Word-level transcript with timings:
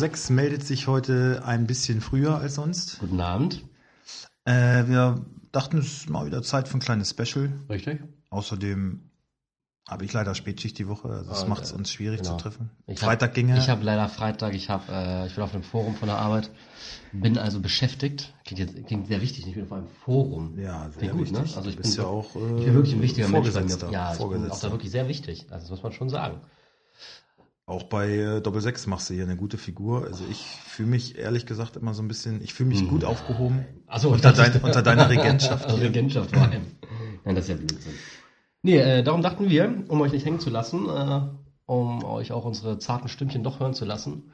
6 0.00 0.30
meldet 0.30 0.64
sich 0.64 0.86
heute 0.86 1.42
ein 1.44 1.66
bisschen 1.66 2.00
früher 2.00 2.36
als 2.38 2.54
sonst. 2.56 2.98
Guten 3.00 3.20
Abend. 3.20 3.62
Äh, 4.44 4.86
wir 4.88 5.24
dachten, 5.52 5.78
es 5.78 5.86
ist 5.98 6.10
mal 6.10 6.26
wieder 6.26 6.42
Zeit 6.42 6.68
für 6.68 6.78
ein 6.78 6.80
kleines 6.80 7.10
Special. 7.10 7.52
Richtig? 7.68 8.00
Außerdem 8.30 9.10
habe 9.88 10.04
ich 10.04 10.12
leider 10.12 10.34
Spätschicht 10.34 10.78
die 10.78 10.88
Woche, 10.88 11.08
also 11.08 11.28
das 11.30 11.44
Ah, 11.44 11.48
macht 11.48 11.64
es 11.64 11.70
ja. 11.72 11.76
uns 11.76 11.90
schwierig 11.92 12.22
Genau. 12.22 12.36
zu 12.36 12.42
treffen. 12.44 12.70
Ich 12.86 12.98
Freitag 13.00 13.30
hab, 13.30 13.34
ginge. 13.34 13.58
Ich 13.58 13.68
habe 13.68 13.84
leider 13.84 14.08
Freitag, 14.08 14.54
ich 14.54 14.70
habe, 14.70 14.84
äh, 14.90 15.26
ich 15.26 15.34
bin 15.34 15.42
auf 15.44 15.52
einem 15.52 15.64
Forum 15.64 15.94
von 15.96 16.08
der 16.08 16.16
Arbeit, 16.18 16.50
bin 17.12 17.36
also 17.38 17.60
beschäftigt. 17.60 18.32
Klingt, 18.44 18.60
jetzt, 18.60 18.86
klingt 18.86 19.06
sehr 19.08 19.20
wichtig, 19.20 19.46
ich 19.48 19.54
bin 19.54 19.64
auf 19.64 19.72
einem 19.72 19.88
Forum. 20.04 20.58
ja, 20.58 20.88
sehr 20.90 21.10
Klingt 21.10 21.18
gut, 21.18 21.32
ne? 21.32 21.40
Also 21.40 21.68
ich 21.68 21.76
bin, 21.76 21.90
ja 21.92 22.04
auch 22.04 22.34
äh, 22.36 22.38
ich 22.58 22.64
bin 22.66 22.74
wirklich 22.74 22.94
ein 22.94 23.02
wichtiger 23.02 23.28
Mensch 23.28 23.52
bei 23.52 23.60
mir. 23.62 23.68
Vorgesetzter. 23.68 23.90
Ja, 23.90 24.12
ich 24.12 24.18
bin 24.18 24.50
auch 24.50 24.60
da 24.60 24.70
wirklich 24.70 24.90
sehr 24.92 25.08
wichtig. 25.08 25.46
Also 25.50 25.62
das 25.64 25.70
muss 25.70 25.82
man 25.82 25.92
schon 25.92 26.08
sagen. 26.08 26.40
Auch 27.66 27.84
bei 27.84 28.10
äh, 28.10 28.40
Doppel 28.40 28.60
6 28.60 28.86
machst 28.88 29.10
du 29.10 29.14
hier 29.14 29.22
eine 29.22 29.36
gute 29.36 29.56
Figur. 29.56 30.04
Also 30.04 30.24
ich 30.28 30.38
fühle 30.38 30.88
mich 30.88 31.16
ehrlich 31.16 31.46
gesagt 31.46 31.76
immer 31.76 31.94
so 31.94 32.02
ein 32.02 32.08
bisschen, 32.08 32.42
ich 32.42 32.52
fühle 32.52 32.70
mich 32.70 32.88
gut 32.88 33.04
aufgehoben 33.04 33.64
Also 33.86 34.10
unter, 34.10 34.32
dein, 34.32 34.60
unter 34.60 34.82
deiner 34.82 35.08
Regentschaft. 35.10 35.70
Regentschaft 35.80 36.34
vor 36.34 36.42
allem. 36.42 36.62
Nein, 37.24 37.34
das 37.36 37.44
ist 37.44 37.50
ja 37.50 37.56
Blödsinn. 37.56 37.92
Nee, 38.62 38.78
äh, 38.78 39.02
darum 39.02 39.22
dachten 39.22 39.48
wir, 39.48 39.84
um 39.88 40.00
euch 40.00 40.12
nicht 40.12 40.26
hängen 40.26 40.40
zu 40.40 40.50
lassen, 40.50 40.88
äh, 40.88 41.20
um 41.66 42.04
euch 42.04 42.32
auch 42.32 42.44
unsere 42.44 42.78
zarten 42.78 43.08
Stimmchen 43.08 43.44
doch 43.44 43.60
hören 43.60 43.74
zu 43.74 43.84
lassen, 43.84 44.32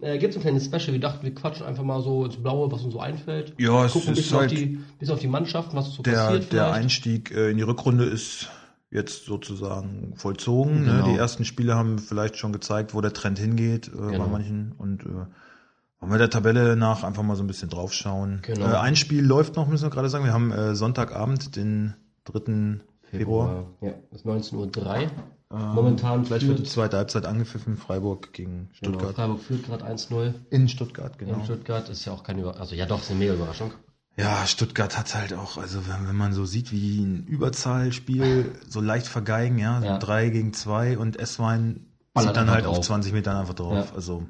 äh, 0.00 0.18
gibt 0.18 0.32
es 0.32 0.36
ein 0.36 0.42
kleines 0.42 0.64
Special. 0.66 0.92
Wir 0.92 1.00
dachten, 1.00 1.24
wir 1.24 1.34
quatschen 1.34 1.64
einfach 1.64 1.84
mal 1.84 2.02
so 2.02 2.24
ins 2.24 2.36
Blaue, 2.36 2.70
was 2.70 2.82
uns 2.82 2.92
so 2.92 3.00
einfällt. 3.00 3.54
Ja, 3.58 3.84
es 3.86 3.92
Gucken 3.92 4.08
ein 4.08 4.12
ist 4.14 4.18
bisschen, 4.18 4.38
halt 4.38 4.50
auf 4.52 4.58
die, 4.58 4.78
bisschen 4.98 5.14
auf 5.14 5.20
die 5.20 5.28
Mannschaften, 5.28 5.76
was 5.76 5.92
so 5.94 6.02
der, 6.02 6.12
passiert 6.12 6.52
der 6.52 6.64
vielleicht. 6.64 6.74
Einstieg 6.74 7.30
äh, 7.30 7.50
in 7.50 7.56
die 7.56 7.62
Rückrunde 7.62 8.04
ist 8.04 8.50
jetzt 8.92 9.24
sozusagen 9.24 10.14
vollzogen. 10.16 10.84
Ne? 10.84 10.92
Genau. 10.92 11.08
Die 11.08 11.16
ersten 11.16 11.44
Spiele 11.44 11.74
haben 11.74 11.98
vielleicht 11.98 12.36
schon 12.36 12.52
gezeigt, 12.52 12.94
wo 12.94 13.00
der 13.00 13.12
Trend 13.12 13.38
hingeht 13.38 13.88
äh, 13.88 13.90
Genau. 13.90 14.18
bei 14.18 14.26
manchen. 14.26 14.72
Und 14.78 15.02
äh, 15.02 15.08
wollen 15.08 16.12
wir 16.12 16.18
der 16.18 16.30
Tabelle 16.30 16.76
nach 16.76 17.02
einfach 17.02 17.22
mal 17.22 17.36
so 17.36 17.42
ein 17.42 17.46
bisschen 17.46 17.70
draufschauen. 17.70 18.40
Genau. 18.42 18.66
Äh, 18.66 18.76
ein 18.76 18.96
Spiel 18.96 19.24
läuft 19.24 19.56
noch, 19.56 19.66
müssen 19.66 19.84
wir 19.84 19.90
gerade 19.90 20.08
sagen. 20.08 20.24
Wir 20.24 20.32
haben 20.32 20.52
äh, 20.52 20.74
Sonntagabend, 20.74 21.56
den 21.56 21.94
3. 22.24 22.80
Februar. 23.02 23.66
Ja, 23.80 23.92
ist 24.10 24.26
19.03 24.26 24.54
Uhr. 24.56 25.10
Ähm, 25.52 25.74
Momentan 25.74 26.24
Gleich 26.24 26.46
wird 26.46 26.60
die 26.60 26.64
zweite 26.64 26.96
Halbzeit 26.96 27.26
angepfiffen. 27.26 27.76
Freiburg 27.76 28.32
gegen 28.32 28.70
genau, 28.80 28.98
Stuttgart. 28.98 29.14
Freiburg 29.14 29.40
führt 29.40 29.64
gerade 29.64 29.84
1-0 29.84 30.34
In 30.50 30.68
Stuttgart, 30.68 31.18
genau. 31.18 31.34
in 31.34 31.44
Stuttgart. 31.44 31.88
Ist 31.88 32.04
ja 32.04 32.12
auch 32.12 32.24
keine 32.24 32.40
Überraschung. 32.40 32.60
Also 32.62 32.74
ja 32.74 32.86
doch, 32.86 33.00
ist 33.00 33.10
eine 33.10 33.18
mega 33.18 33.34
Überraschung. 33.34 33.72
Ja, 34.16 34.46
Stuttgart 34.46 34.98
hat 34.98 35.14
halt 35.14 35.32
auch, 35.32 35.56
also 35.56 35.86
wenn, 35.88 36.06
wenn 36.06 36.16
man 36.16 36.32
so 36.34 36.44
sieht, 36.44 36.70
wie 36.70 37.00
ein 37.02 37.24
Überzahlspiel 37.26 38.52
so 38.68 38.80
leicht 38.80 39.06
vergeigen, 39.06 39.58
ja, 39.58 39.80
so 39.80 39.86
Ja. 39.86 39.98
drei 39.98 40.28
gegen 40.28 40.52
zwei 40.52 40.98
und 40.98 41.16
Ballert 41.16 42.34
zieht 42.34 42.36
dann 42.36 42.50
halt 42.50 42.66
auf 42.66 42.76
drauf. 42.76 42.86
20 42.86 43.12
Metern 43.14 43.36
einfach 43.38 43.54
drauf. 43.54 43.88
Ja. 43.90 43.94
Also 43.94 44.26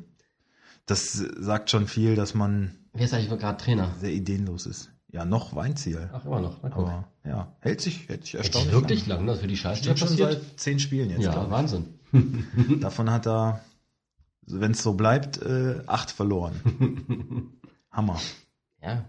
das 0.87 1.13
sagt 1.15 1.71
schon 1.71 1.89
viel, 1.89 2.15
dass 2.15 2.35
man 2.35 2.77
Wer 2.93 3.07
ist 3.07 3.15
eigentlich 3.15 3.29
gerade 3.41 3.57
Trainer? 3.63 3.93
sehr 3.99 4.13
ideenlos 4.13 4.67
ist. 4.67 4.91
Ja, 5.11 5.25
noch 5.25 5.55
Weinziel. 5.57 6.09
Ach, 6.13 6.25
immer 6.25 6.41
noch. 6.41 6.63
Aber 6.63 7.09
ja, 7.25 7.55
hält 7.61 7.81
sich, 7.81 8.09
hält 8.09 8.25
sich 8.25 8.37
erstaunlich 8.37 8.73
wirklich 8.73 9.07
lang, 9.07 9.25
ne? 9.25 9.35
Für 9.37 9.47
die 9.49 9.57
Scheiße, 9.57 9.81
die 9.83 9.87
Steht 9.89 9.99
schon 9.99 10.09
passiert. 10.09 10.33
seit 10.33 10.61
zehn 10.61 10.79
Spielen 10.79 11.11
jetzt. 11.11 11.23
Ja, 11.23 11.51
Wahnsinn. 11.51 11.99
Davon 12.81 13.11
hat 13.11 13.27
er, 13.27 13.61
wenn 14.47 14.71
es 14.73 14.83
so 14.83 14.95
bleibt, 14.95 15.43
äh, 15.43 15.83
acht 15.87 16.11
verloren. 16.13 17.53
Hammer. 17.91 18.19
Ja. 18.83 19.05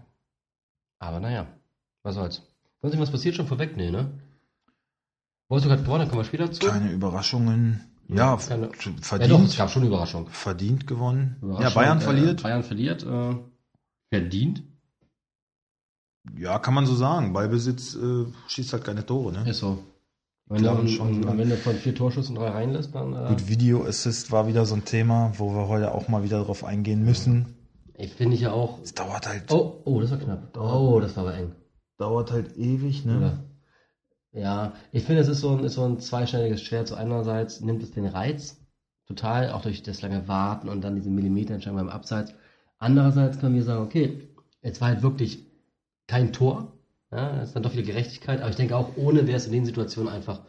Aber 1.04 1.20
naja, 1.20 1.46
was 2.02 2.14
soll's. 2.14 2.42
Sonst 2.80 2.98
was 2.98 3.10
passiert 3.10 3.34
schon 3.34 3.46
vorweg? 3.46 3.76
Nee, 3.76 3.90
ne? 3.90 4.10
Wolfsburg 5.48 5.72
hat 5.78 5.84
gewonnen, 5.84 6.00
dann 6.00 6.08
kommen 6.08 6.20
wir 6.22 6.24
später 6.24 6.50
zu. 6.50 6.66
Keine 6.66 6.90
Überraschungen. 6.92 7.80
Ja, 8.08 8.36
Keine- 8.36 8.68
f- 8.68 8.84
Ja 8.86 8.88
doch, 8.88 9.00
es 9.00 9.06
verdient, 9.08 9.56
gab 9.56 9.70
schon 9.70 9.84
Überraschung. 9.86 10.28
verdient 10.28 10.86
gewonnen. 10.86 11.36
Überraschung 11.42 11.62
ja, 11.64 11.70
Bayern 11.74 11.98
äh, 11.98 12.00
verliert. 12.00 12.42
Bayern 12.42 12.62
verliert. 12.62 13.02
Äh, 13.02 13.36
verdient. 14.12 14.62
Ja, 16.36 16.58
kann 16.58 16.74
man 16.74 16.86
so 16.86 16.94
sagen. 16.94 17.32
Ballbesitz 17.34 17.94
äh, 17.96 18.24
schießt 18.48 18.72
halt 18.72 18.84
keine 18.84 19.04
Tore, 19.04 19.32
ne? 19.32 19.48
Ist 19.48 19.58
so. 19.58 19.82
Wenn 20.46 20.62
du 20.62 20.68
am 20.70 21.40
Ende 21.40 21.56
von 21.56 21.74
vier 21.76 21.94
Torschüssen 21.94 22.34
drei 22.34 22.48
reinlässt, 22.50 22.94
dann. 22.94 23.14
Äh, 23.14 23.28
Gut, 23.28 23.48
Video 23.48 23.84
Assist 23.84 24.30
war 24.32 24.46
wieder 24.46 24.66
so 24.66 24.74
ein 24.74 24.84
Thema, 24.84 25.32
wo 25.38 25.54
wir 25.54 25.68
heute 25.68 25.92
auch 25.94 26.08
mal 26.08 26.22
wieder 26.22 26.42
drauf 26.44 26.64
eingehen 26.64 27.04
müssen. 27.04 27.54
Ich 27.96 28.12
finde 28.12 28.34
ich 28.36 28.42
ja 28.42 28.52
auch. 28.52 28.80
Es 28.82 28.94
dauert 28.94 29.26
halt, 29.26 29.50
Oh, 29.52 29.80
oh, 29.84 30.00
das 30.00 30.10
war 30.10 30.18
knapp. 30.18 30.56
Oh, 30.56 31.00
das 31.00 31.16
war 31.16 31.24
aber 31.26 31.36
eng. 31.36 31.52
dauert 31.98 32.30
halt 32.32 32.56
ewig, 32.56 33.04
ne? 33.04 33.16
Oder? 33.16 33.44
Ja, 34.32 34.72
ich 34.90 35.04
finde, 35.04 35.20
es 35.22 35.28
ist 35.28 35.40
so 35.40 35.50
ein, 35.56 35.62
ist 35.64 35.74
so 35.74 35.84
ein 35.84 36.00
zweischneidiges 36.00 36.62
Schwert. 36.62 36.88
So 36.88 36.96
einerseits 36.96 37.60
nimmt 37.60 37.82
es 37.82 37.92
den 37.92 38.06
Reiz 38.06 38.60
total, 39.06 39.50
auch 39.52 39.62
durch 39.62 39.82
das 39.82 40.02
lange 40.02 40.26
Warten 40.26 40.68
und 40.68 40.82
dann 40.82 40.96
diese 40.96 41.10
Millimeterentscheidung 41.10 41.78
beim 41.78 41.88
Abseits. 41.88 42.34
Andererseits 42.78 43.38
können 43.38 43.54
wir 43.54 43.62
sagen, 43.62 43.82
okay, 43.84 44.28
jetzt 44.62 44.80
war 44.80 44.88
halt 44.88 45.02
wirklich 45.02 45.46
kein 46.08 46.32
Tor. 46.32 46.72
Ja, 47.12 47.36
das 47.36 47.48
ist 47.48 47.54
dann 47.56 47.62
doch 47.62 47.72
wieder 47.74 47.84
Gerechtigkeit. 47.84 48.40
Aber 48.40 48.50
ich 48.50 48.56
denke 48.56 48.76
auch, 48.76 48.96
ohne 48.96 49.26
wäre 49.28 49.36
es 49.36 49.46
in 49.46 49.52
den 49.52 49.64
Situationen 49.66 50.12
einfach, 50.12 50.40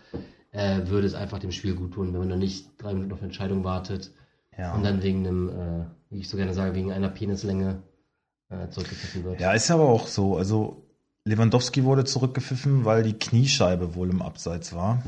äh, 0.52 0.88
würde 0.88 1.06
es 1.06 1.14
einfach 1.14 1.38
dem 1.38 1.52
Spiel 1.52 1.76
gut 1.76 1.94
tun, 1.94 2.12
wenn 2.12 2.20
man 2.22 2.30
dann 2.30 2.40
nicht 2.40 2.70
drei 2.82 2.94
Minuten 2.94 3.12
auf 3.14 3.20
eine 3.20 3.28
Entscheidung 3.28 3.64
wartet 3.64 4.12
Ja. 4.58 4.74
und 4.74 4.84
dann 4.84 5.04
wegen 5.04 5.28
einem, 5.28 5.50
äh, 5.50 5.86
wie 6.10 6.20
ich 6.20 6.30
so 6.30 6.38
gerne 6.38 6.54
sage, 6.54 6.76
wegen 6.76 6.92
einer 6.92 7.10
Penislänge 7.10 7.84
äh, 8.50 8.70
zurückgepfiffen 8.70 9.24
wird. 9.24 9.40
ja, 9.42 9.52
ist 9.54 9.70
aber 9.72 9.90
auch 9.90 10.08
so. 10.08 10.38
Also 10.38 10.86
Lewandowski 11.26 11.84
wurde 11.84 12.06
zurückgepfiffen, 12.06 12.86
weil 12.86 13.04
die 13.04 13.18
Kniescheibe 13.18 13.96
wohl 13.96 14.10
im 14.10 14.22
Abseits 14.22 14.74
war. 14.74 15.02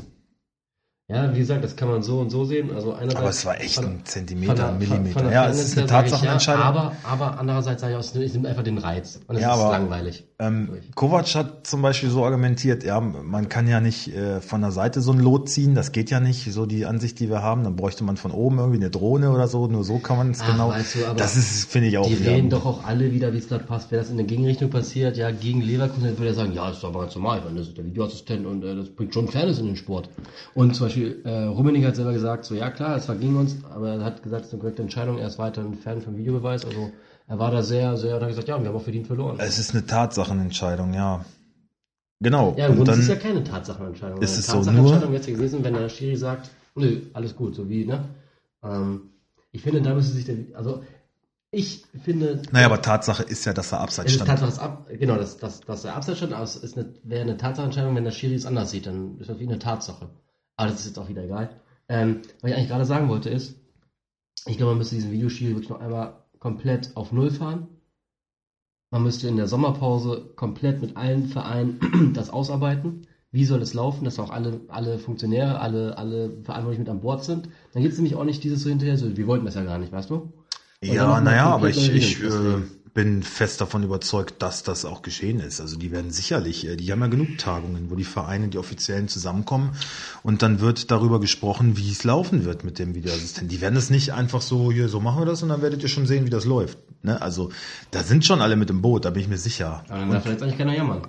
Ja, 1.10 1.34
wie 1.34 1.38
gesagt, 1.38 1.64
das 1.64 1.74
kann 1.74 1.88
man 1.88 2.02
so 2.02 2.20
und 2.20 2.28
so 2.28 2.44
sehen. 2.44 2.70
Also 2.74 2.92
einerseits 2.92 3.16
Aber 3.16 3.28
es 3.30 3.46
war 3.46 3.58
echt 3.58 3.76
von- 3.76 3.84
ein 3.86 4.00
Zentimeter, 4.04 4.52
ein 4.52 4.56
von 4.56 4.66
der- 4.66 4.68
von- 4.68 4.78
Millimeter. 4.98 5.20
von 5.20 5.22
der 5.30 5.32
ja, 5.32 5.48
es 5.48 5.58
ist 5.64 5.72
eine 5.78 5.86
ich 5.86 5.90
Tatsachenentscheidung. 5.90 6.60
Ja, 6.62 6.68
aber, 6.68 6.92
aber 7.02 7.38
andererseits 7.40 7.80
sage 7.80 7.94
ich 7.94 7.96
auch, 7.98 8.02
es 8.20 8.34
nimmt 8.34 8.44
einfach 8.46 8.62
den 8.62 8.76
Reiz. 8.76 9.18
Und 9.26 9.36
es 9.36 9.40
Ja, 9.42 9.54
ist 9.54 9.60
aber- 9.60 9.70
langweilig. 9.72 10.24
Ähm. 10.40 10.68
Kovac 10.94 11.34
hat 11.34 11.66
zum 11.66 11.80
Beispiel 11.82 12.10
so 12.10 12.24
argumentiert, 12.24 12.84
ja, 12.84 13.00
man 13.00 13.48
kann 13.48 13.66
ja 13.66 13.80
nicht 13.80 14.14
äh, 14.14 14.40
von 14.42 14.60
der 14.60 14.70
Seite 14.70 15.00
so 15.00 15.10
ein 15.12 15.18
Lot 15.18 15.48
ziehen, 15.48 15.74
das 15.74 15.90
geht 15.92 16.10
ja 16.10 16.20
nicht, 16.20 16.52
so 16.52 16.64
die 16.66 16.84
Ansicht, 16.86 17.18
die 17.18 17.28
wir 17.28 17.42
haben, 17.42 17.64
dann 17.64 17.74
bräuchte 17.74 18.04
man 18.04 18.16
von 18.18 18.30
oben 18.30 18.58
irgendwie 18.58 18.78
eine 18.78 18.90
Drohne 18.90 19.32
oder 19.32 19.48
so, 19.48 19.66
nur 19.66 19.82
so 19.82 19.98
kann 19.98 20.16
man 20.18 20.30
es 20.32 20.44
genau. 20.44 20.68
weißt 20.68 20.94
du, 20.94 21.06
aber 21.06 21.16
das 21.18 21.36
ist, 21.36 21.68
finde 21.68 21.88
ich 21.88 21.98
auch 21.98 22.06
Die 22.06 22.14
reden 22.14 22.50
doch 22.50 22.66
auch 22.66 22.84
alle 22.84 23.10
wieder, 23.12 23.32
wie 23.32 23.38
es 23.38 23.48
gerade 23.48 23.64
passt. 23.64 23.90
Wenn 23.90 23.98
das 23.98 24.10
in 24.10 24.16
der 24.18 24.26
Gegenrichtung 24.26 24.70
passiert, 24.70 25.16
ja, 25.16 25.30
gegen 25.32 25.60
Leverkusen, 25.62 26.04
dann 26.04 26.18
würde 26.18 26.28
er 26.28 26.34
sagen, 26.34 26.52
ja, 26.52 26.68
das 26.68 26.78
ist 26.78 26.84
aber 26.84 27.00
ganz 27.00 27.14
normal, 27.16 27.42
weil 27.44 27.54
das 27.56 27.68
ist 27.68 27.76
der 27.78 27.86
Videoassistent 27.86 28.46
und 28.46 28.62
äh, 28.62 28.76
das 28.76 28.90
bringt 28.90 29.14
schon 29.14 29.26
Fairness 29.26 29.58
in 29.58 29.66
den 29.66 29.76
Sport. 29.76 30.08
Und 30.54 30.76
zum 30.76 30.86
Beispiel, 30.86 30.97
äh, 31.04 31.44
Rummenigge 31.44 31.86
hat 31.86 31.96
selber 31.96 32.12
gesagt, 32.12 32.44
so, 32.44 32.54
ja 32.54 32.70
klar, 32.70 32.96
es 32.96 33.08
war 33.08 33.16
gegen 33.16 33.36
uns, 33.36 33.56
aber 33.70 33.94
er 33.94 34.04
hat 34.04 34.22
gesagt, 34.22 34.42
es 34.42 34.48
ist 34.48 34.54
eine 34.54 34.60
korrekte 34.60 34.82
Entscheidung, 34.82 35.18
er 35.18 35.28
ist 35.28 35.38
weiter 35.38 35.62
ein 35.62 35.74
Fan 35.74 36.00
vom 36.00 36.16
Videobeweis, 36.16 36.64
also 36.64 36.90
er 37.26 37.38
war 37.38 37.50
da 37.50 37.62
sehr, 37.62 37.96
sehr, 37.96 38.16
und 38.16 38.22
hat 38.22 38.28
gesagt, 38.28 38.48
ja, 38.48 38.60
wir 38.60 38.68
haben 38.68 38.76
auch 38.76 38.82
verdient 38.82 39.06
verloren. 39.06 39.36
Es 39.38 39.58
ist 39.58 39.74
eine 39.74 39.84
Tatsachenentscheidung, 39.84 40.94
ja. 40.94 41.24
Genau. 42.20 42.54
Ja, 42.56 42.66
im 42.66 42.72
und 42.72 42.76
Grunde 42.78 42.92
dann, 42.92 43.00
ist 43.00 43.08
es 43.08 43.14
ja 43.14 43.20
keine 43.20 43.44
Tatsachenentscheidung. 43.44 44.20
ist 44.22 44.30
Eine 44.30 44.40
es 44.40 44.46
so, 44.46 44.52
Tatsachenentscheidung 44.54 45.12
wäre 45.12 45.20
es 45.20 45.26
ja 45.26 45.34
gewesen, 45.34 45.64
wenn 45.64 45.74
der 45.74 45.88
Schiri 45.88 46.16
sagt, 46.16 46.50
nö, 46.74 47.02
alles 47.12 47.36
gut, 47.36 47.54
so 47.54 47.68
wie, 47.68 47.84
ne? 47.84 48.04
Ähm, 48.62 49.10
ich 49.52 49.62
finde, 49.62 49.82
da 49.82 49.94
müsste 49.94 50.14
sich 50.14 50.24
der, 50.24 50.36
also, 50.54 50.82
ich 51.50 51.84
finde, 52.04 52.42
naja, 52.52 52.66
aber 52.66 52.82
Tatsache 52.82 53.22
ist 53.22 53.44
ja, 53.46 53.54
dass 53.54 53.72
er 53.72 53.80
abseits 53.80 54.10
ist 54.10 54.16
stand. 54.16 54.28
Tatsache, 54.28 54.50
dass 54.50 54.58
ab, 54.58 54.86
genau, 54.90 55.16
dass, 55.16 55.38
dass, 55.38 55.60
dass 55.60 55.82
der 55.82 55.96
Abseits 55.96 56.18
stand, 56.18 56.32
aber 56.34 56.44
es 56.44 56.56
ist 56.56 56.76
eine, 56.76 56.92
wäre 57.04 57.22
eine 57.22 57.36
Tatsachenentscheidung, 57.36 57.94
wenn 57.94 58.04
der 58.04 58.10
Schiri 58.10 58.34
es 58.34 58.44
anders 58.46 58.70
sieht, 58.70 58.86
dann 58.86 59.18
ist 59.18 59.30
das 59.30 59.38
wie 59.38 59.46
eine 59.46 59.58
Tatsache. 59.58 60.08
Aber 60.58 60.70
das 60.70 60.80
ist 60.80 60.86
jetzt 60.86 60.98
auch 60.98 61.08
wieder 61.08 61.24
egal. 61.24 61.60
Ähm, 61.88 62.22
was 62.42 62.50
ich 62.50 62.56
eigentlich 62.56 62.68
gerade 62.68 62.84
sagen 62.84 63.08
wollte 63.08 63.30
ist, 63.30 63.56
ich 64.44 64.56
glaube, 64.56 64.72
man 64.72 64.78
müsste 64.78 64.96
diesen 64.96 65.12
Videoschiri 65.12 65.52
wirklich 65.52 65.70
noch 65.70 65.80
einmal 65.80 66.24
komplett 66.40 66.96
auf 66.96 67.12
Null 67.12 67.30
fahren. 67.30 67.68
Man 68.90 69.04
müsste 69.04 69.28
in 69.28 69.36
der 69.36 69.46
Sommerpause 69.46 70.32
komplett 70.34 70.80
mit 70.80 70.96
allen 70.96 71.28
Vereinen 71.28 72.12
das 72.14 72.30
ausarbeiten. 72.30 73.06
Wie 73.30 73.44
soll 73.44 73.62
es 73.62 73.74
laufen, 73.74 74.04
dass 74.04 74.18
auch 74.18 74.30
alle, 74.30 74.60
alle 74.68 74.98
Funktionäre, 74.98 75.60
alle, 75.60 75.96
alle 75.96 76.42
Verantwortlichen 76.42 76.82
mit 76.82 76.90
an 76.90 77.00
Bord 77.00 77.24
sind. 77.24 77.48
Dann 77.72 77.82
gibt 77.82 77.92
es 77.92 77.98
nämlich 77.98 78.16
auch 78.16 78.24
nicht 78.24 78.42
dieses 78.42 78.62
so 78.62 78.68
hinterher, 78.68 78.96
so, 78.96 79.16
wir 79.16 79.26
wollten 79.26 79.44
das 79.44 79.54
ja 79.54 79.64
gar 79.64 79.78
nicht, 79.78 79.92
weißt 79.92 80.10
du? 80.10 80.14
Und 80.14 80.32
Ja, 80.80 81.20
naja, 81.20 81.46
aber 81.46 81.68
ich, 81.68 81.88
ich 81.94 82.22
äh. 82.22 82.62
Bin 82.98 83.22
fest 83.22 83.60
davon 83.60 83.84
überzeugt, 83.84 84.42
dass 84.42 84.64
das 84.64 84.84
auch 84.84 85.02
geschehen 85.02 85.38
ist. 85.38 85.60
Also 85.60 85.78
die 85.78 85.92
werden 85.92 86.10
sicherlich, 86.10 86.66
äh, 86.66 86.74
die 86.74 86.90
haben 86.90 87.00
ja 87.00 87.06
genug 87.06 87.38
Tagungen, 87.38 87.92
wo 87.92 87.94
die 87.94 88.02
Vereine, 88.02 88.48
die 88.48 88.58
Offiziellen 88.58 89.06
zusammenkommen 89.06 89.70
und 90.24 90.42
dann 90.42 90.58
wird 90.58 90.90
darüber 90.90 91.20
gesprochen, 91.20 91.76
wie 91.76 91.92
es 91.92 92.02
laufen 92.02 92.44
wird 92.44 92.64
mit 92.64 92.80
dem 92.80 92.96
Videoassistenten. 92.96 93.50
Die 93.50 93.60
werden 93.60 93.76
es 93.76 93.88
nicht 93.88 94.14
einfach 94.14 94.42
so, 94.42 94.72
hier, 94.72 94.88
so 94.88 94.98
machen 94.98 95.20
wir 95.20 95.26
das 95.26 95.44
und 95.44 95.50
dann 95.50 95.62
werdet 95.62 95.80
ihr 95.84 95.88
schon 95.88 96.08
sehen, 96.08 96.26
wie 96.26 96.30
das 96.30 96.44
läuft. 96.44 96.76
Ne? 97.04 97.22
Also 97.22 97.52
da 97.92 98.02
sind 98.02 98.24
schon 98.24 98.42
alle 98.42 98.56
mit 98.56 98.68
im 98.68 98.82
Boot, 98.82 99.04
da 99.04 99.10
bin 99.10 99.22
ich 99.22 99.28
mir 99.28 99.38
sicher. 99.38 99.84
Aber 99.88 100.00
dann 100.00 100.10
darf 100.10 100.26
jetzt 100.26 100.42
eigentlich 100.42 100.58
keiner 100.58 100.74
jammern. 100.74 101.06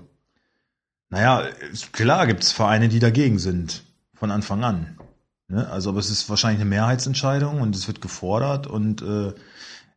Naja, 1.10 1.44
klar 1.92 2.28
gibt's 2.28 2.52
Vereine, 2.52 2.90
die 2.90 3.00
dagegen 3.00 3.40
sind, 3.40 3.82
von 4.14 4.30
Anfang 4.30 4.64
an. 4.64 5.00
Ne? 5.48 5.68
Also, 5.68 5.90
aber 5.90 5.98
es 5.98 6.12
ist 6.12 6.30
wahrscheinlich 6.30 6.62
eine 6.62 6.70
Mehrheitsentscheidung 6.70 7.62
und 7.62 7.76
es 7.76 7.88
wird 7.88 8.00
gefordert 8.00 8.68
und 8.68 9.02
äh, 9.02 9.34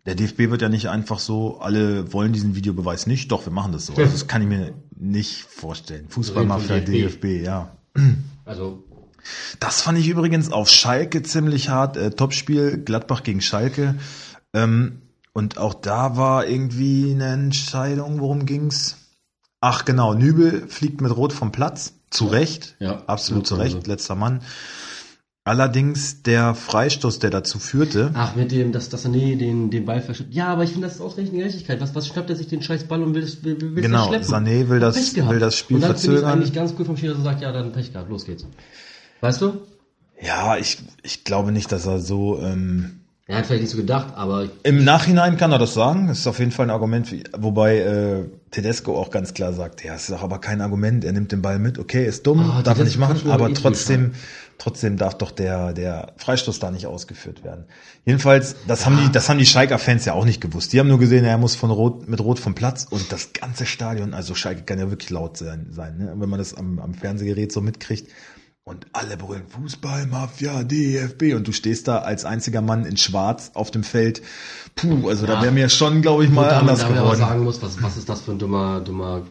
der 0.06 0.14
DFB 0.14 0.50
wird 0.50 0.62
ja 0.62 0.69
nicht 0.69 0.88
einfach 0.88 1.19
so, 1.19 1.60
alle 1.60 2.12
wollen 2.12 2.32
diesen 2.32 2.54
Videobeweis 2.54 3.06
nicht, 3.06 3.31
doch, 3.31 3.46
wir 3.46 3.52
machen 3.52 3.72
das 3.72 3.87
so. 3.87 3.94
Also, 3.94 4.10
das 4.10 4.26
kann 4.26 4.43
ich 4.43 4.49
mir 4.49 4.75
nicht 4.96 5.43
vorstellen. 5.44 6.06
Fußballmafia, 6.08 6.76
vom 6.76 6.84
DFB, 6.87 7.25
ja. 7.44 7.76
Also, 8.44 8.82
Das 9.60 9.82
fand 9.82 9.99
ich 9.99 10.08
übrigens 10.08 10.50
auf 10.50 10.69
Schalke 10.69 11.22
ziemlich 11.22 11.69
hart. 11.69 11.96
Äh, 11.96 12.10
Topspiel, 12.10 12.78
Gladbach 12.78 13.22
gegen 13.22 13.40
Schalke. 13.40 13.94
Ähm, 14.52 15.02
Und 15.34 15.56
auch 15.58 15.75
da 15.75 16.16
war 16.16 16.46
irgendwie 16.46 17.12
eine 17.12 17.26
Entscheidung, 17.32 18.20
worum 18.20 18.44
ging's? 18.44 18.96
Ach 19.60 19.84
genau, 19.84 20.12
Nübel 20.14 20.66
fliegt 20.69 21.00
mit 21.00 21.16
Rot 21.16 21.32
vom 21.32 21.52
Platz. 21.52 21.94
Zu 22.10 22.26
Recht. 22.26 22.75
Ja. 22.81 23.05
Absolut 23.06 23.46
zu 23.46 23.55
Ja, 23.55 23.62
Recht, 23.62 23.76
also. 23.76 23.90
letzter 23.90 24.14
Mann. 24.16 24.43
Allerdings 25.44 26.22
der 26.22 26.54
Freistoß, 26.54 27.18
der 27.18 27.30
dazu 27.30 27.58
führte, 27.58 28.12
Ach, 28.14 28.36
mit 28.36 28.52
dem, 28.52 28.70
dass, 28.70 28.88
dass 28.90 29.04
nee, 29.08 29.34
den, 29.34 29.70
den 29.70 29.84
Ball 29.84 30.00
verschleppt. 30.00 30.32
Ja, 30.32 30.46
aber 30.48 30.62
ich 30.62 30.70
finde, 30.70 30.86
das 30.86 30.96
ist 30.96 31.00
ausreichend 31.00 31.34
Gerechtigkeit. 31.34 31.80
Was, 31.80 31.96
was 31.96 32.06
schnappt 32.06 32.30
er 32.30 32.36
sich 32.36 32.46
den 32.46 32.62
scheiß 32.62 32.84
Ball 32.84 33.02
und 33.02 33.12
will, 33.14 33.22
das- 33.22 33.42
will, 33.42 33.60
will 33.60 33.82
Genau, 33.82 34.12
das? 34.12 34.28
Sané 34.30 34.68
will 34.68 34.78
das- 34.78 35.16
will 35.16 35.40
das 35.40 35.58
Spiel 35.58 35.76
und 35.76 35.80
dann 35.82 35.90
verzögern. 35.92 36.24
eigentlich 36.26 36.52
ganz 36.52 36.74
cool 36.78 36.84
vom 36.84 36.96
Schiri, 36.96 37.14
dass 37.14 37.22
er 37.22 37.24
sagt, 37.24 37.42
ja, 37.42 37.50
dann 37.50 37.72
Pech 37.72 37.92
gehabt, 37.92 38.08
los 38.08 38.24
geht's. 38.24 38.46
Weißt 39.20 39.40
du? 39.42 39.54
ja, 40.24 40.56
ich, 40.58 40.78
ich 41.02 41.24
glaube 41.24 41.50
nicht, 41.50 41.72
dass 41.72 41.86
er 41.86 41.98
so, 41.98 42.38
ähm, 42.40 43.00
Er 43.26 43.38
hat 43.38 43.46
vielleicht 43.46 43.62
nicht 43.62 43.72
so 43.72 43.76
gedacht, 43.78 44.14
aber 44.14 44.48
Im 44.62 44.84
Nachhinein 44.84 45.36
kann 45.38 45.50
er 45.50 45.58
das 45.58 45.74
sagen. 45.74 46.06
Das 46.06 46.20
ist 46.20 46.26
auf 46.28 46.38
jeden 46.38 46.52
Fall 46.52 46.66
ein 46.66 46.70
Argument. 46.70 47.08
Für, 47.08 47.16
wobei 47.36 47.78
äh, 47.78 48.24
Tedesco 48.52 48.96
auch 48.96 49.10
ganz 49.10 49.34
klar 49.34 49.52
sagt, 49.52 49.82
ja, 49.82 49.94
es 49.96 50.08
ist 50.08 50.14
auch 50.14 50.22
aber 50.22 50.38
kein 50.38 50.60
Argument. 50.60 51.04
Er 51.04 51.12
nimmt 51.12 51.32
den 51.32 51.42
Ball 51.42 51.58
mit. 51.58 51.80
Okay, 51.80 52.06
ist 52.06 52.24
dumm, 52.28 52.38
Ah, 52.48 52.62
darf 52.62 52.78
er 52.78 52.84
nicht 52.84 52.98
machen. 52.98 53.28
aber 53.28 53.50
eh 53.50 53.54
trotzdem, 53.54 54.12
trotzdem 54.62 54.96
darf 54.96 55.14
doch 55.18 55.30
der 55.32 55.72
der 55.72 56.12
Freistoß 56.16 56.58
da 56.60 56.70
nicht 56.70 56.86
ausgeführt 56.86 57.42
werden. 57.42 57.64
Jedenfalls, 58.04 58.54
das 58.68 58.86
haben 58.86 58.96
die, 58.96 59.10
das 59.10 59.28
haben 59.28 59.38
die 59.38 59.46
Schalker-Fans 59.46 60.04
ja 60.04 60.12
auch 60.12 60.24
nicht 60.24 60.40
gewusst. 60.40 60.72
Die 60.72 60.78
haben 60.78 60.88
nur 60.88 60.98
gesehen, 61.00 61.24
er 61.24 61.36
muss 61.38 61.56
von 61.56 61.70
Rot 61.70 62.08
mit 62.08 62.20
Rot 62.20 62.38
vom 62.38 62.54
Platz 62.54 62.86
und 62.88 63.10
das 63.10 63.32
ganze 63.32 63.66
Stadion. 63.66 64.14
Also 64.14 64.34
Schalke 64.34 64.62
kann 64.62 64.78
ja 64.78 64.88
wirklich 64.90 65.10
laut 65.10 65.36
sein, 65.36 65.66
sein 65.70 65.98
ne? 65.98 66.14
wenn 66.16 66.28
man 66.28 66.38
das 66.38 66.54
am, 66.54 66.78
am 66.78 66.94
Fernsehgerät 66.94 67.50
so 67.52 67.60
mitkriegt. 67.60 68.08
Und 68.64 68.86
alle 68.92 69.16
brüllen 69.16 69.48
Fußball, 69.48 70.06
Mafia, 70.06 70.62
DFB. 70.62 71.34
Und 71.34 71.48
du 71.48 71.52
stehst 71.52 71.88
da 71.88 71.98
als 71.98 72.24
einziger 72.24 72.62
Mann 72.62 72.84
in 72.84 72.96
Schwarz 72.96 73.50
auf 73.54 73.72
dem 73.72 73.82
Feld. 73.82 74.22
Puh, 74.76 75.08
also 75.08 75.26
da 75.26 75.34
Ja. 75.34 75.42
wäre 75.42 75.50
mir 75.52 75.68
schon, 75.68 76.00
glaube 76.00 76.24
ich, 76.24 76.30
mal 76.30 76.48
da, 76.48 76.60
anders 76.60 76.78
da 76.78 76.88
man 76.88 76.98
aber 76.98 77.06
geworden. 77.10 77.18
sagen 77.18 77.42
muss, 77.42 77.60
was, 77.60 77.82
was 77.82 77.96
ist 77.96 78.08
das 78.08 78.20
für 78.20 78.30
ein 78.30 78.38
dummer, 78.38 78.80
dummer 78.80 79.22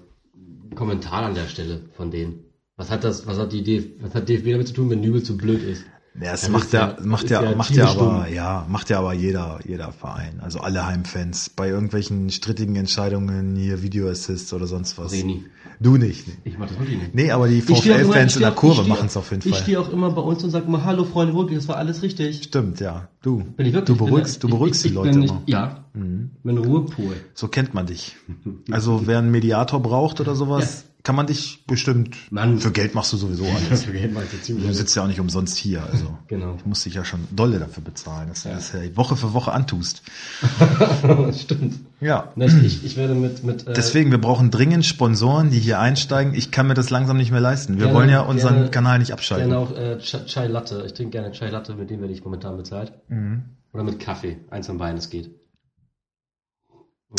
Kommentar 0.76 1.24
an 1.24 1.34
der 1.34 1.48
Stelle 1.48 1.80
von 1.96 2.12
denen? 2.12 2.44
Was 2.78 2.90
hat 2.90 3.04
das, 3.04 3.28
was 3.28 3.38
hat 3.38 3.52
die 3.54 3.64
DF, 3.64 3.86
was 4.02 4.16
hat 4.16 4.28
DFB 4.30 4.52
damit 4.52 4.68
zu 4.68 4.74
tun, 4.74 4.90
wenn 4.90 5.02
Nübel 5.02 5.22
zu 5.24 5.38
blöd 5.38 5.62
ist? 5.64 5.84
Ja, 6.20 6.34
es 6.34 6.42
Das 6.42 6.50
macht 6.50 6.74
ja, 6.74 6.90
ja- 7.00 7.06
macht 7.06 7.30
ja, 7.30 7.42
ja 7.42 7.56
macht 7.56 7.74
ja 7.74 7.88
aber, 7.90 8.28
ja, 8.28 8.66
macht 8.70 8.90
ja 8.90 9.00
aber 9.00 9.14
jeder, 9.14 9.60
jeder 9.66 9.94
Verein. 9.94 10.42
Also 10.42 10.60
alle 10.60 10.86
Heimfans. 10.86 11.50
Bei 11.50 11.70
irgendwelchen 11.70 12.30
strittigen 12.32 12.76
Entscheidungen, 12.76 13.56
hier 13.56 13.82
Videoassists 13.82 14.52
oder 14.52 14.68
sonst 14.68 14.98
was. 14.98 15.14
Ich 15.14 15.24
nie. 15.24 15.46
Du 15.80 15.96
nicht. 15.98 16.28
Nee. 16.28 16.34
Ich 16.44 16.58
mach 16.58 16.68
das 16.68 16.78
wirklich 16.78 16.98
nicht. 17.00 17.16
nee, 17.16 17.32
aber 17.32 17.48
die 17.48 17.60
Ich 17.60 17.70
ich 17.70 17.82
VfL-Fans 17.82 18.36
in 18.36 18.42
der 18.42 18.50
ich 18.50 18.56
Kurve 18.56 18.84
machen 18.88 19.08
es 19.08 19.16
auf 19.16 19.32
jeden 19.32 19.48
Ich 19.48 19.54
Fall. 19.54 19.64
stehe 19.64 19.80
auch 19.80 19.90
immer 19.92 20.12
bei 20.12 20.22
uns 20.22 20.44
und 20.44 20.50
sage 20.52 20.66
immer, 20.68 20.84
hallo 20.84 21.06
Freunde, 21.06 21.34
wirklich, 21.34 21.58
das 21.60 21.68
war 21.70 21.78
alles 21.78 22.02
richtig. 22.04 22.44
Stimmt, 22.44 22.82
ja. 22.82 23.08
Du. 23.22 23.38
Bin 23.56 23.66
ich 23.66 23.74
wirklich, 23.74 23.86
du 23.86 23.94
ich 23.94 23.98
bin 24.00 24.08
beruhigst, 24.08 24.36
da- 24.44 24.48
du 24.48 24.54
beruhigst 24.54 24.82
ich, 24.82 24.84
die 24.84 24.88
ich, 24.90 24.94
Leute 24.96 25.12
bin, 25.20 25.24
immer. 25.24 25.42
Ich, 25.46 25.54
ja, 25.54 25.86
Mhm. 25.94 26.32
bin 26.44 26.58
Ruhepol. 26.58 27.16
So 27.34 27.48
kennt 27.48 27.74
man 27.74 27.86
dich. 27.86 28.18
Also 28.70 29.04
wer 29.08 29.18
einen 29.20 29.32
Mediator 29.32 29.82
braucht 29.82 30.20
oder 30.22 30.36
sowas, 30.36 30.86
kann 31.04 31.16
man 31.16 31.28
dich 31.28 31.66
bestimmt. 31.66 32.16
Mann. 32.30 32.60
Für 32.60 32.72
Geld 32.72 32.94
machst 32.96 33.12
du 33.14 33.18
sowieso 33.18 33.46
alles. 33.68 33.84
für 33.86 33.92
Geld 33.92 34.14
meinst 34.14 34.34
du 34.34 34.42
ziemlich 34.42 34.68
Du 34.68 34.74
sitzt 34.74 34.96
ja 34.96 35.04
auch 35.04 35.08
nicht 35.08 35.20
umsonst 35.20 35.58
hier. 35.58 35.84
Also 35.92 36.18
Genau. 36.28 36.56
ich 36.58 36.66
muss 36.66 36.84
dich 36.84 36.94
ja 36.94 37.04
schon 37.06 37.28
dolle 37.32 37.60
dafür 37.60 37.84
bezahlen, 37.84 38.30
dass 38.30 38.44
du 38.44 38.50
das 38.50 38.72
ja 38.74 38.80
Woche 38.96 39.16
für 39.16 39.34
Woche 39.34 39.52
antust. 39.52 40.04
Stimmt. 41.40 41.80
Ja. 42.00 42.32
Ich, 42.36 42.84
ich, 42.84 42.98
werde 42.98 43.14
mit, 43.16 43.44
mit 43.44 43.68
äh, 43.68 43.74
Deswegen, 43.74 44.12
wir 44.12 44.20
brauchen 44.20 44.52
dringend 44.52 44.86
Sponsoren, 44.86 45.50
die 45.50 45.60
hier 45.60 45.80
einsteigen. 45.80 46.34
Ich 46.34 46.52
kann 46.52 46.68
mir 46.68 46.74
das 46.74 46.90
langsam 46.90 47.18
nicht 47.18 47.32
mehr 47.32 47.42
leisten. 47.42 47.74
Wir 47.76 47.86
Gerne- 47.86 47.94
wollen 47.98 48.10
ja 48.10 48.22
unseren 48.22 48.56
gerne- 48.56 48.70
Kanal 48.72 49.00
nicht 49.00 49.14
abschalten. 49.14 49.50
gerne 49.50 49.62
auch 49.64 49.72
äh, 49.76 49.98
Ch- 50.00 50.26
Chai 50.26 50.48
Latte. 50.48 50.84
Ich 50.86 50.94
trinke 50.94 51.12
gerne 51.12 51.32
Chai 51.32 51.50
Latte, 51.50 51.76
mit 51.76 51.90
dem 51.90 52.02
werde 52.02 52.14
ich 52.14 52.24
momentan 52.24 52.58
bezahlt. 52.58 52.94
Mhm. 53.10 53.44
Oder 53.74 53.84
mit 53.84 54.00
Kaffee. 54.00 54.38
Eins 54.50 54.68
von 54.68 54.78
beiden, 54.78 54.96
das 54.98 55.10
geht. 55.10 55.32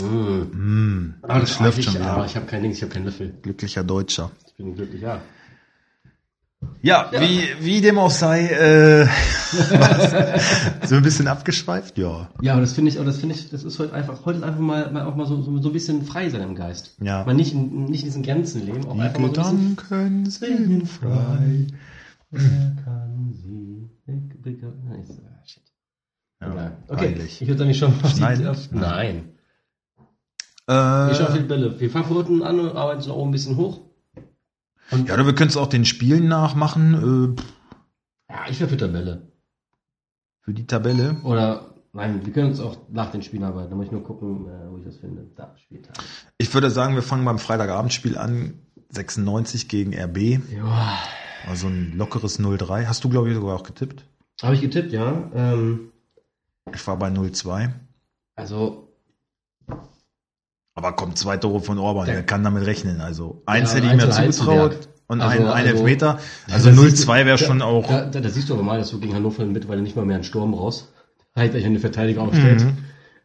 Mm. 0.01 0.07
Mm, 0.53 1.15
Aber 1.23 1.41
das 1.41 1.55
schlürft 1.55 1.85
schon 1.85 1.97
Aber 2.03 2.17
wieder. 2.17 2.27
ich 2.27 2.37
habe 2.37 2.47
kein 2.47 2.63
Dings, 2.63 2.77
ich 2.79 2.83
habe 2.83 2.93
keinen 2.93 3.05
Löffel. 3.05 3.35
Glücklicher 3.43 3.85
Deutscher. 3.85 4.31
Ich 4.47 4.55
bin 4.55 4.75
glücklich, 4.75 5.03
ja. 5.03 5.21
Ja, 6.81 7.11
Wie, 7.13 7.43
wie 7.61 7.81
dem 7.81 7.99
auch 7.99 8.11
sei, 8.11 8.47
äh, 8.47 9.07
so 10.87 10.95
ein 10.95 11.03
bisschen 11.03 11.27
abgeschweift, 11.27 11.99
ja. 11.99 12.31
Ja, 12.41 12.53
aber 12.53 12.61
das 12.61 12.73
finde 12.73 12.91
ich, 12.91 12.97
aber 12.99 13.07
das 13.07 13.19
finde 13.19 13.35
ich, 13.35 13.51
das 13.51 13.65
ist 13.65 13.79
heute 13.81 13.93
einfach, 13.93 14.25
heute 14.25 14.39
ist 14.39 14.45
einfach 14.45 14.61
mal, 14.61 14.91
mal 14.93 15.05
auch 15.07 15.17
mal 15.17 15.27
so, 15.27 15.43
so, 15.43 15.59
so 15.59 15.69
ein 15.71 15.73
bisschen 15.73 16.05
frei 16.05 16.31
sein 16.31 16.41
im 16.43 16.55
Geist. 16.55 16.97
Ja. 17.01 17.25
Mal 17.25 17.35
nicht 17.35 17.53
in, 17.53 17.85
nicht 17.87 18.03
in 18.03 18.07
diesen 18.09 18.23
Grenzen 18.23 18.65
leben, 18.65 18.87
auch 18.87 18.95
Die 18.95 19.01
einfach 19.01 19.19
mal 19.19 19.35
so 19.35 19.41
ein 19.43 19.75
bisschen 19.75 19.77
Gedanken 19.77 20.31
sind 20.31 20.89
frei. 20.89 21.67
Wer 22.31 22.77
kann 22.85 23.33
sie 23.35 23.91
weg- 24.07 24.63
Nein, 24.89 25.05
ah, 25.09 25.47
shit. 25.47 25.63
Ja, 26.41 26.53
Egal. 26.53 26.77
Okay, 26.89 27.07
peinlich. 27.09 27.43
ich 27.43 27.49
würde 27.49 27.59
sagen, 27.59 27.71
ich 27.71 27.79
schon 27.79 27.93
auf, 28.49 28.71
Nein. 28.73 29.32
Äh, 30.69 31.13
Ich 31.13 31.21
auf 31.23 31.33
die 31.35 31.41
Bälle. 31.41 31.79
Wir 31.81 31.91
fangen 31.91 32.05
von 32.07 32.17
unten 32.19 32.43
an 32.43 32.61
und 32.61 32.77
arbeiten 32.77 33.11
oben 33.11 33.31
ein 33.31 33.33
bisschen 33.33 33.57
hoch. 33.57 33.81
Und 34.91 35.09
ja, 35.09 35.15
oder 35.15 35.27
wir 35.27 35.35
können 35.35 35.49
es 35.51 35.57
auch 35.57 35.69
den 35.69 35.85
Spielen 35.85 36.29
nachmachen, 36.29 37.37
äh, 37.39 38.33
ja, 38.33 38.41
ich 38.51 38.61
wäre 38.61 38.69
für 38.71 38.77
Tabelle. 38.77 39.23
für 40.41 40.53
die 40.55 40.67
Tabelle. 40.67 41.21
Oder, 41.23 41.75
nein, 41.93 42.25
wir 42.25 42.33
können 42.33 42.49
uns 42.51 42.61
auch 42.61 42.77
nach 42.91 43.11
den 43.11 43.23
Spielen 43.23 43.45
arbeiten. 43.45 43.71
Da 43.71 43.77
muss 43.77 43.87
ich 43.87 43.93
nur 43.93 44.03
gucken, 44.03 44.47
äh, 44.49 44.71
wo 44.71 44.79
ich 44.79 44.85
das 44.85 44.97
finde. 44.97 45.27
Da, 45.37 45.55
Spieltag. 45.57 45.97
Ich 46.39 46.53
würde 46.53 46.71
sagen, 46.71 46.95
wir 46.95 47.03
fangen 47.03 47.25
beim 47.25 47.39
Freitagabendspiel 47.39 48.17
an. 48.19 48.55
96 48.91 49.69
gegen 49.69 49.95
RB. 49.95 50.41
Ja. 50.55 50.99
Also 51.49 51.69
ein 51.69 51.97
lockeres 51.97 52.39
0-3. 52.39 52.87
Hast 52.87 53.03
du, 53.05 53.09
glaube 53.09 53.29
ich, 53.31 53.35
sogar 53.35 53.57
auch 53.57 53.63
getippt? 53.63 54.05
Habe 54.43 54.55
ich 54.55 54.61
getippt, 54.61 54.93
ja. 54.93 55.31
Ähm, 55.35 55.93
Ich 56.75 56.87
war 56.87 56.99
bei 56.99 57.09
0-2. 57.09 57.71
also, 58.37 58.92
Aber 60.75 60.93
kommt 60.93 61.19
zwei 61.19 61.37
Tore 61.37 61.61
von 61.61 61.79
Orban, 61.79 62.07
Der- 62.07 62.15
der 62.17 62.25
kann 62.25 62.43
damit 62.45 62.65
rechnen. 62.67 63.01
Also 63.01 63.43
eins 63.47 63.71
Ja, 63.71 63.77
hätte 63.77 63.87
ich 63.89 63.95
mir 63.97 64.15
eins 64.15 64.37
zugetraut 64.39 64.89
und 65.07 65.21
Also- 65.21 65.37
ein, 65.39 65.47
ein 65.47 65.53
also- 65.67 65.69
Elfmeter. 65.77 66.19
Also 66.51 66.71
Da 66.71 66.77
0-2 66.77 67.27
wäre 67.27 67.39
schon 67.39 67.61
auch. 67.63 67.87
Da, 67.87 68.07
da, 68.07 68.21
da 68.21 68.29
siehst 68.31 68.49
du 68.49 68.55
aber 68.55 68.63
mal, 68.63 68.79
dass 68.79 68.91
du 68.91 68.99
gegen 68.99 69.15
Hannover 69.15 69.45
Mittlerweile 69.45 69.83
nicht 69.83 69.97
mal 69.97 70.05
mehr 70.07 70.17
einen 70.17 70.25
Sturm 70.25 70.55
raus. 70.55 70.89
Halt, 71.37 71.53
welcher 71.55 71.67
eine 71.69 71.79
Verteidiger 71.79 72.23
aufstellt. 72.23 72.63
Mhm. 72.65 72.77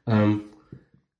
Ähm, 0.07 0.41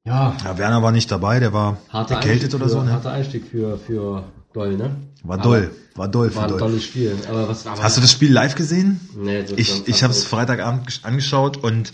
ja, 0.05 0.35
Ja, 0.43 0.57
Werner 0.57 0.81
war 0.83 0.91
nicht 0.93 1.11
dabei, 1.11 1.39
der 1.39 1.51
war 1.53 1.77
harter 1.89 2.15
erkältet 2.15 2.43
Einstieg 2.43 2.55
oder 2.55 2.65
für, 2.65 2.69
so. 2.71 2.81
Ne? 2.83 2.91
Harter 2.93 3.11
Einstieg 3.11 3.45
für, 3.47 3.77
für 3.77 4.23
Doll, 4.53 4.77
ne? 4.77 4.95
War 5.23 5.35
Aber 5.35 5.43
doll, 5.43 5.71
war 5.95 6.07
doll 6.07 6.29
für 6.29 6.37
War 6.37 6.43
ein 6.43 6.49
doll. 6.51 6.59
tolles 6.59 6.83
Spiel. 6.85 7.13
Aber 7.29 7.49
was, 7.49 7.67
aber, 7.67 7.83
Hast 7.83 7.97
du 7.97 8.01
das 8.01 8.11
Spiel 8.11 8.31
live 8.31 8.55
gesehen? 8.55 8.99
Nee, 9.17 9.43
Ich, 9.57 9.87
ich 9.87 10.03
habe 10.03 10.13
es 10.13 10.23
Freitagabend 10.23 10.87
gesch- 10.87 11.03
angeschaut 11.03 11.57
und 11.57 11.91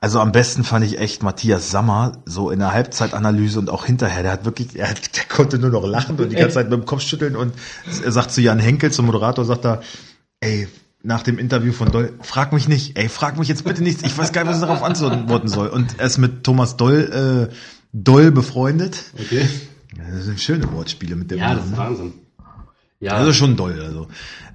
also 0.00 0.20
am 0.20 0.32
besten 0.32 0.64
fand 0.64 0.84
ich 0.84 0.98
echt 0.98 1.22
Matthias 1.22 1.70
Sammer, 1.70 2.22
so 2.24 2.50
in 2.50 2.58
der 2.60 2.72
Halbzeitanalyse 2.72 3.58
und 3.58 3.70
auch 3.70 3.84
hinterher, 3.86 4.22
der 4.22 4.32
hat 4.32 4.44
wirklich, 4.44 4.76
er 4.76 4.90
hat, 4.90 5.16
der 5.16 5.24
konnte 5.24 5.58
nur 5.58 5.70
noch 5.70 5.86
lachen 5.86 6.16
und 6.18 6.30
die 6.30 6.36
ganze 6.36 6.54
Zeit 6.54 6.70
mit 6.70 6.78
dem 6.78 6.86
Kopf 6.86 7.02
schütteln 7.02 7.34
und 7.36 7.52
er 8.04 8.12
sagt 8.12 8.30
zu 8.30 8.40
Jan 8.40 8.58
Henkel, 8.58 8.92
zum 8.92 9.06
Moderator, 9.06 9.44
sagt 9.44 9.64
er, 9.64 9.82
ey, 10.40 10.68
nach 11.02 11.22
dem 11.22 11.38
Interview 11.38 11.72
von 11.72 11.90
Doll, 11.90 12.12
frag 12.22 12.52
mich 12.52 12.68
nicht, 12.68 12.98
ey, 12.98 13.08
frag 13.08 13.38
mich 13.38 13.48
jetzt 13.48 13.64
bitte 13.64 13.82
nichts, 13.82 14.02
ich 14.02 14.16
weiß 14.16 14.32
gar 14.32 14.42
nicht, 14.42 14.50
was 14.50 14.58
ich 14.58 14.64
darauf 14.66 14.82
antworten 14.82 15.48
soll. 15.48 15.68
Und 15.68 15.98
er 15.98 16.06
ist 16.06 16.18
mit 16.18 16.44
Thomas 16.44 16.76
Doll, 16.76 17.48
äh, 17.50 17.54
Doll 17.92 18.30
befreundet. 18.30 19.04
Okay. 19.18 19.48
Ja, 19.96 20.04
Das 20.14 20.24
sind 20.24 20.40
schöne 20.40 20.70
Wortspiele 20.72 21.16
mit 21.16 21.30
dem 21.30 21.38
Ja, 21.38 21.54
das 21.54 21.58
Namen, 21.58 21.64
ist 21.64 21.70
ne? 21.70 21.78
Wahnsinn. 21.78 22.12
Ja, 23.00 23.12
Also 23.12 23.32
schon 23.32 23.56
doll, 23.56 23.80
also. 23.80 24.08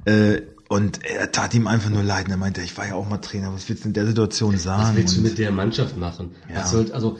Äh, 0.05 0.41
und 0.73 1.05
er 1.05 1.31
tat 1.31 1.53
ihm 1.53 1.67
einfach 1.67 1.89
nur 1.89 2.03
leid. 2.03 2.25
Und 2.25 2.31
er 2.31 2.37
meinte, 2.37 2.61
ich 2.61 2.77
war 2.77 2.87
ja 2.87 2.95
auch 2.95 3.07
mal 3.07 3.17
Trainer, 3.17 3.53
was 3.53 3.69
willst 3.69 3.83
du 3.83 3.89
in 3.89 3.93
der 3.93 4.07
Situation 4.07 4.57
sagen? 4.57 4.83
was 4.83 4.95
willst 4.95 5.17
du 5.17 5.21
mit 5.21 5.37
der 5.37 5.51
Mannschaft 5.51 5.97
machen? 5.97 6.31
Ja. 6.53 6.65
Soll, 6.65 6.91
also, 6.91 7.19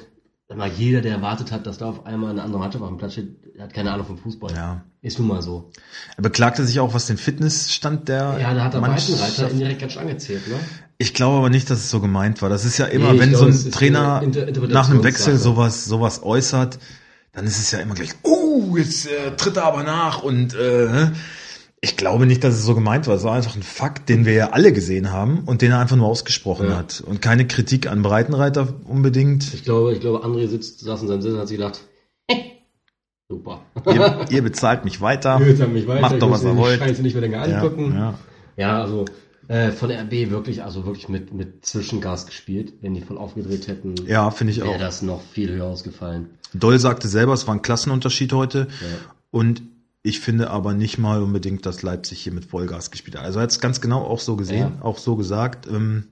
mal 0.55 0.69
jeder, 0.69 1.01
der 1.01 1.13
erwartet 1.13 1.51
hat, 1.51 1.65
dass 1.65 1.77
da 1.77 1.88
auf 1.89 2.05
einmal 2.05 2.31
eine 2.31 2.43
andere 2.43 2.60
Mannschaft 2.60 2.83
auf 2.83 2.89
dem 2.89 2.98
Platz 2.98 3.13
steht, 3.13 3.38
hat 3.60 3.74
keine 3.74 3.91
Ahnung 3.91 4.05
vom 4.05 4.17
Fußball. 4.17 4.53
Ja. 4.53 4.83
Ist 5.01 5.19
nun 5.19 5.27
mal 5.27 5.41
so. 5.41 5.72
er 6.15 6.24
beklagte 6.24 6.65
sich 6.65 6.79
auch, 6.79 6.93
was 6.93 7.07
den 7.07 7.17
Fitnessstand 7.17 8.07
der 8.07 8.38
Ja, 8.39 8.53
da 8.53 8.63
hat 8.63 8.74
der 8.74 8.81
Mannschaft- 8.81 9.51
indirekt 9.51 9.81
ganz 9.81 9.93
schön 9.93 10.01
angezählt, 10.01 10.48
ne? 10.48 10.55
Ich 10.98 11.13
glaube 11.13 11.38
aber 11.38 11.50
nicht, 11.50 11.69
dass 11.69 11.79
es 11.79 11.89
so 11.89 12.00
gemeint 12.00 12.41
war. 12.41 12.50
Das 12.50 12.65
ist 12.65 12.77
ja 12.77 12.86
immer, 12.86 13.13
Nee, 13.13 13.19
wenn 13.19 13.29
glaube, 13.31 13.51
so 13.51 13.67
ein 13.67 13.72
Trainer 13.72 14.22
Inter- 14.24 14.45
nach 14.67 14.89
einem 14.89 15.03
Wechsel 15.03 15.38
sowas, 15.38 15.86
sowas 15.86 16.24
äußert, 16.24 16.79
dann 17.33 17.45
ist 17.45 17.60
es 17.60 17.72
ja 17.72 17.79
immer 17.79 17.95
gleich, 17.95 18.13
oh, 18.22 18.77
jetzt 18.77 19.07
äh, 19.07 19.36
tritt 19.36 19.57
er 19.57 19.65
aber 19.65 19.83
nach 19.83 20.24
und 20.24 20.53
äh, 20.53 21.07
ich 21.83 21.97
glaube 21.97 22.25
nicht, 22.25 22.43
dass 22.45 22.53
es 22.53 22.63
so 22.63 22.75
gemeint 22.75 23.07
war. 23.07 23.15
Es 23.15 23.23
war 23.23 23.33
einfach 23.35 23.55
ein 23.57 23.61
Fakt, 23.63 24.07
den 24.07 24.25
wir 24.25 24.31
ja 24.33 24.49
alle 24.51 24.71
gesehen 24.71 25.11
haben 25.11 25.41
und 25.45 25.61
den 25.61 25.71
er 25.71 25.79
einfach 25.79 25.97
nur 25.97 26.07
ausgesprochen 26.07 26.69
Ja. 26.69 26.77
hat. 26.77 27.03
Und 27.05 27.21
keine 27.21 27.45
Kritik 27.45 27.87
an 27.91 28.01
Breitenreiter 28.01 28.73
unbedingt. 28.85 29.53
Ich 29.53 29.63
glaube, 29.65 29.91
ich 29.93 29.99
glaube, 29.99 30.23
André 30.25 30.47
sitzt, 30.47 30.79
saß 30.79 31.01
in 31.01 31.07
seinem 31.09 31.21
Sitz 31.21 31.33
und 31.33 31.39
hat 31.39 31.47
sich 31.49 31.57
gedacht, 31.57 31.81
super. 33.29 33.61
ihr, 33.87 34.25
ihr 34.29 34.41
bezahlt 34.43 34.85
mich 34.85 35.01
weiter. 35.01 35.39
Er 35.41 35.67
mich 35.67 35.87
weiter, 35.87 36.01
Macht 36.01 36.13
ich 36.13 36.19
doch, 36.19 36.31
was 36.31 36.43
ihr 36.43 36.55
wollt. 36.55 36.79
Scheiße 36.79 37.01
nicht 37.01 37.13
mehr 37.15 37.21
länger 37.21 37.47
Ja, 37.47 37.61
angucken. 37.61 37.93
ja. 37.95 38.13
Ja, 38.55 38.81
also 38.81 39.03
äh, 39.49 39.71
von 39.71 39.91
RB 39.91 40.29
wirklich, 40.29 40.63
also 40.63 40.85
wirklich 40.85 41.09
mit, 41.09 41.33
mit 41.33 41.65
Zwischengas 41.65 42.27
gespielt. 42.27 42.73
Wenn 42.81 42.93
die 42.93 43.01
voll 43.01 43.17
aufgedreht 43.17 43.67
hätten, 43.67 43.95
ja 44.07 44.31
finde 44.31 44.51
ich 44.53 44.59
wäre 44.59 44.69
auch. 44.69 44.79
das 44.79 45.01
noch 45.01 45.21
viel 45.21 45.51
höher 45.51 45.65
ausgefallen. 45.65 46.29
Doll 46.53 46.79
sagte 46.79 47.07
selber, 47.09 47.33
es 47.33 47.45
war 47.47 47.55
ein 47.55 47.61
Klassenunterschied 47.61 48.31
heute. 48.31 48.67
Und 49.31 49.63
ich 50.03 50.19
finde 50.19 50.50
aber 50.50 50.74
nicht 50.74 50.98
mal 50.98 51.24
unbedingt, 51.24 51.65
dass 51.65 51.81
Leipzig 51.81 52.19
hier 52.22 52.33
mit 52.33 52.45
Vollgas 52.45 52.91
gespielt 52.91 53.17
hat. 53.17 53.24
Also 53.24 53.39
er 53.39 53.43
hat 53.43 53.51
es 53.51 53.60
ganz 53.62 53.79
genau 53.81 54.01
auch 54.03 54.19
so 54.19 54.36
gesehen, 54.36 54.74
Ja. 54.77 54.81
auch 54.86 54.98
so 54.98 55.15
gesagt. 55.15 55.65
Ähm, 55.67 56.07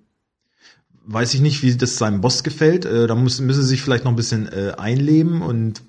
weiß 1.05 1.33
ich 1.33 1.41
nicht, 1.41 1.62
wie 1.62 1.75
das 1.75 1.98
seinem 1.98 2.21
Boss 2.21 2.43
gefällt. 2.43 2.86
Äh, 2.86 3.07
da 3.07 3.15
muss, 3.15 3.39
müsse 3.41 3.63
sich 3.63 3.81
vielleicht 3.81 4.05
noch 4.05 4.12
ein 4.12 4.15
bisschen 4.15 4.48
äh, 4.48 4.74
einleben 4.77 5.41
und 5.41 5.81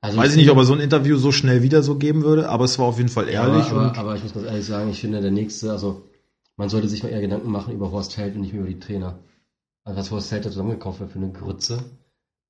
Also 0.00 0.16
weiß 0.18 0.30
ich 0.32 0.36
nicht, 0.38 0.50
ob 0.50 0.56
er 0.58 0.64
so 0.64 0.72
ein 0.72 0.80
Interview 0.80 1.16
so 1.18 1.32
schnell 1.32 1.62
wieder 1.62 1.82
so 1.82 1.96
geben 1.96 2.22
würde, 2.22 2.48
aber 2.48 2.64
es 2.64 2.78
war 2.78 2.86
auf 2.86 2.96
jeden 2.96 3.10
Fall 3.10 3.26
Ja, 3.26 3.46
ehrlich. 3.46 3.66
aber, 3.70 3.80
und 3.82 3.86
aber, 3.90 3.98
aber 3.98 4.16
ich 4.16 4.22
muss 4.22 4.32
ganz 4.32 4.46
ehrlich 4.46 4.64
sagen, 4.64 4.90
ich 4.90 5.00
finde, 5.00 5.20
der 5.20 5.30
nächste, 5.30 5.70
also 5.70 6.08
man 6.56 6.68
sollte 6.70 6.88
sich 6.88 7.02
mal 7.02 7.10
eher 7.10 7.20
Gedanken 7.20 7.50
machen 7.50 7.74
über 7.74 7.90
Horst 7.90 8.16
Held 8.16 8.34
und 8.36 8.40
nicht 8.42 8.52
mehr 8.52 8.62
über 8.62 8.70
die 8.70 8.80
Trainer. 8.80 9.18
Also 9.84 9.98
was 10.00 10.10
Horst 10.10 10.30
Held 10.32 10.44
da 10.46 10.50
zusammengekauft 10.50 11.00
hat 11.00 11.10
für 11.10 11.18
eine 11.18 11.30
Grütze, 11.32 11.82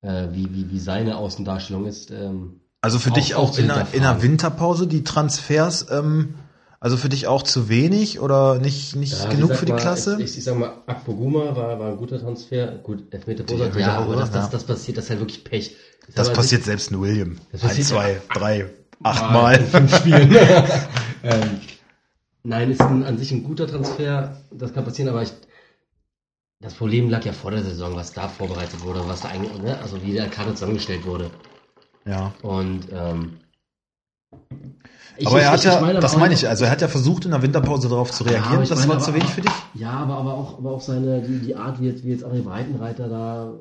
äh, 0.01 0.27
wie, 0.31 0.53
wie, 0.53 0.69
wie 0.71 0.79
seine 0.79 1.17
Außendarstellung 1.17 1.85
ist. 1.85 2.11
Ähm, 2.11 2.61
Also 2.81 2.97
für 2.97 3.11
Auch- 3.11 3.13
dich 3.15 3.35
auch 3.35 3.57
in 3.57 3.65
hinterfragen. 3.69 4.21
Winterpause 4.23 4.87
die 4.87 5.03
Transfers, 5.03 5.85
ähm, 5.91 6.33
also 6.79 6.97
für 6.97 7.09
dich 7.09 7.27
auch 7.27 7.43
zu 7.43 7.69
wenig 7.69 8.19
oder 8.19 8.57
nicht, 8.57 8.95
nicht 8.95 9.13
ja, 9.13 9.29
genug 9.29 9.53
für 9.53 9.67
die 9.67 9.73
mal, 9.73 9.77
Klasse? 9.79 10.17
Ich, 10.19 10.35
ich, 10.35 10.43
sag 10.43 10.57
mal, 10.57 10.73
Akpoguma 10.87 11.55
war, 11.55 11.77
war 11.79 11.91
ein 11.91 11.97
guter 11.97 12.19
Transfer. 12.19 12.67
Gut, 12.81 13.03
Elfmeter 13.13 13.43
Die 13.43 13.53
Pose, 13.53 13.65
Elfmeter 13.65 13.87
ja, 13.87 13.97
aber 13.97 14.05
Pose, 14.15 14.29
das, 14.31 14.49
das, 14.49 14.61
ja. 14.63 14.67
passiert, 14.67 14.97
das 14.97 15.03
ist 15.03 15.09
halt 15.11 15.19
wirklich 15.19 15.43
Pech. 15.43 15.75
Ich 16.07 16.15
das 16.15 16.33
passiert 16.33 16.63
selbst 16.63 16.89
in 16.91 16.99
William. 16.99 17.37
Passiert- 17.51 17.85
zwei, 17.87 18.19
drei, 18.33 18.71
Mal 18.99 19.09
achtmal. 19.11 19.57
in 19.57 19.65
fünf 19.67 19.95
Spielen. 19.97 20.35
ähm, 21.23 21.59
nein, 22.41 22.71
ist 22.71 22.81
ein, 22.81 23.03
an 23.03 23.17
sich 23.19 23.31
ein 23.31 23.43
guter 23.43 23.67
Transfer. 23.67 24.37
Das 24.51 24.73
kann 24.73 24.83
passieren, 24.85 25.09
aber 25.09 25.21
ich, 25.21 25.31
das 26.61 26.73
Problem 26.73 27.11
lag 27.11 27.23
ja 27.25 27.33
vor 27.33 27.51
der 27.51 27.61
Saison, 27.63 27.95
was 27.95 28.11
da 28.13 28.27
vorbereitet 28.27 28.81
wurde, 28.81 29.07
was 29.07 29.21
da 29.21 29.29
eigentlich, 29.29 29.55
ne? 29.61 29.77
also 29.79 30.01
wie 30.03 30.13
der 30.13 30.29
Kader 30.29 30.55
zusammengestellt 30.55 31.05
wurde. 31.05 31.29
Ja. 32.05 32.33
Und 32.41 32.87
ähm, 32.91 33.37
ich- 35.17 35.27
aber 35.27 35.41
er 35.41 35.51
hat 35.51 35.59
ich- 35.59 35.65
ja, 35.65 35.75
ich 35.75 35.81
meine 35.81 35.99
das 35.99 36.17
meine 36.17 36.33
ich, 36.33 36.47
also 36.47 36.65
er 36.65 36.71
hat 36.71 36.81
ja 36.81 36.87
versucht 36.87 37.25
in 37.25 37.31
der 37.31 37.41
Winterpause 37.41 37.89
darauf 37.89 38.11
zu 38.11 38.23
Ja, 38.25 38.31
reagieren. 38.31 38.63
ich 38.63 38.69
das 38.69 38.79
meine 38.79 38.89
war 38.89 38.95
aber 38.97 39.05
zu 39.05 39.13
wenig 39.13 39.29
für 39.29 39.41
dich? 39.41 39.51
Ja, 39.75 39.91
aber, 39.91 40.15
aber 40.17 40.33
auch, 40.33 40.57
aber 40.57 40.71
auch 40.71 40.81
seine, 40.81 41.21
die, 41.21 41.39
die 41.39 41.55
Art, 41.55 41.79
wie 41.81 41.87
jetzt, 41.87 42.03
wie 42.03 42.09
jetzt 42.09 42.25
André 42.25 42.41
Breitenreiter 42.41 43.07
da 43.07 43.53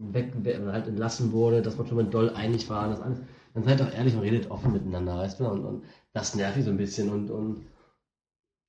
weg, 0.00 0.32
halt 0.70 0.86
entlassen 0.88 1.32
wurde, 1.32 1.62
dass 1.62 1.78
man 1.78 1.86
schon 1.86 1.96
mit 1.96 2.12
Doll 2.12 2.30
einig 2.30 2.68
war, 2.68 2.88
das 2.88 3.00
alles. 3.00 3.18
Dann 3.54 3.62
seid 3.64 3.80
doch 3.80 3.92
ehrlich 3.92 4.14
und 4.14 4.20
redet 4.20 4.50
offen 4.50 4.72
miteinander, 4.72 5.16
weißt 5.16 5.40
du? 5.40 5.46
Und, 5.46 5.64
und 5.64 5.84
das 6.12 6.34
nervt 6.34 6.56
mich 6.56 6.64
so 6.64 6.72
ein 6.72 6.76
bisschen. 6.76 7.08
Und, 7.08 7.30
und 7.30 7.64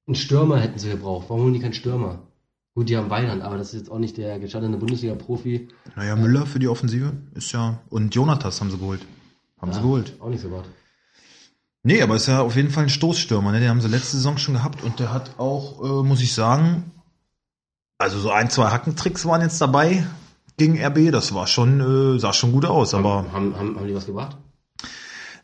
einen 0.07 0.15
Stürmer 0.15 0.59
hätten 0.59 0.77
sie 0.77 0.91
gebraucht. 0.91 1.25
Warum 1.27 1.43
holen 1.43 1.53
die 1.53 1.59
keinen 1.59 1.73
Stürmer? 1.73 2.19
Gut, 2.75 2.89
die 2.89 2.97
haben 2.97 3.09
Weiland, 3.09 3.41
aber 3.41 3.57
das 3.57 3.67
ist 3.73 3.79
jetzt 3.79 3.89
auch 3.91 3.99
nicht 3.99 4.17
der 4.17 4.37
gestandene 4.37 4.75
Bundesliga-Profi. 4.77 5.69
Naja, 5.95 6.17
Müller 6.17 6.45
für 6.45 6.59
die 6.59 6.67
Offensive 6.67 7.13
ist 7.33 7.51
ja, 7.53 7.79
und 7.89 8.13
Jonathas 8.13 8.59
haben 8.59 8.69
sie 8.69 8.77
geholt. 8.77 9.01
Haben 9.61 9.71
sie 9.71 9.77
Ja, 9.79 9.83
geholt. 9.83 10.13
Auch 10.19 10.27
nicht 10.29 10.41
so 10.41 10.49
gut. 10.49 10.65
Nee, 11.83 12.01
aber 12.01 12.15
ist 12.17 12.27
ja 12.27 12.41
auf 12.41 12.55
jeden 12.57 12.71
Fall 12.71 12.83
ein 12.83 12.89
Stoßstürmer, 12.89 13.53
ne? 13.53 13.61
Den 13.61 13.69
haben 13.69 13.79
sie 13.79 13.87
letzte 13.87 14.17
Saison 14.17 14.37
schon 14.37 14.55
gehabt 14.55 14.83
und 14.83 14.99
der 14.99 15.13
hat 15.13 15.39
auch, 15.39 15.81
äh, 15.83 16.03
muss 16.05 16.19
ich 16.21 16.33
sagen, 16.33 16.91
also 17.97 18.19
so 18.19 18.29
ein, 18.31 18.49
zwei 18.49 18.69
Hackentricks 18.71 19.25
waren 19.25 19.39
jetzt 19.41 19.61
dabei 19.61 20.05
gegen 20.57 20.77
RB. 20.77 21.11
Das 21.11 21.33
war 21.33 21.47
schon, 21.47 22.15
äh, 22.15 22.19
sah 22.19 22.33
schon 22.33 22.51
gut 22.51 22.65
aus, 22.65 22.93
aber 22.93 23.31
haben, 23.31 23.55
haben, 23.57 23.77
haben 23.77 23.87
die 23.87 23.95
was 23.95 24.05
gebracht? 24.05 24.35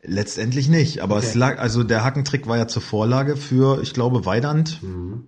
letztendlich 0.03 0.67
nicht. 0.67 1.01
Aber 1.01 1.17
es 1.17 1.29
Okay. 1.29 1.37
lag, 1.37 1.59
also 1.59 1.83
der 1.83 2.03
Hackentrick 2.03 2.47
war 2.47 2.57
ja 2.57 2.67
zur 2.67 2.81
Vorlage 2.81 3.37
für, 3.37 3.81
ich 3.81 3.93
glaube, 3.93 4.25
Weidand. 4.25 4.81
Mhm. 4.83 5.25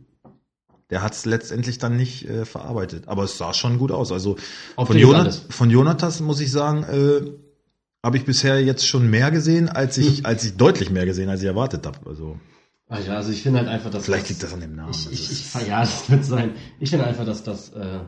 Der 0.93 1.01
hat 1.01 1.13
es 1.13 1.25
letztendlich 1.25 1.79
dann 1.79 1.97
nicht 1.97 2.29
äh, 2.29 2.45
verarbeitet. 2.45 3.07
Aber 3.07 3.23
es 3.23 3.39
sah 3.39 3.55
schon 3.55 3.79
gut 3.79 3.91
aus. 3.91 4.11
Also 4.11 4.35
Auf 4.75 4.89
von, 4.89 5.15
alles. 5.15 5.43
von 5.49 5.71
Jonathas 5.71 6.19
muss 6.19 6.39
ich 6.39 6.51
sagen, 6.51 6.83
äh, 6.83 7.31
habe 8.03 8.17
ich 8.17 8.25
bisher 8.25 8.63
jetzt 8.63 8.87
schon 8.87 9.09
mehr 9.09 9.31
gesehen, 9.31 9.69
als 9.69 9.97
ich, 9.97 10.23
als 10.27 10.43
ich 10.43 10.55
deutlich 10.55 10.91
mehr 10.91 11.07
gesehen, 11.07 11.29
als 11.29 11.41
ich 11.41 11.47
erwartet 11.47 11.87
habe. 11.87 11.97
Also 12.05 12.39
Also, 12.89 13.09
also 13.09 13.31
ich 13.31 13.41
finde 13.41 13.57
halt 13.57 13.69
einfach, 13.69 13.89
dass 13.89 14.05
vielleicht 14.05 14.29
liegt 14.29 14.43
das 14.43 14.53
an 14.53 14.59
dem 14.59 14.75
Namen. 14.75 14.91
Ich, 14.91 15.07
Also 15.07 15.09
ich, 15.09 15.31
ich, 15.31 15.67
ja, 15.67 15.79
das 15.79 16.07
wird 16.11 16.25
sein. 16.25 16.51
Ich 16.79 16.91
finde 16.91 17.07
einfach, 17.07 17.25
dass 17.25 17.41
das, 17.41 17.69
äh, 17.69 18.01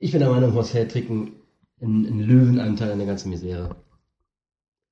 ich 0.00 0.10
bin 0.10 0.18
der 0.18 0.30
Meinung, 0.30 0.52
Horst 0.52 0.74
Held 0.74 0.90
trägt 0.90 1.12
einen, 1.12 1.36
einen 1.80 2.18
Löwenanteil 2.18 2.90
an 2.90 2.98
der 2.98 3.06
ganzen 3.06 3.30
Misere. 3.30 3.76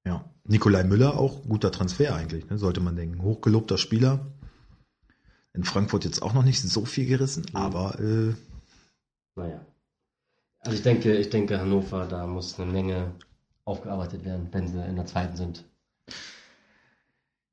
Ja. 0.07 0.25
Nikolai 0.45 0.85
Müller 0.85 1.19
auch 1.19 1.43
guter 1.43 1.73
Transfer 1.73 2.15
eigentlich, 2.15 2.49
ne? 2.49 2.59
sollte 2.59 2.79
man 2.81 2.95
denken. 2.95 3.23
Hochgelobter 3.23 3.77
Spieler. 3.77 4.25
In 5.57 5.65
Frankfurt 5.65 6.05
jetzt 6.05 6.23
auch 6.23 6.35
noch 6.35 6.45
nicht 6.45 6.61
so 6.61 6.85
viel 6.85 7.07
gerissen, 7.07 7.47
Mhm. 7.51 7.57
aber 7.57 7.99
äh, 7.99 8.35
Naja. 9.37 9.61
Also 10.61 10.77
ich 10.77 10.83
denke, 10.83 11.17
ich 11.17 11.31
denke, 11.31 11.59
Hannover, 11.59 12.07
da 12.07 12.27
muss 12.27 12.59
eine 12.61 12.71
Menge 12.71 13.13
aufgearbeitet 13.65 14.25
werden, 14.25 14.49
wenn 14.53 14.69
sie 14.69 14.85
in 14.85 14.97
der 14.97 15.07
zweiten 15.07 15.37
sind. 15.37 15.65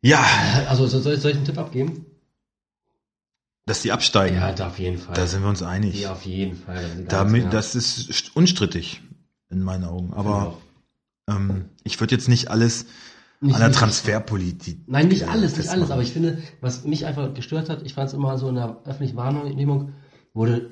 ja, 0.02 0.22
Also 0.68 0.88
soll, 0.88 1.18
soll 1.18 1.32
ich 1.32 1.38
einen 1.38 1.46
Tipp 1.46 1.58
abgeben? 1.58 2.06
dass 3.66 3.82
die 3.82 3.94
absteigen, 3.94 4.36
Ja, 4.36 4.52
da 4.52 4.68
auf 4.68 4.78
jeden 4.78 4.98
Fall. 4.98 5.16
da 5.16 5.26
sind 5.26 5.42
wir 5.42 5.48
uns 5.48 5.62
einig. 5.64 5.98
ja, 6.02 6.12
auf 6.12 6.26
jeden 6.26 6.58
Fall. 6.58 7.06
Damit, 7.08 7.54
das 7.54 7.76
ist 7.76 8.10
st- 8.12 8.32
unstrittig 8.34 9.02
in 9.50 9.64
meinen 9.64 9.86
Augen. 9.86 10.12
Aber 10.14 10.58
ich 11.30 11.34
auch. 11.34 11.38
ähm, 11.38 11.70
ich 11.86 11.98
würde 12.02 12.14
jetzt 12.14 12.28
nicht 12.28 12.50
alles 12.52 12.86
Nicht- 13.44 13.56
an 13.56 13.62
der 13.62 13.72
Transferpolitik. 13.72 14.80
Nein, 14.88 15.08
nicht 15.10 15.28
alles, 15.28 15.58
nicht 15.58 15.70
alles, 15.70 15.92
aber 15.92 16.02
ich 16.02 16.12
finde, 16.14 16.42
was 16.62 16.84
mich 16.86 17.06
einfach 17.06 17.34
gestört 17.34 17.70
hat, 17.70 17.82
ich 17.84 17.94
fand 17.94 18.08
es 18.08 18.14
immer 18.14 18.38
so 18.38 18.50
in 18.50 18.56
der 18.56 18.78
öffentlichen 18.86 19.16
Wahrnehmung, 19.18 19.94
wurde 20.34 20.72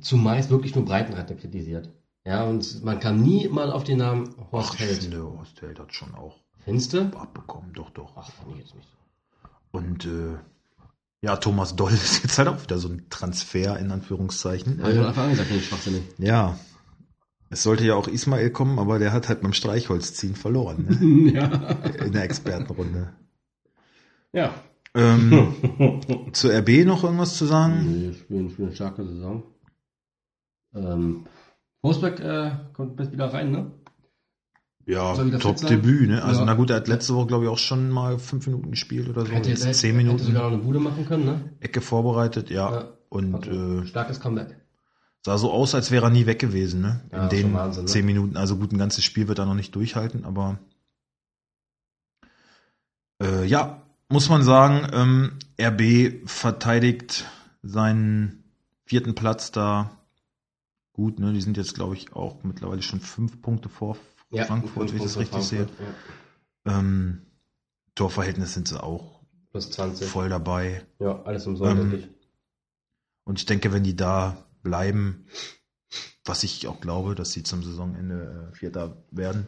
zumeist 0.00 0.50
wirklich 0.50 0.74
nur 0.74 0.84
Breitenreiter 0.84 1.34
kritisiert. 1.34 1.90
Ja, 2.26 2.44
und 2.44 2.82
man 2.84 3.00
kam 3.00 3.20
nie 3.20 3.48
mal 3.48 3.70
auf 3.70 3.84
den 3.84 3.98
Namen 3.98 4.34
Horst 4.50 4.70
Ach, 4.70 4.74
ich 4.74 4.80
Held. 4.80 5.02
finde, 5.02 5.22
Horst 5.24 5.60
Held 5.60 5.78
hat 5.78 5.92
schon 5.92 6.14
auch 6.14 6.40
Findest 6.64 6.92
du? 6.94 7.02
abbekommen, 7.02 7.72
doch, 7.74 7.90
doch. 7.90 8.12
Ach, 8.16 8.30
fand 8.32 8.52
ich 8.52 8.58
jetzt 8.60 8.74
nicht 8.74 8.88
so. 8.88 9.48
Und 9.78 10.06
äh, 10.06 10.38
ja, 11.20 11.36
Thomas 11.36 11.76
Doll 11.76 11.92
ist 11.92 12.22
jetzt 12.22 12.38
halt 12.38 12.48
auch 12.48 12.62
wieder 12.62 12.78
so 12.78 12.88
ein 12.88 13.06
Transfer 13.10 13.78
in 13.78 13.90
Anführungszeichen. 13.90 14.80
Habe 14.80 14.92
ich 14.92 14.96
von 14.98 15.06
Anfang 15.06 15.24
an 15.24 15.30
gesagt, 15.32 15.48
finde 15.48 15.62
ich 15.62 15.68
schwachsinnig. 15.68 16.02
Ja. 16.18 16.58
Es 17.54 17.62
sollte 17.62 17.84
ja 17.86 17.94
auch 17.94 18.08
Ismail 18.08 18.50
kommen, 18.50 18.80
aber 18.80 18.98
der 18.98 19.12
hat 19.12 19.28
halt 19.28 19.40
beim 19.40 19.52
Streichholzziehen 19.52 20.34
verloren, 20.34 20.86
ne? 20.88 21.32
ja. 21.34 21.44
in 22.04 22.10
der 22.10 22.24
Expertenrunde. 22.24 23.12
Ja. 24.32 24.52
Ähm, 24.96 25.54
zu 26.32 26.48
RB 26.48 26.84
noch 26.84 27.04
irgendwas 27.04 27.36
zu 27.38 27.46
sagen? 27.46 27.94
Wir 27.94 28.12
spielen, 28.12 28.50
spielen 28.50 28.66
eine 28.68 28.74
starke 28.74 29.04
Saison. 29.06 29.44
Ähm, 30.74 31.26
Forsberg 31.80 32.18
äh, 32.18 32.50
kommt 32.72 32.96
best 32.96 33.12
wieder 33.12 33.32
rein, 33.32 33.52
ne? 33.52 33.70
Ja? 34.86 35.14
Top-Debüt, 35.14 36.08
ne? 36.08 36.24
Also 36.24 36.40
Ja. 36.40 36.46
na 36.46 36.54
gut, 36.54 36.70
er 36.70 36.76
hat 36.76 36.88
letzte 36.88 37.14
Woche, 37.14 37.28
glaube 37.28 37.44
ich, 37.44 37.50
auch 37.50 37.58
schon 37.58 37.88
mal 37.88 38.18
fünf 38.18 38.48
Minuten 38.48 38.72
gespielt 38.72 39.08
oder 39.08 39.24
so. 39.24 39.30
Hätte, 39.30 39.50
Jetzt 39.50 39.64
hätte, 39.64 39.78
zehn 39.78 39.92
hätte 39.94 40.04
Minuten. 40.06 40.24
sogar 40.24 40.42
noch 40.42 40.56
eine 40.56 40.58
Bude 40.64 40.80
machen 40.80 41.06
können, 41.06 41.24
ne? 41.24 41.52
Ecke 41.60 41.80
vorbereitet, 41.80 42.50
ja. 42.50 42.72
Ja. 42.72 42.88
Und 43.10 43.46
Also, 43.46 43.82
äh, 43.82 43.86
starkes 43.86 44.18
Comeback. 44.18 44.56
Sah 45.24 45.38
so 45.38 45.50
aus, 45.52 45.74
als 45.74 45.90
wäre 45.90 46.06
er 46.06 46.10
nie 46.10 46.26
weg 46.26 46.38
gewesen, 46.38 46.80
ne? 46.80 47.00
Ja, 47.10 47.24
In 47.24 47.28
den 47.30 47.54
Wahnsinn, 47.54 47.84
ne? 47.84 47.90
zehn 47.90 48.04
Minuten. 48.06 48.36
Also 48.36 48.56
gut, 48.56 48.72
ein 48.72 48.78
ganzes 48.78 49.04
Spiel 49.04 49.28
wird 49.28 49.38
er 49.38 49.46
noch 49.46 49.54
nicht 49.54 49.74
durchhalten, 49.74 50.24
aber 50.24 50.58
äh, 53.22 53.44
ja, 53.46 53.82
muss 54.08 54.28
man 54.28 54.42
sagen, 54.42 54.86
ähm, 54.92 55.38
RB 55.60 56.28
verteidigt 56.28 57.24
seinen 57.62 58.44
vierten 58.84 59.14
Platz 59.14 59.50
da 59.50 59.90
gut, 60.92 61.18
ne? 61.18 61.32
Die 61.32 61.40
sind 61.40 61.56
jetzt, 61.56 61.74
glaube 61.74 61.94
ich, 61.94 62.12
auch 62.12 62.42
mittlerweile 62.44 62.82
schon 62.82 63.00
fünf 63.00 63.40
Punkte 63.40 63.68
vor 63.68 63.96
Frankfurt, 64.30 64.90
wenn 64.90 64.96
ich 64.96 65.02
das 65.02 65.16
richtig 65.16 65.42
sehe. 65.42 65.68
Ja. 66.66 66.78
Ähm, 66.78 67.22
Torverhältnis 67.94 68.54
sind 68.54 68.68
sie 68.68 68.82
auch 68.82 69.20
Plus 69.52 69.70
20. 69.70 70.08
voll 70.08 70.28
dabei. 70.28 70.84
Ja, 70.98 71.22
alles 71.22 71.44
Soll, 71.44 71.68
Ähm. 71.68 72.04
Und 73.24 73.38
ich 73.38 73.46
denke, 73.46 73.72
wenn 73.72 73.84
die 73.84 73.96
da 73.96 74.43
bleiben, 74.64 75.26
was 76.24 76.42
ich 76.42 76.66
auch 76.66 76.80
glaube, 76.80 77.14
dass 77.14 77.30
sie 77.32 77.44
zum 77.44 77.62
Saisonende 77.62 78.50
äh, 78.52 78.56
Vierter 78.56 78.96
werden, 79.12 79.46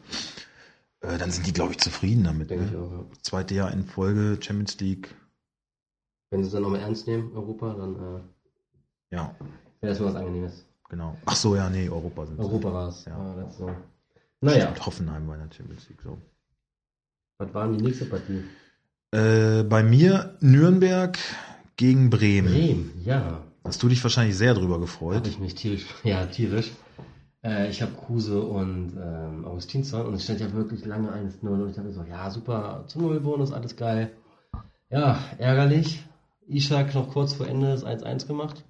äh, 1.01 1.19
dann 1.19 1.33
sind 1.33 1.47
die, 1.47 1.53
glaube 1.53 1.73
ich, 1.73 1.79
zufrieden 1.79 2.23
damit. 2.23 2.51
Denke 2.51 2.67
ich 2.67 2.71
Ne? 2.71 2.79
auch, 2.79 2.93
ja. 2.93 3.05
Zweite 3.23 3.55
Jahr 3.55 3.73
in 3.73 3.85
Folge 3.85 4.39
Champions 4.41 4.79
League. 4.79 5.13
Wenn 6.31 6.43
sie 6.43 6.47
es 6.49 6.53
dann 6.53 6.63
nochmal 6.63 6.81
ernst 6.81 7.07
nehmen, 7.09 7.33
Europa, 7.35 7.75
dann 7.75 7.95
äh, 7.97 9.15
Ja, 9.17 9.35
wäre 9.81 9.93
das 9.93 9.99
mal 10.01 10.07
was 10.07 10.15
Angenehmes. 10.17 10.65
genau. 10.89 11.17
Ach 11.25 11.37
so, 11.37 11.57
ja, 11.57 11.69
nee, 11.71 11.89
Europa 11.89 12.27
sind. 12.27 12.39
Europa 12.39 12.73
war 12.73 12.89
es. 12.91 13.05
Ja. 13.07 13.35
Letzte 13.35 13.59
Saison. 13.59 13.77
Naja, 14.43 14.65
Stimmt, 14.67 14.87
Hoffenheim 14.87 15.27
war 15.27 15.35
in 15.37 15.49
der 15.49 15.57
Champions 15.57 15.89
League 15.89 16.03
so. 16.05 16.19
was 17.39 17.53
war 17.55 17.67
denn 17.69 17.79
die 17.79 17.85
nächste 17.85 18.05
Partie? 18.07 18.45
Äh, 19.13 19.63
bei 19.63 19.83
mir 19.83 20.37
Nürnberg 20.41 21.17
gegen 21.77 22.11
Bremen. 22.11 22.53
Bremen, 22.53 23.03
ja. 23.05 23.43
Hast 23.67 23.83
du 23.83 23.89
dich 23.89 24.03
wahrscheinlich 24.03 24.37
sehr 24.37 24.55
drüber 24.55 24.75
Habe 24.75 24.83
gefreut. 24.83 25.27
ich 25.27 25.39
mich 25.41 25.57
tierisch, 25.57 25.87
ja, 26.05 26.25
tierisch. 26.27 26.71
Äh, 27.43 27.69
ich 27.69 27.83
habe 27.83 27.93
Kruse 27.93 28.41
und 28.41 28.97
ähm, 28.97 29.45
Augustinsson 29.45 30.07
und 30.07 30.15
es 30.15 30.25
stand 30.25 30.41
ja 30.41 30.53
wirklich 30.53 30.85
lange 30.85 31.11
1-0 31.11 31.47
und 31.49 31.71
ich 31.71 31.77
dachte 31.77 31.93
so, 31.93 32.05
ja, 32.05 32.31
super, 32.31 32.85
zum 32.87 33.03
Nullbonus, 33.03 33.53
alles 33.53 33.77
geil. 33.77 34.13
Ja, 34.89 35.19
ärgerlich. 35.39 36.05
Ishak 36.47 36.95
noch 36.95 37.11
kurz 37.13 37.35
vor 37.35 37.49
Ende 37.49 37.67
das 37.69 37.85
1-1 37.85 38.29
gemacht. 38.29 38.65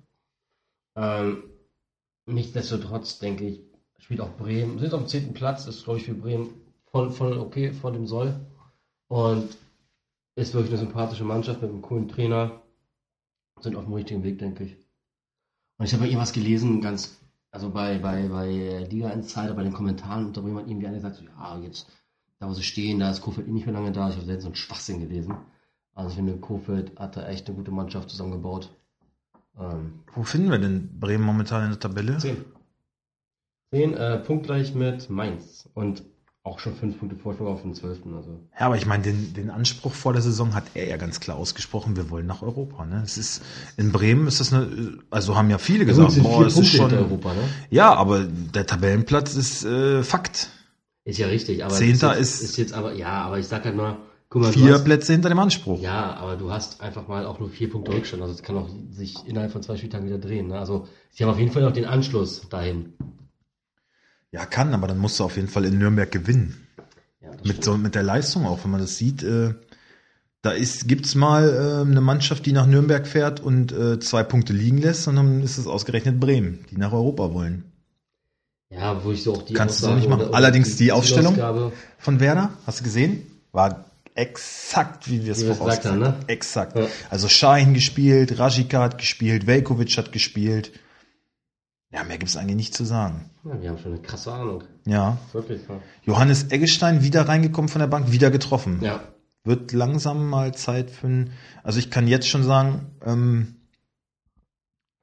Ähm, 0.96 1.44
nichtsdestotrotz 2.24 3.18
denke 3.18 3.46
ich, 3.46 3.60
spielt 3.98 4.22
auch 4.22 4.34
Bremen, 4.38 4.78
sind 4.78 4.94
auf 4.94 5.02
dem 5.02 5.08
10. 5.08 5.34
Platz, 5.34 5.66
ist 5.66 5.84
glaube 5.84 5.98
ich 5.98 6.06
für 6.06 6.14
Bremen 6.14 6.48
voll, 6.86 7.10
voll 7.10 7.38
okay, 7.38 7.74
voll 7.74 7.94
im 7.94 8.06
Soll. 8.06 8.34
Und 9.08 9.56
ist 10.36 10.54
wirklich 10.54 10.72
eine 10.72 10.80
sympathische 10.80 11.24
Mannschaft 11.24 11.60
mit 11.60 11.70
einem 11.70 11.82
coolen 11.82 12.08
Trainer. 12.08 12.62
Sind 13.60 13.76
auf 13.76 13.84
dem 13.84 13.94
richtigen 13.94 14.22
Weg, 14.22 14.38
denke 14.38 14.64
ich. 14.64 14.85
Und 15.78 15.86
ich 15.86 15.92
habe 15.92 16.02
bei 16.02 16.08
irgendwas 16.08 16.32
gelesen, 16.32 16.80
ganz, 16.80 17.20
also 17.50 17.70
bei, 17.70 17.98
bei, 17.98 18.28
bei 18.28 18.86
Liga 18.90 19.10
Insider, 19.10 19.54
bei 19.54 19.62
den 19.62 19.72
Kommentaren, 19.72 20.26
und 20.26 20.36
da 20.36 20.42
wo 20.42 20.48
jemand 20.48 20.68
irgendwie 20.68 20.86
einer 20.86 21.00
sagt, 21.00 21.16
so, 21.16 21.24
ja, 21.24 21.58
jetzt, 21.58 21.90
da 22.38 22.48
wo 22.48 22.54
sie 22.54 22.62
stehen, 22.62 22.98
da 22.98 23.10
ist 23.10 23.20
Kofeld 23.20 23.48
eh 23.48 23.52
nicht 23.52 23.66
mehr 23.66 23.74
lange 23.74 23.92
da. 23.92 24.08
Ich 24.08 24.16
habe 24.16 24.26
selbst 24.26 24.44
so 24.44 24.50
ein 24.50 24.54
Schwachsinn 24.54 25.00
gelesen. 25.00 25.36
Also 25.94 26.10
ich 26.10 26.16
finde, 26.16 26.36
Kofeld 26.36 26.98
hat 26.98 27.16
da 27.16 27.26
echt 27.26 27.46
eine 27.46 27.56
gute 27.56 27.70
Mannschaft 27.70 28.10
zusammengebaut. 28.10 28.70
Ähm, 29.58 30.00
Wo 30.14 30.22
finden 30.22 30.50
wir 30.50 30.58
denn 30.58 30.98
Bremen 31.00 31.24
momentan 31.24 31.64
in 31.64 31.70
der 31.70 31.80
Tabelle? 31.80 32.18
Zehn. 32.18 32.44
Zehn, 33.70 33.94
äh, 33.94 34.18
punktgleich 34.18 34.74
mit 34.74 35.08
Mainz. 35.10 35.68
Und 35.74 36.02
auch 36.46 36.58
schon 36.60 36.74
fünf 36.76 36.98
Punkte 36.98 37.16
Vorsprung 37.16 37.48
auf 37.48 37.62
den 37.62 37.74
Zwölften. 37.74 38.14
Also. 38.14 38.30
Ja, 38.58 38.66
aber 38.66 38.76
ich 38.76 38.86
meine, 38.86 39.02
den, 39.02 39.34
den 39.34 39.50
Anspruch 39.50 39.92
vor 39.92 40.12
der 40.12 40.22
Saison 40.22 40.54
hat 40.54 40.64
er 40.74 40.88
ja 40.88 40.96
ganz 40.96 41.20
klar 41.20 41.36
ausgesprochen, 41.36 41.96
wir 41.96 42.08
wollen 42.08 42.26
nach 42.26 42.42
Europa. 42.42 42.86
Ne? 42.86 43.02
Es 43.04 43.18
ist, 43.18 43.42
in 43.76 43.92
Bremen 43.92 44.26
ist 44.28 44.40
das 44.40 44.52
eine, 44.52 44.98
also 45.10 45.36
haben 45.36 45.50
ja 45.50 45.58
viele 45.58 45.84
gesagt, 45.84 46.12
sind 46.12 46.22
boah, 46.22 46.44
das 46.44 46.56
ist 46.56 46.68
schon. 46.68 46.92
Europa, 46.92 47.34
ne? 47.34 47.40
Ja, 47.70 47.94
aber 47.94 48.24
der 48.24 48.66
Tabellenplatz 48.66 49.34
ist 49.34 49.64
äh, 49.64 50.02
Fakt. 50.02 50.50
Ist 51.04 51.18
ja 51.18 51.26
richtig, 51.26 51.64
aber 51.64 51.74
Zehnter 51.74 52.16
ist, 52.16 52.34
ist- 52.34 52.40
jetzt, 52.40 52.50
ist 52.50 52.56
jetzt 52.58 52.72
aber, 52.74 52.92
ja, 52.94 53.22
aber 53.22 53.38
ich 53.38 53.46
sag 53.46 53.64
halt 53.64 53.76
mal, 53.76 53.98
guck 54.28 54.42
mal, 54.42 54.52
Vier 54.52 54.74
hast, 54.74 54.84
Plätze 54.84 55.12
hinter 55.12 55.28
dem 55.28 55.38
Anspruch. 55.38 55.80
ja, 55.80 56.14
aber 56.14 56.36
du 56.36 56.50
hast 56.50 56.80
einfach 56.80 57.06
mal 57.08 57.26
auch 57.26 57.38
nur 57.40 57.48
vier 57.48 57.70
Punkte 57.70 57.92
Rückstand, 57.92 58.22
also 58.22 58.34
es 58.34 58.42
kann 58.42 58.56
auch 58.56 58.68
sich 58.90 59.14
innerhalb 59.26 59.52
von 59.52 59.62
zwei 59.62 59.76
Spieltagen 59.76 60.06
wieder 60.06 60.18
drehen, 60.18 60.48
ne? 60.48 60.58
Also, 60.58 60.86
sie 61.10 61.24
haben 61.24 61.30
auf 61.30 61.38
jeden 61.38 61.52
Fall 61.52 61.62
noch 61.62 61.72
den 61.72 61.84
Anschluss 61.86 62.48
dahin. 62.48 62.92
Ja, 64.32 64.44
kann, 64.44 64.74
aber 64.74 64.86
dann 64.86 64.98
musst 64.98 65.18
du 65.20 65.24
auf 65.24 65.36
jeden 65.36 65.48
Fall 65.48 65.64
in 65.64 65.78
Nürnberg 65.78 66.10
gewinnen. 66.10 66.66
Ja, 67.20 67.30
Mit 67.30 67.40
stimmt. 67.46 67.64
so 67.64 67.76
mit 67.78 67.94
der 67.94 68.02
Leistung 68.02 68.46
auch, 68.46 68.64
wenn 68.64 68.70
man 68.70 68.80
das 68.80 68.96
sieht. 68.98 69.22
Äh, 69.22 69.54
da 70.42 70.50
ist 70.50 70.86
gibt's 70.86 71.14
mal 71.14 71.48
äh, 71.48 71.90
eine 71.90 72.00
Mannschaft, 72.00 72.46
die 72.46 72.52
nach 72.52 72.66
Nürnberg 72.66 73.06
fährt 73.06 73.40
und 73.40 73.72
äh, 73.72 73.98
zwei 74.00 74.22
Punkte 74.22 74.52
liegen 74.52 74.78
lässt, 74.78 75.08
und 75.08 75.16
dann 75.16 75.42
ist 75.42 75.58
es 75.58 75.66
ausgerechnet 75.66 76.20
Bremen, 76.20 76.64
die 76.70 76.76
nach 76.76 76.92
Europa 76.92 77.32
wollen. 77.32 77.64
Ja, 78.70 79.02
wo 79.04 79.12
ich 79.12 79.22
so 79.22 79.34
auch 79.34 79.42
die 79.42 79.54
Kannst 79.54 79.78
du 79.80 79.86
so 79.86 79.86
Aussage 79.92 80.00
nicht 80.00 80.10
machen. 80.10 80.34
Allerdings 80.34 80.76
die 80.76 80.92
Aufstellung- 80.92 81.34
Zielausgabe- 81.34 81.72
Von 81.98 82.20
Werder, 82.20 82.50
hast 82.66 82.80
du 82.80 82.84
gesehen? 82.84 83.26
War 83.52 83.84
exakt, 84.14 85.08
wie 85.10 85.24
wir 85.24 85.32
es 85.32 85.40
Wie 85.40 85.44
wir 85.44 85.52
es 85.52 85.58
gesagt 85.58 85.84
haben, 85.84 85.98
ne? 86.00 86.14
Exakt. 86.26 86.76
Ja. 86.76 86.86
Also 87.10 87.28
Shahin 87.28 87.74
gespielt, 87.74 88.38
Rajika 88.38 88.82
hat 88.82 88.98
gespielt, 88.98 89.46
Velkovic 89.46 89.96
hat 89.96 90.12
gespielt. 90.12 90.72
Ja, 91.96 92.04
mehr 92.04 92.18
gibt's 92.18 92.36
eigentlich 92.36 92.56
nicht 92.56 92.74
zu 92.74 92.84
sagen. 92.84 93.30
Ja, 93.42 93.58
wir 93.62 93.70
haben 93.70 93.78
schon 93.78 93.92
eine 93.92 94.02
krasse 94.02 94.30
Ahnung. 94.30 94.64
Ja. 94.86 95.16
Wirklich, 95.32 95.62
ja. 95.66 95.80
Johannes 96.02 96.50
Eggestein 96.50 97.02
wieder 97.02 97.26
reingekommen 97.26 97.70
von 97.70 97.78
der 97.80 97.86
Bank, 97.86 98.12
wieder 98.12 98.30
getroffen. 98.30 98.80
Ja, 98.82 99.00
Wird 99.44 99.72
langsam 99.72 100.28
mal 100.28 100.54
Zeit 100.54 100.90
für 100.90 101.06
ein, 101.06 101.30
also 101.62 101.78
ich 101.78 101.90
kann 101.90 102.06
jetzt 102.06 102.28
schon 102.28 102.42
sagen, 102.42 102.90
ähm, 103.02 103.56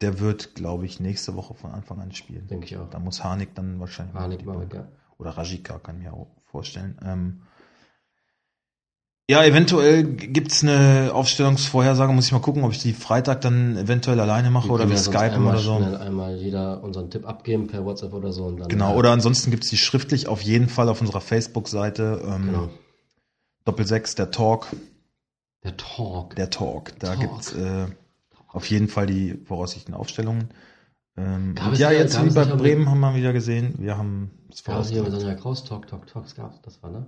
der 0.01 0.19
wird, 0.19 0.53
glaube 0.53 0.85
ich, 0.85 0.99
nächste 0.99 1.33
Woche 1.35 1.55
von 1.55 1.71
Anfang 1.71 1.99
an 1.99 2.11
spielen. 2.11 2.45
denke 2.45 2.67
ich 2.67 2.77
auch. 2.77 2.89
Da 2.91 2.99
muss 2.99 3.23
Harnik 3.23 3.55
dann 3.55 3.79
wahrscheinlich. 3.79 4.13
Harnik 4.13 4.45
mal 4.45 4.59
weg, 4.59 4.73
ja. 4.75 4.87
Oder 5.17 5.31
Rajika 5.31 5.79
kann 5.79 5.97
ich 5.97 6.03
mir 6.03 6.13
auch 6.13 6.27
vorstellen. 6.45 6.99
Ähm, 7.03 7.41
ja, 9.29 9.43
eventuell 9.45 10.03
gibt's 10.03 10.63
eine 10.63 11.11
Aufstellungsvorhersage. 11.13 12.11
Muss 12.11 12.25
ich 12.25 12.31
mal 12.33 12.39
gucken, 12.39 12.63
ob 12.63 12.71
ich 12.71 12.79
die 12.79 12.93
Freitag 12.93 13.41
dann 13.41 13.77
eventuell 13.77 14.19
alleine 14.19 14.51
mache 14.51 14.67
oder 14.69 14.79
können 14.85 14.91
wir 14.91 14.97
ja 14.97 15.03
skypen 15.03 15.45
oder 15.47 15.59
so. 15.59 15.77
Schnell 15.77 15.95
einmal 15.97 16.35
jeder 16.35 16.83
unseren 16.83 17.09
Tipp 17.09 17.25
abgeben 17.27 17.67
per 17.67 17.85
WhatsApp 17.85 18.13
oder 18.13 18.33
so 18.33 18.45
und 18.45 18.57
dann. 18.59 18.67
Genau, 18.67 18.93
äh, 18.93 18.97
oder 18.97 19.11
ansonsten 19.11 19.49
gibt's 19.51 19.69
die 19.69 19.77
schriftlich 19.77 20.27
auf 20.27 20.41
jeden 20.41 20.67
Fall 20.67 20.89
auf 20.89 20.99
unserer 21.01 21.21
Facebook-Seite. 21.21 22.21
Ähm, 22.25 22.45
Genau. 22.47 22.69
Doppel 23.65 23.87
sechs, 23.87 24.15
der 24.15 24.29
Talk. 24.29 24.67
Der 25.63 25.77
Talk. 25.77 26.35
Der 26.35 26.49
Talk. 26.49 26.91
Da 26.99 27.15
Talk. 27.15 27.19
gibt's 27.21 27.53
äh, 27.53 27.85
auf 28.49 28.65
jeden 28.69 28.89
Fall 28.89 29.05
die 29.05 29.39
voraussichtlichen 29.45 29.93
Aufstellungen. 29.95 30.49
Ähm, 31.15 31.55
es 31.71 31.79
ja, 31.79 31.89
da- 31.91 31.95
jetzt 31.95 32.21
wie 32.21 32.27
es 32.27 32.33
bei 32.33 32.43
Bremen 32.43 32.89
haben 32.89 32.99
wir 32.99 33.15
wieder 33.15 33.31
gesehen, 33.31 33.75
wir 33.77 33.97
haben 33.97 34.31
es 34.51 34.59
Ja, 34.65 34.73
vorausgesagt. 34.73 35.11
Sonja 35.11 35.35
Kraus, 35.35 35.63
Talk, 35.63 35.87
Talk, 35.87 36.07
Talks 36.07 36.35
gab's. 36.35 36.59
Das 36.63 36.83
war, 36.83 36.89
ne? 36.89 37.05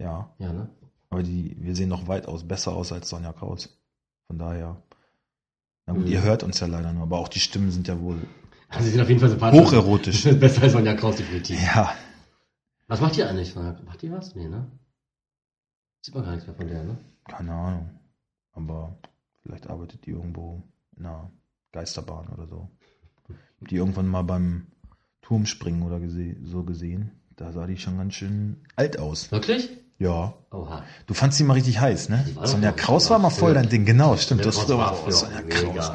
Ja, 0.00 0.34
Ja, 0.38 0.52
ne? 0.52 0.68
aber 1.10 1.22
die, 1.22 1.56
wir 1.60 1.74
sehen 1.76 1.88
noch 1.88 2.08
weitaus 2.08 2.46
besser 2.46 2.72
aus 2.72 2.92
als 2.92 3.08
Sonja 3.08 3.32
Kraus. 3.32 3.78
Von 4.26 4.38
daher. 4.38 4.82
Na 5.86 5.92
gut, 5.94 6.04
Mhm. 6.06 6.08
ihr 6.12 6.22
hört 6.22 6.42
uns 6.42 6.58
ja 6.60 6.66
leider 6.66 6.92
nur, 6.92 7.02
aber 7.02 7.18
auch 7.18 7.28
die 7.28 7.40
Stimmen 7.40 7.70
sind 7.70 7.86
ja 7.88 8.00
wohl 8.00 8.16
Also, 8.68 8.84
sie 8.84 8.90
sind 8.92 9.00
auf 9.00 9.08
jeden 9.08 9.20
Fall 9.20 9.28
sympathisch. 9.30 9.60
hocherotisch. 9.60 10.24
Besser 10.40 10.62
als 10.62 10.72
Sonja 10.72 10.94
Kraus, 10.94 11.16
definitiv. 11.16 11.60
ja, 11.62 11.92
Was 12.86 13.00
macht 13.00 13.16
die 13.16 13.22
eigentlich? 13.24 13.54
Macht 13.54 14.02
die 14.02 14.10
was? 14.10 14.34
Nee, 14.34 14.48
ne? 14.48 14.70
Sieht 16.02 16.14
man 16.14 16.24
gar 16.24 16.30
nichts 16.32 16.46
mehr 16.46 16.56
von 16.56 16.66
der, 16.68 16.84
ne? 16.84 16.96
keine 17.24 17.52
Ahnung. 17.52 17.90
Aber 18.52 18.96
vielleicht 19.42 19.68
arbeitet 19.68 20.06
die 20.06 20.10
irgendwo 20.10 20.62
in 20.96 21.06
einer 21.06 21.30
Geisterbahn 21.72 22.28
oder 22.28 22.46
so. 22.46 22.68
Ich 23.28 23.60
hab 23.60 23.68
die 23.68 23.76
irgendwann 23.76 24.08
mal 24.08 24.22
beim 24.22 24.66
Turmspringen 25.22 25.82
oder 25.82 26.00
gese 26.00 26.36
so 26.42 26.64
gesehen. 26.64 27.20
Da 27.36 27.52
sah 27.52 27.66
die 27.66 27.76
schon 27.78 27.96
ganz 27.98 28.14
schön 28.14 28.64
alt 28.76 28.98
aus. 28.98 29.30
Wirklich? 29.30 29.70
Ja. 30.00 30.34
Oha. 30.50 30.82
Du 31.06 31.14
fandst 31.14 31.38
sie 31.38 31.44
mal 31.44 31.52
richtig 31.52 31.78
heiß, 31.78 32.08
ne? 32.08 32.24
Die 32.26 32.46
Sonja 32.46 32.72
Kraus 32.72 33.04
die 33.04 33.10
war 33.10 33.18
mal 33.18 33.30
voll 33.30 33.54
dein 33.54 33.68
Ding, 33.68 33.84
genau, 33.84 34.16
stimmt. 34.16 34.40
Ja, 34.40 34.46
Das 34.46 34.68
war 34.68 34.94
früher 34.94 35.12
Sonja 35.12 35.42
Kraus. 35.42 35.92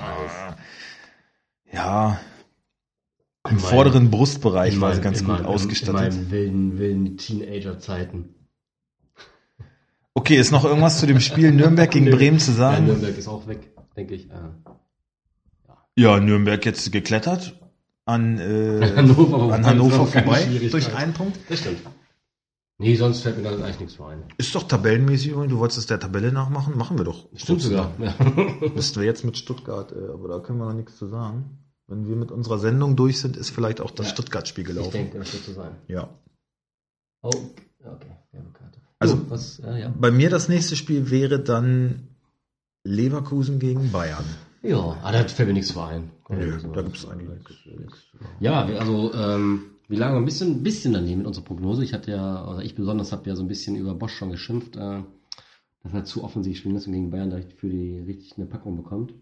Ja, 1.74 2.20
im 3.50 3.60
vorderen 3.60 4.12
Brustbereich 4.12 4.80
war 4.80 4.94
sie 4.96 5.02
ganz 5.02 5.24
gut 5.24 5.44
ausgestattet. 5.44 6.14
In 6.14 6.20
meinen 6.20 6.32
wilden, 6.32 6.80
wilden 6.80 7.18
Teenager-Zeiten. 7.18 8.36
Okay, 10.14 10.38
ist 10.38 10.52
noch 10.52 10.64
irgendwas 10.64 11.00
zu 11.00 11.08
dem 11.08 11.20
Spiel 11.20 11.52
Nürnberg 11.52 11.90
gegen. 11.92 12.06
Bremen 12.12 12.40
zu 12.40 12.52
Ja, 12.52 12.58
sagen? 12.58 12.86
Nürnberg 12.86 13.18
ist 13.18 13.28
auch 13.28 13.48
weg, 13.48 13.72
denke 13.98 14.16
ich. 14.16 14.30
Äh, 14.30 14.34
Ja, 15.96 16.20
Nürnberg 16.20 16.64
jetzt 16.66 16.92
geklettert 16.92 17.60
an, 18.06 18.38
äh, 18.40 18.94
Hannover, 18.96 19.54
an 19.54 19.66
Hannover 19.66 20.02
auch 20.02 20.08
vorbei 20.08 20.46
durch 20.72 20.96
einen 20.96 21.14
Punkt. 21.14 21.40
Das 21.50 21.60
stimmt. 21.60 21.80
Nee, 22.78 22.96
sonst 22.96 23.22
fällt 23.22 23.38
mir 23.38 23.44
dann 23.44 23.62
eigentlich 23.64 23.80
nichts 23.80 24.00
mehr 24.00 24.10
ein. 24.10 24.24
Ist 24.38 24.54
doch 24.54 24.64
tabellenmäßig, 24.64 25.30
übrigens. 25.32 25.52
du 25.54 25.60
wolltest 25.60 25.80
es 25.80 25.86
der 25.86 26.00
Tabelle 26.00 26.32
nachmachen? 26.34 26.78
Machen 26.78 26.98
wir 26.98 27.06
doch. 27.06 27.28
Stimmt 27.36 27.62
sogar. 27.62 27.92
Ja. 28.00 28.14
Müssten 28.76 29.00
wir 29.00 29.06
jetzt 29.06 29.24
mit 29.24 29.38
Stuttgart, 29.38 29.94
äh, 29.94 30.12
aber 30.12 30.28
da 30.28 30.40
können 30.40 30.60
wir 30.60 30.66
noch 30.66 30.74
nichts 30.74 30.98
zu 30.98 31.08
sagen. 31.08 31.60
Wenn 31.88 32.08
wir 32.08 32.16
mit 32.18 32.32
unserer 32.32 32.60
Sendung 32.60 32.96
durch 32.98 33.20
sind, 33.22 33.38
ist 33.38 33.52
vielleicht 33.52 33.80
auch 33.80 33.92
das 33.92 34.08
Ja. 34.08 34.14
Stuttgart-Spiel 34.14 34.64
Ich 34.64 34.68
gelaufen. 34.68 34.92
denke, 34.92 35.20
das 35.20 35.32
wird 35.34 35.44
so 35.46 35.54
sein. 35.54 35.72
Ja. 35.88 36.10
Oh, 37.22 37.30
okay. 37.86 38.12
Also- 39.00 39.16
Oh, 39.16 39.30
was, 39.30 39.60
äh, 39.60 39.82
ja. 39.82 39.94
Bei 39.98 40.10
mir 40.12 40.30
das 40.30 40.50
nächste 40.50 40.76
Spiel 40.76 41.10
wäre 41.12 41.40
dann 41.40 42.08
Leverkusen 42.84 43.60
gegen 43.60 43.92
Bayern. 43.92 44.26
Ja, 44.64 44.98
ah, 45.04 45.12
da 45.12 45.24
fällt 45.28 45.48
mir 45.48 45.54
nichts 45.54 45.72
für 45.72 45.84
ein. 45.84 46.12
Nö, 46.30 46.58
da 46.74 46.82
gibt's 46.82 47.06
eigentlich 47.08 47.30
nichts. 47.30 47.58
Ja, 48.40 48.66
also 48.66 49.14
ähm, 49.14 49.75
wir 49.88 49.98
lagen 49.98 50.18
ein 50.18 50.26
bisschen, 50.26 50.52
ein 50.52 50.64
bisschen 50.64 50.94
daneben 50.94 51.20
mit 51.20 51.28
unserer 51.28 51.46
Prognose. 51.46 51.84
Ich 51.84 51.94
hatte 51.94 52.12
ja, 52.12 52.48
oder 52.48 52.64
ich 52.64 52.76
besonders 52.76 53.12
habe 53.12 53.30
ja 53.30 53.36
so 53.36 53.44
ein 53.44 53.48
bisschen 53.48 53.76
über 53.76 53.94
Bosch 53.94 54.14
schon 54.14 54.32
geschimpft, 54.32 54.76
äh, 54.76 55.02
dass 55.84 55.94
er 55.94 56.06
zu 56.06 56.24
offensiv 56.24 56.58
spielen 56.58 56.74
lässt 56.74 56.88
und 56.88 56.94
gegen 56.94 57.12
Bayern 57.12 57.30
direkt 57.30 57.54
für 57.54 57.70
die 57.70 58.00
richtig 58.00 58.38
eine 58.38 58.48
Packung 58.48 58.76
bekommt. 58.76 59.14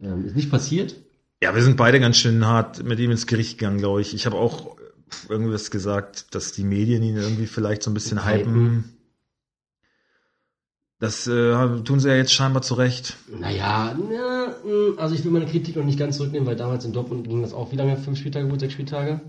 Ähm, 0.00 0.24
ist 0.24 0.36
nicht 0.36 0.50
passiert. 0.50 0.94
Ja, 1.42 1.54
wir 1.54 1.62
sind 1.62 1.76
beide 1.76 2.00
ganz 2.00 2.16
schön 2.16 2.44
hart 2.46 2.82
mit 2.84 2.98
ihm 2.98 3.10
ins 3.10 3.26
Gericht 3.26 3.58
gegangen, 3.58 3.78
glaube 3.78 4.00
ich. 4.00 4.14
Ich 4.14 4.26
habe 4.26 4.36
auch 4.36 4.76
irgendwas 5.28 5.70
gesagt, 5.70 6.34
dass 6.34 6.52
die 6.52 6.64
Medien 6.64 7.02
ihn 7.02 7.16
irgendwie 7.16 7.46
vielleicht 7.46 7.82
so 7.82 7.90
ein 7.90 7.94
bisschen 7.94 8.24
Hypen. 8.26 8.84
Das 11.00 11.28
äh, 11.28 11.82
tun 11.82 12.00
sie 12.00 12.08
ja 12.08 12.16
jetzt 12.16 12.32
scheinbar 12.32 12.62
zurecht. 12.62 13.16
Naja, 13.28 13.96
na, 13.96 14.48
mh, 14.64 15.00
also 15.00 15.14
ich 15.14 15.24
will 15.24 15.30
meine 15.30 15.46
Kritik 15.46 15.76
noch 15.76 15.84
nicht 15.84 15.98
ganz 15.98 16.16
zurücknehmen, 16.16 16.46
weil 16.46 16.56
damals 16.56 16.84
in 16.84 16.92
Dortmund 16.92 17.28
ging 17.28 17.40
das 17.40 17.52
auch 17.52 17.70
wie 17.70 17.76
lange? 17.76 17.96
Fünf 17.96 18.18
Spieltage, 18.18 18.48
gut, 18.48 18.60
sechs 18.60 18.72
Spieltage? 18.72 19.20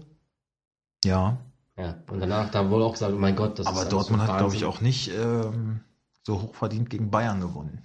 Ja. 1.05 1.37
Ja, 1.77 1.95
und 2.11 2.19
danach, 2.19 2.51
da 2.51 2.69
wurde 2.69 2.83
auch 2.85 2.91
gesagt, 2.93 3.13
oh 3.15 3.19
mein 3.19 3.35
Gott, 3.35 3.57
das 3.57 3.67
Aber 3.67 3.83
ist 3.83 3.91
Dortmund 3.91 4.21
so 4.23 4.27
hat, 4.27 4.37
glaube 4.39 4.55
ich, 4.55 4.65
auch 4.65 4.81
nicht 4.81 5.11
ähm, 5.17 5.79
so 6.23 6.41
hochverdient 6.41 6.89
gegen 6.89 7.09
Bayern 7.09 7.39
gewonnen. 7.39 7.81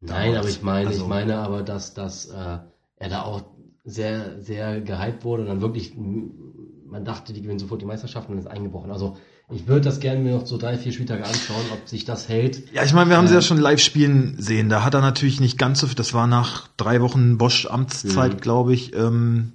Nein, 0.00 0.34
aber 0.36 0.48
ich 0.48 0.62
meine, 0.62 0.88
Also- 0.88 1.02
ich 1.02 1.08
meine 1.08 1.36
aber, 1.38 1.62
dass, 1.62 1.94
dass 1.94 2.26
äh, 2.26 2.58
er 2.96 3.08
da 3.08 3.22
auch 3.22 3.42
sehr, 3.84 4.40
sehr 4.42 4.80
gehypt 4.80 5.24
wurde 5.24 5.42
und 5.42 5.48
dann 5.48 5.60
wirklich, 5.60 5.94
man 5.96 7.04
dachte, 7.04 7.32
die 7.32 7.42
gewinnen 7.42 7.58
sofort 7.60 7.80
die 7.82 7.86
Meisterschaft 7.86 8.28
und 8.28 8.34
dann 8.36 8.44
ist 8.44 8.50
eingebrochen. 8.50 8.90
Also 8.90 9.16
ich 9.48 9.66
würde 9.68 9.82
das 9.82 10.00
gerne 10.00 10.20
mir 10.20 10.34
noch 10.36 10.46
so 10.46 10.56
drei, 10.58 10.76
vier 10.78 10.92
Spieltage 10.92 11.24
anschauen, 11.24 11.64
ob 11.72 11.88
sich 11.88 12.04
das 12.04 12.28
hält. 12.28 12.72
Ja, 12.72 12.82
ich 12.84 12.92
meine, 12.94 13.10
wir 13.10 13.16
haben 13.16 13.28
sie 13.28 13.34
Ja. 13.34 13.42
schon 13.42 13.58
live 13.58 13.80
spielen 13.80 14.34
sehen. 14.40 14.68
Da 14.68 14.82
hat 14.84 14.94
er 14.94 15.00
natürlich 15.02 15.40
nicht 15.40 15.58
ganz 15.58 15.80
so 15.80 15.86
viel. 15.86 15.94
Das 15.96 16.14
war 16.14 16.26
nach 16.26 16.68
drei 16.76 17.00
Wochen 17.00 17.38
Bosch 17.38 17.66
Amtszeit, 17.66 18.34
Mhm. 18.34 18.40
glaube 18.40 18.72
ich. 18.74 18.94
Ähm, 18.96 19.52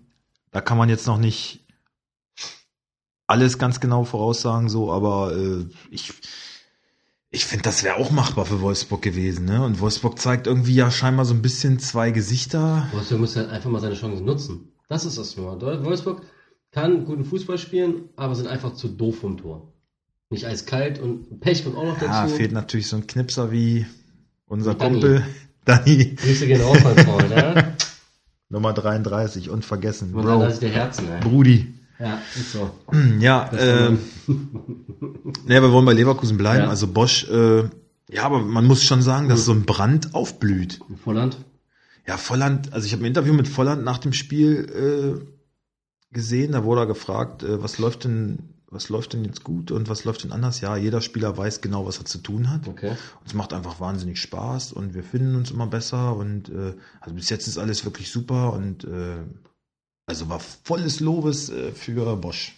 da 0.52 0.62
kann 0.62 0.78
man 0.78 0.88
jetzt 0.90 1.08
noch 1.08 1.18
nicht 1.18 1.66
alles 3.28 3.58
ganz 3.58 3.80
genau 3.80 4.04
voraussagen, 4.06 4.70
so, 4.70 4.92
aber 4.92 5.36
äh, 5.36 5.66
ich, 5.92 6.14
ich 7.30 7.46
finde, 7.46 7.64
das 7.64 7.84
wäre 7.84 7.98
auch 7.98 8.10
machbar 8.10 8.46
für 8.46 8.62
Wolfsburg 8.62 9.02
gewesen, 9.02 9.46
ne? 9.46 9.64
Und 9.64 9.80
Wolfsburg 9.82 10.18
zeigt 10.18 10.48
irgendwie 10.48 10.76
ja 10.76 10.90
scheinbar 10.90 11.26
so 11.26 11.34
ein 11.34 11.42
bisschen 11.42 11.78
zwei 11.80 12.12
Gesichter. 12.12 12.88
Wolfsburg 12.94 13.20
muss 13.20 13.36
halt 13.36 13.50
einfach 13.50 13.70
mal 13.70 13.82
seine 13.82 13.96
Chancen 13.96 14.26
nutzen. 14.26 14.72
Das 14.88 15.04
ist 15.06 15.18
das 15.18 15.36
nur. 15.36 15.62
Wolfsburg 15.62 16.22
kann 16.72 17.06
guten 17.06 17.26
Fußball 17.26 17.58
spielen, 17.58 18.10
aber 18.16 18.36
sind 18.36 18.48
einfach 18.48 18.74
zu 18.74 18.88
doof 18.88 19.20
vom 19.20 19.38
Tor. 19.38 19.74
Nicht 20.30 20.46
eiskalt 20.46 21.00
und 21.00 21.40
Pech 21.40 21.64
kommt 21.64 21.78
auch 21.78 21.86
noch 21.86 22.02
Ja, 22.02 22.24
dazu. 22.24 22.36
fehlt 22.36 22.52
natürlich 22.52 22.88
so 22.88 22.98
ein 22.98 23.08
Knipser 23.08 23.52
wie 23.52 23.86
unser 24.46 24.74
Dani. 24.74 24.92
Kumpel 24.94 25.26
Dani. 25.66 26.16
Grüße 26.16 26.48
gehen 26.48 26.62
raus, 26.62 26.78
mein 26.84 26.98
Freund, 27.06 27.32
ja? 27.32 27.74
Nummer 28.50 28.72
33, 28.74 29.50
unvergessen. 29.50 30.12
Man 30.12 30.24
Bro, 30.24 30.32
sagt, 30.32 30.44
das 30.44 30.54
ist 30.54 30.62
der 30.64 30.70
Herzen, 30.70 31.08
ey. 31.10 31.20
Brudi. 31.20 31.74
Ja, 32.00 32.22
ist 32.36 32.52
so. 32.54 32.72
Ja, 33.20 33.52
äh, 33.54 33.90
war- 33.90 33.98
ne, 35.46 35.62
wir 35.62 35.72
wollen 35.72 35.86
bei 35.86 35.94
Leverkusen 35.94 36.38
bleiben. 36.38 36.64
Ja. 36.66 36.70
Also 36.70 36.88
Bosch, 36.88 37.28
äh, 37.30 37.64
ja, 38.10 38.24
aber 38.24 38.40
man 38.40 38.66
muss 38.66 38.84
schon 38.84 39.02
sagen, 39.02 39.28
dass 39.30 39.46
so 39.46 39.52
ein 39.52 39.64
Brand 39.66 40.14
aufblüht. 40.16 40.80
Volland? 41.04 41.38
Ja, 42.08 42.18
Volland, 42.18 42.72
also 42.74 42.86
ich 42.86 42.94
habe 42.94 43.04
ein 43.04 43.08
Interview 43.08 43.34
mit 43.34 43.48
Volland 43.48 43.84
nach 43.84 43.98
dem 43.98 44.14
Spiel 44.14 45.20
äh, 45.22 46.14
gesehen, 46.14 46.54
da 46.54 46.64
wurde 46.64 46.82
er 46.82 46.88
gefragt, 46.88 47.44
äh, 47.44 47.62
was 47.62 47.80
läuft 47.80 48.06
denn, 48.06 48.54
was 48.70 48.88
läuft 48.90 49.14
denn 49.14 49.26
jetzt 49.26 49.44
gut 49.44 49.72
und 49.72 49.90
was 49.90 50.06
läuft 50.06 50.24
denn 50.24 50.32
anders? 50.32 50.62
Ja, 50.62 50.78
jeder 50.78 51.02
Spieler 51.02 51.36
weiß 51.38 51.60
genau, 51.62 51.86
was 51.86 51.98
er 52.00 52.06
zu 52.06 52.20
tun 52.20 52.50
hat. 52.50 52.68
Okay. 52.68 52.92
Und 52.92 53.28
es 53.28 53.34
macht 53.34 53.52
einfach 53.54 53.80
wahnsinnig 53.82 54.22
Spaß 54.22 54.72
und 54.74 54.94
wir 54.94 55.04
finden 55.04 55.36
uns 55.36 55.52
immer 55.52 55.68
besser 55.68 56.16
und 56.16 56.50
äh, 56.50 56.76
also 57.02 57.16
bis 57.16 57.30
jetzt 57.30 57.48
ist 57.48 57.58
alles 57.58 57.84
wirklich 57.84 58.10
super 58.12 58.54
und 58.54 58.84
äh, 58.86 59.18
also 60.08 60.30
war 60.30 60.40
volles 60.40 61.00
Lobes 61.00 61.50
äh, 61.50 61.72
für 61.72 62.16
Bosch. 62.16 62.54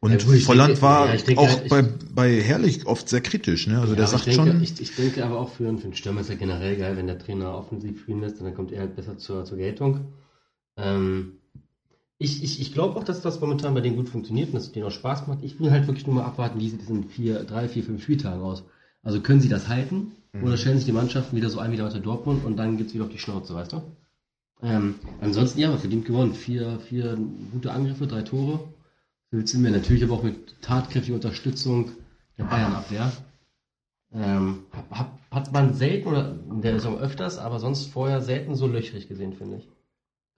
Und 0.00 0.10
Ja, 0.12 0.18
Volland 0.18 0.70
denke- 0.70 0.82
war 0.82 1.14
ja, 1.14 1.20
denke, 1.20 1.40
auch 1.40 1.62
ich- 1.62 1.68
bei, 1.68 1.82
bei 1.82 2.40
Herrlich 2.40 2.86
oft 2.86 3.08
sehr 3.08 3.20
kritisch, 3.20 3.66
ne? 3.68 3.80
Also 3.80 3.94
der 3.94 4.04
Ja, 4.04 4.10
sagt 4.10 4.26
ich 4.26 4.36
denke, 4.36 4.50
schon. 4.52 4.62
Ich, 4.62 4.80
ich 4.80 4.96
denke 4.96 5.24
aber 5.24 5.38
auch 5.38 5.50
für, 5.50 5.68
einen- 5.68 5.78
für 5.78 5.84
einen 5.84 5.94
Stürmer 5.94 6.22
ist 6.22 6.30
ja 6.30 6.34
generell 6.34 6.76
geil, 6.76 6.96
wenn 6.96 7.06
der 7.06 7.18
Trainer 7.18 7.54
offensiv 7.56 8.00
spielen 8.00 8.20
lässt, 8.20 8.40
dann 8.40 8.54
kommt 8.54 8.72
er 8.72 8.80
halt 8.80 8.96
besser 8.96 9.18
zur, 9.18 9.44
zur 9.44 9.58
Geltung. 9.58 10.06
Ähm, 10.76 11.34
ich 12.18 12.42
ich, 12.42 12.60
ich 12.60 12.72
glaube 12.72 12.98
auch, 12.98 13.04
dass 13.04 13.20
das 13.20 13.40
momentan 13.40 13.74
bei 13.74 13.80
denen 13.80 13.96
gut 13.96 14.08
funktioniert 14.08 14.48
und 14.48 14.54
dass 14.54 14.64
es 14.64 14.72
denen 14.72 14.86
auch 14.86 14.90
Spaß 14.92 15.26
macht. 15.28 15.42
Ich 15.42 15.58
will 15.60 15.70
halt 15.70 15.86
wirklich 15.86 16.06
nur 16.06 16.16
mal 16.16 16.24
abwarten, 16.24 16.58
wie 16.60 16.68
sieht 16.68 16.82
es 16.82 16.88
in 16.88 17.04
vier, 17.08 17.44
drei, 17.44 17.68
vier, 17.68 17.82
fünf 17.84 18.02
Spieltagen 18.02 18.42
aus. 18.42 18.64
Also 19.02 19.20
können 19.20 19.40
sie 19.40 19.48
das 19.48 19.68
halten 19.68 20.12
Mhm. 20.32 20.44
oder 20.44 20.56
stellen 20.56 20.76
sich 20.78 20.86
die 20.86 20.92
Mannschaften 20.92 21.36
wieder 21.36 21.50
so 21.50 21.58
ein 21.60 21.70
wie 21.72 21.76
damals 21.76 22.00
Dortmund 22.00 22.44
und 22.44 22.56
dann 22.56 22.76
geht's 22.76 22.94
wieder 22.94 23.04
auf 23.04 23.10
die 23.10 23.18
Schnauze, 23.18 23.54
weißt 23.54 23.72
du? 23.72 23.82
Ähm, 24.62 24.94
ansonsten 25.20 25.60
ja, 25.60 25.76
verdient 25.76 26.04
gewonnen. 26.04 26.34
Vier, 26.34 26.78
vier 26.80 27.18
gute 27.52 27.72
Angriffe, 27.72 28.06
drei 28.06 28.22
Tore. 28.22 28.60
Willst 29.30 29.54
du 29.54 29.58
mir 29.58 29.70
natürlich 29.70 30.04
aber 30.04 30.14
auch 30.14 30.22
mit 30.22 30.60
tatkräftiger 30.62 31.16
Unterstützung 31.16 31.92
der 32.38 32.44
Bayern-Abwehr. 32.44 33.12
Ähm, 34.14 34.64
hab, 34.90 35.18
hat 35.30 35.52
man 35.52 35.74
selten 35.74 36.08
oder 36.08 36.38
in 36.50 36.60
der 36.60 36.74
Saison 36.74 36.98
öfters, 36.98 37.38
aber 37.38 37.58
sonst 37.58 37.86
vorher 37.86 38.20
selten 38.20 38.54
so 38.54 38.66
löchrig 38.66 39.08
gesehen, 39.08 39.32
finde 39.32 39.56
ich. 39.58 39.68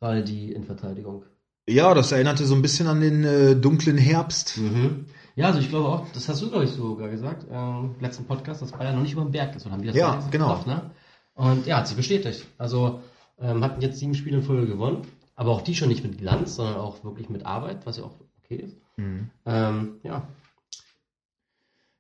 Gerade 0.01 0.23
die 0.23 0.53
Innenverteidigung. 0.53 1.25
Ja, 1.69 1.93
das 1.95 2.13
erinnerte 2.13 2.45
so 2.45 2.55
ein 2.55 2.63
bisschen 2.63 2.87
an 2.87 3.01
den 3.01 3.25
äh, 3.25 3.57
dunklen 3.57 3.99
Herbst. 3.99 4.59
Mhm. 4.59 5.07
Ja, 5.35 5.47
also 5.47 5.59
ich 5.59 5.71
glaube 5.71 5.89
auch, 5.89 6.07
das 6.13 6.29
hast 6.29 6.41
du, 6.43 6.51
glaube 6.51 6.65
ich, 6.65 6.71
sogar 6.71 7.09
gesagt, 7.09 7.47
ähm, 7.51 7.95
im 7.97 8.01
letzten 8.01 8.27
Podcast, 8.27 8.63
dass 8.63 8.73
Bayern 8.73 8.95
noch 8.95 9.03
nicht 9.03 9.15
über 9.15 9.23
den 9.23 9.33
Berg 9.33 9.57
ist. 9.57 9.67
Oder 9.67 9.75
haben 9.75 9.83
die 9.83 9.89
das 9.89 9.97
Ja, 9.97 10.23
genau. 10.31 10.51
Gesagt, 10.51 10.67
ne? 10.69 10.91
Und 11.35 11.67
ja, 11.67 11.79
hat 11.79 11.89
sich 11.89 11.97
bestätigt. 11.97 12.47
Also 12.59 13.01
ähm, 13.41 13.63
hatten 13.65 13.81
jetzt 13.81 13.99
sieben 13.99 14.15
Spiele 14.15 14.39
in 14.39 14.43
Folge 14.43 14.67
gewonnen, 14.67 15.03
aber 15.37 15.51
auch 15.51 15.63
die 15.63 15.75
schon 15.75 15.89
nicht 15.89 16.03
mit 16.05 16.19
Glanz, 16.19 16.55
sondern 16.57 16.77
auch 16.77 17.03
wirklich 17.05 17.29
mit 17.29 17.45
Arbeit, 17.47 17.87
was 17.87 17.97
ja 17.97 18.05
auch 18.05 18.15
okay 18.45 18.57
ist. 18.57 18.77
Mhm. 18.97 19.31
Ähm, 19.47 19.97
ja, 20.03 20.29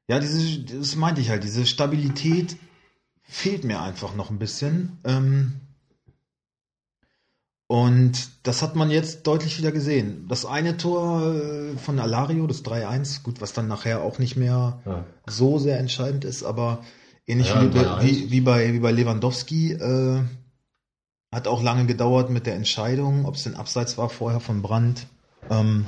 Ja, 0.08 0.20
diese, 0.20 0.60
das 0.60 0.96
meinte 0.96 1.20
ich 1.20 1.30
halt, 1.30 1.42
diese 1.44 1.66
Stabilität 1.66 2.56
fehlt 3.22 3.64
mir 3.64 3.80
einfach 3.80 4.14
noch 4.14 4.30
ein 4.30 4.38
bisschen. 4.38 4.98
Ähm, 5.04 5.54
und 7.66 8.28
das 8.46 8.62
hat 8.62 8.76
man 8.76 8.90
jetzt 8.90 9.26
deutlich 9.26 9.58
wieder 9.58 9.72
gesehen. 9.72 10.26
Das 10.28 10.44
eine 10.44 10.76
Tor 10.76 11.34
äh, 11.34 11.76
von 11.78 11.98
Alario, 11.98 12.46
das 12.46 12.62
3-1, 12.64 13.22
gut, 13.22 13.40
was 13.40 13.54
dann 13.54 13.68
nachher 13.68 14.02
auch 14.02 14.18
nicht 14.18 14.36
mehr 14.36 14.80
ja. 14.84 15.04
so 15.26 15.58
sehr 15.58 15.78
entscheidend 15.78 16.24
ist, 16.26 16.44
aber 16.44 16.84
ähnlich 17.26 17.48
Ja, 17.48 17.62
wie, 17.62 17.78
3-1. 17.78 18.02
wie, 18.02 18.30
wie, 18.30 18.40
bei, 18.42 18.72
wie 18.74 18.80
bei 18.80 18.92
Lewandowski, 18.92 19.72
äh, 19.72 20.20
hat 21.34 21.48
auch 21.48 21.62
lange 21.62 21.86
gedauert 21.86 22.30
mit 22.30 22.46
der 22.46 22.54
Entscheidung, 22.54 23.24
ob 23.26 23.34
es 23.34 23.44
denn 23.44 23.54
abseits 23.56 23.98
war 23.98 24.08
vorher 24.08 24.40
von 24.40 24.62
Brandt. 24.62 25.06
Ähm, 25.50 25.84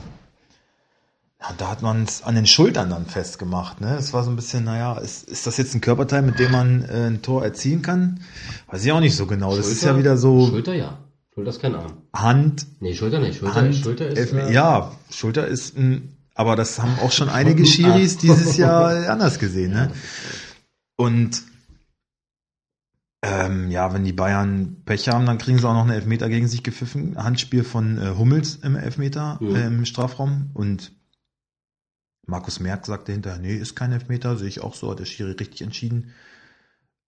ja, 1.41 1.49
da 1.59 1.71
hat 1.71 1.83
man 1.83 2.05
es 2.05 2.23
an 2.23 2.35
den 2.35 2.47
Schultern 2.47 2.91
dann 2.91 3.07
festgemacht. 3.07 3.81
Ne? 3.81 3.97
Es 3.97 4.13
war 4.13 4.25
so 4.25 4.31
ein 4.31 4.37
bisschen, 4.37 4.65
naja, 4.65 4.99
ist, 4.99 5.29
ist 5.29 5.47
das 5.47 5.57
jetzt 5.59 5.75
ein 5.75 5.81
Körperteil, 5.81 6.23
mit 6.23 6.39
dem 6.39 6.51
man 6.51 6.83
äh, 6.85 7.07
ein 7.09 7.23
Tor 7.23 7.45
erzielen 7.45 7.83
kann? 7.83 8.21
Weiß 8.69 8.85
ich 8.85 8.93
auch 8.93 9.01
nicht 9.01 9.15
so 9.17 9.27
genau. 9.27 9.55
Das 9.57 9.67
ist 9.69 9.83
ja 9.83 9.89
Schulter- 9.91 9.99
wieder 9.99 10.17
so 10.17 10.47
Schulter 10.49 10.75
ja. 10.75 10.99
Schulter 11.35 11.51
ist 11.51 11.61
kein 11.61 11.75
Arm. 11.75 11.93
Hand, 12.15 12.67
Nee, 12.81 12.95
Schulter 12.95 13.21
nicht. 13.21 13.39
Schulter, 13.39 13.55
Hand, 13.57 13.75
Schulter 13.77 14.09
ist. 14.09 14.19
Elfme- 14.33 14.47
äh, 14.49 14.53
ja, 14.55 14.93
Schulter 15.11 15.47
ist 15.47 15.77
ein, 15.77 16.17
aber 16.35 16.57
das 16.57 16.79
haben 16.81 16.99
auch 17.05 17.13
schon 17.13 17.29
einige 17.41 17.67
Schiris 17.67 18.17
dieses 18.17 18.57
Jahr 18.57 19.09
anders 19.11 19.39
gesehen, 19.39 19.73
ne? 19.73 19.91
Und 20.97 21.43
ähm, 23.29 23.71
ja, 23.71 23.93
wenn 23.93 24.05
die 24.05 24.13
Bayern 24.13 24.83
Pech 24.85 25.09
haben, 25.09 25.27
dann 25.27 25.39
kriegen 25.39 25.59
sie 25.59 25.69
auch 25.69 25.73
noch 25.75 25.83
einen 25.83 25.91
Elfmeter 25.91 26.29
gegen 26.29 26.47
sich 26.47 26.63
gepfiffen. 26.63 27.17
Handspiel 27.23 27.65
von 27.65 27.99
äh, 27.99 28.15
Hummels 28.17 28.57
im 28.57 28.77
Elfmeter 28.77 29.39
Mhm. 29.41 29.57
äh, 29.57 29.67
im 29.67 29.85
Strafraum 29.85 30.51
und 30.55 30.93
Markus 32.27 32.61
Merck 32.61 32.87
sagte 32.87 33.13
hinterher, 33.13 33.39
nee, 33.41 33.55
ist 33.55 33.75
kein 33.77 33.93
Elfmeter, 33.93 34.37
sehe 34.37 34.49
ich 34.49 34.61
auch 34.61 34.75
so, 34.75 34.91
hat 34.91 34.99
der 34.99 35.05
Schiri 35.05 35.33
richtig 35.33 35.63
entschieden. 35.63 36.13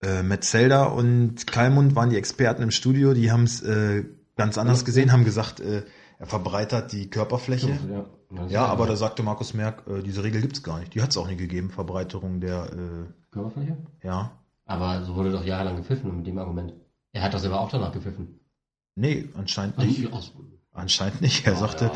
Äh, 0.01 0.23
Metzelder 0.23 0.93
und 0.95 1.47
Kalmund 1.49 1.97
waren 1.97 2.11
die 2.11 2.17
Experten 2.17 2.63
im 2.63 2.71
Studio, 2.71 3.15
die 3.15 3.33
haben 3.33 3.43
es 3.45 3.61
äh, 3.63 4.05
ganz 4.37 4.59
anders 4.59 4.85
gesehen, 4.85 5.11
haben 5.13 5.25
gesagt, 5.25 5.59
äh, 5.61 5.83
er 6.21 6.27
verbreitert 6.27 6.93
die 6.93 7.11
Körperfläche. 7.11 7.71
Ja, 7.91 8.07
Ja, 8.49 8.65
ist 8.65 8.71
aber 8.71 8.87
da 8.87 8.95
sagte 8.97 9.23
Markus 9.25 9.55
Merck, 9.55 9.83
äh, 9.89 10.03
diese 10.03 10.23
Regel 10.23 10.41
gibt's 10.41 10.63
gar 10.63 10.79
nicht. 10.79 10.95
Die 10.95 11.03
hat's 11.03 11.17
auch 11.17 11.27
nie 11.29 11.37
gegeben, 11.37 11.71
Verbreiterung 11.71 12.41
der, 12.41 12.71
Körperfläche? 13.33 13.77
äh, 14.03 14.07
ja. 14.07 14.38
Aber 14.69 15.03
so 15.05 15.17
wurde 15.17 15.33
doch 15.33 15.45
jahrelang 15.45 15.77
gepfiffen 15.77 16.17
mit 16.19 16.27
dem 16.27 16.39
Argument. 16.39 16.75
Er 17.13 17.23
hat 17.23 17.35
doch 17.35 17.39
selber 17.41 17.59
auch 17.61 17.71
danach 17.71 17.91
gepfiffen. 17.93 18.39
Nee, 18.95 19.29
anscheinend 19.37 19.79
nicht. 19.79 20.13
aus- 20.13 20.33
Anscheinend 20.73 21.21
nicht. 21.23 21.45
Er 21.47 21.55
Ja, 21.55 21.59
sagte, 21.59 21.85
ja. 21.87 21.93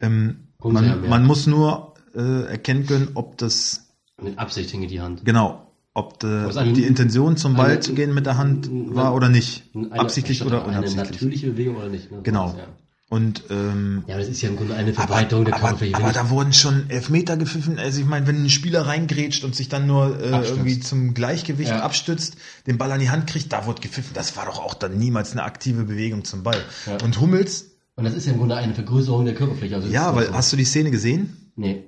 ähm, 0.00 0.48
man, 0.62 1.08
man 1.08 1.24
muss 1.24 1.46
nur 1.46 1.94
äh, 2.14 2.42
erkennen 2.46 2.84
können, 2.86 3.10
ob 3.14 3.38
das, 3.38 3.88
Mit 4.20 4.36
Absicht 4.38 4.70
hinge 4.70 4.86
die 4.88 5.00
Hand. 5.00 5.24
genau, 5.24 5.72
ob, 5.94 6.18
de, 6.18 6.46
ob 6.46 6.56
eine- 6.56 6.72
die 6.72 6.82
Intention 6.84 7.36
zum 7.36 7.54
Ball 7.54 7.70
eine- 7.72 7.80
zu 7.80 7.94
gehen 7.94 8.12
mit 8.12 8.26
der 8.26 8.36
Hand 8.36 8.68
eine- 8.68 8.94
war 8.94 9.14
oder 9.14 9.28
nicht. 9.28 9.62
Eine- 9.74 9.92
Absichtlich 9.92 10.44
oder 10.44 10.64
Eine 10.64 10.78
unabsichtlich. 10.78 11.12
natürliche 11.12 11.46
Bewegung 11.52 11.76
oder 11.76 11.88
nicht. 11.88 12.10
Ne? 12.10 12.20
Genau. 12.22 12.48
Ja. 12.48 12.66
Und 13.10 13.44
ähm, 13.48 14.04
ja, 14.06 14.14
aber 14.16 14.22
das 14.22 14.30
ist 14.30 14.42
ja 14.42 14.50
im 14.50 14.56
Grunde 14.56 14.74
eine 14.74 14.90
Aber, 14.90 14.96
Verbreitung 15.00 15.46
der 15.46 15.54
aber, 15.54 15.62
Körperfläche. 15.62 15.94
aber 15.96 16.06
Wenn 16.08 16.12
da 16.12 16.28
wurden 16.28 16.52
schon 16.52 16.90
Elfmeter 16.90 17.38
gepfiffen. 17.38 17.78
Also 17.78 18.00
ich 18.00 18.06
meine, 18.06 18.26
wenn 18.26 18.42
ein 18.44 18.50
Spieler 18.50 18.86
reingrätscht 18.86 19.44
und 19.44 19.56
sich 19.56 19.70
dann 19.70 19.86
nur 19.86 20.20
äh, 20.20 20.30
Abstützt. 20.30 20.50
irgendwie 20.58 20.80
zum 20.80 21.14
Gleichgewicht 21.14 21.70
Ja. 21.70 21.80
abstützt, 21.80 22.36
den 22.66 22.76
Ball 22.76 22.92
an 22.92 23.00
die 23.00 23.08
Hand 23.08 23.26
kriegt, 23.26 23.50
da 23.50 23.64
wurde 23.64 23.80
gepfiffen. 23.80 24.10
Das 24.12 24.36
war 24.36 24.44
doch 24.44 24.58
auch 24.58 24.74
dann 24.74 24.98
niemals 24.98 25.32
eine 25.32 25.42
aktive 25.44 25.84
Bewegung 25.84 26.24
zum 26.24 26.42
Ball. 26.42 26.62
Ja. 26.84 26.98
Und 27.02 27.18
Hummels, 27.18 27.70
und 27.96 28.04
das 28.04 28.12
ist 28.14 28.26
ja 28.26 28.32
im 28.32 28.38
Grunde 28.38 28.56
eine 28.56 28.74
Vergrößerung 28.74 29.24
der 29.24 29.34
Körperfläche. 29.34 29.76
Also 29.76 29.88
ja, 29.88 30.14
weil 30.14 30.26
so. 30.26 30.34
hast 30.34 30.52
du 30.52 30.56
die 30.58 30.66
Szene 30.66 30.90
gesehen? 30.90 31.50
Nee. 31.56 31.84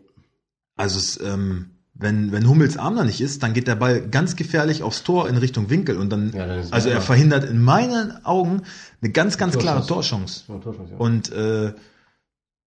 Also 0.76 0.98
es, 0.98 1.20
ähm, 1.20 1.66
wenn, 2.00 2.32
wenn 2.32 2.48
Hummels 2.48 2.76
Arm 2.76 2.96
da 2.96 3.04
nicht 3.04 3.20
ist, 3.20 3.42
dann 3.42 3.52
geht 3.52 3.68
der 3.68 3.76
Ball 3.76 4.00
ganz 4.00 4.36
gefährlich 4.36 4.82
aufs 4.82 5.02
Tor 5.02 5.28
in 5.28 5.36
Richtung 5.36 5.70
Winkel 5.70 5.96
und 5.98 6.10
dann, 6.10 6.32
Ja, 6.32 6.46
dann 6.46 6.64
also 6.70 6.88
er 6.88 6.96
er 6.96 7.00
verhindert 7.00 7.44
in 7.44 7.62
meinen 7.62 8.24
Augen 8.24 8.62
eine 9.02 9.12
ganz, 9.12 9.38
ganz 9.38 9.58
klare 9.58 9.86
Torchance. 9.86 10.44
Ja, 10.48 10.58
Torschance, 10.58 10.92
ja. 10.92 10.98
Und 10.98 11.32
äh, 11.32 11.72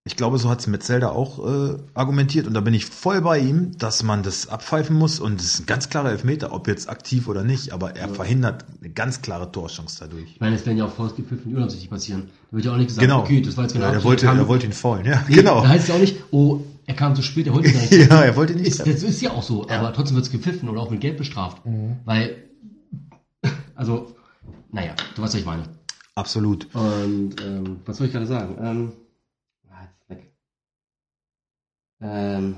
ich 0.05 0.17
glaube, 0.17 0.37
so 0.37 0.49
hat 0.49 0.59
es 0.59 0.67
Metzelder 0.67 1.13
auch 1.13 1.39
äh, 1.47 1.77
argumentiert. 1.93 2.45
Und 2.45 2.53
da 2.55 2.59
bin 2.59 2.73
ich 2.73 2.85
voll 2.85 3.21
bei 3.21 3.39
ihm, 3.39 3.77
dass 3.77 4.03
man 4.03 4.21
das 4.21 4.49
abpfeifen 4.49 4.97
muss. 4.97 5.21
Und 5.21 5.39
es 5.39 5.53
ist 5.53 5.59
ein 5.61 5.65
ganz 5.65 5.87
klarer 5.89 6.11
Elfmeter, 6.11 6.51
ob 6.51 6.67
jetzt 6.67 6.89
aktiv 6.89 7.29
oder 7.29 7.43
nicht. 7.45 7.71
Aber 7.71 7.95
er 7.95 8.09
verhindert 8.09 8.65
eine 8.81 8.89
ganz 8.89 9.21
klare 9.21 9.49
Torchance 9.49 9.97
dadurch. 10.01 10.25
Ich 10.33 10.41
meine, 10.41 10.57
es 10.57 10.65
werden 10.65 10.77
ja 10.77 10.85
auch 10.85 10.93
Faustgepfiffen, 10.93 11.49
die 11.49 11.55
unabsichtlich 11.55 11.89
passieren. 11.89 12.23
Da 12.51 12.57
wird 12.57 12.65
ja 12.65 12.73
auch 12.73 12.77
nicht 12.77 12.87
gesagt, 12.87 13.07
Genau. 13.07 13.21
okay, 13.21 13.41
das 13.41 13.55
war 13.55 13.63
jetzt 13.63 13.73
genau 13.73 13.85
Ja, 13.85 13.93
er, 13.93 14.03
wollte, 14.03 14.25
er 14.25 14.47
wollte 14.47 14.65
ihn 14.65 14.73
faulen, 14.73 15.05
ja. 15.05 15.23
Nee, 15.29 15.35
genau. 15.35 15.61
Da 15.61 15.69
heißt 15.69 15.83
es 15.83 15.87
ja 15.87 15.95
auch 15.95 15.99
nicht, 16.01 16.17
oh, 16.31 16.59
er 16.85 16.95
kam 16.95 17.15
zu 17.15 17.21
spät, 17.21 17.47
er 17.47 17.53
wollte 17.53 17.71
gar 17.71 17.81
nicht. 17.89 17.91
ja, 17.91 18.23
er 18.23 18.35
wollte 18.35 18.53
nicht. 18.55 18.67
Ist, 18.67 18.79
das 18.79 19.03
ist 19.03 19.21
ja 19.21 19.31
auch 19.31 19.43
so, 19.43 19.67
aber 19.69 19.93
trotzdem 19.93 20.15
wird 20.15 20.25
es 20.25 20.31
gepfiffen 20.31 20.69
oder 20.69 20.81
auch 20.81 20.89
mit 20.89 21.01
Geld 21.01 21.17
bestraft. 21.17 21.65
Mhm. 21.65 21.97
Weil, 22.05 22.49
also, 23.75 24.15
naja, 24.71 24.93
du 25.15 25.21
weißt, 25.21 25.33
was 25.33 25.39
ich 25.39 25.45
meine. 25.45 25.63
Absolut. 26.15 26.67
Und 26.75 27.35
ähm, 27.41 27.79
was 27.85 27.97
soll 27.97 28.07
ich 28.07 28.13
gerade 28.13 28.27
sagen? 28.27 28.57
Ähm, 28.61 28.91
ah, 29.69 29.81
jetzt 29.83 30.09
weg. 30.09 30.31
Ähm, 32.01 32.57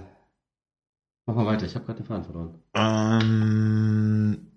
mach 1.25 1.35
mal 1.35 1.45
weiter, 1.45 1.65
ich 1.65 1.75
habe 1.75 1.85
gerade 1.85 1.99
den 1.99 2.05
Faden 2.05 2.25
verloren. 2.25 2.55
Ähm, 2.73 4.47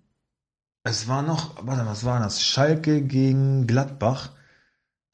es 0.82 1.06
war 1.06 1.22
noch, 1.22 1.64
warte, 1.64 1.86
was 1.86 2.04
war 2.04 2.18
das? 2.18 2.42
Schalke 2.42 3.02
gegen 3.02 3.66
Gladbach. 3.66 4.30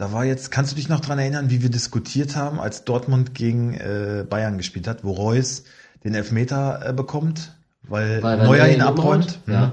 Da 0.04 0.12
war 0.12 0.26
jetzt, 0.26 0.50
kannst 0.50 0.70
du 0.70 0.76
dich 0.76 0.90
noch 0.90 1.00
dran 1.00 1.18
erinnern, 1.18 1.48
wie 1.48 1.62
wir 1.62 1.70
diskutiert 1.70 2.36
haben, 2.36 2.60
als 2.60 2.84
Dortmund 2.84 3.34
gegen 3.34 3.72
äh, 3.72 4.26
Bayern 4.28 4.58
gespielt 4.58 4.86
hat, 4.86 5.02
wo 5.02 5.12
Reus 5.12 5.64
den 6.04 6.14
Elfmeter 6.14 6.90
äh, 6.90 6.92
bekommt, 6.92 7.56
weil, 7.84 8.22
Weil- 8.22 8.44
Neuer 8.44 8.66
ihn 8.68 8.82
abräumt. 8.82 9.40
umhaut? 9.46 9.48
Ja. 9.48 9.66
Mhm. 9.68 9.72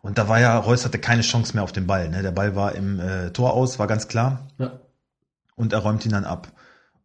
Und 0.00 0.16
da 0.16 0.28
war 0.30 0.40
ja, 0.40 0.56
Reus 0.56 0.86
hatte 0.86 0.98
keine 0.98 1.20
Chance 1.20 1.52
mehr 1.52 1.62
auf 1.62 1.72
den 1.72 1.86
Ball. 1.86 2.08
Ne? 2.08 2.22
Der 2.22 2.30
Ball 2.30 2.56
war 2.56 2.74
im 2.74 2.98
äh, 3.00 3.32
Tor 3.32 3.52
aus, 3.52 3.78
war 3.78 3.86
ganz 3.86 4.08
klar. 4.08 4.48
Ja. 4.56 4.80
Und 5.56 5.74
er 5.74 5.80
räumt 5.80 6.06
ihn 6.06 6.12
dann 6.12 6.24
ab. 6.24 6.48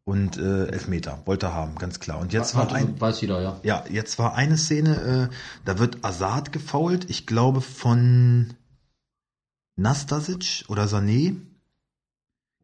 Und 0.05 0.37
äh, 0.37 0.67
Elfmeter 0.67 1.19
wollte 1.25 1.47
er 1.47 1.53
haben, 1.53 1.75
ganz 1.75 1.99
klar. 1.99 2.19
Und 2.19 2.31
jetzt 2.31 2.55
war 2.55 2.71
ein, 2.71 3.01
Weiß 3.01 3.19
jeder, 3.19 3.41
ja. 3.41 3.59
ja, 3.63 3.83
jetzt 3.89 4.17
war 4.17 4.35
eine 4.35 4.55
Szene, 4.55 5.29
äh, 5.29 5.35
da 5.65 5.77
wird 5.77 6.05
Azad 6.05 6.53
gefoult, 6.53 7.09
ich 7.09 7.27
glaube 7.27 7.59
von 7.59 8.53
Nastasic 9.75 10.63
oder 10.69 10.85
Sané 10.85 11.35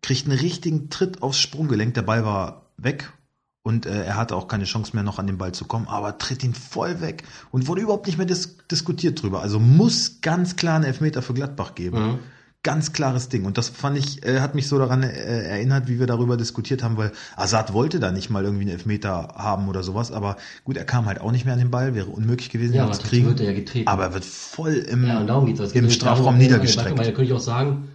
kriegt 0.02 0.28
einen 0.28 0.38
richtigen 0.40 0.90
Tritt 0.90 1.22
aufs 1.22 1.40
Sprunggelenk. 1.40 1.94
Der 1.94 2.02
Ball 2.04 2.24
war 2.26 2.68
weg 2.78 3.12
und 3.64 3.86
äh, 3.86 4.04
er 4.06 4.16
hatte 4.16 4.36
auch 4.36 4.48
keine 4.48 4.64
Chance 4.64 4.92
mehr 4.94 5.04
noch 5.04 5.20
an 5.20 5.28
den 5.28 5.38
Ball 5.38 5.52
zu 5.52 5.66
kommen, 5.66 5.88
aber 5.88 6.18
tritt 6.18 6.44
ihn 6.44 6.54
voll 6.54 7.02
weg 7.02 7.24
und 7.52 7.68
wurde 7.68 7.82
überhaupt 7.82 8.06
nicht 8.08 8.18
mehr 8.18 8.28
dis 8.28 8.58
diskutiert 8.72 9.22
drüber. 9.22 9.42
Also 9.42 9.60
muss 9.60 10.22
ganz 10.22 10.56
klar 10.56 10.76
einen 10.76 10.86
Elfmeter 10.86 11.22
für 11.22 11.34
Gladbach 11.34 11.76
geben. 11.76 12.00
Mhm. 12.14 12.20
Ganz 12.64 12.92
klares 12.92 13.30
Ding. 13.30 13.46
Und 13.46 13.58
das 13.58 13.70
fand 13.70 13.98
ich, 13.98 14.26
äh, 14.26 14.40
hat 14.40 14.56
mich 14.56 14.68
so 14.68 14.78
daran 14.80 15.04
äh, 15.04 15.08
erinnert, 15.10 15.88
wie 15.88 16.00
wir 16.00 16.08
darüber 16.08 16.38
diskutiert 16.38 16.84
haben, 16.84 16.98
weil 16.98 17.12
Assad 17.36 17.72
wollte 17.72 18.00
da 18.00 18.12
nicht 18.12 18.30
mal 18.30 18.44
irgendwie 18.44 18.64
einen 18.64 18.72
Elfmeter 18.72 19.36
haben 19.38 19.70
oder 19.70 19.84
sowas, 19.84 20.12
aber 20.12 20.38
gut, 20.66 20.76
er 20.76 20.84
kam 20.84 21.06
halt 21.06 21.22
auch 21.22 21.32
nicht 21.32 21.46
mehr 21.46 21.54
an 21.54 21.60
den 21.60 21.72
Ball, 21.72 21.94
wäre 21.94 22.08
unmöglich 22.08 22.50
gewesen, 22.50 22.74
Ja, 22.74 22.82
ihn 22.84 22.88
aber 22.88 22.98
zu 23.00 23.04
kriegen. 23.04 23.28
wird 23.28 23.40
er 23.42 23.46
ja 23.48 23.54
getreten. 23.54 23.88
Aber 23.88 24.04
er 24.06 24.14
wird 24.14 24.26
voll 24.26 24.74
im, 24.74 25.06
ja, 25.06 25.20
und 25.20 25.28
darum 25.28 25.46
geht's. 25.46 25.60
Es 25.60 25.72
geht 25.72 25.84
im 25.84 25.90
Strafraum 25.92 26.26
darum, 26.26 26.40
niedergestreckt. 26.40 26.98
Weil 26.98 27.06
da 27.06 27.12
könnte 27.12 27.26
ich 27.26 27.34
auch 27.34 27.40
sagen, 27.40 27.90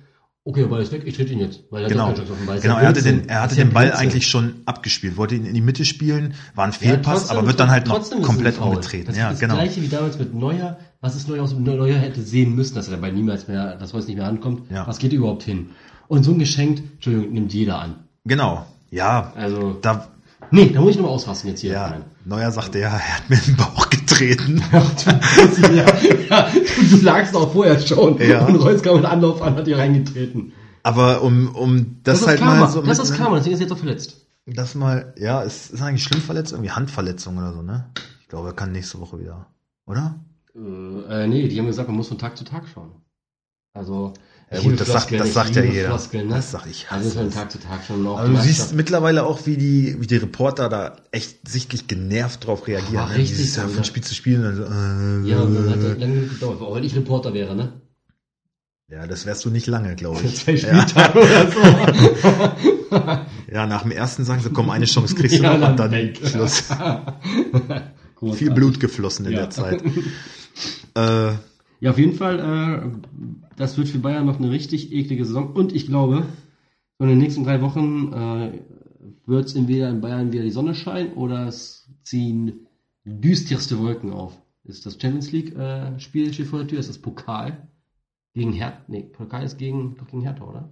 okay, 0.45 0.65
Ball 0.67 0.83
ist 0.83 0.93
weg, 0.93 1.03
ich 1.05 1.15
trete 1.17 1.33
ihn 1.33 1.39
jetzt. 1.41 1.61
Weil 1.71 1.83
er 1.83 1.85
hat 1.87 1.93
Genau, 1.93 2.09
ja 2.09 2.15
Chance 2.15 2.33
auf 2.33 2.39
den 2.39 2.47
Ball. 2.47 2.57
Ist 2.57 2.63
genau 2.63 2.75
ja 2.77 2.81
er 2.83 2.89
hatte 2.89 3.03
den, 3.03 3.29
er 3.29 3.43
hatte 3.43 3.53
Ist 3.53 3.59
ja 3.59 3.65
den 3.65 3.73
Ball 3.73 3.87
Blödsinn. 3.87 4.03
eigentlich 4.09 4.27
schon 4.27 4.55
abgespielt, 4.67 5.17
wollte 5.17 5.35
ihn 5.35 5.45
in 5.47 5.55
die 5.55 5.61
Mitte 5.61 5.85
spielen, 5.85 6.35
war 6.55 6.65
ein 6.65 6.73
Ja, 6.73 6.79
Fehlpass, 6.79 7.21
trotzdem- 7.21 7.39
aber 7.39 7.47
wird 7.47 7.61
dann 7.61 7.71
halt 7.71 7.87
noch 7.87 8.01
ist 8.01 8.23
komplett 8.23 8.59
umgetreten. 8.59 9.07
Das 9.07 9.15
ist 9.17 9.21
Ja, 9.21 9.31
das 9.31 9.41
genau. 9.41 9.55
gleiche 9.55 9.83
wie 9.83 9.89
damals 9.89 10.19
mit 10.19 10.35
Neuer. 10.35 10.79
Was 11.01 11.17
ist 11.17 11.29
Neuer 11.29 11.43
aus 11.43 11.51
dem 11.51 11.63
Neuer 11.65 11.97
hätte 11.99 12.23
sehen 12.23 12.55
müssen, 12.55 12.75
dass 12.75 12.89
er 12.89 12.93
dabei 12.97 13.11
niemals 13.11 13.49
mehr, 13.49 13.77
dass 13.77 13.93
heute 13.93 14.07
nicht 14.07 14.17
mehr 14.17 14.27
ankommt. 14.27 14.71
Ja. 14.71 14.87
Was 14.87 14.99
geht 14.99 15.13
überhaupt 15.13 15.43
hin? 15.43 15.71
Und 16.09 16.25
so 16.25 16.33
ein 16.33 16.39
Geschenk, 16.39 16.83
Entschuldigung, 16.95 17.33
nimmt 17.33 17.53
jeder 17.55 17.79
an. 17.81 17.97
Genau. 18.25 18.67
Ja, 18.91 19.33
Also, 19.37 19.79
da, 19.81 20.07
nee, 20.53 20.71
da 20.71 20.81
muss 20.81 20.91
ich 20.93 20.97
nochmal 20.97 21.13
ausrasten 21.13 21.51
jetzt 21.51 21.61
hier. 21.61 21.73
ja, 21.73 21.91
Nein. 21.91 22.05
Neuer 22.25 22.51
sagte 22.53 22.79
ja, 22.79 22.89
er 22.91 23.17
hat 23.17 23.29
mir 23.31 23.37
den 23.39 23.57
Bauch 23.57 23.91
getreten. 23.91 24.63
ja, 24.73 25.87
ja, 26.31 26.49
du, 26.91 26.97
lagst 27.03 27.35
auch 27.35 27.53
vorher 27.53 27.79
schon. 27.81 28.19
Ja. 28.21 28.47
Und 28.47 28.57
Reus 28.57 28.83
kam 28.83 28.97
mit 28.97 29.05
Anlauf 29.05 29.43
an, 29.43 29.57
hat 29.57 29.67
dir 29.67 29.79
reingetreten. 29.79 30.53
Aber 30.85 31.23
um, 31.23 31.55
um 31.55 31.97
das, 32.05 32.21
Das, 32.21 32.29
halt 32.29 32.41
ist 32.41 32.45
Karma. 32.47 32.61
mal 32.61 32.71
so 32.71 32.83
das 32.83 32.99
mit- 32.99 33.09
ist 33.09 33.17
Karma, 33.17 33.37
deswegen 33.37 33.55
ist 33.55 33.61
er 33.61 33.65
jetzt 33.67 33.73
auch 33.73 33.79
verletzt. 33.79 34.27
Das 34.47 34.75
mal, 34.75 35.15
ja, 35.19 35.43
es 35.45 35.71
ist 35.71 35.81
eigentlich 35.83 36.03
schlimm 36.03 36.21
verletzt, 36.21 36.53
irgendwie 36.53 36.71
Handverletzung 36.73 37.39
oder 37.39 37.53
so, 37.53 37.63
ne? 37.63 37.91
Ich 38.21 38.29
glaube, 38.29 38.49
er 38.49 38.55
kann 38.55 38.73
nächste 38.73 38.99
Woche 39.01 39.21
wieder, 39.21 39.47
oder? 39.87 40.17
Äh, 40.57 41.25
äh, 41.25 41.27
nee, 41.29 41.47
die 41.49 41.59
haben 41.59 41.67
gesagt, 41.67 41.89
man 41.89 41.97
muss 41.97 42.09
von 42.09 42.19
Tag 42.19 42.37
zu 42.37 42.45
Tag 42.45 42.65
schauen. 42.73 42.91
Also, 43.75 44.13
Ja 44.53 44.61
gut, 44.61 44.79
das 44.81 44.89
sagt, 44.89 45.11
das 45.13 45.33
sagt 45.33 45.57
ja 45.57 45.63
jeder. 45.63 45.89
Floskeln, 45.89 46.29
ne? 46.29 46.35
Das 46.35 46.51
sag 46.51 46.67
ich. 46.67 46.87
Also 46.91 47.09
hasse 47.09 47.19
man 47.19 47.29
es. 47.29 47.35
Tag 47.35 47.51
zu 47.51 47.59
Tag 47.59 47.81
schon 47.87 48.07
Aber 48.07 48.27
die 48.29 48.35
du 48.35 48.41
siehst 48.43 48.59
Mannschaft- 48.59 48.75
mittlerweile 48.75 49.25
auch, 49.25 49.47
wie 49.47 49.57
die, 49.57 49.97
wie 50.01 50.07
die 50.07 50.17
Reporter 50.17 50.69
da 50.69 50.97
echt 51.11 51.49
sichtlich 51.49 51.87
genervt 51.89 52.47
drauf 52.47 52.67
reagieren. 52.67 52.99
Aber 52.99 53.13
ne? 53.13 53.19
richtig 53.19 53.39
Dieses, 53.39 53.57
ja, 53.57 53.67
von? 53.67 53.83
Spiel 53.85 54.03
zu 54.05 54.15
Spiel. 54.15 54.37
Und 54.37 54.43
dann 54.45 54.57
so, 54.57 54.63
äh, 54.65 55.31
Ja, 55.31 55.45
man 55.45 55.71
hat 55.71 55.83
das 55.83 55.99
lange 55.99 56.27
gedauert, 56.27 56.61
auch 56.61 56.75
wenn 56.75 56.85
ich 56.85 56.95
Reporter 56.95 57.33
wäre, 57.35 57.55
ne? 57.57 57.81
ja, 58.91 59.07
das 59.07 59.25
wärst 59.25 59.43
du 59.47 59.51
nicht 59.51 59.67
lange, 59.67 59.97
glaube 59.97 60.21
ich. 60.23 60.37
Zwei 60.45 60.53
Ja, 60.53 60.85
oder 61.15 61.51
so. 61.51 63.01
ja, 63.53 63.67
nach 63.67 63.83
dem 63.85 63.91
ersten 63.91 64.25
sagen 64.27 64.43
sie, 64.43 64.51
komm, 64.51 64.69
eine 64.69 64.85
Chance 64.85 65.15
kriegst 65.15 65.39
du 65.39 65.43
Ja, 65.43 65.57
noch 65.57 65.71
und 65.71 65.79
dann 65.79 65.91
dann 65.91 65.93
weg. 65.93 66.21
Schluss. 66.23 66.65
Viel 68.35 68.51
Blut 68.53 68.79
geflossen 68.81 69.25
in 69.27 69.33
Ja. 69.33 69.39
der 69.47 69.51
Zeit. 69.51 69.83
äh, 70.95 71.33
Ja, 71.83 71.91
auf 71.91 71.99
jeden 71.99 72.15
Fall, 72.15 72.39
äh, 72.39 73.37
das 73.57 73.77
wird 73.77 73.89
für 73.89 73.99
Bayern 73.99 74.25
noch 74.25 74.39
eine 74.39 74.53
richtig 74.53 74.93
eklige 74.93 75.25
Saison. 75.25 75.53
Und 75.53 75.75
ich 75.75 75.87
glaube, 75.87 76.25
in 77.01 77.09
den 77.09 77.19
nächsten 77.19 77.43
drei 77.43 77.61
Wochen 77.61 78.13
äh, 78.13 78.61
wird 79.27 79.47
es 79.47 79.57
entweder 79.57 79.91
in 79.91 80.01
Bayern 80.01 80.31
wieder 80.33 80.45
die 80.45 80.53
Sonne 80.53 80.77
scheinen 80.77 81.15
oder 81.15 81.49
es 81.49 81.91
ziehen 82.05 82.69
düsterste 83.05 83.81
Wolken 83.81 84.13
auf. 84.13 84.41
Ist 84.63 84.87
das 84.87 84.93
Champions 85.03 85.33
League 85.33 85.57
äh, 85.57 85.99
Spiel 85.99 86.33
steht 86.33 86.47
vor 86.47 86.61
der 86.61 86.69
Tür? 86.69 86.79
Ist 86.79 86.89
das 86.89 86.99
Pokal 86.99 87.67
gegen 88.33 88.53
Hertha? 88.53 88.79
Nee, 88.87 89.03
Pokal 89.03 89.43
ist 89.43 89.59
gegen, 89.59 89.97
doch 89.97 90.07
gegen 90.07 90.23
Hertha, 90.23 90.45
oder? 90.45 90.71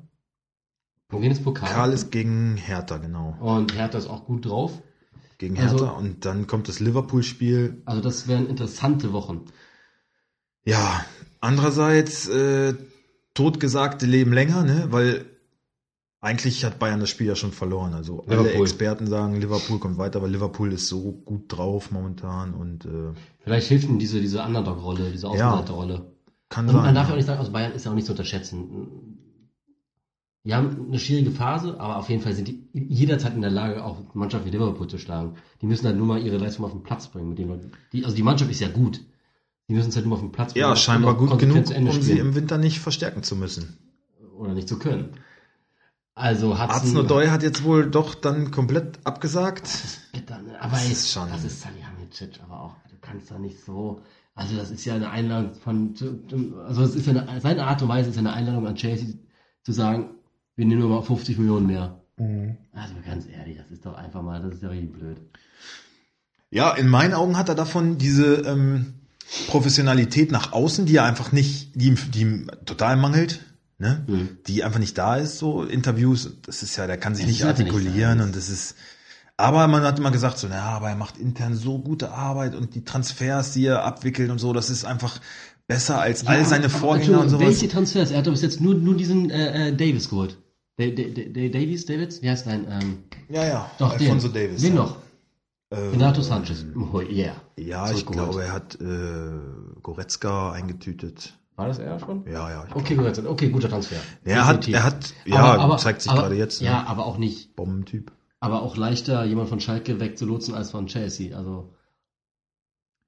Wohin 1.09 1.33
ist 1.33 1.43
Pokal? 1.43 1.69
Karl 1.69 1.93
ist 1.93 2.13
gegen 2.13 2.57
Hertha, 2.57 2.99
genau. 2.99 3.37
Und 3.41 3.75
Hertha 3.75 3.99
ist 3.99 4.07
auch 4.07 4.27
gut 4.27 4.47
drauf. 4.47 4.81
Gegen 5.39 5.59
Also- 5.59 5.79
Hertha 5.79 5.91
und 5.99 6.25
dann 6.25 6.47
kommt 6.47 6.69
das 6.69 6.79
Liverpool-Spiel. 6.79 7.83
Also 7.85 8.01
das 8.01 8.29
wären 8.29 8.47
interessante 8.47 9.13
Wochen. 9.13 9.41
Ja, 10.71 11.05
andererseits, 11.41 12.29
äh, 12.29 12.75
totgesagte 13.35 14.07
leben 14.07 14.33
länger, 14.33 14.63
ne? 14.63 14.87
Weil 14.91 15.25
eigentlich 16.21 16.65
hat 16.65 16.79
Bayern 16.79 17.01
das 17.01 17.09
Spiel 17.11 17.27
ja 17.27 17.35
schon 17.35 17.53
verloren. 17.53 17.95
Also 17.95 18.25
alle 18.27 18.43
Liverpool. 18.43 18.63
Experten 18.63 19.07
sagen, 19.07 19.41
Liverpool 19.41 19.79
kommt 19.79 19.99
weiter, 19.99 20.21
weil 20.23 20.31
Liverpool 20.31 20.73
ist 20.73 20.87
so 20.87 21.13
gut 21.13 21.45
drauf 21.49 21.91
momentan 21.91 22.55
und 22.55 22.85
äh, 22.85 23.15
Vielleicht 23.41 23.69
hilft 23.69 23.89
ihnen 23.89 23.99
diese, 23.99 24.21
diese 24.21 24.43
Underdog-Rolle, 24.43 25.11
diese 25.11 25.29
Außenseiterrolle. 25.29 26.13
kann 26.49 26.67
Und 26.67 26.75
sein. 26.75 26.85
man 26.85 26.95
darf 26.95 27.07
ja 27.09 27.13
auch 27.13 27.17
nicht 27.17 27.27
sagen, 27.27 27.39
also 27.41 27.53
Bayern 27.53 27.73
ist 27.73 27.85
ja 27.85 27.91
auch 27.91 27.95
nicht 27.95 28.07
zu 28.07 28.13
unterschätzen. 28.13 29.17
Die 30.45 30.55
haben 30.55 30.87
eine 30.89 30.99
schwierige 30.99 31.31
Phase, 31.31 31.79
aber 31.81 31.99
auf 31.99 32.09
jeden 32.09 32.23
Fall 32.23 32.33
sind 32.33 32.49
die 32.49 32.69
jederzeit 32.73 33.35
in 33.35 33.43
der 33.43 33.51
Lage, 33.51 33.85
auch 33.85 34.15
Mannschaft 34.15 34.45
wie 34.47 34.51
Liverpool 34.51 34.89
zu 34.89 34.99
schlagen. 34.99 35.37
Die 35.61 35.67
müssen 35.67 35.87
halt 35.87 35.97
nur 35.97 36.07
mal 36.07 36.23
ihre 36.23 36.39
Leistung 36.39 36.65
auf 36.65 36.73
den 36.73 36.83
Platz 36.83 37.09
bringen 37.09 37.29
mit 37.31 37.39
den 37.39 37.49
Leuten. 37.49 37.73
Die, 37.93 38.05
also 38.05 38.17
die 38.17 38.23
Mannschaft 38.23 38.51
ist 38.51 38.61
ja 38.61 38.69
gut. 38.69 39.01
Die 39.71 39.75
müssen 39.75 39.91
es 39.91 39.95
halt 39.97 40.05
nur 40.05 40.15
auf 40.17 40.21
den 40.21 40.33
Platz 40.33 40.53
bringen. 40.53 40.67
ja, 40.67 40.75
scheinbar 40.75 41.15
gut 41.17 41.39
genug, 41.39 41.65
um 41.71 42.03
sie 42.03 42.19
im 42.19 42.35
Winter 42.35 42.59
nicht 42.59 42.81
verstärken 42.81 43.23
zu 43.23 43.37
müssen. 43.37 43.79
Oder 44.37 44.53
nicht 44.53 44.69
zu 44.69 44.79
können. 44.81 45.11
Also 46.17 46.55
Arzt 46.55 46.93
Nodoi 46.93 47.29
hat 47.29 47.43
jetzt 47.45 47.63
wohl 47.63 47.89
doch 47.89 48.15
dann 48.17 48.51
komplett 48.51 48.99
abgesagt. 49.05 49.71
Bitter, 50.13 50.43
ne? 50.43 50.61
Aber 50.61 50.73
Das 50.73 50.91
ist 50.91 51.13
schon- 51.13 51.31
Das 51.31 51.45
ist 51.45 51.61
Salihamidzic, 51.63 52.41
aber 52.43 52.61
auch, 52.61 52.75
du 52.91 52.97
kannst 53.01 53.31
da 53.31 53.39
nicht 53.39 53.65
so. 53.65 54.03
Also 54.35 54.57
das 54.57 54.71
ist 54.73 54.85
ja 54.85 54.97
eine 54.97 55.09
Einladung 55.11 55.55
von, 55.55 55.95
also 56.67 56.83
es 56.83 56.97
ist 56.97 57.07
ja 57.07 57.13
eine, 57.23 57.41
seine 57.41 57.65
Art 57.65 57.81
und 57.83 57.89
Weise 57.89 58.11
ist 58.11 58.17
ja 58.17 58.21
eine 58.21 58.33
Einladung 58.33 58.67
an 58.67 58.75
Chelsea 58.75 59.15
zu 59.63 59.71
sagen, 59.73 60.11
wir 60.57 60.67
nehmen 60.67 60.81
nur 60.81 60.91
mal 60.91 61.03
50 61.03 61.39
Millionen 61.39 61.67
mehr. 61.69 62.01
Also 62.73 62.95
ganz 63.07 63.27
ehrlich, 63.29 63.57
das 63.57 63.71
ist 63.71 63.87
doch 63.87 63.95
einfach 63.95 64.21
mal, 64.23 64.43
das 64.43 64.55
ist 64.55 64.63
ja 64.63 64.69
richtig 64.71 64.93
blöd. 64.93 65.17
Ja, 66.51 66.73
in 66.73 66.89
meinen 66.89 67.15
Augen 67.15 67.37
hat 67.39 67.49
er 67.49 67.55
davon 67.55 67.97
diese 67.99 68.37
ähm, 68.43 68.95
Professionalität 69.49 70.33
nach 70.33 70.53
außen, 70.53 70.87
die 70.87 70.97
er 70.97 71.05
einfach 71.05 71.33
nicht, 71.33 71.75
die 71.75 71.89
ihm, 71.89 71.99
die 72.13 72.21
ihm 72.21 72.51
total 72.67 72.97
mangelt, 72.97 73.41
ne? 73.79 74.05
Mhm. 74.09 74.39
Die 74.47 74.65
einfach 74.65 74.79
nicht 74.81 74.99
da 74.99 75.17
ist, 75.17 75.39
so 75.39 75.63
Interviews, 75.65 76.31
das 76.43 76.63
ist 76.63 76.77
ja, 76.77 76.87
der 76.87 76.97
kann 76.99 77.15
sich 77.15 77.25
Ja, 77.25 77.29
nicht 77.29 77.45
nicht 77.45 77.47
artikulieren 77.47 78.19
da. 78.19 78.25
und 78.25 78.35
das 78.37 78.49
ist, 78.49 78.75
aber 79.37 79.69
man 79.69 79.83
hat 79.85 79.99
immer 79.99 80.11
gesagt, 80.11 80.39
so, 80.39 80.49
na, 80.51 80.61
aber 80.63 80.89
er 80.91 80.97
macht 80.97 81.17
intern 81.19 81.55
so 81.55 81.79
gute 81.79 82.11
Arbeit 82.13 82.55
und 82.55 82.75
die 82.75 82.85
Transfers, 82.85 83.53
die 83.53 83.67
er 83.67 83.85
abwickelt 83.85 84.31
und 84.31 84.39
so, 84.39 84.53
das 84.53 84.69
ist 84.69 84.85
einfach 84.85 85.21
besser 85.67 86.01
als 86.01 86.27
all 86.27 86.45
seine 86.45 86.65
aber 86.65 86.71
Vorgänger 86.75 87.19
und 87.21 87.25
Entschuldigung, 87.25 87.29
sowas. 87.29 87.61
Welche 87.61 87.69
Transfers? 87.73 88.11
Er 88.11 88.19
hat 88.19 88.25
bis 88.25 88.43
jetzt 88.43 88.61
nur, 88.61 88.75
nur 88.75 88.97
diesen 88.97 89.31
äh, 89.31 89.69
äh, 89.69 89.73
Davis 89.77 90.09
geholt. 90.11 90.37
Da, 90.77 90.87
da, 90.87 91.03
da, 91.03 91.49
Davies, 91.49 91.87
Davids? 91.87 92.21
Wie 92.23 92.29
heißt 92.31 92.47
dein? 92.47 92.67
Ähm, 92.69 92.99
Ja, 93.29 93.45
ja, 93.47 93.71
doch, 93.79 93.93
Alfonso 93.93 94.29
den. 94.29 94.49
Davis. 94.49 94.63
Wen 94.63 94.75
ja. 94.75 94.81
noch? 94.83 94.97
Äh, 95.71 95.77
Renato 95.77 96.21
Sanchez. 96.21 96.67
Oh, 96.77 97.01
yeah. 97.01 97.35
Ja, 97.57 97.91
ich 97.93 98.05
glaube, 98.05 98.43
er 98.43 98.53
hat 98.53 98.81
äh, 98.81 99.31
Goretzka 99.83 100.53
eingetütet. 100.53 101.39
War 101.55 101.69
das 101.69 101.79
er 101.79 101.99
schon? 102.01 102.27
Ja, 102.27 102.51
ja. 102.51 102.65
Okay, 102.75 102.97
gut, 102.97 103.25
okay, 103.25 103.51
guter 103.51 103.69
Transfer. 103.69 103.97
Ja, 104.25 104.37
er 104.37 104.47
hat, 104.47 104.67
er 104.69 104.83
hat, 104.83 105.15
ja, 105.25 105.77
zeigt 105.77 106.03
sich 106.03 106.11
aber, 106.11 106.23
gerade 106.23 106.35
jetzt. 106.35 106.61
Ja, 106.61 106.83
Ne? 106.83 106.87
aber 106.89 107.07
auch 107.07 107.19
nicht. 107.19 107.55
Bombentyp. 107.55 108.11
Aber 108.41 108.63
auch 108.63 108.77
leichter, 108.77 109.25
jemand 109.25 109.49
von 109.49 109.61
Schalke 109.61 110.01
wegzulotsen 110.01 110.55
als 110.55 110.71
von 110.71 110.87
Chelsea. 110.87 111.37
Also, 111.37 111.73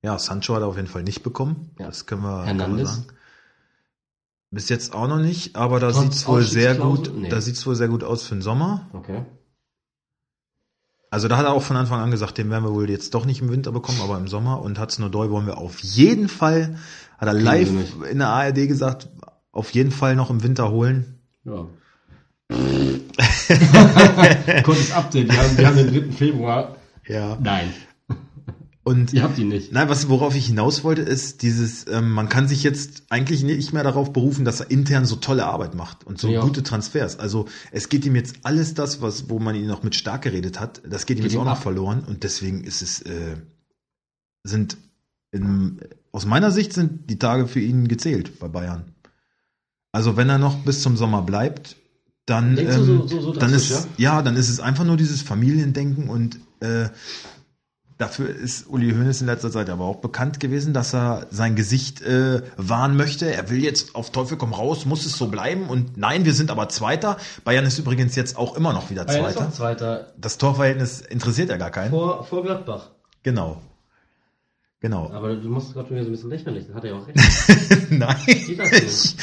Ja, 0.04 0.18
Sancho 0.18 0.54
hat 0.54 0.62
er 0.62 0.68
auf 0.68 0.76
jeden 0.76 0.88
Fall 0.88 1.02
nicht 1.02 1.22
bekommen. 1.22 1.70
Ja. 1.78 1.86
Das 1.86 2.06
können 2.06 2.22
wir, 2.22 2.44
können 2.44 2.76
wir 2.76 2.86
sagen. 2.86 3.06
Bis 4.50 4.68
jetzt 4.68 4.94
auch 4.94 5.08
noch 5.08 5.18
nicht, 5.18 5.56
aber 5.56 5.80
da 5.80 5.90
Trotz 5.90 6.02
sieht's 6.02 6.28
wohl 6.28 6.42
sehr 6.42 6.74
gut, 6.74 6.82
Ausstiegsklausel? 6.84 7.22
Nee. 7.22 7.28
da 7.30 7.40
sieht's 7.40 7.66
wohl 7.66 7.74
sehr 7.74 7.88
gut 7.88 8.04
aus 8.04 8.24
für 8.24 8.34
den 8.34 8.42
Sommer. 8.42 8.88
okay. 8.92 9.24
Also 11.12 11.28
da 11.28 11.36
hat 11.36 11.44
er 11.44 11.52
auch 11.52 11.62
von 11.62 11.76
Anfang 11.76 12.00
an 12.00 12.10
gesagt, 12.10 12.38
den 12.38 12.48
werden 12.48 12.64
wir 12.64 12.72
wohl 12.72 12.88
jetzt 12.88 13.14
doch 13.14 13.26
nicht 13.26 13.42
im 13.42 13.50
Winter 13.50 13.70
bekommen, 13.70 14.00
aber 14.02 14.16
im 14.16 14.28
Sommer. 14.28 14.62
Und 14.62 14.80
Hudson 14.80 15.04
Nordoi 15.04 15.28
wollen 15.28 15.44
wir 15.44 15.58
auf 15.58 15.78
jeden 15.80 16.26
Fall, 16.26 16.78
hat 17.18 17.28
er 17.28 17.34
live 17.34 17.68
in 18.10 18.18
der 18.18 18.28
ARD 18.28 18.66
gesagt, 18.66 19.10
auf 19.50 19.72
jeden 19.72 19.90
Fall 19.90 20.16
noch 20.16 20.30
im 20.30 20.42
Winter 20.42 20.70
holen. 20.70 21.18
Ja. 21.44 21.66
Kurzes 24.62 24.92
Update, 24.92 25.30
wir 25.30 25.36
haben, 25.36 25.58
wir 25.58 25.66
haben 25.66 25.76
den 25.76 25.92
3. 25.92 26.12
Februar. 26.16 26.76
Ja. 27.06 27.36
Nein, 27.42 27.74
Und 28.84 29.12
ihr 29.12 29.22
habt 29.22 29.38
ihn 29.38 29.46
nicht. 29.48 29.70
Nein, 29.72 29.88
was, 29.88 30.08
worauf 30.08 30.34
ich 30.34 30.46
hinaus 30.46 30.82
wollte, 30.82 31.02
ist 31.02 31.42
dieses, 31.42 31.86
ähm, 31.86 32.10
man 32.10 32.28
kann 32.28 32.48
sich 32.48 32.64
jetzt 32.64 33.04
eigentlich 33.10 33.44
nicht 33.44 33.72
mehr 33.72 33.84
darauf 33.84 34.12
berufen, 34.12 34.44
dass 34.44 34.58
er 34.58 34.72
intern 34.72 35.04
so 35.06 35.14
tolle 35.16 35.46
Arbeit 35.46 35.76
macht 35.76 36.04
und 36.04 36.18
so 36.20 36.28
Ja. 36.28 36.40
gute 36.40 36.64
Transfers. 36.64 37.16
Also 37.20 37.46
es 37.70 37.88
geht 37.88 38.04
ihm 38.04 38.16
jetzt 38.16 38.36
alles 38.42 38.74
das, 38.74 39.00
was, 39.00 39.30
wo 39.30 39.38
man 39.38 39.54
ihn 39.54 39.68
noch 39.68 39.84
mit 39.84 39.94
stark 39.94 40.22
geredet 40.22 40.58
hat, 40.58 40.82
das 40.88 41.06
geht 41.06 41.18
ihm 41.18 41.22
Geht 41.22 41.30
jetzt 41.30 41.34
ihm 41.34 41.42
auch 41.42 41.44
noch 41.44 41.52
ab. 41.52 41.62
verloren 41.62 42.02
und 42.04 42.24
deswegen 42.24 42.64
ist 42.64 42.82
es, 42.82 43.02
äh, 43.02 43.36
sind 44.42 44.76
in, 45.30 45.80
aus 46.10 46.26
meiner 46.26 46.50
Sicht 46.50 46.72
sind 46.72 47.08
die 47.08 47.18
Tage 47.20 47.46
für 47.46 47.60
ihn 47.60 47.86
gezählt 47.86 48.40
bei 48.40 48.48
Bayern. 48.48 48.84
Also 49.92 50.16
wenn 50.16 50.28
er 50.28 50.38
noch 50.38 50.56
bis 50.64 50.82
zum 50.82 50.96
Sommer 50.96 51.22
bleibt, 51.22 51.76
dann, 52.26 52.58
ähm, 52.58 52.72
so- 52.84 53.06
so- 53.06 53.20
so 53.20 53.32
dann 53.32 53.52
ist 53.54 53.86
ja? 53.96 54.22
dann 54.22 54.36
ist 54.36 54.48
es 54.48 54.58
einfach 54.58 54.84
nur 54.84 54.96
dieses 54.96 55.22
Familiendenken 55.22 56.08
und 56.08 56.40
äh, 56.60 56.88
Dafür 58.02 58.30
ist 58.30 58.66
Uli 58.68 58.90
Hoeneß 58.90 59.20
in 59.20 59.28
letzter 59.28 59.52
Zeit 59.52 59.70
aber 59.70 59.84
auch 59.84 60.00
bekannt 60.00 60.40
gewesen, 60.40 60.74
dass 60.74 60.92
er 60.92 61.28
sein 61.30 61.54
Gesicht 61.54 62.02
äh, 62.02 62.42
wahren 62.56 62.96
möchte. 62.96 63.32
Er 63.32 63.48
will 63.48 63.62
jetzt 63.62 63.94
auf 63.94 64.10
Teufel 64.10 64.36
komm 64.36 64.52
raus, 64.52 64.86
muss 64.86 65.06
es 65.06 65.16
so 65.16 65.28
bleiben. 65.28 65.68
Und 65.68 65.96
nein, 65.98 66.24
wir 66.24 66.34
sind 66.34 66.50
aber 66.50 66.68
Zweiter. 66.68 67.16
Bayern 67.44 67.64
ist 67.64 67.78
übrigens 67.78 68.16
jetzt 68.16 68.36
auch 68.36 68.56
immer 68.56 68.72
noch 68.72 68.90
wieder 68.90 69.04
Bayern 69.04 69.26
ist 69.26 69.34
Zweiter. 69.34 69.46
auch 69.46 69.52
Zweiter. 69.52 70.12
Das 70.18 70.36
Torverhältnis 70.36 71.00
interessiert 71.00 71.50
ja 71.50 71.58
gar 71.58 71.70
keinen. 71.70 71.90
Vor, 71.90 72.24
vor 72.24 72.42
Gladbach. 72.42 72.90
Genau. 73.22 73.62
Genau. 74.80 75.08
Aber 75.12 75.36
du 75.36 75.48
musst 75.48 75.72
gerade 75.72 75.88
wieder 75.90 76.02
so 76.02 76.08
ein 76.08 76.10
bisschen 76.10 76.30
lächerlich. 76.30 76.66
Das 76.66 76.74
hat 76.74 76.82
er 76.82 76.90
ja 76.90 76.96
auch 76.98 77.06
recht. 77.06 77.90
Nein. 77.92 78.16
Ich, 78.26 79.16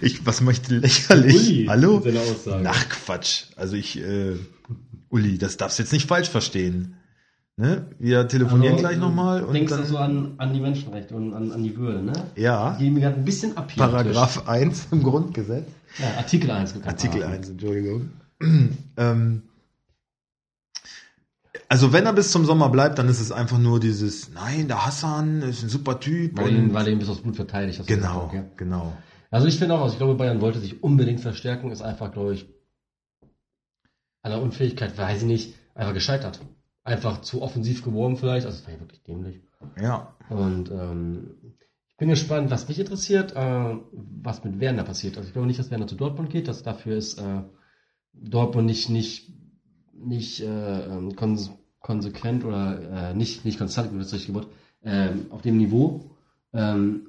ich, 0.00 0.24
was 0.24 0.40
möchte 0.40 0.76
lächerlich? 0.76 1.34
Uli, 1.34 1.66
Hallo? 1.68 1.96
mit 1.96 2.04
seiner 2.04 2.20
Aussage. 2.20 2.70
Ach 2.70 2.88
Quatsch. 2.88 3.42
Also 3.54 3.76
ich, 3.76 3.98
äh, 3.98 4.36
Uli, 5.10 5.36
das 5.36 5.58
darfst 5.58 5.78
du 5.78 5.82
jetzt 5.82 5.92
nicht 5.92 6.08
falsch 6.08 6.30
verstehen. 6.30 6.94
Ne? 7.58 7.86
Wir 7.98 8.28
telefonieren 8.28 8.74
Also, 8.74 8.86
gleich 8.86 8.98
nochmal 8.98 9.42
und 9.42 9.52
Denkst 9.52 9.72
du 9.72 9.78
dann, 9.78 9.86
so 9.86 9.98
an, 9.98 10.34
an 10.38 10.54
die 10.54 10.60
Menschenrechte 10.60 11.12
und 11.16 11.34
an, 11.34 11.50
an 11.50 11.64
die 11.64 11.76
Würde, 11.76 12.00
ne? 12.00 12.12
ja, 12.36 12.76
Die 12.78 12.88
mir 12.88 13.00
gerade 13.00 13.16
ein 13.16 13.24
bisschen 13.24 13.56
ab 13.56 13.72
hier. 13.72 13.82
Paragraph 13.82 14.46
1 14.46 14.86
im 14.92 15.02
Grundgesetz. 15.02 15.66
Ja, 15.98 16.18
Artikel 16.18 16.52
1. 16.52 16.74
gekannt 16.74 16.86
Artikel 16.86 17.24
haben. 17.24 17.32
1, 17.32 17.48
Entschuldigung. 17.48 18.10
ähm, 18.96 19.42
also 21.68 21.92
wenn 21.92 22.06
er 22.06 22.12
bis 22.12 22.30
zum 22.30 22.44
Sommer 22.44 22.68
bleibt, 22.68 22.96
dann 22.96 23.08
ist 23.08 23.20
es 23.20 23.32
einfach 23.32 23.58
nur 23.58 23.80
dieses, 23.80 24.32
nein, 24.32 24.68
der 24.68 24.86
Hassan 24.86 25.42
ist 25.42 25.64
ein 25.64 25.68
super 25.68 25.98
Typ. 25.98 26.38
Weil, 26.38 26.54
ihn, 26.54 26.72
weil 26.72 26.86
er 26.86 26.92
ihn 26.92 27.00
bis 27.00 27.08
aufs 27.08 27.22
Blut 27.22 27.34
verteidigt. 27.34 27.80
du 27.80 27.84
genau, 27.84 28.28
gesagt, 28.28 28.34
ja. 28.34 28.44
genau. 28.56 28.96
Also 29.32 29.48
ich 29.48 29.58
finde 29.58 29.74
auch, 29.74 29.80
also 29.80 29.94
ich 29.94 29.98
glaube, 29.98 30.14
Bayern 30.14 30.40
wollte 30.40 30.60
sich 30.60 30.84
unbedingt 30.84 31.20
verstärken, 31.20 31.72
ist 31.72 31.82
einfach, 31.82 32.12
glaube 32.12 32.34
ich, 32.34 32.46
an 34.22 34.30
der 34.30 34.40
Unfähigkeit, 34.40 34.96
weiß 34.96 35.22
ich 35.22 35.26
nicht, 35.26 35.54
einfach 35.74 35.92
gescheitert. 35.92 36.38
Einfach 36.88 37.20
zu 37.20 37.42
offensiv 37.42 37.84
geworden 37.84 38.16
vielleicht, 38.16 38.46
also 38.46 38.58
es 38.58 38.66
war 38.66 38.72
ja 38.72 38.80
wirklich 38.80 39.02
dämlich. 39.02 39.42
Ja, 39.78 40.14
Und 40.30 40.70
ähm, 40.70 41.36
ich 41.88 41.96
bin 41.98 42.08
gespannt, 42.08 42.50
was 42.50 42.66
mich 42.66 42.78
interessiert, 42.78 43.36
äh, 43.36 43.76
was 43.92 44.42
mit 44.42 44.58
Werner 44.58 44.84
passiert. 44.84 45.18
Also 45.18 45.26
ich 45.26 45.34
glaube 45.34 45.48
nicht, 45.48 45.58
dass 45.58 45.70
Werner 45.70 45.86
zu 45.86 45.96
Dortmund 45.96 46.30
geht, 46.30 46.48
dass 46.48 46.62
dafür 46.62 46.96
ist 46.96 47.20
äh, 47.20 47.42
Dortmund 48.14 48.66
nicht 48.66 48.88
nicht 48.88 49.30
nicht 49.92 50.40
äh, 50.40 50.86
ähm, 50.86 51.14
kons 51.14 51.50
konsequent 51.80 52.44
oder 52.46 53.10
äh, 53.10 53.14
nicht 53.14 53.44
nicht 53.44 53.58
konstant, 53.58 53.92
wie 53.92 53.98
das 53.98 54.14
richtige 54.14 54.34
Wort, 54.34 54.48
ähm, 54.82 55.26
auf 55.30 55.42
dem 55.42 55.58
Niveau. 55.58 56.16
Ähm, 56.54 57.08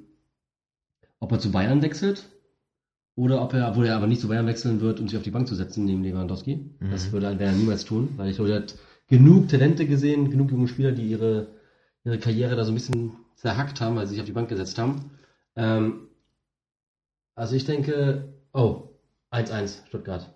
ob 1.20 1.32
er 1.32 1.38
zu 1.38 1.50
Bayern 1.50 1.80
wechselt 1.80 2.28
oder 3.14 3.42
ob 3.42 3.54
er, 3.54 3.70
obwohl 3.70 3.86
er 3.86 3.96
aber 3.96 4.06
nicht 4.06 4.20
zu 4.20 4.28
Bayern 4.28 4.46
wechseln 4.46 4.80
wird, 4.82 5.00
um 5.00 5.08
sich 5.08 5.16
auf 5.16 5.24
die 5.24 5.30
Bank 5.30 5.48
zu 5.48 5.54
setzen 5.54 5.84
neben 5.86 6.02
Lewandowski. 6.02 6.56
Mhm. 6.80 6.90
Das 6.90 7.12
würde 7.12 7.38
Werner 7.38 7.56
niemals 7.56 7.84
tun, 7.84 8.10
weil 8.16 8.30
ich 8.30 8.36
glaube, 8.36 8.50
er 8.52 8.62
hat 8.62 8.74
genug 9.10 9.48
Talente 9.48 9.86
gesehen, 9.86 10.30
genug 10.30 10.50
junge 10.50 10.68
Spieler, 10.68 10.92
die 10.92 11.10
ihre, 11.10 11.48
ihre 12.04 12.18
Karriere 12.18 12.56
da 12.56 12.64
so 12.64 12.70
ein 12.70 12.76
bisschen 12.76 13.16
zerhackt 13.34 13.80
haben, 13.80 13.96
weil 13.96 14.06
sie 14.06 14.14
sich 14.14 14.20
auf 14.20 14.26
die 14.26 14.32
Bank 14.32 14.48
gesetzt 14.48 14.78
haben. 14.78 15.10
Ähm, 15.56 16.08
also 17.34 17.56
ich 17.56 17.64
denke, 17.64 18.32
oh, 18.52 18.88
1-1 19.32 19.86
Stuttgart. 19.88 20.32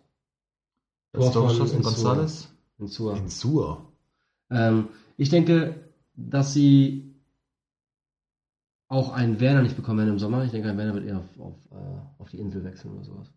Das 1.13 1.33
Tor 1.33 1.51
Insua. 1.51 1.79
González? 1.79 2.49
Insua. 2.79 3.17
Insur. 3.17 3.93
Ähm, 4.51 4.89
ich 5.17 5.31
denke, 5.31 5.93
dass 6.17 6.53
sie 6.53 7.15
auch 8.89 9.13
einen 9.13 9.39
Werner 9.41 9.63
nicht 9.63 9.77
bekommen 9.77 9.99
werden 9.99 10.11
im 10.11 10.19
Sommer. 10.19 10.45
Ich 10.45 10.51
denke, 10.51 10.69
ein 10.69 10.77
Werner 10.77 10.95
wird 10.95 11.07
eher 11.07 11.19
auf, 11.19 11.39
auf, 11.39 11.55
äh, 11.71 12.23
auf 12.23 12.31
die 12.31 12.39
Insel 12.39 12.65
wechseln 12.65 12.95
oder 12.95 13.05
sowas. 13.05 13.33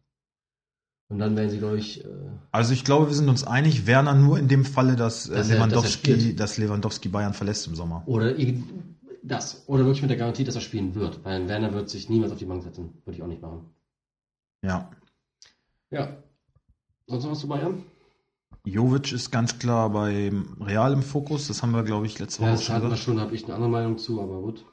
Und 1.09 1.19
dann 1.19 1.37
werden 1.37 1.49
sie, 1.49 1.59
glaube 1.59 1.77
ich, 1.77 2.03
äh, 2.03 2.07
Also 2.51 2.73
ich 2.73 2.83
glaube, 2.83 3.07
wir 3.07 3.13
sind 3.15 3.29
uns 3.29 3.45
einig, 3.45 3.85
Werner 3.87 4.13
nur 4.13 4.37
in 4.39 4.47
dem 4.49 4.65
Falle, 4.65 4.95
dass, 4.97 5.29
äh, 5.29 5.35
Dass 5.35 5.49
er- 5.49 5.55
Lewandowski, 5.55 6.11
dass 6.13 6.23
er 6.25 6.33
dass 6.33 6.57
Lewandowski 6.57 7.07
Bayern 7.09 7.33
verlässt 7.33 7.65
im 7.67 7.75
Sommer. 7.75 8.03
oder 8.07 8.33
das. 9.23 9.63
Oder 9.67 9.83
wirklich 9.85 10.01
mit 10.01 10.09
der 10.11 10.17
Garantie, 10.17 10.43
dass 10.43 10.55
er 10.55 10.61
spielen 10.61 10.95
wird. 10.95 11.23
Weil 11.23 11.47
Werner 11.47 11.73
wird 11.73 11.89
sich 11.89 12.09
niemals 12.09 12.31
auf 12.33 12.39
die 12.39 12.45
Bank 12.45 12.63
setzen. 12.63 12.93
Würde 13.05 13.17
ich 13.17 13.23
auch 13.23 13.27
nicht 13.27 13.41
machen. 13.41 13.69
Ja. 14.63 14.89
Ja. 15.91 16.17
Sonst 17.07 17.23
noch 17.23 17.31
was 17.31 17.39
zu 17.39 17.47
Bayern? 17.47 17.83
Jovic 18.65 19.13
ist 19.13 19.31
ganz 19.31 19.59
klar 19.59 19.89
bei 19.89 20.31
Real 20.59 20.91
im 20.91 21.03
Fokus. 21.03 21.47
Das 21.47 21.63
haben 21.63 21.71
wir, 21.71 21.83
glaube 21.83 22.05
ich, 22.05 22.19
letzte 22.19 22.41
Ja, 22.41 22.47
Woche 22.49 22.55
das 22.57 22.63
schon 22.65 22.75
hatten 22.75 22.89
wir 22.89 22.97
schon, 22.97 23.19
habe 23.21 23.33
ich 23.33 23.45
eine 23.45 23.53
andere 23.53 23.69
Meinung 23.69 23.97
zu, 23.97 24.21
aber 24.21 24.41
gut. 24.41 24.65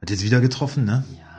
Hat 0.00 0.10
jetzt 0.10 0.22
wieder 0.22 0.40
getroffen, 0.40 0.84
ne? 0.84 1.04
Ja. 1.18 1.33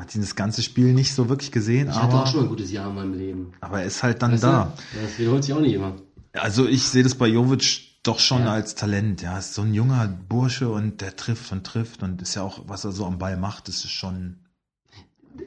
Hat 0.00 0.14
ihn 0.14 0.22
das 0.22 0.34
ganze 0.34 0.62
Spiel 0.62 0.94
nicht 0.94 1.14
so 1.14 1.28
wirklich 1.28 1.52
gesehen, 1.52 1.88
Ich 1.90 1.94
hatte 1.94 2.14
aber, 2.14 2.22
auch 2.22 2.26
schon 2.26 2.44
ein 2.44 2.48
gutes 2.48 2.70
Jahr 2.72 2.88
in 2.88 2.94
meinem 2.94 3.14
Leben. 3.14 3.52
aber 3.60 3.80
er 3.80 3.86
ist 3.86 4.02
halt 4.02 4.22
dann 4.22 4.32
Weißt 4.32 4.42
du? 4.42 4.46
da. 4.46 4.72
Das 5.02 5.18
wiederholt 5.18 5.44
sich 5.44 5.52
auch 5.52 5.60
nicht 5.60 5.74
immer. 5.74 5.96
Also 6.32 6.66
ich 6.66 6.84
sehe 6.84 7.02
das 7.02 7.14
bei 7.14 7.26
Jovic 7.26 8.00
doch 8.02 8.18
schon 8.18 8.42
Ja. 8.44 8.52
als 8.52 8.74
Talent. 8.74 9.20
Ja, 9.20 9.38
ist 9.38 9.52
so 9.54 9.62
ein 9.62 9.74
junger 9.74 10.08
Bursche 10.08 10.70
und 10.70 11.00
der 11.02 11.16
trifft 11.16 11.52
und 11.52 11.64
trifft 11.66 12.02
und 12.02 12.22
ist 12.22 12.34
ja 12.34 12.42
auch, 12.42 12.62
was 12.66 12.84
er 12.84 12.92
so 12.92 13.04
am 13.04 13.18
Ball 13.18 13.36
macht, 13.36 13.68
das 13.68 13.76
ist 13.84 13.90
schon. 13.90 14.36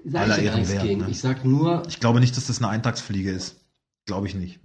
Sag 0.06 0.22
Aller 0.24 0.38
Ehren 0.40 0.68
wert, 0.70 0.84
ne? 0.86 1.08
Ich 1.10 1.20
sag 1.20 1.44
nur, 1.46 1.84
Ich 1.88 2.00
glaube 2.00 2.20
nicht, 2.20 2.36
dass 2.38 2.48
das 2.48 2.60
eine 2.60 2.68
Eintagsfliege 2.70 3.32
ist. 3.32 3.56
Glaube 4.06 4.28
ich 4.28 4.36
nicht. 4.36 4.60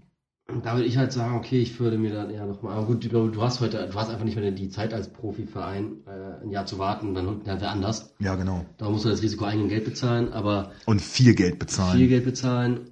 Da 0.48 0.74
würde 0.76 0.86
ich 0.86 0.96
halt 0.96 1.12
sagen, 1.12 1.36
okay, 1.36 1.60
ich 1.60 1.78
würde 1.78 1.98
mir 1.98 2.12
dann 2.12 2.30
eher 2.30 2.46
nochmal. 2.46 2.74
Aber 2.76 2.86
gut, 2.86 3.04
ich 3.04 3.10
glaube, 3.10 3.30
du 3.30 3.42
hast 3.42 3.60
heute, 3.60 3.86
du 3.86 3.94
hast 3.94 4.08
einfach 4.08 4.24
nicht 4.24 4.36
mehr 4.36 4.50
die 4.50 4.70
Zeit 4.70 4.94
als 4.94 5.08
Profiverein, 5.08 5.98
äh, 6.06 6.42
ein 6.42 6.50
Jahr 6.50 6.64
zu 6.64 6.78
warten, 6.78 7.14
dann 7.14 7.26
holt 7.26 7.46
halt 7.46 7.60
wer 7.60 7.70
anders. 7.70 8.14
Ja, 8.18 8.34
genau. 8.34 8.64
Da 8.78 8.88
musst 8.88 9.04
du 9.04 9.10
das 9.10 9.20
Risiko 9.22 9.44
eigenen 9.44 9.68
Geld 9.68 9.84
bezahlen, 9.84 10.32
aber 10.32 10.72
Und 10.86 11.02
viel 11.02 11.34
Geld 11.34 11.58
bezahlen. 11.58 11.98
viel 11.98 12.08
Geld 12.08 12.24
bezahlen. 12.24 12.88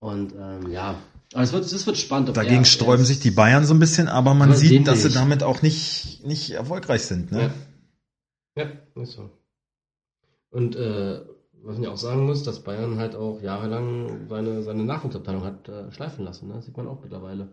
Und 0.00 0.34
ähm, 0.38 0.70
ja, 0.70 0.94
aber 1.32 1.42
es 1.42 1.52
wird, 1.52 1.64
es 1.64 1.86
wird 1.86 1.96
spannend. 1.96 2.36
Dagegen 2.36 2.56
er- 2.62 2.64
sträuben 2.66 3.04
er- 3.04 3.06
sich 3.06 3.20
die 3.20 3.30
Bayern 3.30 3.64
so 3.64 3.72
ein 3.72 3.78
bisschen, 3.80 4.08
aber 4.08 4.34
man 4.34 4.54
sieht, 4.54 4.86
dass 4.86 4.98
sie 5.00 5.06
nicht. 5.08 5.16
damit 5.16 5.42
auch 5.42 5.62
nicht, 5.62 6.24
nicht 6.26 6.50
erfolgreich 6.50 7.02
sind. 7.02 7.32
Ne? 7.32 7.50
Ja. 8.56 8.64
ja, 8.64 9.02
ist 9.02 9.12
so. 9.12 9.30
Und 10.50 10.76
äh, 10.76 11.20
was 11.62 11.76
man 11.76 11.84
ja 11.84 11.90
auch 11.90 11.96
sagen 11.96 12.26
muss, 12.26 12.42
dass 12.42 12.62
Bayern 12.62 12.98
halt 12.98 13.14
auch 13.14 13.42
jahrelang 13.42 14.28
seine, 14.28 14.62
seine 14.62 14.84
Nachwuchsabteilung 14.84 15.44
hat 15.44 15.68
äh, 15.68 15.90
schleifen 15.92 16.24
lassen. 16.24 16.48
Ne? 16.48 16.54
Das 16.54 16.66
sieht 16.66 16.76
man 16.76 16.88
auch 16.88 17.00
mittlerweile, 17.02 17.48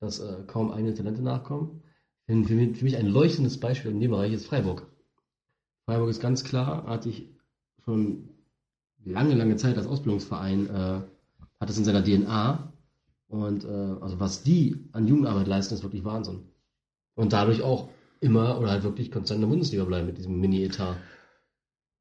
dass 0.00 0.20
äh, 0.20 0.44
kaum 0.46 0.70
eigene 0.70 0.94
Talente 0.94 1.22
nachkommen. 1.22 1.82
Für, 2.26 2.44
für, 2.44 2.54
mich, 2.54 2.78
für 2.78 2.84
mich 2.84 2.96
ein 2.96 3.06
leuchtendes 3.06 3.58
Beispiel 3.58 3.90
in 3.90 4.00
dem 4.00 4.12
Bereich 4.12 4.32
ist 4.32 4.46
Freiburg. 4.46 4.86
Freiburg 5.86 6.10
ist 6.10 6.20
ganz 6.20 6.44
klar, 6.44 6.86
hatte 6.86 7.08
ich 7.08 7.28
schon 7.84 8.28
lange, 9.04 9.34
lange 9.34 9.56
Zeit 9.56 9.76
als 9.76 9.86
Ausbildungsverein, 9.86 10.68
äh, 10.68 11.00
hat 11.58 11.70
es 11.70 11.78
in 11.78 11.84
seiner 11.84 12.04
DNA. 12.04 12.72
Und 13.28 13.64
äh, 13.64 13.68
also 13.68 14.20
was 14.20 14.42
die 14.42 14.88
an 14.92 15.06
Jugendarbeit 15.06 15.46
leisten, 15.46 15.74
ist 15.74 15.82
wirklich 15.82 16.04
Wahnsinn. 16.04 16.48
Und 17.14 17.32
dadurch 17.32 17.62
auch 17.62 17.88
immer 18.20 18.58
oder 18.58 18.70
halt 18.70 18.82
wirklich 18.82 19.10
konstant 19.10 19.38
in 19.38 19.42
der 19.42 19.48
Bundesliga 19.48 19.84
bleiben 19.84 20.06
mit 20.06 20.18
diesem 20.18 20.38
Mini-Etat. 20.40 20.96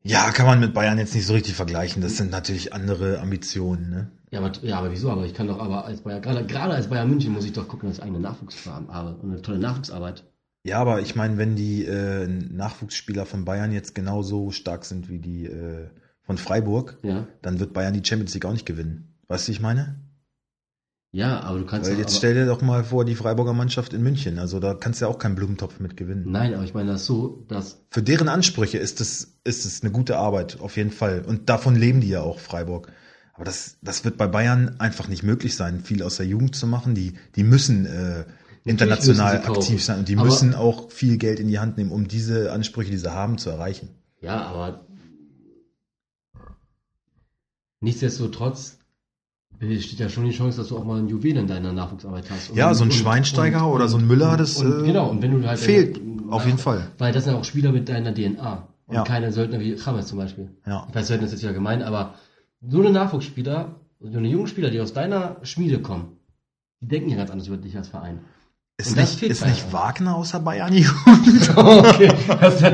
Ja, 0.03 0.31
kann 0.31 0.45
man 0.45 0.59
mit 0.59 0.73
Bayern 0.73 0.97
jetzt 0.97 1.13
nicht 1.13 1.25
so 1.27 1.33
richtig 1.33 1.55
vergleichen. 1.55 2.01
Das 2.01 2.17
sind 2.17 2.31
natürlich 2.31 2.73
andere 2.73 3.19
Ambitionen. 3.19 3.89
Ne? 3.89 4.11
Ja 4.31 4.39
aber, 4.39 4.51
ja, 4.63 4.77
aber 4.79 4.91
wieso? 4.91 5.11
Aber 5.11 5.25
ich 5.25 5.33
kann 5.33 5.47
doch 5.47 5.59
aber 5.59 5.85
als 5.85 6.01
Bayern, 6.01 6.21
gerade, 6.21 6.45
gerade 6.45 6.73
als 6.73 6.87
Bayern 6.87 7.09
München 7.09 7.33
muss 7.33 7.45
ich 7.45 7.53
doch 7.53 7.67
gucken, 7.67 7.89
dass 7.89 7.97
ich 7.97 8.03
eigene 8.03 8.19
Nachwuchs 8.19 8.65
habe 8.65 9.15
und 9.21 9.31
eine 9.31 9.41
tolle 9.41 9.59
Nachwuchsarbeit. 9.59 10.23
Ja, 10.63 10.79
aber 10.79 11.01
ich 11.01 11.15
meine, 11.15 11.37
wenn 11.37 11.55
die 11.55 11.85
äh, 11.85 12.27
Nachwuchsspieler 12.27 13.25
von 13.25 13.45
Bayern 13.45 13.71
jetzt 13.71 13.95
genauso 13.95 14.51
stark 14.51 14.85
sind 14.85 15.09
wie 15.09 15.19
die 15.19 15.45
äh, 15.45 15.89
von 16.21 16.37
Freiburg, 16.37 16.97
Ja. 17.01 17.27
dann 17.41 17.59
wird 17.59 17.73
Bayern 17.73 17.93
die 17.93 18.05
Champions 18.07 18.33
League 18.33 18.45
auch 18.45 18.51
nicht 18.53 18.65
gewinnen. 18.65 19.15
Weißt 19.27 19.47
du, 19.47 19.51
wie 19.51 19.55
ich 19.55 19.61
meine? 19.61 19.99
Ja, 21.11 21.39
aber 21.41 21.59
du 21.59 21.65
kannst 21.65 21.89
Weil 21.89 21.95
doch, 21.95 22.01
jetzt 22.01 22.17
stell 22.17 22.35
dir 22.35 22.45
doch 22.45 22.61
mal 22.61 22.83
vor, 22.83 23.03
die 23.03 23.15
Freiburger 23.15 23.53
Mannschaft 23.53 23.93
in 23.93 24.03
München. 24.03 24.37
Also 24.37 24.59
da 24.59 24.75
kannst 24.75 25.01
du 25.01 25.05
ja 25.05 25.11
auch 25.11 25.17
keinen 25.17 25.33
Blumentopf 25.35 25.79
mit 25.79 25.97
gewinnen. 25.97 26.25
Nein, 26.27 26.53
aber 26.53 26.63
ich 26.63 26.75
meine 26.75 26.91
das 26.91 27.05
so, 27.05 27.45
dass 27.47 27.81
Für 27.89 28.03
deren 28.03 28.29
Ansprüche 28.29 28.77
ist 28.77 29.01
es, 29.01 29.39
ist 29.43 29.65
es 29.65 29.81
eine 29.81 29.91
gute 29.91 30.17
Arbeit, 30.17 30.59
auf 30.59 30.77
jeden 30.77 30.91
Fall. 30.91 31.23
Und 31.25 31.49
davon 31.49 31.75
leben 31.75 32.01
die 32.01 32.09
ja 32.09 32.21
auch, 32.21 32.39
Freiburg. 32.39 32.91
Aber 33.33 33.45
das, 33.45 33.77
das 33.81 34.05
wird 34.05 34.17
bei 34.17 34.27
Bayern 34.27 34.75
einfach 34.79 35.07
nicht 35.07 35.23
möglich 35.23 35.55
sein, 35.55 35.79
viel 35.79 36.03
aus 36.03 36.17
der 36.17 36.27
Jugend 36.27 36.55
zu 36.55 36.67
machen. 36.67 36.93
Die, 36.93 37.13
die 37.35 37.43
müssen 37.43 37.85
äh, 37.87 38.25
international 38.65 39.39
müssen 39.39 39.51
aktiv 39.51 39.83
sein 39.83 39.99
und 39.99 40.09
die 40.09 40.15
Aber- 40.17 40.25
müssen 40.25 40.53
auch 40.53 40.91
viel 40.91 41.17
Geld 41.17 41.39
in 41.39 41.47
die 41.47 41.57
Hand 41.57 41.77
nehmen, 41.77 41.91
um 41.91 42.07
diese 42.07 42.51
Ansprüche, 42.51 42.91
die 42.91 42.97
sie 42.97 43.11
haben, 43.11 43.39
zu 43.39 43.49
erreichen. 43.49 43.89
Ja, 44.21 44.41
aber 44.43 44.85
nichtsdestotrotz 47.79 48.77
besteht 49.57 49.99
ja 49.99 50.09
schon 50.09 50.25
die 50.25 50.31
Chance, 50.31 50.57
dass 50.57 50.67
du 50.69 50.77
auch 50.77 50.85
mal 50.85 50.99
einen 50.99 51.09
Juwel 51.09 51.35
in 51.37 51.47
deiner 51.47 51.73
Nachwuchsarbeit 51.73 52.29
hast. 52.29 52.51
Und- 52.51 52.57
Ja, 52.57 52.73
so 52.73 52.83
ein 52.83 52.89
und- 52.89 52.93
Schweinsteiger 52.93 53.67
oder 53.71 53.87
so 53.87 53.97
ein 53.97 54.07
Müller, 54.07 54.37
das, 54.37 54.57
und, 54.61 54.83
äh, 54.83 54.85
genau, 54.85 55.09
und 55.09 55.21
wenn 55.21 55.31
du 55.41 55.47
halt 55.47 55.59
fehlt, 55.59 55.99
auf 56.29 56.45
jeden 56.45 56.57
Fall. 56.57 56.87
Weil 56.97 57.11
das 57.13 57.23
sind 57.25 57.33
ja 57.33 57.39
auch 57.39 57.43
Spieler 57.43 57.71
mit 57.71 57.89
deiner 57.89 58.13
DNA 58.13 58.67
und 58.87 58.95
Ja. 58.95 59.03
keine 59.03 59.31
Söldner 59.31 59.59
wie 59.59 59.73
James 59.75 60.07
zum 60.07 60.17
Beispiel. 60.17 60.49
Ja. 60.65 60.85
Ich 60.89 60.95
weiß, 60.95 61.07
Söldner 61.07 61.25
ist 61.27 61.33
jetzt 61.33 61.41
ja 61.43 61.51
gemein, 61.51 61.81
aber 61.81 62.13
so 62.61 62.79
eine 62.79 62.91
Nachwuchsspieler, 62.91 63.75
so 63.99 64.17
eine 64.17 64.27
jungen 64.29 64.47
Spieler, 64.47 64.69
die 64.69 64.79
aus 64.79 64.93
deiner 64.93 65.37
Schmiede 65.43 65.79
kommen, 65.79 66.17
die 66.81 66.87
denken 66.87 67.09
ja 67.09 67.17
ganz 67.17 67.29
anders 67.31 67.47
über 67.47 67.57
dich 67.57 67.75
als 67.75 67.89
Verein. 67.89 68.19
Ist 68.79 68.95
nicht, 68.95 69.21
ist 69.23 69.45
nicht 69.45 69.65
auch. 69.67 69.73
Wagner 69.73 70.15
außer 70.15 70.39
Bayern 70.39 70.73
Jugend? 70.73 71.57
Okay, 71.57 72.11
das, 72.39 72.61
ja, 72.61 72.71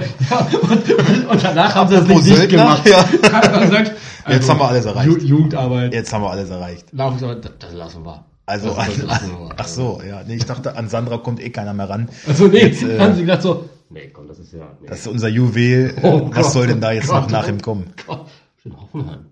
und, 0.62 1.28
und 1.30 1.44
danach 1.44 1.74
haben 1.74 1.90
sie 1.90 1.96
das 1.96 2.08
nicht, 2.08 2.26
nicht 2.26 2.50
gemacht. 2.50 2.88
ja. 2.88 3.04
Gesagt, 3.60 3.92
Jetzt 4.30 4.48
haben 4.50 4.60
wir 4.60 4.68
alles 4.70 4.86
erreicht. 4.86 5.08
Ju 5.08 5.18
Jugendarbeit, 5.18 5.94
Jetzt 5.96 6.14
haben 6.14 6.24
wir 6.24 6.30
alles 6.30 6.50
erreicht. 6.52 6.94
Nachwuchsarbeit, 6.94 7.44
das, 7.46 7.52
das 7.60 7.74
lassen 7.74 8.06
wir. 8.06 8.24
Also 8.46 8.70
Das 8.76 8.88
ich 8.90 9.10
an, 9.10 9.32
nur. 9.32 9.50
ach 9.58 9.68
so, 9.68 10.00
ja. 10.08 10.22
Nee, 10.28 10.36
ich 10.36 10.46
dachte, 10.46 10.78
an 10.78 10.90
Sandra 10.90 11.18
kommt 11.18 11.40
eh 11.42 11.50
keiner 11.50 11.74
mehr 11.74 11.90
ran. 11.90 12.10
Also 12.28 12.46
nee, 12.48 12.60
Jetzt, 12.68 12.84
äh, 12.84 13.00
haben 13.00 13.16
sie 13.16 13.22
gedacht 13.22 13.42
so, 13.42 13.68
nee, 13.90 14.10
komm, 14.14 14.28
das 14.28 14.38
ist 14.38 14.54
ja, 14.54 14.68
nee. 14.82 14.88
Das 14.88 15.00
ist 15.00 15.08
unser 15.08 15.28
Juwel. 15.30 15.96
Oh 16.04 16.30
Was 16.30 16.44
Gott, 16.44 16.52
soll 16.54 16.68
denn 16.68 16.82
da 16.82 16.92
jetzt 16.92 17.08
Gott, 17.08 17.24
noch 17.24 17.30
nach 17.32 17.48
ihm 17.48 17.60
kommen? 17.64 17.94
Gott, 18.06 18.28
schön 18.62 18.74
Hoffenheim. 18.80 19.26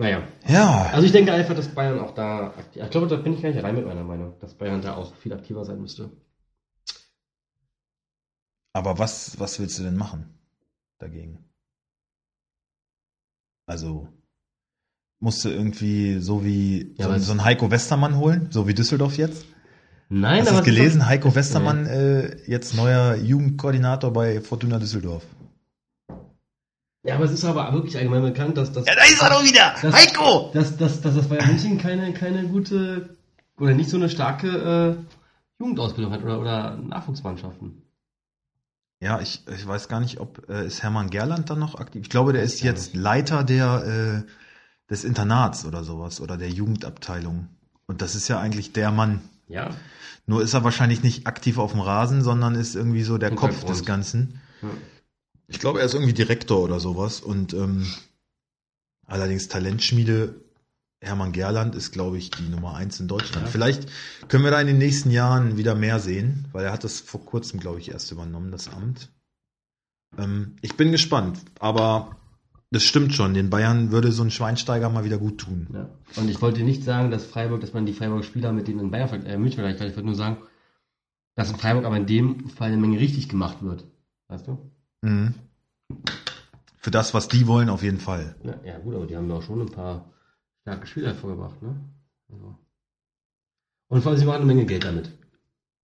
Naja, 0.00 0.22
Ja, 0.46 0.90
also 0.92 1.04
ich 1.06 1.12
denke 1.12 1.32
einfach, 1.32 1.56
dass 1.56 1.74
Bayern 1.74 1.98
auch 1.98 2.14
da 2.14 2.48
aktiv, 2.56 2.82
ich 2.84 2.90
glaube, 2.90 3.08
da 3.08 3.16
bin 3.16 3.34
ich 3.34 3.42
gar 3.42 3.50
nicht 3.50 3.62
rein 3.62 3.74
mit 3.74 3.84
meiner 3.84 4.04
Meinung, 4.04 4.38
dass 4.38 4.54
Bayern 4.54 4.80
da 4.80 4.94
auch 4.94 5.14
viel 5.16 5.32
aktiver 5.32 5.64
sein 5.64 5.80
müsste. 5.80 6.10
aber 8.72 8.98
was, 8.98 9.38
was 9.40 9.58
willst 9.58 9.78
du 9.78 9.82
denn 9.82 9.96
machen 9.96 10.38
dagegen? 10.98 11.44
Also, 13.66 14.08
musst 15.18 15.44
du 15.44 15.48
irgendwie 15.48 16.20
so 16.20 16.44
wie 16.44 16.94
Ja, 16.96 17.18
so, 17.18 17.24
so 17.24 17.32
einen 17.32 17.44
Heiko 17.44 17.70
Westermann 17.72 18.16
holen, 18.18 18.48
so 18.50 18.68
wie 18.68 18.74
Düsseldorf 18.74 19.16
jetzt? 19.18 19.46
Nein, 20.08 20.42
Hast 20.42 20.50
du 20.52 20.54
das 20.56 20.64
gelesen? 20.64 21.06
Heiko 21.06 21.34
Westermann, 21.34 21.86
äh, 21.86 22.36
jetzt 22.46 22.74
neuer 22.74 23.16
Jugendkoordinator 23.16 24.12
bei 24.12 24.40
Fortuna 24.40 24.78
Düsseldorf. 24.78 25.24
Ja, 27.08 27.14
aber 27.16 27.24
es 27.24 27.32
ist 27.32 27.44
aber 27.44 27.72
wirklich 27.72 27.96
allgemein 27.96 28.22
bekannt, 28.22 28.56
dass 28.56 28.70
das, 28.72 28.86
Ja, 28.86 28.94
da 28.94 29.02
ist 29.04 29.20
er 29.22 29.30
doch 29.30 29.42
wieder! 29.42 29.74
Das- 29.82 29.94
Heiko! 29.94 30.50
dass, 30.54 30.76
dass, 30.76 31.00
dass 31.00 31.14
das 31.14 31.28
Bayern 31.28 31.46
München 31.48 31.78
keine, 31.78 32.12
keine 32.12 32.46
gute 32.48 33.16
oder 33.58 33.74
nicht 33.74 33.90
so 33.90 33.96
eine 33.96 34.08
starke 34.08 34.96
äh, 34.98 35.14
Jugendausbildung 35.60 36.12
hat 36.12 36.22
oder, 36.22 36.40
oder 36.40 36.76
Nachwuchsmannschaften. 36.76 37.82
Ja, 39.00 39.20
ich, 39.20 39.42
ich 39.52 39.66
weiß 39.66 39.88
gar 39.88 40.00
nicht, 40.00 40.18
ob 40.20 40.48
äh, 40.48 40.66
ist 40.66 40.82
Hermann 40.82 41.10
Gerland 41.10 41.50
dann 41.50 41.58
noch 41.60 41.76
aktiv. 41.76 42.02
Ich 42.02 42.10
glaube, 42.10 42.32
der 42.32 42.42
ist 42.42 42.62
jetzt 42.62 42.94
Leiter 42.94 43.44
der 43.44 44.24
äh, 44.26 44.90
des 44.90 45.04
Internats 45.04 45.64
oder 45.64 45.84
sowas 45.84 46.20
oder 46.20 46.36
der 46.36 46.50
Jugendabteilung. 46.50 47.48
Und 47.86 48.02
das 48.02 48.14
ist 48.14 48.28
ja 48.28 48.40
eigentlich 48.40 48.72
der 48.72 48.90
Mann. 48.90 49.20
Ja. 49.46 49.70
Nur 50.26 50.42
ist 50.42 50.52
er 50.54 50.64
wahrscheinlich 50.64 51.02
nicht 51.02 51.26
aktiv 51.26 51.58
auf 51.58 51.72
dem 51.72 51.80
Rasen, 51.80 52.22
sondern 52.22 52.54
ist 52.54 52.74
irgendwie 52.74 53.02
so 53.02 53.18
der 53.18 53.30
Kopf 53.30 53.50
Hintergrund. 53.50 53.70
des 53.78 53.84
Ganzen. 53.86 54.40
ja. 54.62 54.68
Ich 55.48 55.58
glaube, 55.58 55.80
er 55.80 55.86
ist 55.86 55.94
irgendwie 55.94 56.12
Direktor 56.12 56.60
oder 56.60 56.78
sowas. 56.78 57.20
Und 57.20 57.54
ähm, 57.54 57.86
allerdings 59.06 59.48
Talentschmiede 59.48 60.34
Hermann 61.00 61.32
Gerland 61.32 61.74
ist, 61.74 61.92
glaube 61.92 62.18
ich, 62.18 62.30
die 62.30 62.48
Nummer 62.48 62.74
eins 62.74 62.98
in 63.00 63.08
Deutschland. 63.08 63.46
Ja. 63.46 63.52
Vielleicht 63.52 63.88
können 64.28 64.44
wir 64.44 64.50
da 64.50 64.60
in 64.60 64.66
den 64.66 64.78
nächsten 64.78 65.10
Jahren 65.10 65.56
wieder 65.56 65.74
mehr 65.74 66.00
sehen, 66.00 66.48
weil 66.52 66.64
er 66.64 66.72
hat 66.72 66.84
das 66.84 67.00
vor 67.00 67.24
kurzem, 67.24 67.60
glaube 67.60 67.78
ich, 67.78 67.90
erst 67.90 68.10
übernommen, 68.10 68.50
das 68.50 68.68
Amt. 68.68 69.10
Ähm, 70.16 70.56
ich 70.60 70.76
bin 70.76 70.90
gespannt, 70.90 71.38
aber 71.60 72.16
das 72.70 72.82
stimmt 72.82 73.14
schon. 73.14 73.32
Den 73.32 73.48
Bayern 73.48 73.92
würde 73.92 74.10
so 74.12 74.22
ein 74.22 74.30
Schweinsteiger 74.30 74.90
mal 74.90 75.04
wieder 75.04 75.18
gut 75.18 75.38
tun. 75.38 75.68
Ja. 75.72 75.88
Und 76.16 76.28
ich 76.28 76.42
wollte 76.42 76.62
nicht 76.62 76.82
sagen, 76.82 77.10
dass 77.10 77.24
Freiburg, 77.24 77.60
dass 77.60 77.72
man 77.72 77.86
die 77.86 77.92
Freiburger 77.92 78.24
Spieler 78.24 78.52
mit 78.52 78.66
denen 78.66 78.80
in 78.80 78.90
Bayern, 78.90 79.24
äh, 79.24 79.38
München 79.38 79.60
vergleicht, 79.60 79.80
ich 79.80 79.96
wollte 79.96 80.06
nur 80.06 80.14
sagen, 80.16 80.38
dass 81.36 81.50
in 81.50 81.58
Freiburg 81.58 81.84
aber 81.84 81.96
in 81.96 82.06
dem 82.06 82.48
Fall 82.50 82.68
eine 82.68 82.76
Menge 82.76 82.98
richtig 82.98 83.28
gemacht 83.28 83.62
wird. 83.62 83.84
Weißt 84.26 84.48
du? 84.48 84.58
Mhm. 85.02 85.34
Für 86.76 86.90
das, 86.90 87.14
was 87.14 87.28
die 87.28 87.46
wollen, 87.46 87.68
auf 87.70 87.82
jeden 87.82 87.98
Fall. 88.00 88.36
Ja, 88.44 88.54
ja 88.64 88.78
gut, 88.78 88.94
aber 88.94 89.06
die 89.06 89.16
haben 89.16 89.30
auch 89.30 89.42
schon 89.42 89.60
ein 89.60 89.70
paar 89.70 90.10
starke 90.62 90.86
Spieler 90.86 91.08
hervorgebracht, 91.08 91.60
ne? 91.62 91.76
Also. 92.30 92.56
Und 93.88 94.02
vor 94.02 94.12
allem, 94.12 94.18
sie 94.20 94.26
machen 94.26 94.36
eine 94.42 94.46
Menge 94.46 94.66
Geld 94.66 94.84
damit. 94.84 95.10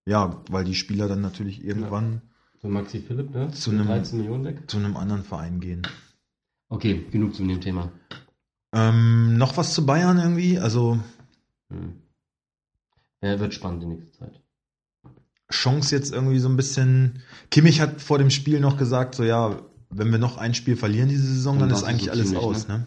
Ja, 0.07 0.43
weil 0.51 0.65
die 0.65 0.75
Spieler 0.75 1.09
dann 1.09 1.21
natürlich 1.23 1.65
irgendwann 1.65 2.21
So 2.61 2.69
Maxi 2.69 3.01
Philipp, 3.01 3.31
ne? 3.31 3.51
Zu 3.53 3.71
einem- 3.71 3.87
13 3.87 4.19
Millionen 4.19 4.45
weg. 4.45 4.71
zu 4.71 4.77
einem 4.77 4.97
anderen 4.97 5.25
Verein 5.25 5.61
gehen. 5.61 5.83
Okay, 6.69 7.07
genug 7.11 7.35
zu 7.35 7.45
dem 7.47 7.61
Thema. 7.61 7.91
Ähm, 8.73 9.37
noch 9.39 9.57
was 9.57 9.73
zu 9.75 9.87
Bayern 9.87 10.19
irgendwie? 10.19 10.59
Also 10.59 10.99
Hm. 11.71 12.03
Ja, 13.23 13.39
wird 13.41 13.55
spannend 13.55 13.83
die 13.83 13.87
nächste 13.87 14.13
Zeit. 14.13 14.41
Chance 15.51 15.95
jetzt 15.95 16.13
irgendwie 16.13 16.39
so 16.39 16.49
ein 16.49 16.57
bisschen. 16.57 17.21
Kimmich 17.51 17.81
hat 17.81 18.01
vor 18.01 18.19
dem 18.19 18.31
Spiel 18.31 18.61
noch 18.61 18.77
gesagt, 18.77 19.15
so 19.15 19.25
ja, 19.25 19.61
wenn 19.91 20.11
wir 20.11 20.19
noch 20.19 20.39
ein 20.39 20.55
Spiel 20.55 20.77
verlieren 20.77 21.09
diese 21.09 21.27
Saison, 21.27 21.59
dann 21.59 21.69
Dann 21.69 21.79
ist 21.79 21.85
eigentlich 21.85 22.05
so 22.07 22.11
alles 22.13 22.29
ziemlich, 22.29 22.45
aus, 22.45 22.69
ne? 22.69 22.87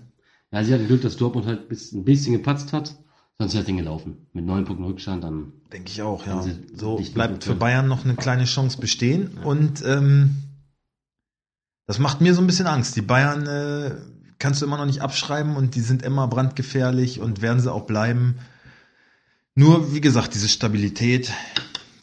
Ja, 0.51 0.63
sie 0.63 0.73
hatten 0.73 0.87
Glück, 0.87 1.01
dass 1.01 1.17
Dortmund 1.17 1.45
halt 1.45 1.69
ein 1.71 2.03
bisschen 2.03 2.33
gepatzt 2.33 2.73
hat. 2.73 2.95
Sonst 3.39 3.53
wäre 3.53 3.61
das 3.61 3.65
Ding 3.67 3.77
gelaufen. 3.77 4.27
Mit 4.33 4.45
neun 4.45 4.65
Punkten 4.65 4.85
Rückstand 4.85 5.23
dann. 5.23 5.51
Denke 5.71 5.91
ich 5.91 6.01
auch, 6.01 6.25
ja. 6.25 6.43
So 6.73 6.97
bleibt 7.13 7.43
für. 7.43 7.53
Bayern 7.53 7.87
noch 7.87 8.03
eine 8.03 8.15
kleine 8.15 8.45
Chance 8.45 8.79
bestehen 8.79 9.31
Ja. 9.35 9.43
und 9.43 9.83
ähm, 9.85 10.35
das 11.85 11.99
macht 11.99 12.19
mir 12.21 12.33
so 12.33 12.41
ein 12.41 12.47
bisschen 12.47 12.67
Angst. 12.67 12.95
Die 12.95 13.01
Bayern 13.01 13.45
äh, 13.45 13.95
kannst 14.39 14.61
du 14.61 14.65
immer 14.65 14.77
noch 14.77 14.85
nicht 14.85 15.01
abschreiben 15.01 15.55
und 15.55 15.75
die 15.75 15.81
sind 15.81 16.01
immer 16.01 16.27
brandgefährlich 16.27 17.19
und 17.19 17.41
werden 17.41 17.59
sie 17.59 17.71
auch 17.71 17.85
bleiben. 17.85 18.35
Nur, 19.55 19.93
wie 19.93 20.01
gesagt, 20.01 20.33
diese 20.33 20.49
Stabilität, 20.49 21.31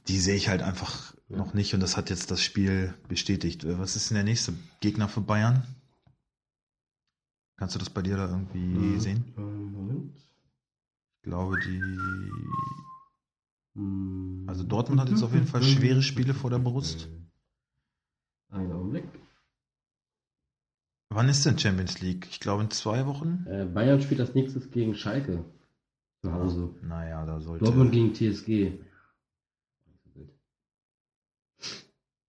die 0.08 0.18
sehe 0.20 0.34
ich 0.36 0.48
halt 0.48 0.62
einfach 0.62 1.14
Ja. 1.28 1.36
noch 1.38 1.54
nicht 1.54 1.72
und 1.74 1.80
das 1.80 1.96
hat 1.96 2.10
jetzt 2.10 2.30
das 2.30 2.42
Spiel 2.42 2.94
bestätigt. 3.08 3.64
Äh, 3.64 3.78
Was 3.78 3.96
ist 3.96 4.10
denn 4.10 4.16
der 4.16 4.24
nächste 4.24 4.52
Gegner 4.80 5.08
für 5.08 5.20
Bayern? 5.22 5.66
Kannst 7.56 7.74
du 7.74 7.78
das 7.78 7.88
bei 7.90 8.02
dir 8.02 8.16
da 8.16 8.28
irgendwie 8.28 8.58
Mhm. 8.58 9.00
sehen? 9.00 9.24
Moment. 9.36 10.16
Ich 10.16 11.22
glaube, 11.22 11.56
die 11.60 11.80
Hm. 13.76 14.44
Also 14.46 14.62
Dortmund 14.62 15.00
hat 15.00 15.08
jetzt 15.10 15.22
auf 15.24 15.32
jeden 15.34 15.46
Fall 15.48 15.62
schwere 15.62 16.00
Spiele 16.02 16.32
vor 16.34 16.48
der 16.50 16.60
Brust. 16.60 17.08
Einen 18.50 18.70
Augenblick. 18.70 19.04
Wann 21.10 21.28
ist 21.28 21.44
denn 21.44 21.58
Champions 21.58 22.00
League? 22.00 22.28
Ich 22.30 22.38
glaube 22.38 22.62
in 22.62 22.70
zwei 22.70 23.04
Wochen. 23.06 23.44
Äh, 23.48 23.64
Bayern 23.64 24.00
spielt 24.00 24.20
als 24.20 24.34
nächstes 24.34 24.70
gegen 24.70 24.94
Schalke. 24.94 25.44
Zu 26.22 26.32
Hause. 26.32 26.74
Naja, 26.82 27.26
da 27.26 27.40
sollte. 27.40 27.64
Dortmund 27.64 27.90
gegen 27.92 28.14
TSG. 28.14 28.78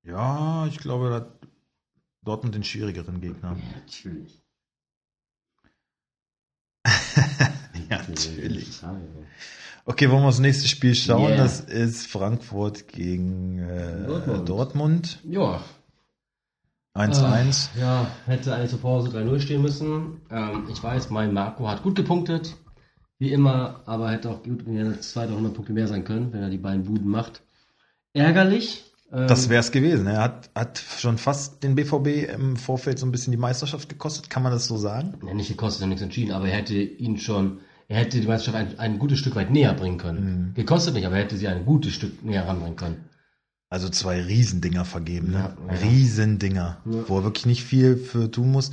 Ja, 0.05 0.67
ich 0.67 0.77
glaube, 0.77 1.09
da 1.09 1.15
hat 1.15 1.47
Dortmund 2.23 2.55
den 2.55 2.63
schwierigeren 2.63 3.21
Gegner. 3.21 3.57
Ja, 3.57 3.79
natürlich. 3.79 4.41
ja, 7.89 7.97
natürlich. 8.07 8.81
Okay, 9.85 10.09
wollen 10.09 10.23
wir 10.23 10.27
aufs 10.27 10.39
nächste 10.39 10.67
Spiel 10.67 10.95
schauen? 10.95 11.29
Yeah. 11.29 11.37
Das 11.37 11.59
ist 11.59 12.07
Frankfurt 12.07 12.87
gegen 12.87 13.59
äh, 13.59 14.05
Dortmund. 14.05 14.49
Dortmund. 14.49 15.19
Ja. 15.23 15.63
1-1. 16.95 17.75
Äh, 17.75 17.81
ja, 17.81 18.07
hätte 18.25 18.55
eigentlich 18.55 18.71
zur 18.71 18.81
Pause 18.81 19.09
3-0 19.09 19.39
stehen 19.39 19.61
müssen. 19.61 20.21
Ähm, 20.29 20.67
ich 20.71 20.81
weiß, 20.81 21.09
mein 21.09 21.33
Marco 21.33 21.67
hat 21.67 21.83
gut 21.83 21.95
gepunktet. 21.95 22.55
Wie 23.17 23.31
immer, 23.31 23.81
aber 23.85 24.11
hätte 24.11 24.29
auch 24.29 24.43
gut 24.43 24.65
wenn 24.65 24.77
er 24.77 25.01
200 25.01 25.53
Punkte 25.53 25.73
mehr 25.73 25.87
sein 25.87 26.03
können, 26.03 26.33
wenn 26.33 26.41
er 26.41 26.49
die 26.49 26.57
beiden 26.57 26.83
Buden 26.85 27.09
macht. 27.09 27.43
Ärgerlich. 28.13 28.83
Ähm, 29.11 29.27
Das 29.27 29.49
wäre 29.49 29.59
es 29.59 29.71
gewesen. 29.71 30.07
Er 30.07 30.21
hat, 30.21 30.49
hat 30.55 30.77
schon 30.79 31.17
fast 31.17 31.63
den 31.63 31.75
BVB 31.75 32.33
im 32.33 32.55
Vorfeld 32.57 32.99
so 32.99 33.05
ein 33.05 33.11
bisschen 33.11 33.31
die 33.31 33.37
Meisterschaft 33.37 33.89
gekostet. 33.89 34.29
Kann 34.29 34.43
man 34.43 34.51
das 34.51 34.65
so 34.65 34.77
sagen? 34.77 35.13
ja, 35.25 35.33
nicht 35.33 35.49
gekostet, 35.49 35.81
ja 35.81 35.87
nichts 35.87 36.01
entschieden, 36.01 36.31
aber 36.31 36.47
er 36.47 36.57
hätte 36.57 36.75
ihn 36.75 37.17
schon, 37.17 37.59
er 37.87 37.97
hätte 37.97 38.19
die 38.19 38.27
Meisterschaft 38.27 38.57
ein, 38.57 38.79
ein 38.79 38.99
gutes 38.99 39.19
Stück 39.19 39.35
weit 39.35 39.51
näher 39.51 39.73
bringen 39.73 39.97
können. 39.97 40.47
Mhm. 40.49 40.53
Gekostet 40.55 40.93
nicht, 40.95 41.05
aber 41.05 41.15
er 41.17 41.23
hätte 41.23 41.37
sie 41.37 41.47
ein 41.47 41.65
gutes 41.65 41.93
Stück 41.93 42.23
näher 42.23 42.47
ranbringen 42.47 42.75
können. 42.75 43.05
Also 43.75 43.89
zwei 43.89 44.21
Riesendinger 44.21 44.85
vergeben, 44.85 45.31
ne? 45.31 45.53
Ja, 45.67 45.73
ja. 45.73 45.79
Riesendinger, 45.81 46.77
Ja. 46.85 47.09
wo 47.09 47.17
er 47.17 47.23
wirklich 47.25 47.45
nicht 47.45 47.65
viel 47.65 47.97
für 47.97 48.31
tun 48.31 48.49
muss. 48.49 48.71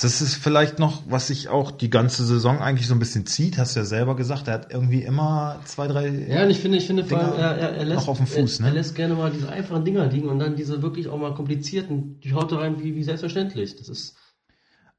Das 0.00 0.22
ist 0.22 0.36
vielleicht 0.36 0.78
noch, 0.78 1.02
was 1.08 1.26
sich 1.26 1.48
auch 1.48 1.72
die 1.72 1.90
ganze 1.90 2.24
Saison 2.24 2.60
eigentlich 2.60 2.86
so 2.86 2.94
ein 2.94 3.00
bisschen 3.00 3.26
zieht, 3.26 3.58
hast 3.58 3.74
du 3.74 3.80
ja 3.80 3.84
selber 3.84 4.14
gesagt, 4.14 4.46
er 4.46 4.54
hat 4.54 4.70
irgendwie 4.72 5.02
immer 5.02 5.58
zwei, 5.64 5.88
drei. 5.88 6.06
Ja, 6.28 6.44
und 6.44 6.50
ich 6.50 6.60
finde, 6.60 6.78
ich 6.78 6.86
finde 6.86 7.04
vor 7.04 7.18
allem, 7.18 7.32
er, 7.36 7.56
er, 7.58 7.84
lässt, 7.84 8.06
auf 8.06 8.18
dem 8.18 8.28
Fuß, 8.28 8.60
er, 8.60 8.62
ne? 8.62 8.68
er 8.68 8.74
lässt 8.74 8.94
gerne 8.94 9.14
mal 9.16 9.32
diese 9.32 9.48
einfachen 9.48 9.84
Dinger 9.84 10.06
liegen 10.06 10.28
und 10.28 10.38
dann 10.38 10.54
diese 10.54 10.82
wirklich 10.82 11.08
auch 11.08 11.18
mal 11.18 11.34
komplizierten, 11.34 12.20
die 12.20 12.32
haut 12.32 12.52
er 12.52 12.60
rein 12.60 12.80
wie, 12.80 12.94
wie 12.94 13.02
selbstverständlich. 13.02 13.74
Das 13.74 13.88
ist, 13.88 14.14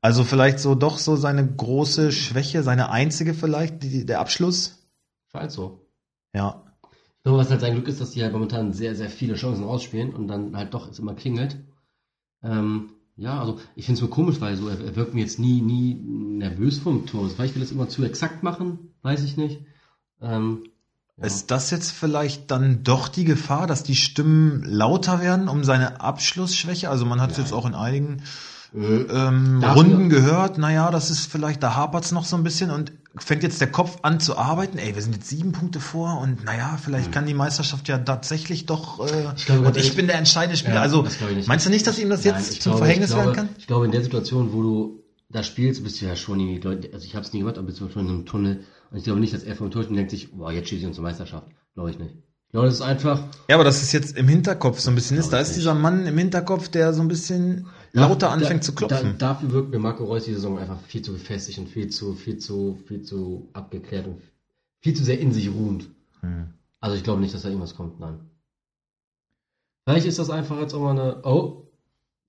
Also 0.01 0.25
vielleicht 0.25 0.59
so 0.59 0.75
doch 0.75 0.97
so 0.97 1.15
seine 1.15 1.47
große 1.47 2.11
Schwäche, 2.11 2.61
seine 2.61 2.89
einzige 2.89 3.33
vielleicht, 3.33 3.83
die, 3.83 4.05
der 4.05 4.19
Abschluss. 4.19 4.85
scheint 5.31 5.53
so. 5.53 5.87
Ja. 6.35 6.64
Glaube, 7.25 7.39
was 7.39 7.49
halt 7.49 7.61
sein 7.61 7.73
Glück 7.73 7.87
ist, 7.87 7.99
dass 7.99 8.11
die 8.11 8.21
halt 8.21 8.33
momentan 8.33 8.71
sehr, 8.71 8.93
sehr 8.93 9.09
viele 9.09 9.33
Chancen 9.33 9.63
ausspielen 9.63 10.13
und 10.13 10.27
dann 10.27 10.55
halt 10.55 10.75
doch 10.75 10.87
es 10.87 10.99
immer 10.99 11.15
klingelt. 11.15 11.57
Ähm, 12.43 12.91
ja, 13.17 13.39
also 13.39 13.59
ich 13.75 13.85
finde 13.85 13.97
es 13.97 14.01
nur 14.01 14.11
komisch, 14.11 14.39
weil 14.41 14.55
so, 14.55 14.69
er, 14.69 14.79
er 14.79 14.95
wirkt 14.95 15.15
mir 15.15 15.21
jetzt 15.21 15.39
nie, 15.39 15.59
nie 15.59 15.95
nervös 15.95 16.77
vom 16.77 17.07
Tor. 17.07 17.27
Vielleicht 17.29 17.55
will 17.55 17.63
er 17.63 17.65
es 17.65 17.71
immer 17.71 17.89
zu 17.89 18.03
exakt 18.03 18.43
machen, 18.43 18.93
weiß 19.01 19.23
ich 19.23 19.37
nicht. 19.37 19.61
Ähm, 20.21 20.65
ja. 21.17 21.25
Ist 21.25 21.49
das 21.49 21.71
jetzt 21.71 21.93
vielleicht 21.93 22.51
dann 22.51 22.83
doch 22.83 23.07
die 23.07 23.25
Gefahr, 23.25 23.65
dass 23.65 23.81
die 23.81 23.95
Stimmen 23.95 24.61
lauter 24.63 25.19
werden 25.19 25.47
um 25.47 25.63
seine 25.63 26.01
Abschlussschwäche? 26.01 26.91
Also 26.91 27.07
man 27.07 27.21
hat 27.21 27.31
es 27.31 27.37
jetzt 27.37 27.53
auch 27.53 27.65
in 27.65 27.73
einigen 27.73 28.21
Äh, 28.75 28.77
ähm, 28.79 29.63
Runden 29.63 30.09
gehört, 30.09 30.57
naja, 30.57 30.91
das 30.91 31.09
ist 31.09 31.31
vielleicht, 31.31 31.63
da 31.63 31.75
hapert's 31.75 32.11
noch 32.11 32.25
so 32.25 32.35
ein 32.35 32.43
bisschen 32.43 32.71
und 32.71 32.91
fängt 33.17 33.43
jetzt 33.43 33.61
der 33.61 33.71
Kopf 33.71 33.97
an 34.01 34.19
zu 34.19 34.37
arbeiten. 34.37 34.77
Ey, 34.77 34.95
wir 34.95 35.01
sind 35.01 35.15
jetzt 35.15 35.29
sieben 35.29 35.51
Punkte 35.51 35.79
vor 35.79 36.19
und 36.21 36.43
naja, 36.43 36.77
vielleicht 36.83 37.11
kann 37.11 37.25
die 37.25 37.33
Meisterschaft 37.33 37.87
ja 37.87 37.97
tatsächlich 37.97 38.65
doch. 38.65 38.99
Äh. 39.05 39.27
Ich 39.37 39.45
glaube, 39.45 39.67
und 39.67 39.77
ich 39.77 39.95
bin 39.95 40.07
der 40.07 40.17
entscheidende 40.17 40.57
Spieler. 40.57 40.75
Ja, 40.75 40.81
also 40.81 41.05
ich 41.05 41.35
nicht. 41.35 41.47
meinst 41.47 41.65
du 41.65 41.69
nicht, 41.69 41.85
dass 41.87 41.97
ihm 41.99 42.09
das 42.09 42.23
jetzt 42.23 42.35
Nein, 42.35 42.43
zum 42.43 42.53
ich 42.53 42.59
glaube- 42.61 42.77
Verhängnis 42.79 43.09
ich 43.09 43.15
glaube, 43.15 43.27
werden 43.31 43.47
kann? 43.47 43.55
Ich 43.57 43.67
glaube, 43.67 43.85
in 43.85 43.91
der 43.91 44.03
Situation, 44.03 44.53
wo 44.53 44.61
du 44.61 45.03
da 45.29 45.43
spielst, 45.43 45.83
bist 45.83 46.01
du 46.01 46.05
ja 46.05 46.15
schon 46.15 46.39
irgendwie, 46.39 46.59
Leute, 46.59 46.89
also 46.93 47.05
ich 47.05 47.15
habe 47.15 47.25
es 47.25 47.33
nie 47.33 47.39
gemacht, 47.39 47.57
aber 47.57 47.67
bist 47.67 47.79
du 47.79 47.89
schon 47.89 48.03
in 48.05 48.09
einem 48.09 48.25
Tunnel 48.25 48.63
Und 48.91 48.97
ich 48.97 49.03
glaube 49.03 49.19
nicht, 49.19 49.33
dass 49.33 49.43
er 49.43 49.55
vom 49.55 49.71
Tor 49.71 49.83
denkt 49.83 50.11
sich, 50.11 50.31
boah, 50.31 50.51
jetzt 50.51 50.69
schießt 50.69 50.81
sie 50.81 50.87
uns 50.87 50.95
zur 50.95 51.03
Meisterschaft. 51.03 51.47
Glaube 51.73 51.89
ich 51.91 51.99
nicht. 51.99 52.15
Ich 52.47 52.51
glaube, 52.51 52.67
das 52.67 52.75
ist 52.75 52.81
einfach. 52.81 53.23
Ja, 53.49 53.55
aber 53.55 53.63
das 53.65 53.81
ist 53.81 53.91
jetzt 53.91 54.15
im 54.15 54.27
Hinterkopf 54.29 54.79
so 54.79 54.89
ein 54.89 54.95
bisschen 54.95 55.17
ist. 55.17 55.29
Da 55.29 55.39
ist 55.39 55.49
ich 55.49 55.55
dieser 55.55 55.73
Mann 55.73 56.05
im 56.05 56.17
Hinterkopf, 56.17 56.69
der 56.69 56.93
so 56.93 57.01
ein 57.01 57.07
bisschen 57.09 57.67
lauter 57.95 58.31
anfängt 58.31 58.61
da, 58.61 58.65
zu 58.65 58.75
klopfen. 58.75 59.15
Da, 59.17 59.33
dafür 59.33 59.51
wirkt 59.51 59.71
mir 59.71 59.79
Marco 59.79 60.05
Reus 60.05 60.25
die 60.25 60.33
Saison 60.33 60.59
einfach 60.59 60.79
viel 60.81 61.01
zu 61.01 61.13
gefestigt 61.13 61.57
und 61.59 61.67
viel 61.67 61.89
zu, 61.89 62.13
viel 62.13 62.37
zu, 62.37 62.77
viel 62.87 63.01
zu 63.01 63.49
abgeklärt 63.53 64.07
und 64.07 64.21
viel 64.81 64.93
zu 64.93 65.03
sehr 65.03 65.19
in 65.19 65.31
sich 65.31 65.51
ruhend. 65.51 65.89
Hm. 66.21 66.53
Also 66.79 66.95
ich 66.95 67.03
glaube 67.03 67.21
nicht, 67.21 67.33
dass 67.33 67.41
da 67.41 67.49
irgendwas 67.49 67.75
kommt, 67.75 67.99
nein. 67.99 68.19
Vielleicht 69.85 70.07
ist 70.07 70.19
das 70.19 70.29
einfach 70.29 70.59
jetzt 70.59 70.73
auch 70.73 70.81
mal 70.81 70.91
eine. 70.91 71.23
Oh, 71.23 71.67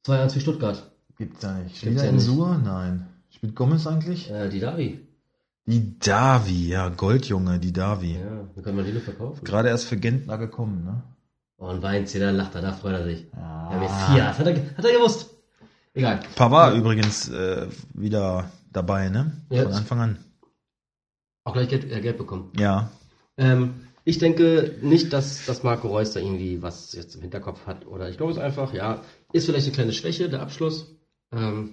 2-1 0.07 0.31
für 0.31 0.41
Stuttgart. 0.41 0.91
Gibt's 1.19 1.41
da 1.41 1.55
nicht. 1.59 1.77
Spielt 1.77 1.97
ja 1.97 2.05
er 2.05 2.11
in. 2.11 2.21
Sur? 2.21 2.59
Nein. 2.59 3.07
Spielt 3.31 3.55
Gomez 3.55 3.87
eigentlich? 3.87 4.31
Äh, 4.31 4.49
die 4.49 4.61
Davi. 4.61 5.01
Die 5.67 5.99
Davi, 5.99 6.69
ja, 6.69 6.89
Goldjunge, 6.91 7.59
die 7.59 7.73
Davi. 7.73 8.15
Ja, 8.15 8.47
dann 8.55 8.63
können 8.63 8.77
wir 8.77 8.85
die 8.85 9.01
verkaufen. 9.01 9.45
Gerade 9.45 9.69
erst 9.69 9.87
für 9.87 9.97
Gentner 9.97 10.39
gekommen, 10.39 10.85
ne? 10.85 11.03
Oh, 11.59 11.67
ein 11.67 11.83
Weinzähler 11.83 12.33
lacht 12.33 12.55
er, 12.55 12.63
da 12.63 12.73
freut 12.73 12.93
er 12.93 13.05
sich. 13.05 13.27
Ah. 13.35 13.71
Ja, 13.73 13.79
Messias, 13.79 14.39
hat 14.39 14.47
er, 14.47 14.77
hat 14.77 14.85
er 14.85 14.93
gewusst. 14.93 15.36
Egal. 15.97 16.21
Pavard 16.35 16.77
übrigens 16.77 17.31
äh, 17.31 17.69
wieder 17.95 18.51
dabei, 18.71 19.09
ne? 19.09 19.33
Ja. 19.49 19.63
Von 19.63 19.73
Anfang 19.73 20.01
an. 20.01 20.25
Auch 21.45 21.55
gleich 21.55 21.71
Geld, 21.71 21.91
äh, 21.91 22.03
Geld 22.03 22.19
bekommen. 22.19 22.53
Ja. 22.59 22.91
Ähm, 23.39 23.87
ich 24.05 24.19
denke 24.19 24.77
nicht, 24.83 25.15
dass, 25.15 25.47
dass 25.47 25.63
Marco 25.63 25.89
Reus 25.89 26.13
da 26.13 26.21
irgendwie 26.21 26.61
was 26.61 26.93
jetzt 26.93 27.15
im 27.15 27.23
Hinterkopf 27.23 27.67
hat. 27.67 27.87
Oder 27.87 28.11
ich 28.11 28.19
glaube 28.19 28.33
es 28.33 28.39
einfach, 28.39 28.75
ja, 28.75 29.01
ist 29.33 29.47
vielleicht 29.47 29.67
eine 29.69 29.75
kleine 29.75 29.93
Schwäche, 29.95 30.29
der 30.29 30.43
Abschluss. 30.43 30.95
Ähm, 31.33 31.73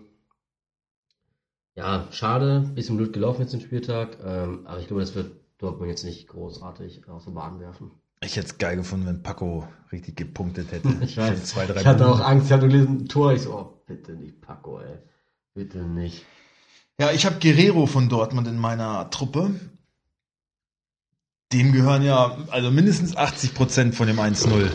ja, 1.76 2.08
schade, 2.12 2.72
bisschen 2.76 2.96
blöd 2.96 3.12
gelaufen 3.12 3.42
jetzt 3.42 3.52
den 3.52 3.60
Spieltag. 3.60 4.20
Ähm, 4.24 4.66
aber 4.66 4.80
ich 4.80 4.88
glaube, 4.88 5.02
das 5.02 5.16
wird 5.16 5.34
Dortmund 5.58 5.90
jetzt 5.90 6.06
nicht 6.06 6.30
großartig 6.30 7.10
aus 7.10 7.26
der 7.26 7.32
Bahn 7.32 7.60
werfen. 7.60 7.92
Ich 8.26 8.36
hätte 8.38 8.48
es 8.48 8.58
geil 8.58 8.76
gefunden, 8.78 9.06
wenn 9.08 9.22
Paco 9.24 9.68
richtig 9.92 10.16
gepunktet 10.16 10.72
hätte. 10.72 10.90
Ich 11.02 11.18
weiß. 11.18 11.44
Zwei, 11.46 11.66
drei 11.66 11.82
ich 11.82 11.86
hatte 11.88 12.06
auch 12.06 12.18
Minuten. 12.18 12.30
Angst, 12.30 12.46
ich 12.48 12.52
hatte 12.54 12.68
gelesen, 12.68 13.08
Tor. 13.08 13.34
Ich 13.34 13.42
so, 13.44 13.54
oh, 13.54 13.84
bitte 13.86 14.14
nicht 14.14 14.42
Paco, 14.42 14.80
ey. 14.80 14.98
Bitte 15.54 15.80
nicht. 15.80 16.26
Ja, 17.00 17.12
ich 17.12 17.26
habe 17.26 17.40
Guerrero 17.40 17.86
von 17.86 18.10
Dortmund 18.10 18.48
in 18.48 18.58
meiner 18.58 19.10
Truppe. 19.10 19.52
Dem 21.52 21.72
gehören 21.72 22.02
ja 22.04 22.38
also 22.50 22.72
mindestens 22.72 23.16
80 23.16 23.54
Prozent 23.54 23.96
von 23.96 24.08
dem 24.08 24.20
1-0. 24.20 24.70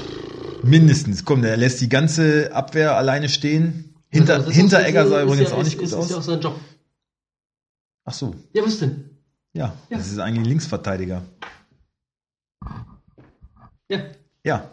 Mindestens. 0.62 1.24
Komm, 1.24 1.42
der 1.42 1.56
lässt 1.56 1.80
die 1.80 1.88
ganze 1.88 2.52
Abwehr 2.52 2.96
alleine 2.96 3.28
stehen. 3.28 3.94
Hinter, 4.10 4.34
Also, 4.34 4.46
das 4.46 4.54
ist- 4.54 4.60
Hinteregger 4.60 5.06
sah 5.08 5.18
ist 5.18 5.24
übrigens 5.24 5.50
ja- 5.50 5.56
auch 5.56 5.60
ist- 5.60 5.66
nicht 5.66 5.78
gut 5.78 5.86
ist, 5.86 5.94
aus. 5.94 6.04
Ist 6.06 6.10
ja 6.12 6.16
auch 6.18 6.22
sein 6.22 6.40
Job. 6.40 6.60
Ach 8.04 8.12
so, 8.12 8.34
Ja, 8.52 8.64
was 8.64 8.78
denn? 8.78 9.10
ja, 9.52 9.74
Ja. 9.90 9.98
das 9.98 10.10
ist 10.10 10.18
eigentlich 10.18 10.40
ein 10.40 10.44
Linksverteidiger. 10.46 11.22
Ja. 13.88 13.98
Ja. 14.44 14.70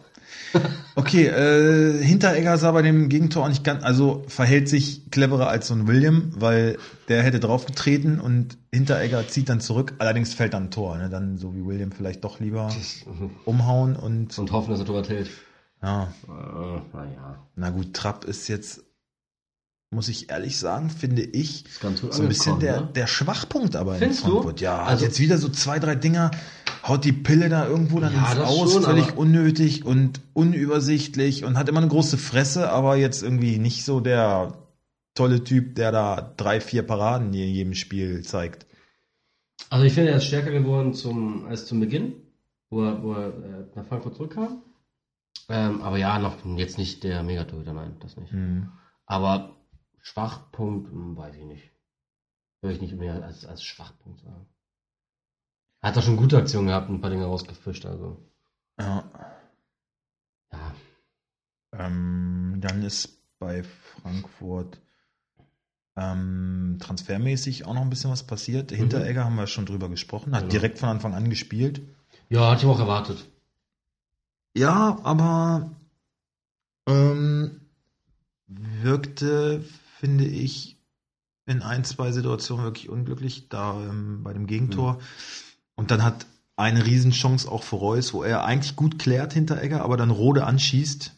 Okay, 0.96 1.26
äh, 1.28 2.02
Hinteregger 2.04 2.58
sah 2.58 2.72
bei 2.72 2.82
dem 2.82 3.10
Gegentor 3.10 3.44
auch 3.46 3.50
nicht 3.50 3.64
ganz, 3.64 3.84
also 3.84 4.24
verhält 4.28 4.70
sich 4.70 5.12
cleverer 5.12 5.48
als 5.50 5.68
so 5.68 5.74
ein 5.74 5.88
William, 5.88 6.32
weil 6.36 6.78
der 7.10 7.22
hätte 7.24 7.40
draufgetreten 7.40 8.20
und 8.20 8.58
Hinteregger 8.74 9.28
zieht 9.28 9.50
dann 9.50 9.60
zurück, 9.60 9.94
allerdings 10.00 10.34
fällt 10.34 10.54
dann 10.54 10.66
ein 10.66 10.72
Tor, 10.72 10.98
ne? 10.98 11.10
dann 11.10 11.38
so 11.38 11.54
wie 11.56 11.66
William 11.66 11.92
vielleicht 11.92 12.24
doch 12.24 12.40
lieber 12.40 12.74
umhauen 13.44 13.96
und 13.96 14.38
Und 14.40 14.52
hoffen, 14.52 14.72
dass 14.72 14.80
er 14.80 14.86
Torwart 14.86 15.10
hält. 15.10 15.30
ja, 15.84 16.04
Äh, 16.28 16.96
naja. 16.98 17.46
na 17.56 17.70
gut, 17.72 17.94
Trapp 17.94 18.24
ist 18.26 18.48
jetzt, 18.48 18.82
muss 19.92 20.08
ich 20.08 20.30
ehrlich 20.30 20.58
sagen, 20.58 20.90
finde 20.90 21.22
ich, 21.24 21.66
so 21.82 22.22
ein 22.22 22.28
bisschen 22.30 22.60
der, 22.60 22.82
ne? 22.82 22.90
der 22.96 23.08
Schwachpunkt 23.08 23.76
aber 23.76 23.96
Findest 23.96 24.22
in 24.22 24.28
du? 24.28 24.32
Frankfurt. 24.34 24.62
Ja, 24.62 24.80
hat 24.84 24.88
Also- 24.90 25.06
jetzt 25.06 25.20
wieder 25.20 25.38
so 25.38 25.50
zwei, 25.50 25.80
drei 25.80 25.96
Dinger, 25.96 26.32
haut 26.88 27.04
die 27.04 27.14
Pille 27.14 27.50
da 27.50 27.68
irgendwo 27.68 28.00
dann 28.00 28.14
Ja, 28.14 28.32
ins 28.32 28.40
Aus, 28.40 28.74
schon, 28.74 28.84
völlig 28.84 29.18
unnötig 29.18 29.86
und 29.86 30.22
unübersichtlich 30.34 31.44
und 31.44 31.58
hat 31.58 31.68
immer 31.70 31.80
eine 31.80 31.90
große 31.90 32.18
Fresse, 32.18 32.70
aber 32.70 32.96
jetzt 32.96 33.24
irgendwie 33.24 33.58
nicht 33.58 33.84
so 33.84 34.00
der 34.00 34.58
tolle 35.16 35.44
Typ, 35.44 35.76
der 35.76 35.92
da 35.92 36.34
drei, 36.38 36.62
vier 36.62 36.84
Paraden 36.84 37.34
in 37.34 37.50
jedem 37.50 37.74
Spiel 37.74 38.24
zeigt. 38.24 38.66
Also 39.70 39.86
ich 39.86 39.94
finde, 39.94 40.12
er 40.12 40.18
ist 40.18 40.26
stärker 40.26 40.52
geworden 40.52 40.94
zum, 40.94 41.48
als 41.48 41.66
zum 41.66 41.80
Beginn, 41.80 42.14
wo 42.70 42.84
er, 42.84 43.02
wo 43.02 43.14
er 43.14 43.28
äh, 43.28 43.66
nach 43.76 43.86
Frankfurt 43.86 44.16
zurückkam. 44.16 44.62
Ähm, 45.50 45.82
aber 45.82 45.98
ja, 45.98 46.20
noch 46.20 46.38
jetzt 46.58 46.78
nicht 46.78 47.04
der 47.04 47.24
Megatorhüter, 47.24 47.74
nein, 47.74 47.98
das 48.00 48.18
nicht. 48.18 48.32
Hm. 48.32 48.70
Aber 49.06 49.56
Schwachpunkt, 50.02 50.92
hm, 50.92 51.18
weiß 51.18 51.36
ich 51.36 51.46
nicht. 51.46 51.72
Würde 52.62 52.76
ich 52.76 52.82
nicht 52.82 52.98
mehr 52.98 53.24
als, 53.24 53.46
als 53.46 53.64
Schwachpunkt 53.64 54.20
sagen. 54.22 54.46
Er 55.86 55.90
hat 55.90 55.98
doch 55.98 56.02
schon 56.04 56.18
gute 56.18 56.36
Aktionen 56.40 56.66
gehabt, 56.66 56.90
ein 56.90 57.00
paar 57.00 57.12
Dinge 57.12 57.26
rausgefischt, 57.26 57.86
also. 57.86 58.18
Ja. 58.80 59.04
Ja, 60.52 60.74
Ähm, 61.74 62.56
dann 62.60 62.82
ist 62.82 63.20
bei 63.38 63.62
Frankfurt 64.02 64.82
ähm, 65.96 66.78
transfermäßig 66.82 67.68
auch 67.68 67.76
noch 67.76 67.84
ein 67.84 67.92
bisschen 67.92 68.10
was 68.10 68.24
passiert. 68.24 68.72
Hinteregger 68.72 69.26
haben 69.26 69.36
wir 69.36 69.46
schon 69.46 69.68
drüber 69.68 69.88
gesprochen, 69.88 70.34
hat 70.34 70.42
Genau. 70.42 70.52
direkt 70.54 70.80
von 70.80 70.90
Anfang 70.90 71.14
an 71.14 71.30
gespielt. 71.30 71.84
ja 72.30 72.50
hatte 72.50 72.66
ich 72.66 72.68
auch 72.68 72.80
erwartet. 72.80 73.24
Ja, 74.58 74.98
aber 75.04 75.70
ähm, 76.88 77.62
wirkte, 78.48 79.64
finde 80.00 80.26
ich, 80.26 80.80
in 81.46 81.62
ein, 81.62 81.84
zwei 81.84 82.12
Situationen 82.12 82.66
wirklich 82.66 82.90
unglücklich, 82.90 83.50
da 83.50 83.80
ähm, 83.88 84.24
bei 84.24 84.34
dem 84.34 84.48
Gegentor. 84.48 84.98
Und 85.76 85.92
dann 85.92 86.04
hat 86.04 86.26
eine 86.56 86.86
Riesenchance 86.86 87.52
auch 87.52 87.64
für 87.64 87.76
Reus, 87.76 88.14
wo 88.14 88.24
er 88.24 88.46
eigentlich 88.46 88.76
gut 88.76 88.98
klärt 89.00 89.34
hinter 89.34 89.62
Egger, 89.62 89.84
aber 89.84 89.98
dann 89.98 90.10
Rode 90.10 90.46
anschießt. 90.46 91.12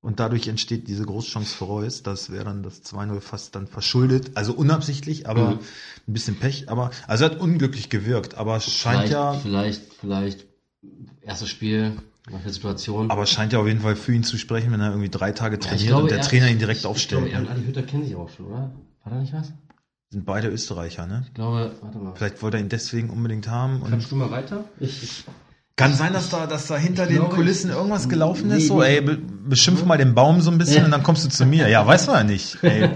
Und 0.00 0.20
dadurch 0.20 0.46
entsteht 0.46 0.86
diese 0.86 1.04
Großchance 1.04 1.52
für 1.56 1.64
Reus. 1.64 2.04
Das 2.04 2.30
wäre 2.30 2.44
dann 2.44 2.62
das 2.62 2.84
2-0 2.84 3.20
fast 3.20 3.56
dann 3.56 3.66
verschuldet. 3.66 4.30
Also 4.36 4.52
unabsichtlich, 4.52 5.28
aber 5.28 5.54
Mhm. 5.54 5.58
ein 6.06 6.12
bisschen 6.12 6.36
Pech. 6.36 6.68
Aber 6.70 6.92
also 7.08 7.24
er 7.24 7.30
hat 7.32 7.40
unglücklich 7.40 7.88
gewirkt, 7.90 8.36
aber 8.36 8.60
scheint 8.60 9.08
vielleicht, 9.08 9.12
ja. 9.12 9.32
vielleicht, 9.34 9.92
vielleicht, 9.94 10.46
erstes 11.22 11.48
Spiel, 11.48 11.96
der 12.30 12.52
Situation. 12.52 13.10
Aber 13.10 13.26
scheint 13.26 13.52
ja 13.52 13.58
auf 13.58 13.66
jeden 13.66 13.80
Fall 13.80 13.96
für 13.96 14.12
ihn 14.14 14.22
zu 14.22 14.38
sprechen, 14.38 14.70
wenn 14.70 14.80
er 14.80 14.90
irgendwie 14.90 15.08
drei 15.10 15.32
Tage 15.32 15.56
Ja, 15.56 15.62
trainiert 15.62 15.88
glaube, 15.88 16.02
und 16.04 16.10
der 16.12 16.18
er- 16.18 16.24
Trainer 16.28 16.48
ihn 16.48 16.58
direkt 16.60 16.80
ich, 16.80 16.86
aufstellt. 16.86 17.24
Ich 17.26 17.32
glaube, 17.32 17.46
er 17.48 17.52
ne? 17.54 17.58
Adi 17.58 17.66
Hütter 17.66 17.82
kennen 17.82 18.04
sich 18.04 18.14
auch 18.14 18.28
schon, 18.30 18.46
oder? 18.46 18.70
War 19.02 19.12
da 19.12 19.18
nicht 19.20 19.32
was? 19.32 19.52
Sind 20.10 20.24
beide 20.24 20.48
Österreicher, 20.48 21.06
ne? 21.06 21.24
Ich 21.26 21.34
glaube, 21.34 21.72
warte 21.82 21.98
mal. 21.98 22.14
Vielleicht 22.14 22.40
wollte 22.42 22.56
er 22.56 22.62
ihn 22.62 22.68
deswegen 22.70 23.10
unbedingt 23.10 23.48
haben. 23.48 23.82
Und 23.82 23.90
Kannst 23.90 24.10
du 24.10 24.16
mal 24.16 24.30
weiter? 24.30 24.64
Ich, 24.80 25.02
ich, 25.02 25.24
kann 25.76 25.92
sein, 25.94 26.12
dass 26.14 26.30
da, 26.30 26.46
dass 26.46 26.66
da 26.66 26.76
hinter 26.78 27.06
den 27.06 27.16
glaube, 27.18 27.34
Kulissen 27.34 27.70
ich- 27.70 27.76
irgendwas 27.76 28.08
gelaufen 28.08 28.48
Nee, 28.48 28.56
ist. 28.56 28.68
So, 28.68 28.80
nee. 28.80 28.86
ey, 28.96 29.00
be 29.02 29.16
beschimpf 29.18 29.84
mal 29.84 29.98
den 29.98 30.14
Baum 30.14 30.40
so 30.40 30.50
ein 30.50 30.58
bisschen 30.58 30.78
Ja. 30.78 30.84
und 30.86 30.90
dann 30.90 31.02
kommst 31.02 31.24
du 31.24 31.28
zu 31.28 31.44
mir. 31.46 31.68
Ja, 31.68 31.86
weiß 31.86 32.06
man 32.08 32.16
ja 32.16 32.24
nicht. 32.24 32.58
Ey. 32.64 32.90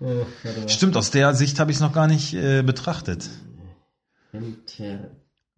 oh. 0.00 0.24
Stimmt, 0.66 0.96
aus 0.96 1.10
der 1.10 1.34
Sicht 1.34 1.60
habe 1.60 1.70
ich 1.70 1.76
es 1.76 1.80
noch 1.82 1.92
gar 1.92 2.06
nicht 2.06 2.34
äh, 2.34 2.62
betrachtet. 2.62 3.28
Hinter- 4.32 5.10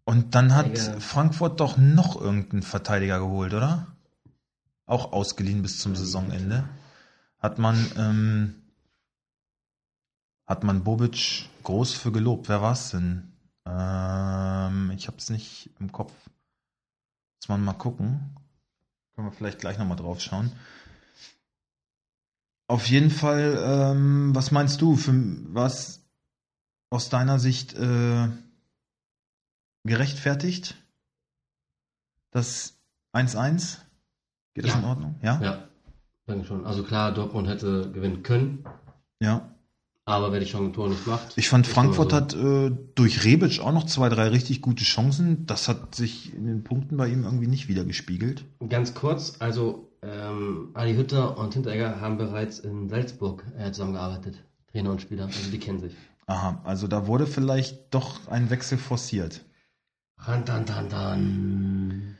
Und 0.04 0.34
dann 0.34 0.54
hat 0.54 0.66
Digga. 0.76 1.00
Frankfurt 1.00 1.60
doch 1.60 1.76
noch 1.78 2.20
irgendeinen 2.20 2.62
Verteidiger 2.62 3.18
geholt, 3.20 3.54
oder? 3.54 3.86
Auch 4.86 5.12
ausgeliehen 5.12 5.62
bis 5.62 5.78
zum 5.78 5.96
Saisonende. 5.96 6.64
Hat 7.40 7.58
man, 7.58 7.76
ähm, 7.98 8.54
hat 10.46 10.62
man 10.64 10.84
Bobic 10.84 11.48
groß 11.64 11.94
für 11.94 12.12
gelobt. 12.12 12.48
Wer 12.48 12.62
war's 12.62 12.90
denn? 12.90 13.32
Ähm, 13.66 14.92
ich 14.94 15.08
hab's 15.08 15.30
nicht 15.30 15.70
im 15.80 15.90
Kopf. 15.92 16.12
Muss 17.40 17.48
man 17.48 17.64
mal 17.64 17.72
gucken. 17.74 18.20
Können 19.14 19.28
wir 19.28 19.32
vielleicht 19.32 19.58
gleich 19.58 19.78
nochmal 19.78 19.96
drauf 19.96 20.20
schauen. 20.20 20.52
Auf 22.68 22.86
jeden 22.88 23.10
Fall, 23.10 23.58
ähm, 23.64 24.34
was 24.34 24.50
meinst 24.50 24.80
du? 24.80 24.96
Für 24.96 25.12
was 25.54 26.00
aus 26.90 27.08
deiner 27.08 27.38
Sicht 27.38 27.74
äh, 27.74 28.28
gerechtfertigt? 29.84 30.76
Das 32.32 32.76
1-1? 33.12 33.78
Geht 34.54 34.64
das 34.64 34.72
Ja. 34.72 34.78
in 34.80 34.84
Ordnung? 34.84 35.14
Ja? 35.22 35.40
Ja, 35.40 35.68
danke 36.26 36.44
schon. 36.44 36.66
Also 36.66 36.82
klar, 36.82 37.12
Dortmund 37.12 37.48
hätte 37.48 37.90
gewinnen 37.92 38.22
können, 38.22 38.64
Ja. 39.20 39.48
Aber 40.06 40.32
wer 40.32 40.38
die 40.38 40.46
Chance 40.46 40.66
im 40.66 40.72
Tor 40.72 40.88
nicht 40.88 41.06
macht. 41.06 41.36
Ich 41.36 41.48
fand, 41.48 41.66
Frankfurt 41.66 42.12
so. 42.12 42.16
hat 42.16 42.34
äh, 42.34 42.70
durch 42.94 43.24
Rebic 43.24 43.60
auch 43.60 43.72
noch 43.72 43.84
zwei, 43.84 44.08
drei 44.08 44.28
richtig 44.28 44.62
gute 44.62 44.84
Chancen. 44.84 45.46
Das 45.46 45.68
hat 45.68 45.94
sich 45.96 46.32
in 46.32 46.46
den 46.46 46.62
Punkten 46.62 46.96
bei 46.96 47.08
ihm 47.08 47.24
irgendwie 47.24 47.48
nicht 47.48 47.68
wieder 47.68 47.84
gespiegelt. 47.84 48.44
Ganz 48.68 48.94
kurz, 48.94 49.34
also 49.40 49.90
ähm, 50.02 50.70
Adi 50.74 50.94
Hütter 50.94 51.36
und 51.36 51.52
Hinteregger 51.54 52.00
haben 52.00 52.18
bereits 52.18 52.60
in 52.60 52.88
Salzburg 52.88 53.44
äh, 53.58 53.72
zusammengearbeitet. 53.72 54.44
Trainer 54.70 54.92
und 54.92 55.02
Spieler, 55.02 55.24
also 55.24 55.50
die 55.50 55.58
kennen 55.58 55.80
sich. 55.80 55.94
Aha, 56.28 56.60
also 56.64 56.86
da 56.86 57.08
wurde 57.08 57.26
vielleicht 57.26 57.92
doch 57.92 58.28
ein 58.28 58.48
Wechsel 58.50 58.78
forciert. 58.78 59.44
Ran, 60.18 60.44
dan, 60.44 60.64
dan, 60.64 60.88
dan. 60.88 62.16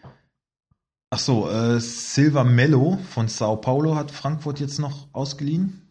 Ach 1.11 1.19
so, 1.19 1.49
äh, 1.49 1.81
Silva 1.81 2.43
Mello 2.43 2.99
von 3.11 3.29
Sao 3.29 3.57
Paulo 3.57 3.95
hat 3.95 4.11
Frankfurt 4.11 4.59
jetzt 4.59 4.81
noch 4.81 5.07
ausgeliehen. 5.13 5.86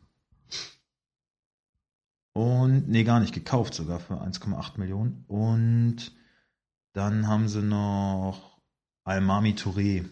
Und, 2.36 2.90
nee, 2.90 3.06
gar 3.06 3.22
nicht, 3.22 3.34
gekauft 3.34 3.74
sogar 3.74 4.02
für 4.02 4.16
1,8 4.16 4.78
Millionen. 4.78 5.24
Und 5.30 6.12
Dann 6.92 7.30
haben 7.30 7.48
sie 7.48 7.62
noch 7.62 8.60
Almami 9.06 9.54
Touré, 9.54 10.04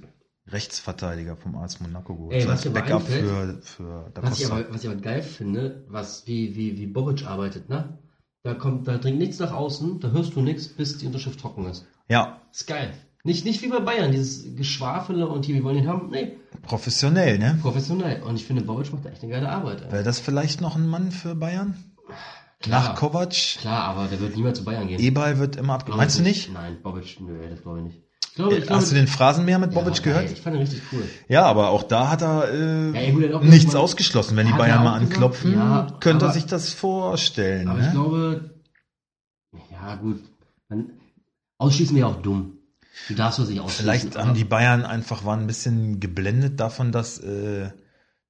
Rechtsverteidiger 0.48 1.36
vom 1.36 1.58
AS 1.58 1.82
Monaco 1.82 2.16
geholt. 2.16 2.34
Ey, 2.34 2.46
mir 2.46 2.54
aber 2.54 2.70
Backup 2.70 3.04
für, 3.04 3.60
für 3.62 4.12
Da 4.14 4.24
Was 4.24 4.40
ich, 4.40 4.50
aber, 4.50 4.74
was 4.74 4.84
ich 4.86 4.90
aber 4.90 5.02
geil 5.02 5.22
finde, 5.22 5.86
was 5.90 6.26
wie, 6.26 6.56
wie, 6.56 6.78
wie 6.78 6.88
Bobic 6.88 7.26
arbeitet, 7.26 7.68
ne? 7.68 7.98
Da 8.44 8.54
kommt, 8.54 8.88
da 8.88 8.98
dringt 8.98 9.20
nichts 9.20 9.40
nach 9.40 9.52
außen, 9.52 10.00
da 10.00 10.12
hörst 10.12 10.36
du 10.36 10.42
nichts, 10.42 10.70
bis 10.70 10.98
die 10.98 11.08
Unterschrift 11.08 11.42
trocken 11.42 11.66
ist. 11.66 11.86
Ja, 12.08 12.42
Ist 12.52 12.68
geil. 12.68 12.94
Nicht, 13.26 13.44
nicht 13.46 13.62
wie 13.62 13.70
bei 13.70 13.80
Bayern, 13.80 14.12
dieses 14.12 14.56
Geschwafele 14.56 15.28
und 15.28 15.46
hier, 15.46 15.56
wir 15.56 15.64
wollen 15.64 15.78
ihn 15.78 15.88
haben. 15.88 16.10
Nee, 16.10 16.38
professionell, 16.62 17.38
ne? 17.38 17.58
professionell. 17.62 18.24
Und 18.24 18.36
ich 18.36 18.46
finde, 18.46 18.64
Bobic 18.64 18.92
macht 18.94 19.04
da 19.06 19.10
echt 19.10 19.24
eine 19.24 19.32
geile 19.32 19.50
Arbeit. 19.50 19.82
Ey. 19.82 19.92
Wäre 19.92 20.04
das 20.04 20.20
vielleicht 20.20 20.62
noch 20.62 20.78
ein 20.78 20.88
Mann 20.88 21.12
für 21.12 21.36
Bayern? 21.36 21.76
Klar. 22.60 22.84
Nach 22.84 22.96
Kovac? 22.96 23.34
Klar, 23.60 23.84
aber 23.90 24.08
der 24.08 24.20
wird 24.22 24.36
niemals 24.36 24.60
zu 24.60 24.64
Bayern 24.66 24.88
gehen. 24.88 25.00
Eberl 25.00 25.38
wird 25.38 25.58
immer 25.58 25.74
abge... 25.74 25.88
Glaub 25.88 25.98
Meinst 25.98 26.18
du 26.18 26.22
ich 26.22 26.28
nicht? 26.28 26.54
Nein, 26.54 26.78
Bobic, 26.82 27.20
nö, 27.20 27.50
das 27.50 27.62
glaube 27.62 27.80
ich 27.80 27.84
nicht. 27.86 27.98
Ich 28.30 28.36
glaube, 28.36 28.56
ich 28.56 28.64
glaube, 28.66 28.82
Hast 28.82 28.92
du 28.92 28.96
den 28.96 29.08
Phrasenmäher 29.08 29.60
mit 29.60 29.74
Ja, 29.74 29.80
Bobic 29.82 29.96
geil, 30.02 30.14
gehört? 30.14 30.32
Ich 30.32 30.42
fand 30.42 30.56
ihn 30.56 30.62
richtig 30.62 30.82
cool. 30.94 31.04
Ja, 31.28 31.44
aber 31.46 31.70
auch 31.70 31.84
da 31.84 32.10
hat 32.10 32.22
er 32.22 32.50
äh, 32.52 32.88
Ja, 32.92 32.94
ey, 33.02 33.12
gut, 33.12 33.24
er 33.24 33.40
nichts 33.42 33.74
man- 33.74 33.82
ausgeschlossen. 33.82 34.38
Wenn 34.38 34.48
die 34.48 34.54
er 34.54 34.58
Bayern 34.58 34.84
mal 34.84 34.98
gesagt, 35.00 35.14
anklopfen, 35.16 35.54
ja, 35.54 35.88
könnte 36.00 36.24
er 36.26 36.30
aber- 36.30 36.34
sich 36.34 36.46
das 36.46 36.74
vorstellen. 36.74 37.68
Aber 37.68 37.80
ne? 37.80 37.86
ich 37.88 37.92
glaube, 37.92 38.52
ja 39.72 39.96
gut, 39.96 40.22
man, 40.70 40.92
ausschließen 41.58 41.96
wäre 41.96 42.08
auch 42.08 42.22
dumm. 42.22 42.58
Du 43.10 43.14
darfst 43.16 43.40
doch 43.40 43.48
nicht 43.48 43.60
ausschließen. 43.60 43.84
Vielleicht 43.84 44.18
haben 44.18 44.34
die 44.36 44.44
Bayern 44.46 44.84
einfach 44.86 45.26
waren 45.26 45.42
ein 45.42 45.48
bisschen 45.48 46.00
geblendet 46.00 46.60
davon, 46.60 46.92
dass, 46.92 47.20
äh, 47.20 47.72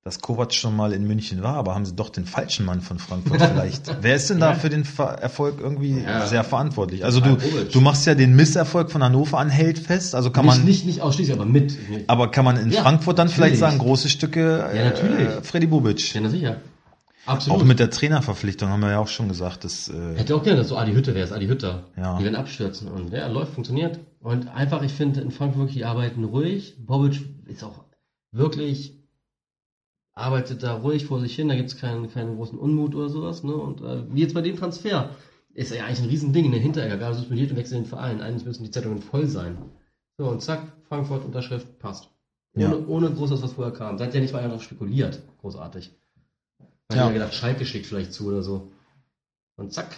dass 0.06 0.20
Kovac 0.20 0.54
schon 0.54 0.76
mal 0.76 0.92
in 0.92 1.08
München 1.08 1.44
war, 1.44 1.56
aber 1.56 1.76
haben 1.76 1.86
sie 1.86 1.96
doch 1.96 2.10
den 2.10 2.26
falschen 2.26 2.66
Mann 2.66 2.82
von 2.82 3.00
Frankfurt 3.00 3.42
vielleicht. 3.42 3.96
Wer 4.02 4.16
ist 4.18 4.30
denn 4.30 4.40
da 4.42 4.54
für 4.54 4.70
den 4.70 4.84
Ver 4.84 5.06
Erfolg 5.22 5.62
irgendwie 5.62 6.02
Ja. 6.02 6.28
sehr 6.28 6.44
verantwortlich? 6.44 7.06
Also 7.06 7.22
du, 7.22 7.38
du 7.72 7.80
machst 7.82 8.06
ja 8.06 8.14
den 8.14 8.36
Misserfolg 8.36 8.92
von 8.92 9.02
Hannover 9.02 9.38
an 9.40 9.50
Held 9.50 9.80
fest, 9.80 10.14
also 10.14 10.30
kann 10.30 10.46
nicht, 10.46 10.58
man, 10.58 10.66
nicht, 10.66 10.86
nicht 10.86 11.02
ausschließen, 11.02 11.34
aber 11.36 11.46
mit. 11.46 11.78
aber 12.08 12.30
kann 12.32 12.44
man 12.44 12.58
in 12.58 12.72
Ja, 12.72 12.82
Frankfurt 12.82 13.18
dann 13.18 13.30
vielleicht 13.30 13.60
natürlich. 13.60 13.78
sagen, 13.78 13.78
große 13.80 14.10
Stücke, 14.10 14.70
Ja, 14.76 14.84
natürlich. 14.84 15.28
äh, 15.30 15.42
Freddy 15.42 15.68
Bubic. 15.68 16.14
Ja, 16.14 16.20
na 16.22 16.30
sicher. 16.30 16.58
Absolut. 17.26 17.62
Auch 17.62 17.66
mit 17.66 17.80
der 17.80 17.90
Trainerverpflichtung 17.90 18.68
haben 18.68 18.82
wir 18.82 18.90
ja 18.90 19.00
auch 19.00 19.08
schon 19.08 19.30
gesagt, 19.30 19.64
dass, 19.64 19.88
äh, 19.88 20.18
Hätte 20.18 20.36
auch 20.36 20.44
gerne, 20.44 20.60
dass 20.60 20.68
so 20.68 20.76
Adi 20.76 20.92
Hütte 20.92 21.16
wäre, 21.16 21.34
Adi 21.34 21.48
Hütter. 21.48 21.86
Ja. 21.96 22.18
Die 22.18 22.26
werden 22.26 22.36
abstürzen. 22.36 22.90
Und 22.90 23.14
ja, 23.14 23.28
läuft, 23.28 23.54
funktioniert. 23.54 24.02
Und 24.20 24.50
einfach, 24.50 24.82
ich 24.82 24.92
finde, 24.92 25.22
in 25.22 25.32
Frankfurt 25.32 25.60
wirklich, 25.62 25.78
die 25.78 25.86
arbeiten 25.86 26.26
ruhig. 26.26 26.76
Bobic 26.86 27.22
ist 27.46 27.64
auch 27.64 27.86
wirklich, 28.34 28.98
arbeitet 30.16 30.64
da 30.64 30.76
ruhig 30.76 31.06
vor 31.06 31.20
sich 31.20 31.36
hin. 31.36 31.48
Da 31.50 31.56
gibt 31.56 31.70
es 31.70 31.78
keinen, 31.78 32.10
keinen 32.12 32.36
großen 32.36 32.58
Unmut 32.58 32.96
oder 32.96 33.10
sowas. 33.10 33.44
Ne? 33.44 33.54
Und 33.56 33.82
äh, 33.82 34.04
wie 34.14 34.22
jetzt 34.22 34.34
bei 34.34 34.42
dem 34.42 34.58
Transfer, 34.58 35.12
ist 35.54 35.74
ja 35.74 35.86
eigentlich 35.86 36.02
ein 36.02 36.10
Riesending. 36.10 36.46
Eine 36.48 36.58
Hinteregger, 36.58 36.98
gerade 36.98 37.16
suspendiert 37.16 37.52
und 37.52 37.58
wechselt 37.58 37.80
den 37.82 37.86
Verein. 37.86 38.22
Eigentlich 38.22 38.46
müssen 38.46 38.64
die 38.64 38.72
Zeitungen 38.72 39.00
voll 39.02 39.28
sein. 39.28 39.58
So, 40.18 40.28
und 40.28 40.42
zack, 40.42 40.62
Frankfurt, 40.88 41.26
Unterschrift, 41.26 41.80
passt. 41.80 42.10
Ohne, 42.56 42.64
Ja. 42.66 42.88
ohne 42.88 43.12
groß, 43.12 43.32
dass 43.32 43.42
was 43.42 43.54
vorher 43.54 43.74
kam. 43.74 43.98
Seid 43.98 44.14
ja 44.14 44.22
nicht 44.22 44.34
weiter 44.34 44.48
noch 44.48 44.62
spekuliert. 44.62 45.22
Großartig. 45.42 45.92
Ich 46.90 46.96
Ja. 46.96 47.08
ja 47.08 47.12
gedacht, 47.12 47.34
Schalke 47.34 47.66
schickt 47.66 47.88
vielleicht 47.88 48.14
zu 48.14 48.28
oder 48.28 48.44
so. 48.44 48.72
Und 49.58 49.74
zack, 49.74 49.96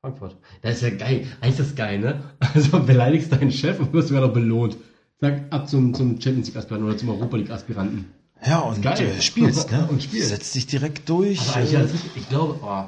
Frankfurt. 0.00 0.36
Das 0.62 0.74
ist 0.76 0.82
ja 0.82 0.90
geil. 0.90 1.26
Eigentlich 1.40 1.58
ist 1.58 1.70
das 1.70 1.74
geil, 1.74 1.98
ne? 1.98 2.22
Also 2.54 2.80
beleidigst 2.84 3.32
deinen 3.32 3.50
Chef 3.50 3.80
und 3.80 3.92
wirst 3.92 4.08
sogar 4.08 4.26
noch 4.26 4.32
belohnt. 4.32 4.76
Sag 5.20 5.52
ab 5.52 5.68
zum, 5.68 5.94
zum 5.94 6.20
Champions 6.20 6.48
League 6.48 6.56
Aspiranten 6.56 6.88
oder 6.88 6.96
zum 6.96 7.08
Europa 7.08 7.36
League 7.36 7.50
Aspiranten. 7.50 8.04
Ja, 8.46 8.60
und 8.60 8.82
Geil. 8.82 9.00
äh, 9.00 9.20
spielst, 9.22 9.70
ne? 9.70 9.86
Und 9.90 10.02
spielst. 10.02 10.28
Setzt 10.28 10.54
dich 10.54 10.66
direkt 10.66 11.08
durch. 11.08 11.40
Aber 11.48 11.56
eigentlich, 11.56 11.74
äh, 11.74 11.76
als 11.78 11.94
ich, 11.94 12.16
ich 12.16 12.28
glaube, 12.28 12.58
oh, 12.62 12.84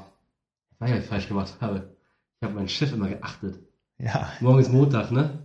was 0.79 0.91
ich 0.91 1.05
falsch 1.05 1.29
gemacht 1.29 1.55
habe. 1.61 1.97
Ich 2.41 2.47
habe 2.47 2.55
meinen 2.55 2.69
Chef 2.69 2.93
immer 2.93 3.09
geachtet. 3.09 3.59
ja, 3.99 4.31
Morgen 4.41 4.61
ist 4.61 4.73
Montag, 4.73 5.11
ne? 5.11 5.39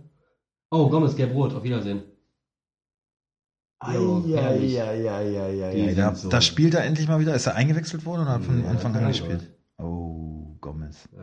Oh, 0.70 0.88
Gomez, 0.88 1.14
gelb-rot, 1.16 1.54
auf 1.54 1.62
Wiedersehen. 1.62 2.02
Jo, 3.92 4.24
ja, 4.26 4.52
ja, 4.54 4.92
ja, 4.94 5.20
ja, 5.20 5.94
Da, 5.94 6.14
sind 6.14 6.18
so- 6.18 6.28
da 6.30 6.40
spielt 6.40 6.74
er 6.74 6.84
endlich 6.84 7.06
mal 7.08 7.20
wieder. 7.20 7.34
Ist 7.34 7.46
er 7.46 7.54
eingewechselt 7.54 8.04
worden 8.06 8.22
oder 8.22 8.32
hat 8.32 8.42
von 8.44 8.64
Ja, 8.64 8.70
Anfang 8.70 8.96
an 8.96 9.08
gespielt? 9.08 9.42
Oh, 9.78 10.56
Gomez. 10.60 11.04
Äh, 11.12 11.18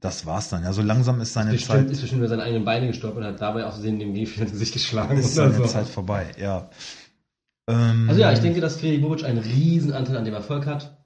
Das 0.00 0.24
war's 0.24 0.48
dann. 0.48 0.62
Ja, 0.64 0.72
so 0.72 0.80
langsam 0.82 1.20
ist 1.20 1.34
seine 1.34 1.52
bestimmt, 1.52 1.80
Zeit, 1.82 1.90
ist 1.90 2.00
bestimmt 2.00 2.20
über 2.20 2.28
seine 2.28 2.42
eigenen 2.42 2.64
Beine 2.64 2.86
gestolpert 2.86 3.18
und 3.18 3.24
hat 3.26 3.40
dabei 3.40 3.64
aus 3.66 3.74
Versehen 3.74 3.98
dem 3.98 4.14
Gegenspieler 4.14 4.44
ins 4.44 4.52
Gesicht 4.52 4.72
geschlagen. 4.72 5.18
ist 5.18 5.34
seine 5.34 5.54
so. 5.54 5.64
Zeit 5.66 5.86
vorbei. 5.86 6.32
Ja. 6.38 6.70
Ähm, 7.66 8.08
Also 8.08 8.20
ja, 8.20 8.32
ich 8.32 8.40
denke, 8.40 8.60
dass 8.60 8.80
Freddy 8.80 8.98
Bobic 8.98 9.24
einen 9.24 9.38
riesen 9.38 9.92
Anteil 9.92 10.16
an 10.16 10.24
dem 10.24 10.34
Erfolg 10.34 10.66
hat. 10.66 10.96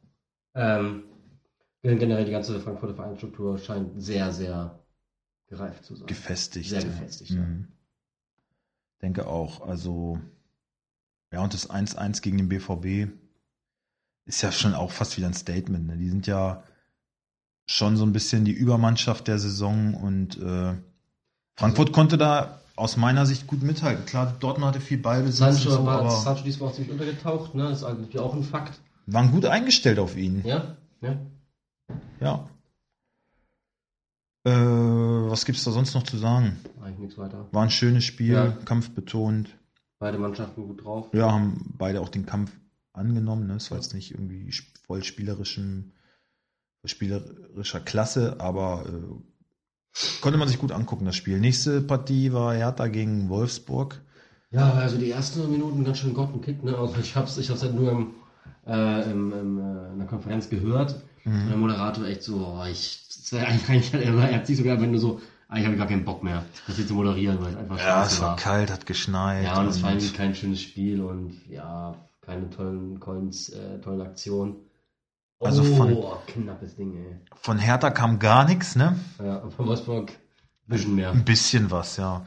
Ähm, 0.54 1.04
generell 1.82 2.24
die 2.24 2.32
ganze 2.32 2.60
Frankfurter 2.60 2.94
Vereinsstruktur 2.94 3.58
scheint 3.58 4.02
sehr, 4.02 4.32
sehr 4.32 4.78
gereift 5.46 5.84
zu 5.84 5.94
sein. 5.94 6.06
gefestigt. 6.06 6.68
Sehr 6.68 6.80
ja. 6.80 6.86
gefestigt, 6.86 7.30
ja. 7.30 7.40
Mhm. 7.40 7.68
Denke 9.00 9.26
auch. 9.26 9.66
Also 9.66 10.20
ja, 11.32 11.42
und 11.42 11.54
das 11.54 11.70
1-1 11.70 12.22
gegen 12.22 12.38
den 12.38 12.48
BVB 12.48 13.12
ist 14.24 14.42
ja 14.42 14.52
schon 14.52 14.74
auch 14.74 14.90
fast 14.90 15.16
wieder 15.16 15.26
ein 15.26 15.34
Statement. 15.34 15.86
Ne? 15.86 15.96
Die 15.96 16.08
sind 16.08 16.26
ja 16.26 16.62
schon 17.66 17.96
so 17.96 18.04
ein 18.04 18.12
bisschen 18.12 18.44
die 18.44 18.52
Übermannschaft 18.52 19.28
der 19.28 19.38
Saison 19.38 19.94
und 19.94 20.38
äh, 20.38 20.74
Frankfurt 21.54 21.92
konnte 21.92 22.16
da 22.18 22.60
aus 22.78 22.96
meiner 22.96 23.26
Sicht 23.26 23.46
gut 23.46 23.62
mithalten. 23.62 24.06
Klar, 24.06 24.34
Dortmund 24.40 24.68
hatte 24.74 24.80
viel 24.80 24.98
Ballbesitz, 24.98 25.38
Sancho 25.38 25.70
so, 25.70 25.84
war 25.86 26.00
aber 26.00 26.10
Sancho 26.10 26.44
diesmal 26.44 26.68
auch 26.70 26.74
ziemlich 26.74 26.92
untergetaucht, 26.92 27.54
ne? 27.54 27.64
Das 27.64 27.78
ist 27.78 27.84
eigentlich 27.84 28.18
auch 28.18 28.34
ein 28.34 28.44
Fakt. 28.44 28.80
waren 29.06 29.30
gut 29.32 29.44
eingestellt 29.46 29.98
auf 29.98 30.16
ihn. 30.16 30.42
Ja? 30.44 30.76
Ja. 31.00 31.16
Ja. 32.20 32.48
Äh, 34.44 34.50
was 34.50 35.44
gibt's 35.44 35.64
da 35.64 35.70
sonst 35.72 35.94
noch 35.94 36.04
zu 36.04 36.16
sagen? 36.16 36.56
Eigentlich 36.80 36.98
nichts 37.00 37.18
weiter. 37.18 37.46
War 37.52 37.62
ein 37.64 37.70
schönes 37.70 38.04
Spiel, 38.04 38.32
Ja. 38.34 38.50
kampfbetont. 38.64 39.56
Beide 39.98 40.18
Mannschaften 40.18 40.66
gut 40.66 40.84
drauf. 40.84 41.08
Ja, 41.12 41.32
haben 41.32 41.74
beide 41.76 42.00
auch 42.00 42.08
den 42.08 42.24
Kampf 42.24 42.52
angenommen. 42.92 43.46
Ne? 43.48 43.54
Es 43.54 43.70
war 43.70 43.78
jetzt 43.78 43.94
nicht 43.94 44.12
irgendwie 44.12 44.52
voll 44.86 45.02
spielerischem, 45.02 45.92
spielerischer 46.84 47.80
Klasse, 47.80 48.36
aber 48.38 48.84
äh, 48.86 49.37
konnte 50.20 50.38
man 50.38 50.48
sich 50.48 50.58
gut 50.58 50.72
angucken, 50.72 51.04
das 51.04 51.16
Spiel. 51.16 51.40
Nächste 51.40 51.80
Partie 51.80 52.32
war 52.32 52.54
Hertha 52.54 52.88
gegen 52.88 53.28
Wolfsburg. 53.28 54.00
Ja, 54.50 54.72
also 54.72 54.96
die 54.96 55.10
ersten 55.10 55.50
Minuten 55.50 55.84
ganz 55.84 55.98
schön 55.98 56.14
Gott 56.14 56.32
und 56.32 56.42
Kick, 56.42 56.64
ne? 56.64 56.76
Also 56.76 56.94
ich 57.00 57.14
hab's, 57.16 57.36
ich 57.36 57.50
hab's 57.50 57.62
halt 57.62 57.74
nur 57.74 57.92
im, 57.92 58.14
äh, 58.66 59.10
im, 59.10 59.32
im, 59.32 59.58
äh, 59.58 59.92
in 59.92 59.98
der 59.98 60.06
Konferenz 60.06 60.48
gehört. 60.48 61.02
Und 61.24 61.48
der 61.48 61.56
Moderator 61.58 62.06
echt 62.06 62.22
so, 62.22 62.36
oh, 62.36 62.64
ich, 62.64 63.00
eigentlich, 63.32 63.92
er 63.92 64.34
hat 64.34 64.46
sich 64.46 64.56
sogar, 64.56 64.80
wenn 64.80 64.92
du 64.92 64.98
so, 64.98 65.20
eigentlich 65.48 65.64
habe 65.66 65.74
ich 65.74 65.78
gar 65.78 65.88
keinen 65.88 66.04
Bock 66.04 66.22
mehr, 66.22 66.44
das 66.66 66.76
hier 66.76 66.86
zu 66.86 66.94
moderieren, 66.94 67.38
weil 67.42 67.50
es 67.50 67.56
einfach 67.56 67.78
Ja, 67.78 68.04
es 68.04 68.20
war 68.22 68.36
kalt, 68.36 68.70
hat 68.70 68.86
geschneit. 68.86 69.44
Ja, 69.44 69.60
und 69.60 69.68
es 69.68 69.82
war 69.82 69.90
irgendwie 69.90 70.12
kein 70.12 70.34
schönes 70.34 70.62
Spiel 70.62 71.02
und 71.02 71.38
ja, 71.50 71.96
keine 72.22 72.48
tollen, 72.48 73.00
tollen, 73.00 73.30
äh, 73.30 73.78
tollen 73.80 74.00
Aktionen. 74.00 74.56
Also 75.40 75.62
von- 75.62 75.92
oh, 75.92 76.16
knappes 76.26 76.74
Ding, 76.76 76.96
ey. 76.96 77.16
Von 77.40 77.58
Hertha 77.58 77.90
kam 77.90 78.18
gar 78.18 78.44
nichts, 78.44 78.74
ne? 78.74 78.98
Ja, 79.22 79.36
und 79.36 79.52
von 79.52 79.66
Wolfsburg 79.66 80.10
ein 80.10 80.16
bisschen 80.66 80.94
mehr. 80.96 81.10
Ein 81.12 81.24
bisschen 81.24 81.70
was, 81.70 81.96
ja. 81.96 82.24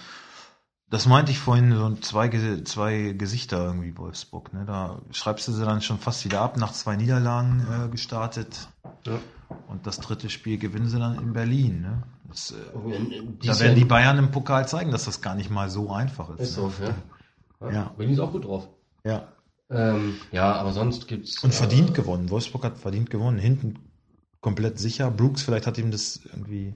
Das 0.90 1.06
meinte 1.06 1.32
ich 1.32 1.40
vorhin, 1.40 1.72
so 1.74 1.96
zwei, 1.96 2.28
zwei 2.64 3.14
Gesichter 3.18 3.64
irgendwie, 3.66 3.98
Wolfsburg. 3.98 4.54
Ne? 4.54 4.66
Da 4.66 5.00
schreibst 5.12 5.48
du 5.48 5.54
sie 5.54 5.64
dann 5.64 5.82
schon 5.82 6.00
fast 6.00 6.26
wieder 6.26 6.42
ab, 6.42 6.58
nach 6.58 6.74
zwei 6.74 6.98
Niederlagen 6.98 7.66
äh, 7.86 7.90
gestartet. 7.90 8.68
Ja. 9.06 9.20
Und 9.68 9.88
das 9.88 10.00
dritte 10.00 10.30
Spiel 10.30 10.58
gewinnen 10.58 10.88
sie 10.88 11.00
dann 11.00 11.16
in 11.18 11.32
Berlin. 11.34 11.82
Ne? 11.82 12.04
Das, 12.28 12.52
äh, 12.52 12.56
da 12.74 12.80
Dies 13.42 13.60
werden 13.62 13.76
die 13.76 13.86
Bayern 13.86 14.18
im 14.18 14.32
Pokal 14.32 14.68
zeigen, 14.68 14.92
dass 14.92 15.06
das 15.06 15.22
gar 15.22 15.36
nicht 15.36 15.50
mal 15.50 15.70
so 15.70 15.92
einfach 15.92 16.30
ist. 16.32 16.40
Ist 16.42 16.54
so, 16.56 16.72
ja. 16.82 17.68
ja. 17.70 17.74
Ja. 17.74 17.92
Berlin 17.98 18.14
ist 18.14 18.20
auch 18.20 18.32
gut 18.32 18.44
drauf. 18.46 18.68
Ja. 19.06 19.28
Ähm, 19.72 20.16
ja, 20.32 20.52
aber 20.54 20.74
sonst 20.74 21.08
gibt's. 21.08 21.44
Und 21.44 21.52
äh, 21.52 21.54
verdient 21.54 21.94
gewonnen. 21.94 22.30
Wolfsburg 22.30 22.64
hat 22.64 22.78
verdient 22.78 23.10
gewonnen. 23.10 23.38
Hinten 23.40 23.76
komplett 24.42 24.80
sicher. 24.80 25.10
Brooks, 25.12 25.42
vielleicht 25.44 25.68
hat 25.68 25.78
ihm 25.78 25.92
das 25.92 26.20
irgendwie 26.26 26.74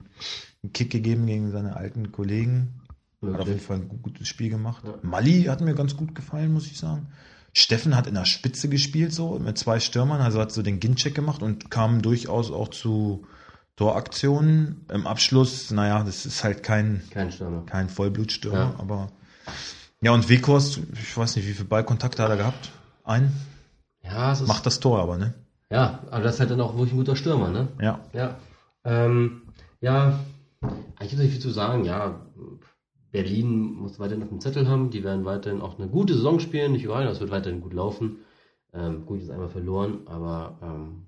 einen 0.62 0.72
Kick 0.72 0.90
gegeben 0.90 1.26
gegen 1.26 1.50
seine 1.50 1.76
alten 1.76 2.12
Kollegen. 2.12 2.80
Hat 3.22 3.40
auf 3.40 3.48
jeden. 3.48 3.60
Fall 3.60 3.76
ein 3.76 3.88
gu- 3.88 3.96
gutes 3.98 4.28
Spiel 4.28 4.50
gemacht. 4.50 4.82
Ja. 4.86 4.94
Mali 5.02 5.44
hat 5.44 5.60
mir 5.60 5.74
ganz 5.74 5.96
gut 5.96 6.14
gefallen, 6.14 6.52
muss 6.52 6.66
ich 6.66 6.78
sagen. 6.78 7.08
Steffen 7.52 7.96
hat 7.96 8.06
in 8.06 8.14
der 8.14 8.24
Spitze 8.26 8.68
gespielt, 8.68 9.12
so 9.14 9.38
mit 9.38 9.56
zwei 9.58 9.80
Stürmern, 9.80 10.20
also 10.20 10.40
hat 10.40 10.52
so 10.52 10.62
den 10.62 10.78
Gincheck 10.78 11.14
gemacht 11.14 11.42
und 11.42 11.70
kam 11.70 12.02
durchaus 12.02 12.50
auch 12.52 12.68
zu 12.68 13.26
Toraktionen. 13.76 14.84
Im 14.92 15.06
Abschluss, 15.06 15.70
naja, 15.70 16.02
das 16.04 16.26
ist 16.26 16.44
halt 16.44 16.62
kein, 16.62 17.02
Kein 17.10 17.32
Stürmer. 17.32 17.64
kein 17.66 17.88
Vollblutstürmer, 17.88 18.58
Ja. 18.58 18.74
aber 18.78 19.12
ja, 20.02 20.12
und 20.12 20.28
Weghorst, 20.28 20.80
ich 20.92 21.16
weiß 21.16 21.36
nicht, 21.36 21.46
wie 21.48 21.52
viele 21.52 21.64
Ballkontakte 21.68 22.22
hat 22.22 22.30
er 22.30 22.36
gehabt? 22.36 22.70
Ein? 23.06 23.32
Ja, 24.02 24.32
es 24.32 24.40
ist, 24.40 24.48
Macht 24.48 24.66
das 24.66 24.80
Tor 24.80 25.00
aber, 25.00 25.16
ne? 25.16 25.32
ja, 25.70 26.00
aber 26.10 26.22
das 26.22 26.34
ist 26.34 26.40
halt 26.40 26.50
dann 26.50 26.60
auch 26.60 26.74
wirklich 26.74 26.92
ein 26.92 26.98
guter 26.98 27.16
Stürmer, 27.16 27.48
ne? 27.50 27.68
Ja. 27.80 28.00
Ja. 28.12 28.36
Ähm, 28.84 29.42
ja, 29.80 30.20
eigentlich 30.60 31.10
gibt 31.10 31.12
es 31.14 31.18
nicht 31.18 31.32
viel 31.32 31.40
zu 31.40 31.50
sagen. 31.50 31.84
Ja, 31.84 32.20
Berlin 33.12 33.72
muss 33.74 33.98
weiterhin 33.98 34.22
auf 34.22 34.28
dem 34.28 34.40
Zettel 34.40 34.68
haben. 34.68 34.90
Die 34.90 35.02
werden 35.04 35.24
weiterhin 35.24 35.60
auch 35.60 35.78
eine 35.78 35.88
gute 35.88 36.14
Saison 36.14 36.38
spielen. 36.40 36.72
Nicht 36.72 36.84
überall, 36.84 37.06
das 37.06 37.20
wird 37.20 37.30
weiterhin 37.30 37.60
gut 37.60 37.72
laufen. 37.72 38.18
Ähm, 38.74 39.06
gut, 39.06 39.22
ist 39.22 39.30
einmal 39.30 39.48
verloren, 39.48 40.00
aber 40.06 40.58
ähm, 40.62 41.06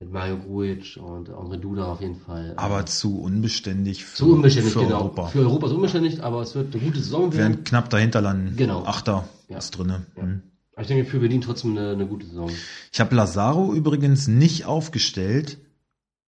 Mit 0.00 0.12
Mario 0.12 0.38
Grujic 0.38 0.96
und 1.02 1.28
Andre 1.30 1.58
Duda 1.58 1.86
auf 1.92 2.00
jeden 2.00 2.14
Fall. 2.16 2.54
Aber 2.56 2.86
zu 2.86 3.20
unbeständig 3.20 4.04
für, 4.04 4.16
zu 4.16 4.32
unbeständig, 4.32 4.72
für 4.72 4.80
genau. 4.80 4.98
Europa. 4.98 5.26
Für 5.26 5.40
Europa 5.40 5.66
ist 5.66 5.72
unbeständig, 5.72 6.22
aber 6.22 6.42
es 6.42 6.54
wird 6.54 6.72
eine 6.74 6.84
gute 6.84 7.00
Saison 7.00 7.32
werden. 7.32 7.54
Werden 7.54 7.64
knapp 7.64 7.90
dahinter 7.90 8.20
landen. 8.20 8.56
Genau. 8.56 8.84
Achter 8.84 9.24
Ja. 9.48 9.58
ist 9.58 9.70
drinne. 9.72 10.06
Ja. 10.16 10.22
Hm. 10.22 10.42
Aber 10.78 10.82
ich 10.82 10.86
denke, 10.94 11.10
für 11.10 11.18
Berlin 11.18 11.40
trotzdem 11.40 11.76
eine, 11.76 11.90
eine 11.90 12.06
gute 12.06 12.24
Saison. 12.24 12.52
Ich 12.92 13.00
habe 13.00 13.12
Lazaro 13.16 13.74
übrigens 13.74 14.28
nicht 14.28 14.64
aufgestellt, 14.64 15.58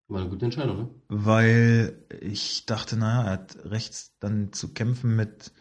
War 0.09 0.22
eine 0.22 0.28
gute 0.28 0.44
Entscheidung, 0.44 0.76
ne? 0.76 0.88
weil 1.07 2.05
ich 2.20 2.66
dachte, 2.66 2.96
naja, 2.96 3.26
er 3.26 3.30
hat 3.30 3.57
rechts 3.66 4.16
dann 4.18 4.53
zu 4.53 4.72
kämpfen 4.74 5.14
mit 5.14 5.53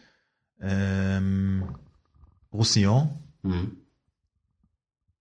ähm, 0.60 1.76
Roussillon 2.52 3.10
Mhm. 3.44 3.76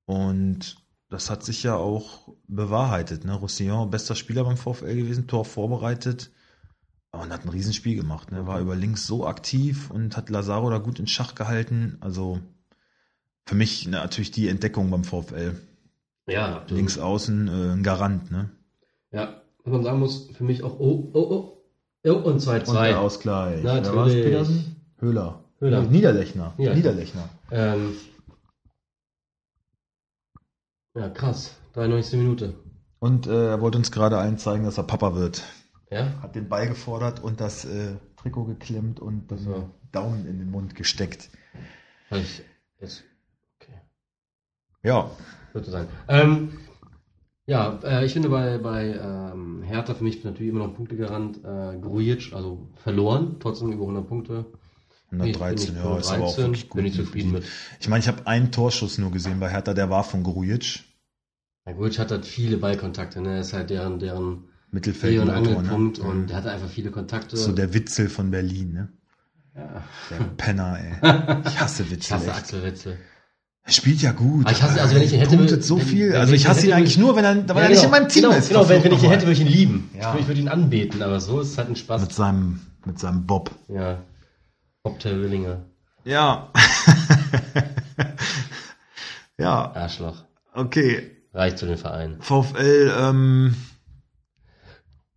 und 0.05 0.75
das 1.09 1.29
hat 1.29 1.43
sich 1.43 1.61
ja 1.61 1.75
auch 1.75 2.33
bewahrheitet. 2.47 3.23
Ne? 3.23 3.35
Roussillon, 3.35 3.91
bester 3.91 4.15
Spieler 4.15 4.45
beim 4.45 4.57
VfL 4.57 4.95
gewesen, 4.95 5.27
Tor 5.27 5.45
vorbereitet 5.45 6.31
und 7.11 7.31
hat 7.31 7.45
ein 7.45 7.49
Riesenspiel 7.49 7.95
gemacht. 7.95 8.31
Ne? 8.31 8.47
War 8.47 8.59
über 8.61 8.75
links 8.75 9.05
so 9.05 9.27
aktiv 9.27 9.91
und 9.91 10.17
hat 10.17 10.31
Lazaro 10.31 10.71
da 10.71 10.79
gut 10.79 10.97
in 10.97 11.05
Schach 11.05 11.35
gehalten. 11.35 11.97
Also 12.01 12.39
für 13.49 13.55
mich 13.55 13.87
natürlich 13.87 14.29
die 14.29 14.47
Entdeckung 14.47 14.91
beim 14.91 15.03
VfL. 15.03 15.55
Ja, 16.27 16.57
absolut. 16.57 16.71
Links 16.77 16.99
außen 16.99 17.47
äh, 17.47 17.73
ein 17.73 17.81
Garant. 17.81 18.29
Ne? 18.29 18.51
Ja, 19.11 19.41
was 19.63 19.73
man 19.73 19.83
sagen 19.83 19.99
muss, 19.99 20.29
für 20.29 20.43
mich 20.43 20.63
auch, 20.63 20.79
oh, 20.79 21.09
oh, 21.13 21.19
oh. 21.19 21.55
Oh, 22.05 22.13
und 22.29 22.39
2-2. 22.39 22.69
Und 22.69 22.75
der 22.75 22.99
Ausgleich. 22.99 23.63
Natürlich. 23.63 23.85
Wer 23.87 23.95
war's? 23.95 24.13
Petersen? 24.13 24.75
Höhler. 24.99 25.43
Höhler. 25.59 25.81
Niederlechner. 25.81 26.53
Ja. 26.59 26.75
Niederlechner. 26.75 27.27
Ähm, 27.49 27.95
ja, 30.95 31.09
krass. 31.09 31.55
93. 31.73 32.19
Minute. 32.19 32.53
Und 32.99 33.25
äh, 33.25 33.49
er 33.49 33.61
wollte 33.61 33.79
uns 33.79 33.91
gerade 33.91 34.19
allen 34.19 34.37
zeigen, 34.37 34.63
dass 34.63 34.77
er 34.77 34.83
Papa 34.83 35.15
wird. 35.15 35.43
Ja? 35.89 36.21
Hat 36.21 36.35
den 36.35 36.47
Ball 36.49 36.67
gefordert 36.67 37.19
und 37.21 37.41
das 37.41 37.65
äh, 37.65 37.95
Trikot 38.15 38.45
geklemmt 38.45 38.99
und 38.99 39.31
den 39.31 39.39
So. 39.39 39.69
Daumen 39.91 40.27
in 40.27 40.37
den 40.37 40.51
Mund 40.51 40.75
gesteckt. 40.75 41.31
Hab 42.11 42.19
ich 42.19 42.43
jetzt. 42.79 43.03
Ja, 44.83 45.11
Wird 45.53 45.65
so 45.65 45.71
sein. 45.71 45.87
Ähm, 46.07 46.53
ja, 47.45 47.79
äh, 47.83 48.05
ich 48.05 48.13
finde 48.13 48.29
bei, 48.29 48.57
bei 48.59 48.93
ähm, 48.93 49.63
Hertha 49.63 49.95
für 49.95 50.03
mich 50.03 50.23
natürlich 50.23 50.51
immer 50.51 50.67
noch 50.67 50.75
Punktegarant 50.75 51.37
äh, 51.43 51.77
Grujic, 51.79 52.33
also 52.33 52.69
verloren, 52.75 53.37
trotzdem 53.39 53.71
über 53.71 53.83
100 53.83 54.07
Punkte. 54.07 54.45
Bin 55.09 55.21
ich- 55.21 55.35
113, 55.41 55.73
bin 55.73 55.77
ich 55.77 55.83
ja, 55.83 55.97
ist 55.97 56.07
aber 56.07 56.23
auch 56.25 56.37
113, 56.37 56.43
wirklich 56.45 56.69
gut. 56.69 56.77
Bin 56.77 56.85
ich 56.85 56.95
zufrieden 56.95 57.31
mit. 57.31 57.43
Ich 57.79 57.89
meine, 57.89 58.01
ich 58.01 58.07
habe 58.07 58.27
einen 58.27 58.51
Torschuss 58.51 58.99
nur 58.99 59.11
gesehen 59.11 59.39
bei 59.39 59.49
Hertha, 59.49 59.73
der 59.73 59.89
war 59.89 60.03
von 60.03 60.23
Grujic. 60.23 60.83
Ja, 61.65 61.73
Grujic 61.73 61.97
hat 61.99 62.11
halt 62.11 62.25
viele 62.25 62.57
Ballkontakte, 62.57 63.19
ne? 63.21 63.33
Er 63.35 63.41
ist 63.41 63.53
halt 63.53 63.71
deren, 63.71 63.97
deren 63.99 64.43
Mittelfeld. 64.71 65.15
Dreh- 65.17 65.19
und 65.19 65.31
Angelpunkt 65.31 65.97
ne? 65.97 66.03
und 66.07 66.29
er 66.29 66.37
hatte 66.37 66.51
einfach 66.51 66.69
viele 66.69 66.91
Kontakte. 66.91 67.35
So 67.37 67.51
der 67.51 67.73
Witzel 67.73 68.07
von 68.07 68.29
Berlin, 68.29 68.73
ne? 68.73 68.89
ja. 69.55 69.83
Der 70.11 70.23
Penner, 70.37 70.79
ey. 70.79 71.41
Ich 71.47 71.59
hasse 71.59 71.83
Ich 71.83 71.91
Witzel. 71.91 72.17
hasse 72.17 72.27
echt. 72.27 72.37
Axel 72.37 72.63
Wetzel. 72.63 72.97
Er 73.69 73.73
spielt 73.73 74.01
ja 74.01 74.11
gut. 74.13 74.47
Aber 74.47 74.51
ich 74.55 74.63
hasse- 74.63 74.81
also 74.81 74.95
wenn 74.95 75.03
ich 75.03 75.13
ihn 75.13 75.19
hätte, 75.19 75.37
punktet 75.37 75.63
so 75.63 75.77
wenn- 75.77 75.85
viel. 75.85 76.09
wenn 76.11 76.21
also 76.21 76.33
ich 76.33 76.41
ich 76.41 76.45
ihn 76.45 76.49
hasse 76.49 76.59
ihn 76.61 76.65
hätte, 76.69 76.75
eigentlich 76.77 76.97
nur, 76.97 77.15
wenn 77.15 77.23
er, 77.23 77.35
weil 77.49 77.55
Ja, 77.57 77.61
er 77.61 77.69
nicht 77.69 77.83
in 77.83 77.91
meinem 77.91 78.09
Team 78.09 78.23
genau, 78.23 78.35
ist. 78.35 78.47
Genau, 78.49 78.67
wenn, 78.67 78.83
wenn 78.83 78.93
ich 78.93 79.03
ihn 79.03 79.09
hätte, 79.11 79.21
würde 79.27 79.33
ich 79.33 79.41
ihn 79.41 79.47
lieben. 79.47 79.91
Ja. 79.95 80.15
Ich 80.19 80.27
würde 80.27 80.41
ihn 80.41 80.49
anbeten, 80.49 81.03
aber 81.03 81.19
so 81.19 81.39
ist 81.41 81.49
es 81.49 81.57
halt 81.59 81.69
ein 81.69 81.75
Spaß. 81.75 82.01
Mit 82.01 82.11
seinem, 82.13 82.61
mit 82.85 82.97
seinem 82.99 83.27
Bob. 83.27 83.51
Ja. 83.67 83.99
Bob 84.81 84.97
der 84.99 85.19
Willinger. 85.21 85.59
Ja. 86.03 86.49
ja, 89.37 89.71
Arschloch. 89.75 90.23
okay. 90.53 91.11
Reicht 91.33 91.59
zu 91.59 91.65
den 91.67 91.77
Vereinen. 91.77 92.19
VfL, 92.21 92.91
ähm, 92.99 93.55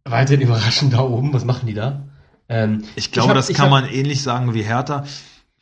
Weiterhin 0.05 0.42
überraschend 0.42 0.92
da 0.92 1.00
oben. 1.00 1.32
Was 1.32 1.44
machen 1.44 1.66
die 1.66 1.74
da? 1.74 2.03
Ähm, 2.48 2.82
ich 2.96 3.12
glaube, 3.12 3.30
hab- 3.30 3.36
das 3.36 3.48
ich 3.48 3.57
kann 3.57 3.66
hab- 3.70 3.82
man 3.82 3.86
ähnlich 3.88 4.22
sagen 4.22 4.53
wie 4.53 4.62
Hertha. 4.62 5.05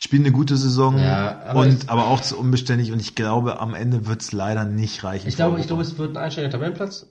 Spielen 0.03 0.24
eine 0.24 0.32
gute 0.32 0.57
Saison 0.57 0.98
Ja, 0.98 1.42
aber 1.42 1.61
und 1.61 1.90
aber 1.90 2.07
auch 2.09 2.20
zu 2.20 2.38
unbeständig 2.38 2.90
und 2.90 3.01
ich 3.01 3.14
glaube, 3.14 3.61
am 3.61 3.74
Ende 3.74 4.07
wird 4.07 4.22
es 4.22 4.32
leider 4.32 4.64
nicht 4.64 5.05
reichen. 5.05 5.28
Ich 5.28 5.36
glaube, 5.36 5.61
ich 5.61 5.66
glaube, 5.66 5.82
es 5.82 5.98
wird 5.98 6.16
ein 6.16 6.16
einstelliger 6.16 6.53
Tabellenplatz. 6.53 7.07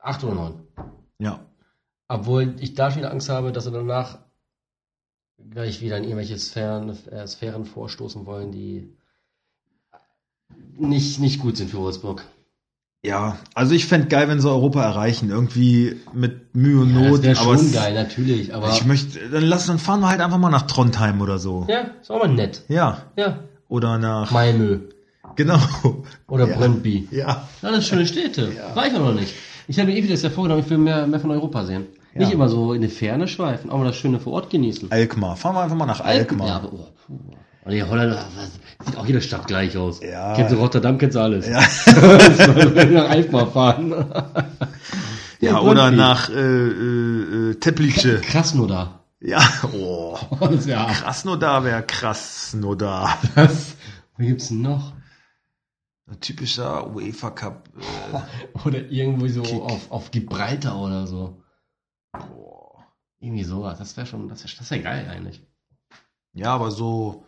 Acht 0.00 0.22
oder 0.22 0.34
neun. 0.34 0.68
ja. 1.18 1.40
Obwohl 2.08 2.54
ich 2.60 2.74
da 2.74 2.92
schon 2.92 3.04
Angst 3.04 3.28
habe, 3.28 3.50
dass 3.50 3.64
sie 3.64 3.72
danach 3.72 4.20
gleich 5.50 5.80
wieder 5.80 5.96
in 5.96 6.04
irgendwelche 6.04 6.38
Sphären, 6.38 6.90
äh, 7.10 7.26
Sphären 7.26 7.64
vorstoßen 7.64 8.24
wollen, 8.24 8.52
die 8.52 8.96
nicht, 10.78 11.18
nicht 11.18 11.40
gut 11.40 11.56
sind 11.56 11.70
für 11.70 11.78
Wolfsburg. 11.78 12.24
Ja, 13.06 13.36
also 13.54 13.72
ich 13.74 13.86
fänd 13.86 14.10
geil, 14.10 14.28
wenn 14.28 14.40
sie 14.40 14.48
Europa 14.50 14.82
erreichen, 14.82 15.30
irgendwie 15.30 15.96
mit 16.12 16.54
Mühe 16.56 16.80
und 16.82 16.94
Ja, 16.94 17.08
Not. 17.10 17.24
das 17.24 17.38
aber 17.38 17.56
schon 17.56 17.66
es- 17.66 17.72
geil, 17.72 17.94
natürlich. 17.94 18.52
Aber 18.54 18.70
Ich 18.70 18.84
möchte, 18.84 19.20
dann 19.30 19.44
lass, 19.44 19.66
dann 19.66 19.78
fahren 19.78 20.00
wir 20.00 20.08
halt 20.08 20.20
einfach 20.20 20.38
mal 20.38 20.50
nach 20.50 20.62
Trondheim 20.62 21.20
oder 21.20 21.38
so. 21.38 21.66
ja, 21.68 21.82
ist 22.00 22.10
auch 22.10 22.18
mal 22.18 22.28
nett. 22.28 22.62
Ja. 22.68 23.02
Ja, 23.16 23.38
Oder 23.68 23.98
nach, 23.98 24.30
Malmö 24.32 24.78
genau. 25.36 25.58
oder 26.28 26.48
Ja. 26.48 26.56
Brøndby. 26.56 27.08
Ja. 27.12 27.46
Alles 27.62 27.86
schöne 27.86 28.06
Städte. 28.06 28.50
Ja. 28.56 28.74
War 28.74 28.86
ich 28.86 28.94
aber 28.94 29.06
noch 29.12 29.20
nicht. 29.20 29.32
Ich 29.68 29.78
habe 29.78 29.90
mir 29.90 29.96
wieder 29.96 30.08
das 30.14 30.22
ja 30.22 30.30
vorgenommen, 30.30 30.62
ich 30.64 30.70
will 30.70 30.78
mehr, 30.78 31.06
mehr 31.06 31.20
von 31.20 31.30
Europa 31.30 31.64
sehen. 31.64 31.86
Ja. 32.14 32.20
Nicht 32.22 32.32
immer 32.32 32.48
so 32.48 32.72
in 32.72 32.80
die 32.82 32.88
Ferne 32.88 33.28
schweifen, 33.28 33.70
auch 33.70 33.78
mal 33.78 33.84
das 33.84 33.96
Schöne 33.96 34.18
vor 34.18 34.32
Ort 34.32 34.50
genießen. 34.50 34.90
Alkmaar. 34.90 35.36
Fahren 35.36 35.54
wir 35.54 35.62
einfach 35.62 35.76
mal 35.76 35.86
nach 35.86 36.00
Alkmaar. 36.00 36.46
Ja, 36.48 36.56
aber, 36.56 36.72
oh, 36.72 36.86
puh. 37.06 37.18
Und 37.66 37.72
die 37.72 37.82
Holländer, 37.82 38.24
sieht 38.84 38.96
auch 38.96 39.06
jede 39.06 39.20
Stadt 39.20 39.48
gleich 39.48 39.76
aus. 39.76 40.00
Ja. 40.00 40.34
Kennst 40.34 40.52
du 40.52 40.56
Rotterdam, 40.56 40.98
kennst 40.98 41.16
du 41.16 41.20
alles. 41.20 41.48
Ja. 41.48 41.58
nach 42.86 43.10
Alkmaar 43.10 43.50
fahren. 43.50 43.92
Ja, 45.38 45.52
Brøndby. 45.60 45.70
oder 45.70 45.90
nach 45.90 46.30
äh, 46.30 46.32
äh, 46.32 47.50
äh, 47.50 47.54
Teplice. 47.56 48.22
Krasnodar. 48.22 49.04
Ja, 49.20 49.42
oh. 49.74 50.18
Das 50.40 50.64
ja 50.66 50.86
Krasnodar 50.86 51.62
wäre 51.62 51.82
Krasnodar. 51.82 53.18
was. 53.34 53.76
Wo 54.16 54.24
gibt's 54.24 54.48
denn 54.48 54.62
noch? 54.62 54.94
Ein 56.06 56.20
typischer 56.20 56.86
UEFA 56.86 57.32
Cup. 57.32 57.68
Äh, 57.78 58.66
Oder 58.66 58.90
irgendwo 58.90 59.28
so 59.28 59.42
Kick. 59.42 59.60
auf, 59.60 59.90
auf 59.90 60.10
Gibraltar 60.10 60.80
oder 60.80 61.06
so. 61.06 61.42
boah. 62.12 62.86
Irgendwie 63.20 63.44
sowas. 63.44 63.78
Das 63.78 63.94
wäre 63.98 64.06
schon, 64.06 64.30
das 64.30 64.42
wäre 64.42 64.54
das 64.58 64.70
wär 64.70 64.78
geil 64.78 65.06
eigentlich. 65.10 65.46
Ja, 66.32 66.54
aber 66.54 66.70
so 66.70 67.25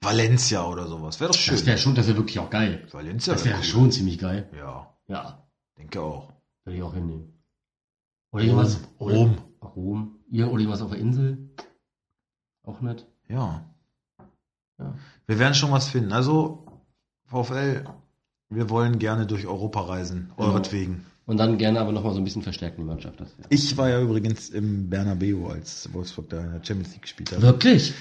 Valencia 0.00 0.64
oder 0.66 0.86
sowas. 0.86 1.20
Wäre 1.20 1.32
doch 1.32 1.38
schön. 1.38 1.54
Das 1.54 1.66
wäre 1.66 1.78
schon, 1.78 1.94
das 1.94 2.06
wäre 2.06 2.16
wirklich 2.18 2.38
auch 2.38 2.50
geil. 2.50 2.86
Valencia 2.92 3.32
Das 3.34 3.44
wär 3.44 3.52
wäre 3.52 3.60
cool. 3.60 3.64
schon 3.66 3.92
ziemlich 3.92 4.18
geil. 4.18 4.48
Ja, 4.56 4.94
Ja, 5.08 5.46
denke 5.76 6.00
auch. 6.00 6.32
würde 6.64 6.76
ich 6.76 6.82
auch 6.82 6.94
hinnehmen. 6.94 7.32
Oder 8.32 8.44
irgendwas. 8.44 8.80
Oder, 8.98 9.14
Rom. 9.16 9.38
Rom. 9.62 10.16
Ja, 10.30 10.46
oder 10.46 10.60
irgendwas 10.60 10.82
auf 10.82 10.90
der 10.90 11.00
Insel. 11.00 11.50
Auch 12.64 12.80
nett. 12.80 13.06
Ja. 13.28 13.64
Ja. 14.78 14.94
Wir 15.26 15.38
werden 15.38 15.54
schon 15.54 15.72
was 15.72 15.88
finden. 15.88 16.12
Also, 16.12 16.66
VfL, 17.26 17.84
wir 18.50 18.70
wollen 18.70 18.98
gerne 18.98 19.26
durch 19.26 19.46
Europa 19.46 19.80
reisen, 19.80 20.30
Genau. 20.36 20.50
euretwegen. 20.50 21.06
Und 21.26 21.38
dann 21.38 21.58
gerne 21.58 21.80
aber 21.80 21.92
nochmal 21.92 22.12
so 22.12 22.18
ein 22.18 22.24
bisschen 22.24 22.42
verstärken, 22.42 22.78
die 22.82 22.86
Mannschaft. 22.86 23.20
Das 23.20 23.36
wär- 23.36 23.46
Ich 23.50 23.76
war 23.76 23.88
ja 23.88 24.00
übrigens 24.00 24.48
im 24.50 24.88
Bernabeu, 24.88 25.48
als 25.48 25.92
Wolfsburg 25.92 26.28
da 26.30 26.40
in 26.40 26.52
der 26.52 26.64
Champions 26.64 26.92
League 26.92 27.02
gespielt 27.02 27.32
hat. 27.32 27.42
Wirklich? 27.42 27.92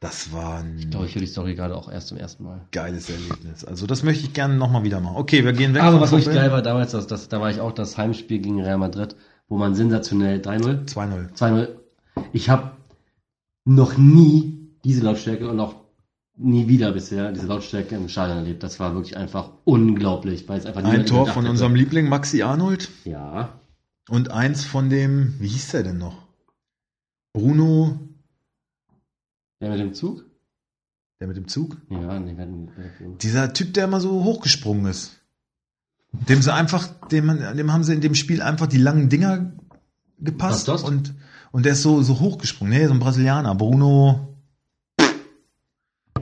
Das 0.00 0.32
war 0.32 0.60
ein 0.60 0.78
Ich 0.78 0.90
glaube, 0.90 1.06
ich 1.06 1.14
höre 1.14 1.20
die 1.20 1.26
Story 1.26 1.54
gerade 1.54 1.76
auch 1.76 1.90
erst 1.92 2.08
zum 2.08 2.16
ersten 2.16 2.42
Mal. 2.44 2.62
geiles 2.72 3.10
Erlebnis. 3.10 3.64
Also 3.66 3.86
das 3.86 4.02
möchte 4.02 4.24
ich 4.24 4.32
gerne 4.32 4.54
nochmal 4.54 4.82
wieder 4.82 5.00
machen. 5.00 5.16
Okay, 5.16 5.44
wir 5.44 5.52
gehen 5.52 5.74
weg. 5.74 5.82
Aber 5.82 6.00
was 6.00 6.10
wirklich 6.10 6.34
geil 6.34 6.50
war 6.50 6.62
damals, 6.62 6.92
das, 6.92 7.06
das, 7.06 7.28
da 7.28 7.40
war 7.40 7.50
ich 7.50 7.60
auch 7.60 7.72
das 7.72 7.98
Heimspiel 7.98 8.38
gegen 8.38 8.62
Real 8.62 8.78
Madrid, 8.78 9.14
wo 9.48 9.58
man 9.58 9.74
sensationell 9.74 10.40
3-0, 10.40 10.86
2-0. 10.86 11.34
2-0. 11.36 11.68
Ich 12.32 12.48
habe 12.48 12.70
noch 13.66 13.98
nie 13.98 14.70
diese 14.84 15.02
Lautstärke 15.04 15.48
und 15.50 15.60
auch 15.60 15.74
nie 16.34 16.66
wieder 16.66 16.92
bisher 16.92 17.32
diese 17.32 17.46
Lautstärke 17.46 17.94
im 17.94 18.08
Stadion 18.08 18.38
erlebt. 18.38 18.62
Das 18.62 18.80
war 18.80 18.94
wirklich 18.94 19.18
einfach 19.18 19.50
unglaublich, 19.64 20.48
weil 20.48 20.58
es 20.58 20.64
einfach 20.64 20.82
Ein 20.82 21.04
Tor 21.04 21.26
von 21.26 21.42
hätte. 21.42 21.50
unserem 21.50 21.74
Liebling 21.74 22.08
Maxi 22.08 22.42
Arnold 22.42 22.88
Ja, 23.04 23.60
und 24.08 24.30
eins 24.30 24.64
von 24.64 24.88
dem, 24.88 25.34
wie 25.38 25.48
hieß 25.48 25.72
der 25.72 25.82
denn 25.82 25.98
noch? 25.98 26.26
Bruno, 27.34 28.00
der 29.60 29.70
mit 29.70 29.80
dem 29.80 29.94
Zug? 29.94 30.24
der 31.20 31.28
mit 31.28 31.36
dem 31.36 31.48
Zug? 31.48 31.76
Ja, 31.90 32.18
nee, 32.18 32.34
hatten- 32.38 32.70
wir 32.76 32.84
hatten- 32.84 33.18
Dieser 33.18 33.52
Typ, 33.52 33.74
der 33.74 33.84
immer 33.84 34.00
so 34.00 34.24
hochgesprungen 34.24 34.86
ist. 34.86 35.18
Dem 36.12 36.40
sie 36.40 36.52
einfach, 36.52 36.86
dem, 37.08 37.26
dem 37.56 37.72
haben 37.72 37.84
sie 37.84 37.92
in 37.92 38.00
dem 38.00 38.14
Spiel 38.14 38.40
einfach 38.42 38.66
die 38.66 38.78
langen 38.78 39.08
Dinger 39.10 39.52
gepasst 40.18 40.66
Was, 40.68 40.82
Dost? 40.82 40.84
und, 40.86 41.14
und 41.52 41.64
der 41.66 41.72
ist 41.74 41.82
so, 41.82 42.02
so 42.02 42.20
hochgesprungen. 42.20 42.72
Nee, 42.72 42.86
so 42.86 42.94
ein 42.94 43.00
Brasilianer. 43.00 43.54
Bruno. 43.54 44.34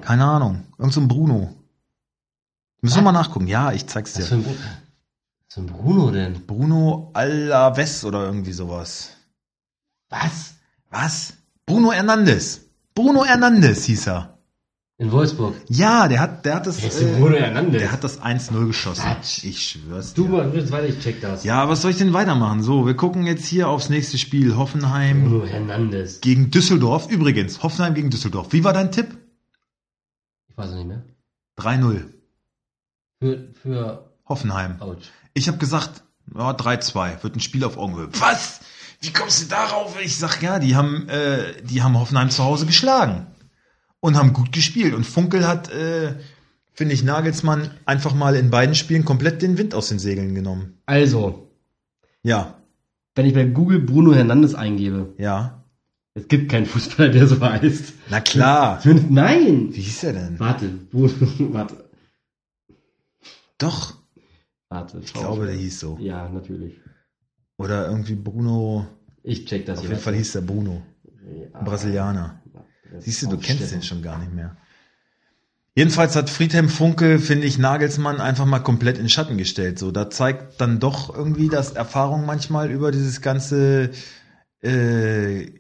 Keine 0.01 0.25
Ahnung. 0.25 0.65
Irgend 0.79 0.93
so 0.95 1.01
ein 1.01 1.09
Bruno. 1.09 1.55
Müssen 2.81 2.97
wir 2.97 3.03
mal 3.03 3.13
nachgucken. 3.13 3.47
Ja, 3.47 3.73
ich 3.73 3.87
zeig's 3.87 4.17
Was 4.19 4.27
für 4.29 4.37
dir. 4.37 4.41
ein, 4.41 4.45
Bru 4.45 4.51
was 4.53 5.55
für 5.55 5.61
ein 5.61 5.67
Bruno 5.67 6.11
denn? 6.11 6.47
Bruno 6.47 7.11
Alaves 7.15 8.05
oder 8.05 8.25
irgendwie 8.27 8.53
sowas. 8.53 9.11
Was? 10.11 10.55
Was? 10.91 11.35
Bruno 11.67 11.93
Hernandez. 11.93 12.68
Bruno 12.99 13.25
Hernandez 13.25 13.85
hieß 13.85 14.09
er. 14.09 14.39
In 14.97 15.13
Wolfsburg. 15.13 15.55
Ja, 15.69 16.09
der 16.09 16.19
hat, 16.19 16.45
der 16.45 16.57
hat 16.57 16.67
das, 16.67 16.83
Jetzt 16.83 16.99
Bruno 17.17 17.37
äh, 17.37 17.43
Hernandez. 17.43 17.81
der 17.81 17.93
hat 17.93 18.03
das 18.03 18.21
1-0 18.21 18.67
geschossen. 18.67 19.03
Quatsch. 19.05 19.45
Ich 19.45 19.63
schwör's 19.69 20.15
Du 20.15 20.25
dir. 20.25 20.31
mal, 20.31 20.53
jetzt 20.57 20.73
weiter, 20.73 20.89
ich 20.89 20.99
check 20.99 21.21
das. 21.21 21.45
Ja, 21.45 21.69
was 21.69 21.83
soll 21.83 21.93
ich 21.93 21.99
denn 21.99 22.13
weitermachen? 22.13 22.61
So, 22.65 22.87
wir 22.87 22.95
gucken 22.97 23.25
jetzt 23.25 23.47
hier 23.47 23.69
aufs 23.69 23.89
nächste 23.89 24.19
Spiel. 24.19 24.57
Hoffenheim 24.57 25.29
Bruno 25.31 25.47
Hernandez. 25.47 26.21
gegen 26.21 26.51
Düsseldorf. 26.51 27.09
Übrigens, 27.09 27.63
Hoffenheim 27.63 27.95
gegen 27.95 28.11
Düsseldorf. 28.11 28.49
Wie 28.53 28.65
war 28.65 28.73
dein 28.73 28.91
Tipp? 28.91 29.17
Ich 30.49 30.57
weiß 30.59 30.71
es 30.71 30.75
nicht 30.75 30.89
mehr. 30.89 31.05
3-0. 31.61 32.03
Für, 33.23 33.49
für, 33.63 34.11
Hoffenheim. 34.29 34.83
ouch. 34.83 34.97
Ich 35.35 35.47
habe 35.47 35.59
gesagt, 35.59 36.03
ja, 36.35 36.51
3-2. 36.51 37.23
Wird 37.23 37.37
ein 37.37 37.41
Spiel 37.41 37.63
auf 37.63 37.77
Augenhöhe. 37.79 38.09
Was? 38.19 38.59
Wie 39.01 39.13
kommst 39.13 39.43
du 39.43 39.47
darauf? 39.47 39.97
Ich 40.03 40.17
sag, 40.17 40.43
ja, 40.43 40.59
die 40.59 40.75
haben, 40.75 41.09
äh, 41.09 41.63
die 41.63 41.83
haben 41.83 41.99
Hoffenheim 41.99 42.31
zu 42.31 42.43
Hause 42.45 42.67
geschlagen. 42.67 43.27
Und 44.01 44.17
haben 44.17 44.33
gut 44.33 44.53
gespielt. 44.53 44.95
Und 44.95 45.05
Funkel 45.05 45.47
hat, 45.47 45.71
äh, 45.71 46.15
finde 46.73 46.95
ich, 46.95 47.03
Nagelsmann 47.03 47.71
einfach 47.85 48.15
mal 48.15 48.37
in 48.37 48.51
beiden 48.51 48.75
Spielen 48.75 49.05
komplett 49.05 49.43
den 49.43 49.59
Wind 49.59 49.75
aus 49.75 49.89
den 49.89 49.99
Segeln 49.99 50.35
genommen. 50.35 50.79
Also, 50.87 51.51
Ja, 52.23 52.55
wenn 53.15 53.27
ich 53.27 53.35
bei 53.35 53.45
Google 53.47 53.81
Bruno 53.81 54.15
Hernandez 54.15 54.55
eingebe, 54.55 55.13
ja. 55.19 55.65
es 56.15 56.29
gibt 56.29 56.49
keinen 56.53 56.67
Fußballer, 56.67 57.09
der 57.11 57.27
so 57.27 57.41
heißt. 57.41 57.93
Na 58.11 58.21
klar. 58.21 58.81
Nein! 58.85 59.75
Wie 59.75 59.81
hieß 59.81 60.05
er 60.05 60.13
denn? 60.13 60.39
Warte, 60.39 60.69
Bruno, 60.69 61.11
warte, 61.53 61.91
Doch, 63.59 63.95
warte. 64.69 65.01
ich 65.03 65.13
glaube, 65.13 65.47
der 65.47 65.57
hieß 65.57 65.81
so. 65.81 65.99
Ja, 66.01 66.29
natürlich. 66.29 66.75
Oder 67.59 67.89
irgendwie 67.89 68.15
Bruno. 68.15 68.87
Ich 69.23 69.45
check 69.45 69.67
das 69.67 69.81
Auf 69.81 69.85
jeden 69.85 70.01
Fall 70.01 70.15
hieß 70.15 70.33
der 70.33 70.41
Bruno. 70.41 70.83
Ein 71.53 71.65
Brasilianer. 71.65 72.41
Siehst 73.01 73.23
du, 73.23 73.27
du 73.29 73.37
kennst 73.37 73.71
den 73.71 73.83
schon 73.83 74.01
gar 74.01 74.19
nicht 74.19 74.33
mehr. 74.33 74.57
Jedenfalls 75.75 76.17
hat 76.17 76.31
Friedhelm 76.31 76.69
Funkel, 76.69 77.19
finde 77.19 77.47
ich, 77.47 77.59
Nagelsmann 77.59 78.21
einfach 78.21 78.47
mal 78.47 78.61
komplett 78.61 78.99
in 78.99 79.09
Schatten 79.09 79.37
gestellt. 79.37 79.79
So, 79.79 79.91
da 79.91 80.09
zeigt 80.09 80.61
dann 80.61 80.81
doch 80.81 81.15
irgendwie, 81.15 81.49
dass 81.49 81.73
Erfahrung 81.73 82.27
manchmal 82.27 82.71
über 82.71 82.91
dieses 82.91 83.21
ganze 83.21 83.91
äh, 84.61 85.53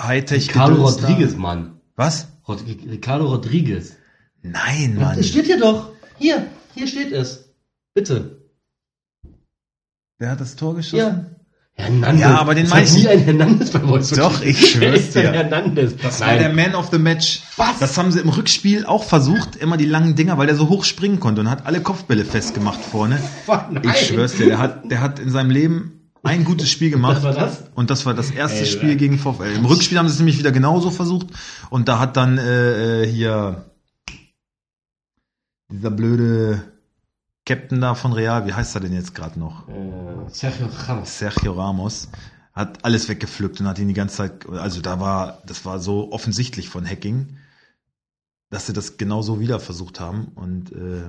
Hightech. 0.00 0.48
Ricardo 0.48 0.82
Rodriguez, 0.82 1.36
Mann. 1.36 1.80
Was? 1.96 2.28
Rod 2.48 2.64
Ricardo 2.66 3.26
Rodriguez. 3.26 3.96
Nein, 4.42 4.96
Mann. 4.96 5.16
Das 5.16 5.28
steht 5.28 5.46
hier 5.46 5.60
doch. 5.60 5.92
Hier, 6.18 6.46
hier 6.74 6.86
steht 6.86 7.12
es. 7.12 7.50
Bitte. 7.94 8.35
Wer 10.18 10.30
hat 10.30 10.40
das 10.40 10.56
Tor 10.56 10.74
geschossen? 10.74 10.96
Ja. 10.96 11.24
Hernandez. 11.78 12.20
Ja, 12.22 12.38
aber 12.38 12.54
den 12.54 12.64
hat 12.68 12.74
meisten- 12.74 13.00
nie 13.00 13.08
ein 13.08 13.18
Hernandez 13.18 13.70
bei 13.70 13.86
Wolfsburg. 13.86 14.18
Doch, 14.18 14.40
ich 14.42 14.70
schwör's 14.72 15.10
dir. 15.10 15.30
Hernandez? 15.30 15.94
Das 16.02 16.20
war 16.22 16.34
der 16.38 16.50
Man 16.54 16.74
of 16.74 16.88
the 16.90 16.98
Match. 16.98 17.42
Was? 17.58 17.78
Das 17.80 17.98
haben 17.98 18.10
sie 18.12 18.20
im 18.20 18.30
Rückspiel 18.30 18.86
auch 18.86 19.04
versucht, 19.04 19.56
immer 19.56 19.76
die 19.76 19.84
langen 19.84 20.14
Dinger, 20.14 20.38
weil 20.38 20.46
der 20.46 20.56
so 20.56 20.70
hoch 20.70 20.84
springen 20.84 21.20
konnte 21.20 21.42
und 21.42 21.50
hat 21.50 21.66
alle 21.66 21.82
Kopfbälle 21.82 22.24
festgemacht 22.24 22.80
vorne. 22.80 23.20
Nein. 23.46 23.82
Ich 23.84 24.06
schwör's 24.06 24.32
dir, 24.36 24.46
der 24.46 24.58
hat, 24.58 24.90
der 24.90 25.02
hat 25.02 25.18
in 25.18 25.30
seinem 25.30 25.50
Leben 25.50 26.10
ein 26.22 26.44
gutes 26.44 26.70
Spiel 26.70 26.90
gemacht. 26.90 27.16
Was 27.16 27.24
war 27.24 27.34
das? 27.34 27.64
Und 27.74 27.90
das 27.90 28.06
war 28.06 28.14
das 28.14 28.30
erste 28.30 28.60
Ey, 28.60 28.66
Spiel 28.66 28.96
gegen 28.96 29.18
VfL. 29.18 29.56
Im 29.56 29.66
Rückspiel 29.66 29.98
haben 29.98 30.08
sie 30.08 30.14
es 30.14 30.18
nämlich 30.18 30.38
wieder 30.38 30.52
genauso 30.52 30.90
versucht. 30.90 31.26
Und 31.68 31.88
da 31.88 31.98
hat 31.98 32.16
dann 32.16 32.38
äh, 32.38 33.02
äh, 33.02 33.06
hier 33.06 33.66
dieser 35.70 35.90
blöde 35.90 36.62
Captain 37.46 37.80
da 37.80 37.94
von 37.94 38.12
Real, 38.12 38.44
wie 38.46 38.52
heißt 38.52 38.74
er 38.74 38.80
denn 38.80 38.92
jetzt 38.92 39.14
gerade 39.14 39.38
noch? 39.38 39.68
Äh, 39.68 40.28
Sergio 40.28 40.66
Ramos. 40.66 41.18
Sergio 41.18 41.52
Ramos 41.52 42.08
hat 42.52 42.84
alles 42.84 43.08
weggepflückt 43.08 43.60
und 43.60 43.68
hat 43.68 43.78
ihn 43.78 43.86
die 43.88 43.94
ganze 43.94 44.16
Zeit, 44.16 44.46
also 44.48 44.80
da 44.80 44.98
war, 44.98 45.42
das 45.46 45.64
war 45.64 45.78
so 45.78 46.10
offensichtlich 46.10 46.68
von 46.68 46.84
Hacking, 46.84 47.36
dass 48.50 48.66
sie 48.66 48.72
das 48.72 48.96
genauso 48.96 49.38
wieder 49.38 49.60
versucht 49.60 50.00
haben 50.00 50.32
und 50.34 50.72
äh, 50.72 51.04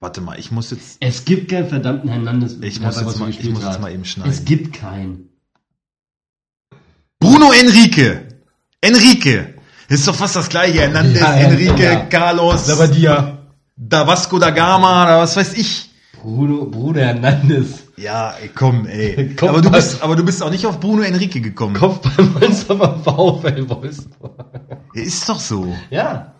warte 0.00 0.20
mal, 0.20 0.38
ich 0.40 0.50
muss 0.50 0.72
jetzt, 0.72 0.96
Es 0.98 1.24
gibt 1.24 1.48
keinen 1.50 1.68
verdammten 1.68 2.10
Hernandez. 2.10 2.56
ich 2.60 2.80
muss 2.80 3.00
jetzt 3.00 3.18
mal, 3.18 3.30
ich 3.30 3.48
muss 3.48 3.62
jetzt 3.62 3.80
mal 3.80 3.92
eben 3.92 4.04
schneiden. 4.04 4.32
Es 4.32 4.44
gibt 4.44 4.74
keinen. 4.74 5.28
Bruno 7.20 7.52
Enrique, 7.52 8.26
Enrique, 8.80 9.54
ist 9.88 10.08
doch 10.08 10.16
fast 10.16 10.34
das 10.34 10.48
gleiche, 10.48 10.80
Hernandez, 10.80 11.20
ja, 11.20 11.34
Enrique, 11.34 11.82
ja. 11.84 12.06
Carlos, 12.06 12.66
Labadia. 12.66 13.41
Da 13.76 14.06
Vasco 14.06 14.38
da 14.38 14.50
Gama, 14.50 15.04
oder 15.04 15.18
was 15.20 15.36
weiß 15.36 15.54
ich. 15.54 15.90
Bruno, 16.20 16.66
Bruno 16.66 17.00
Hernandez. 17.00 17.84
Ja, 17.96 18.34
ey, 18.40 18.48
komm, 18.54 18.86
ey. 18.86 19.34
Komm, 19.38 19.48
aber 19.50 19.60
du 19.60 19.70
bist, 19.70 20.02
aber 20.02 20.14
du 20.16 20.24
bist 20.24 20.42
auch 20.42 20.50
nicht 20.50 20.66
auf 20.66 20.78
Bruno 20.78 21.02
Enrique 21.02 21.40
gekommen. 21.40 21.74
Kopfball 21.74 22.24
Monster 22.26 22.76
VfL 22.76 23.68
Wolfsburg. 23.68 24.44
Ja, 24.94 25.02
Ist 25.02 25.28
doch 25.28 25.40
so. 25.40 25.74
Ja. 25.90 26.34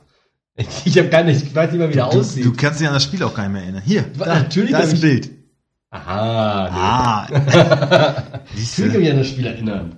Ich 0.85 0.97
habe 0.99 1.09
gar 1.09 1.23
nicht, 1.25 1.43
ich 1.43 1.55
weiß 1.55 1.71
nicht 1.73 1.81
mal, 1.81 1.89
wie 1.89 1.95
der 1.95 2.11
Du, 2.11 2.19
aussieht. 2.21 2.45
du 2.45 2.53
kannst 2.53 2.79
dich 2.81 2.87
an 2.87 2.95
das 2.95 3.03
Spiel 3.05 3.23
auch 3.25 3.35
gar 3.35 3.45
nicht 3.45 3.53
mehr 3.53 3.63
erinnern. 3.63 3.83
Hier, 3.85 4.03
da, 4.19 4.27
natürlich 4.27 4.71
da 4.73 4.79
ist 4.81 4.91
ein 4.91 4.95
ich- 4.97 5.01
Bild. 5.01 5.31
Aha. 5.91 7.27
Nee. 7.31 7.37
Ah. 7.43 8.23
Siehst 8.55 8.79
Ich 8.79 8.85
will 8.85 8.93
du? 8.93 8.99
mich 9.01 9.11
an 9.11 9.19
das 9.19 9.29
Spiel 9.29 9.47
erinnern. 9.47 9.97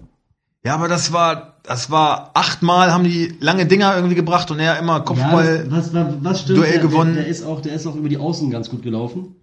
Ja, 0.65 0.75
aber 0.75 0.89
das 0.89 1.13
war, 1.13 1.54
das 1.65 1.91
war 1.91 2.31
achtmal 2.35 2.93
haben 2.93 3.05
die 3.05 3.35
lange 3.41 3.67
Dinger 3.67 3.97
irgendwie 3.97 4.15
gebracht 4.15 4.51
und 4.51 4.61
er 4.61 4.79
immer 4.79 5.01
Kopfball. 5.01 5.67
was, 5.71 5.93
was, 5.95 6.07
was 6.21 6.41
stimmt? 6.43 6.59
Duell 6.59 6.73
der, 6.73 6.81
gewonnen. 6.83 7.15
Der, 7.15 7.25
der, 7.25 7.31
ist 7.31 7.45
auch, 7.45 7.61
der 7.61 7.75
ist 7.75 7.87
auch 7.87 7.97
über 7.97 8.09
die 8.09 8.19
Außen 8.19 8.51
ganz 8.51 8.71
gut 8.71 8.83
gelaufen. 8.83 9.37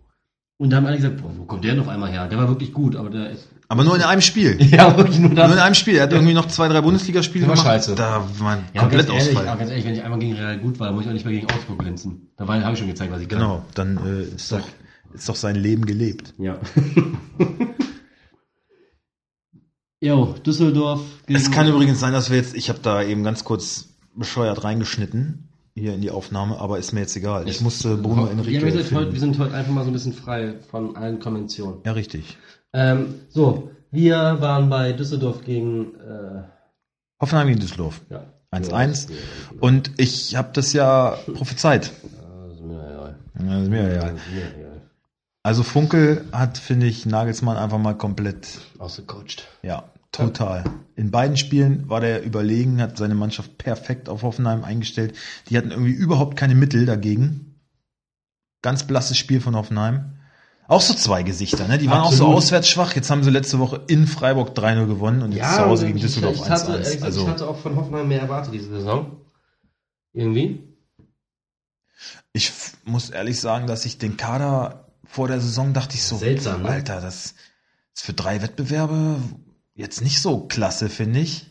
Und 0.58 0.70
da 0.70 0.78
haben 0.78 0.86
alle 0.86 0.98
gesagt, 0.98 1.18
boah, 1.20 1.32
wo 1.36 1.46
kommt 1.46 1.64
der 1.64 1.74
noch 1.74 1.88
einmal 1.88 2.12
her? 2.12 2.28
Der 2.28 2.38
war 2.38 2.48
wirklich 2.48 2.72
gut, 2.72 2.96
aber 2.96 3.10
der 3.10 3.32
ist. 3.32 3.50
aber 3.68 3.84
nur 3.84 3.96
in 3.96 4.04
einem 4.04 4.22
Spiel. 4.22 4.56
Ja, 4.72 4.96
wirklich 4.96 5.18
nur 5.18 5.32
das. 5.32 5.48
Nur 5.48 5.58
in 5.58 5.64
einem 5.64 5.74
Spiel. 5.74 5.96
Er 5.96 6.04
hat 6.04 6.14
irgendwie 6.14 6.36
noch 6.36 6.46
zwei, 6.46 6.68
drei 6.68 6.82
Bundesligaspiele 6.82 7.46
gemacht. 7.46 7.64
scheiße. 7.66 7.96
Da 7.96 8.24
war 8.38 8.52
ein 8.52 8.66
ja, 8.76 8.86
ganz 8.86 9.10
ehrlich, 9.10 9.38
aber 9.38 9.58
ganz 9.58 9.72
ehrlich, 9.72 9.86
wenn 9.86 9.96
ich 9.96 10.04
einmal 10.04 10.20
gegen 10.20 10.34
Real 10.34 10.60
gut 10.60 10.80
war, 10.80 10.92
muss 10.92 11.04
ich 11.04 11.10
auch 11.10 11.14
nicht 11.14 11.26
mehr 11.26 11.34
gegen 11.34 11.48
Augsburg 11.52 11.80
glänzen. 11.80 12.30
Da 12.38 12.48
habe 12.48 12.74
ich 12.74 12.80
schon 12.80 12.88
gezeigt, 12.88 13.12
was 13.12 13.22
ich 13.22 13.30
kann. 13.30 13.40
Genau, 13.40 13.66
dann 13.74 13.98
äh, 14.06 14.36
ist, 14.36 14.52
doch, 14.52 14.62
ist 15.12 15.28
doch 15.28 15.36
sein 15.36 15.56
Leben 15.56 15.88
gelebt. 15.88 16.36
Ja. 16.38 16.60
Jo, 20.04 20.34
Düsseldorf. 20.44 21.02
Es 21.28 21.52
kann 21.52 21.68
übrigens 21.68 22.00
sein, 22.00 22.12
dass 22.12 22.32
wir 22.32 22.38
jetzt, 22.38 22.56
ich 22.56 22.70
habe 22.70 22.80
da 22.82 23.04
eben 23.04 23.24
ganz 23.24 23.44
kurz 23.44 23.90
bescheuert 24.16 24.64
reingeschnitten 24.64 25.48
hier 25.76 25.94
in 25.94 26.02
die 26.02 26.10
Aufnahme, 26.10 26.58
aber 26.60 26.80
ist 26.80 26.92
mir 26.92 27.02
jetzt 27.02 27.16
egal. 27.16 27.48
Ich 27.48 27.62
musste 27.62 27.98
Bruno 27.98 28.26
ja, 28.26 28.32
Enrique. 28.32 28.64
wir, 28.64 28.72
sind 28.72 28.92
heute, 28.98 29.14
wir 29.14 29.20
sind 29.20 29.38
heute 29.38 29.54
einfach 29.54 29.72
mal 29.72 29.84
so 29.84 29.92
ein 29.92 29.94
bisschen 29.94 30.14
frei 30.14 30.56
von 30.72 30.96
allen 30.96 31.20
Konventionen. 31.20 31.82
ja, 31.86 31.92
richtig. 31.92 32.38
Ähm, 32.74 33.14
so, 33.30 33.70
wir 33.92 34.38
waren 34.42 34.70
bei 34.72 34.92
Düsseldorf 34.92 35.46
gegen 35.46 35.94
äh, 35.96 36.44
Hoffenheim 37.22 37.48
gegen 37.48 37.60
Düsseldorf. 37.60 38.02
ja. 38.10 38.26
1-1. 38.52 39.08
Und 39.62 39.92
ich 39.98 40.36
habe 40.36 40.50
das 40.52 40.74
ja 40.74 41.18
prophezeit. 41.34 41.94
Ja, 42.04 42.52
ist 42.52 42.62
mir 42.62 42.90
egal. 42.90 43.16
Ja, 43.40 43.62
ist 43.62 43.70
mir 43.70 43.96
egal. 43.96 44.16
Also 45.44 45.64
Funkel 45.64 46.26
hat, 46.32 46.58
finde 46.58 46.86
ich, 46.86 47.06
Nagelsmann 47.06 47.58
einfach 47.58 47.80
mal 47.80 47.98
komplett, 47.98 48.60
Ausgecoacht. 48.78 49.48
ja, 49.64 49.86
total. 50.12 50.64
In 50.96 51.10
beiden 51.10 51.36
Spielen 51.36 51.90
war 51.90 52.00
der 52.00 52.24
überlegen, 52.24 52.80
hat 52.82 52.98
seine 52.98 53.16
Mannschaft 53.16 53.58
perfekt 53.58 54.08
auf 54.08 54.22
Hoffenheim 54.22 54.64
eingestellt. 54.64 55.18
Die 55.50 55.58
hatten 55.58 55.72
irgendwie 55.72 55.94
überhaupt 55.94 56.38
keine 56.38 56.54
Mittel 56.54 56.86
dagegen. 56.86 57.56
Ganz 58.62 58.86
blasses 58.86 59.18
Spiel 59.18 59.42
von 59.42 59.56
Hoffenheim. 59.56 60.18
Auch 60.68 60.82
so 60.82 60.94
zwei 60.94 61.24
Gesichter, 61.24 61.68
ne? 61.68 61.80
Die 61.80 61.90
waren 61.90 62.02
auch 62.02 62.12
so 62.12 62.26
Absolut. 62.26 62.36
auswärts 62.38 62.70
schwach. 62.70 62.96
Jetzt 62.96 63.10
haben 63.10 63.24
sie 63.24 63.32
letzte 63.32 63.58
Woche 63.60 63.82
in 63.88 64.06
Freiburg 64.08 64.56
3-0 64.58 64.86
gewonnen 64.86 65.22
und 65.24 65.32
jetzt 65.34 65.56
zu 65.56 65.66
Hause 65.66 65.88
gegen 65.88 66.00
Düsseldorf 66.00 66.36
ich, 66.36 66.50
hatte, 66.50 66.74
ehrlich 66.74 66.88
1-1. 66.88 66.92
gesagt, 66.92 67.04
Also 67.04 67.22
ich 67.24 67.28
hatte 67.28 67.48
auch 67.48 67.58
von 67.58 67.76
Hoffenheim 67.76 68.08
mehr 68.08 68.22
erwartet 68.22 68.54
diese 68.54 68.70
Saison. 68.70 69.18
Irgendwie. 70.14 70.64
ich 72.32 72.54
muss 72.86 73.10
ehrlich 73.10 73.40
sagen, 73.42 73.66
dass 73.68 73.86
ich 73.86 73.98
den 73.98 74.16
Kader 74.18 74.81
vor 75.12 75.28
der 75.28 75.42
Saison 75.42 75.74
dachte 75.74 75.96
ich 75.96 76.04
so, 76.04 76.18
Seltsam, 76.18 76.64
ne? 76.64 76.70
Alter, 76.70 77.02
das 77.02 77.36
ist 77.94 78.06
für 78.06 78.14
drei 78.14 78.42
Wettbewerbe 78.42 79.22
jetzt 79.76 80.02
nicht 80.02 80.22
so 80.22 80.48
klasse, 80.48 80.88
finde 80.88 81.20
ich. 81.20 81.48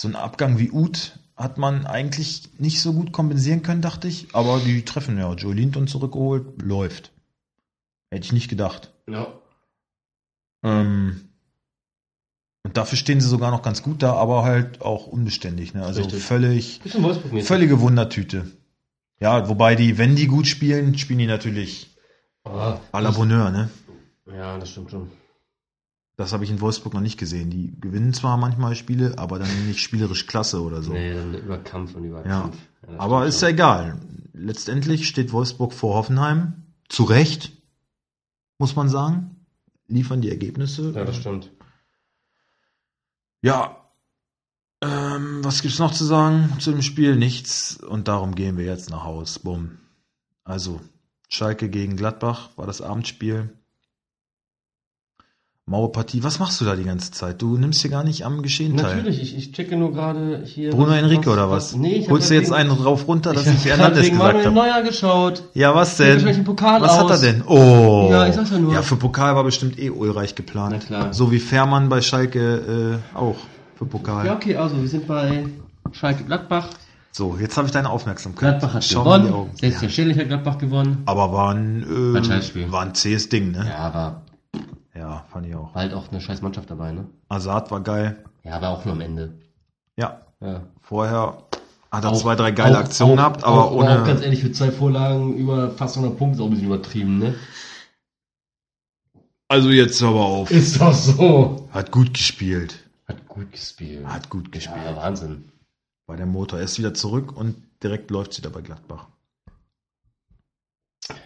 So 0.00 0.08
einen 0.08 0.16
Abgang 0.16 0.58
wie 0.58 0.70
Uth 0.70 1.18
hat 1.36 1.58
man 1.58 1.86
eigentlich 1.86 2.48
nicht 2.58 2.80
so 2.80 2.94
gut 2.94 3.12
kompensieren 3.12 3.62
können, 3.62 3.82
dachte 3.82 4.08
ich. 4.08 4.28
Aber 4.34 4.60
die 4.60 4.82
treffen 4.82 5.18
ja. 5.18 5.30
Joe 5.34 5.52
Linton 5.52 5.88
zurückgeholt, 5.88 6.62
läuft. 6.62 7.12
Hätte 8.10 8.24
ich 8.24 8.32
nicht 8.32 8.48
gedacht. 8.48 8.92
Ja. 9.10 9.26
Ähm, 10.62 11.28
und 12.62 12.78
dafür 12.78 12.96
stehen 12.96 13.20
sie 13.20 13.28
sogar 13.28 13.50
noch 13.50 13.62
ganz 13.62 13.82
gut 13.82 14.02
da, 14.02 14.14
aber 14.14 14.42
halt 14.42 14.80
auch 14.80 15.06
unbeständig. 15.06 15.74
Ne? 15.74 15.84
Also 15.84 16.00
Richtig. 16.00 16.22
völlig, 16.22 16.80
völlige 17.42 17.80
Wundertüte. 17.80 18.50
Ja, 19.20 19.50
wobei 19.50 19.74
die, 19.74 19.98
wenn 19.98 20.16
die 20.16 20.28
gut 20.28 20.46
spielen, 20.46 20.96
spielen 20.96 21.18
die 21.18 21.26
natürlich 21.26 21.93
Ah, 22.44 22.78
à 22.92 23.00
la 23.00 23.10
Bonheur, 23.10 23.50
ne? 23.50 23.70
Ja, 24.26 24.58
das 24.58 24.70
stimmt 24.70 24.90
schon. 24.90 25.10
Das 26.16 26.32
habe 26.32 26.44
ich 26.44 26.50
in 26.50 26.60
Wolfsburg 26.60 26.94
noch 26.94 27.00
nicht 27.00 27.18
gesehen. 27.18 27.50
Die 27.50 27.74
gewinnen 27.80 28.12
zwar 28.14 28.36
manchmal 28.36 28.76
Spiele, 28.76 29.18
aber 29.18 29.38
dann 29.38 29.66
nicht 29.66 29.80
spielerisch 29.80 30.26
klasse 30.26 30.62
oder 30.62 30.82
so. 30.82 30.92
Nee, 30.92 31.14
dann 31.14 31.34
über 31.34 31.58
Kampf 31.58 31.94
und 31.94 32.04
über 32.04 32.24
Ja. 32.26 32.42
Kampf. 32.42 32.56
das 32.82 33.00
aber 33.00 33.26
ist 33.26 33.40
ja 33.42 33.48
egal. 33.48 33.98
Letztendlich 34.32 35.08
steht 35.08 35.32
Wolfsburg 35.32 35.72
vor 35.72 35.94
Hoffenheim. 35.96 36.62
Zu 36.88 37.04
Recht, 37.04 37.52
muss 38.58 38.76
man 38.76 38.88
sagen. 38.88 39.44
Liefern 39.88 40.20
die 40.20 40.30
Ergebnisse. 40.30 40.92
Ja, 40.92 41.04
das 41.04 41.16
stimmt. 41.16 41.50
Ja. 43.42 43.76
Ähm, 44.82 45.42
was 45.42 45.62
gibt's 45.62 45.78
noch 45.78 45.92
zu 45.92 46.04
sagen 46.04 46.50
zu 46.60 46.70
dem 46.70 46.82
Spiel? 46.82 47.16
Nichts. 47.16 47.76
Und 47.76 48.06
darum 48.08 48.34
gehen 48.34 48.56
wir 48.56 48.64
jetzt 48.66 48.90
nach 48.90 49.04
Haus. 49.04 49.38
Bumm. 49.38 49.78
Also, 50.44 50.80
Schalke 51.34 51.68
gegen 51.68 51.96
Gladbach 51.96 52.50
war 52.56 52.66
das 52.66 52.80
Abendspiel. 52.80 53.50
Mauerpartie. 55.66 56.22
Was 56.22 56.38
machst 56.38 56.60
du 56.60 56.64
da 56.64 56.76
die 56.76 56.84
ganze 56.84 57.10
Zeit? 57.10 57.42
Du 57.42 57.56
nimmst 57.56 57.80
hier 57.80 57.90
gar 57.90 58.04
nicht 58.04 58.24
am 58.24 58.42
Geschehen 58.42 58.76
teil. 58.76 58.96
Natürlich, 58.98 59.20
ich, 59.20 59.36
ich 59.36 59.52
checke 59.52 59.76
nur 59.76 59.92
gerade 59.92 60.42
hier. 60.44 60.70
Bruno 60.70 60.92
Enrique 60.92 61.26
oder 61.26 61.50
was? 61.50 61.74
Nee, 61.74 61.94
ich 61.94 62.10
Holst 62.10 62.30
du 62.30 62.34
jetzt 62.34 62.52
einen 62.52 62.68
drauf 62.68 63.08
runter, 63.08 63.32
dass 63.32 63.46
ich 63.46 63.54
hab 63.54 63.78
Hernandez 63.78 64.10
gesagt 64.10 64.44
habe? 64.44 64.54
Neuer 64.54 64.82
geschaut. 64.82 65.42
Ja, 65.54 65.74
was 65.74 65.96
denn? 65.96 66.24
was 66.24 66.98
hat 66.98 67.04
aus. 67.04 67.10
er 67.10 67.32
denn? 67.32 67.42
Oh. 67.46 68.08
Ja, 68.10 68.28
ich 68.28 68.34
sag's 68.34 68.50
ja 68.50 68.58
nur. 68.58 68.72
Ja, 68.72 68.82
für 68.82 68.96
Pokal 68.96 69.34
war 69.34 69.42
bestimmt 69.42 69.78
eh 69.78 69.90
Ulreich 69.90 70.34
geplant. 70.34 70.76
Na 70.78 70.86
klar. 70.86 71.14
So 71.14 71.32
wie 71.32 71.40
Fährmann 71.40 71.88
bei 71.88 72.00
Schalke 72.00 73.00
äh, 73.14 73.16
auch 73.16 73.36
für 73.74 73.86
Pokal. 73.86 74.26
Ja, 74.26 74.36
okay, 74.36 74.54
also 74.56 74.80
wir 74.80 74.88
sind 74.88 75.08
bei 75.08 75.46
Schalke 75.92 76.22
Gladbach. 76.24 76.68
So, 77.16 77.36
jetzt 77.38 77.56
habe 77.56 77.66
ich 77.68 77.72
deine 77.72 77.90
Aufmerksamkeit. 77.90 78.58
Gladbach 78.58 78.74
hat 78.74 78.84
Schau 78.84 79.04
gewonnen. 79.04 79.50
Selbstverständlich 79.54 80.18
hat 80.18 80.26
Gladbach 80.26 80.58
gewonnen. 80.58 81.02
Aber 81.06 81.32
war 81.32 81.54
ein, 81.54 81.86
War 81.88 82.20
äh, 82.20 82.72
war 82.72 82.82
ein 82.82 82.94
zähes 82.96 83.28
Ding, 83.28 83.52
ne? 83.52 83.66
Ja, 83.68 83.76
aber 83.78 84.22
Ja, 84.96 85.24
fand 85.30 85.46
ich 85.46 85.54
auch. 85.54 85.72
war 85.74 85.82
halt 85.82 85.94
auch 85.94 86.10
eine 86.10 86.20
scheiß 86.20 86.42
Mannschaft 86.42 86.70
dabei, 86.70 86.90
ne? 86.90 87.04
Azad 87.28 87.70
war 87.70 87.80
geil. 87.82 88.24
Ja, 88.42 88.56
aber 88.56 88.70
auch 88.70 88.84
nur 88.84 88.94
am 88.94 89.00
Ende. 89.00 89.32
Ja, 89.96 90.22
Ja. 90.40 90.62
vorher 90.82 91.38
hat 91.92 92.02
er 92.02 92.10
Auch- 92.10 92.20
zwei, 92.20 92.34
drei 92.34 92.50
geile 92.50 92.78
auch- 92.78 92.80
Aktionen 92.82 93.12
auch- 93.12 93.16
gehabt, 93.18 93.44
aber 93.44 93.70
ohne. 93.70 94.02
Auch 94.02 94.06
ganz 94.06 94.20
ehrlich, 94.20 94.40
für 94.40 94.50
zwei 94.50 94.72
Vorlagen 94.72 95.34
über 95.36 95.70
fast 95.70 95.96
100 95.96 96.18
Punkte 96.18 96.38
ist 96.38 96.40
auch 96.42 96.46
ein 96.46 96.50
bisschen 96.50 96.66
übertrieben, 96.66 97.18
ne? 97.20 97.34
also 99.46 99.70
jetzt 99.70 100.02
aber 100.02 100.20
auf. 100.20 100.50
Ist 100.50 100.80
doch 100.80 100.92
so. 100.92 101.68
Hat 101.70 101.92
gut 101.92 102.12
gespielt. 102.14 102.80
Hat 103.06 103.28
gut 103.28 103.52
gespielt. 103.52 104.04
Hat 104.04 104.28
gut 104.30 104.50
gespielt. 104.50 104.78
Ja, 104.84 104.96
Wahnsinn. 104.96 105.44
Bei 106.06 106.16
der 106.16 106.26
Motor. 106.26 106.58
Er 106.58 106.64
ist 106.66 106.78
wieder 106.78 106.94
zurück 106.94 107.36
und 107.36 107.56
direkt 107.82 108.10
läuft 108.10 108.36
wieder 108.36 108.50
bei 108.50 108.60
Gladbach. 108.60 109.06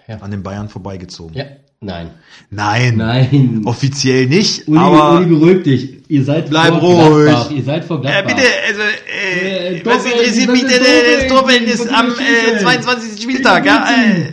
Ja. 0.07 0.16
An 0.18 0.31
den 0.31 0.43
Bayern 0.43 0.68
vorbeigezogen. 0.68 1.35
Ja, 1.37 1.45
nein. 1.81 2.11
Nein, 2.51 2.97
Nein. 2.97 3.62
Offiziell 3.64 4.26
nicht, 4.26 4.66
Uli, 4.66 4.79
aber. 4.79 5.18
Uli, 5.18 5.26
beruhig 5.26 5.62
dich. 5.62 6.11
Ihr 6.11 6.24
seid 6.24 6.49
Bleib 6.51 6.81
vor 6.81 6.81
ruhig. 7.11 7.26
Gladbach. 7.29 7.51
Ihr 7.51 7.62
seid 7.62 7.85
vor 7.85 7.99
Äh, 7.99 8.01
Gladbach. 8.03 8.35
bitte, 8.35 8.49
also, 8.66 8.81
äh, 8.81 9.79
Äh, 9.79 9.85
was 9.87 10.05
interessiert 10.05 10.51
mich 10.51 10.62
das 10.62 10.72
denn? 10.72 10.81
ist 10.83 10.89
äh, 10.89 11.29
Das 11.29 11.29
Doppel, 11.29 11.55
Doppeln 11.59 11.64
ist 11.64 11.85
die 11.85 11.91
am 11.95 12.11
äh, 12.11 12.14
zählen. 12.14 12.59
22. 12.61 13.22
Spieltag, 13.22 13.66
ja? 13.66 13.87
Äh. 13.91 14.33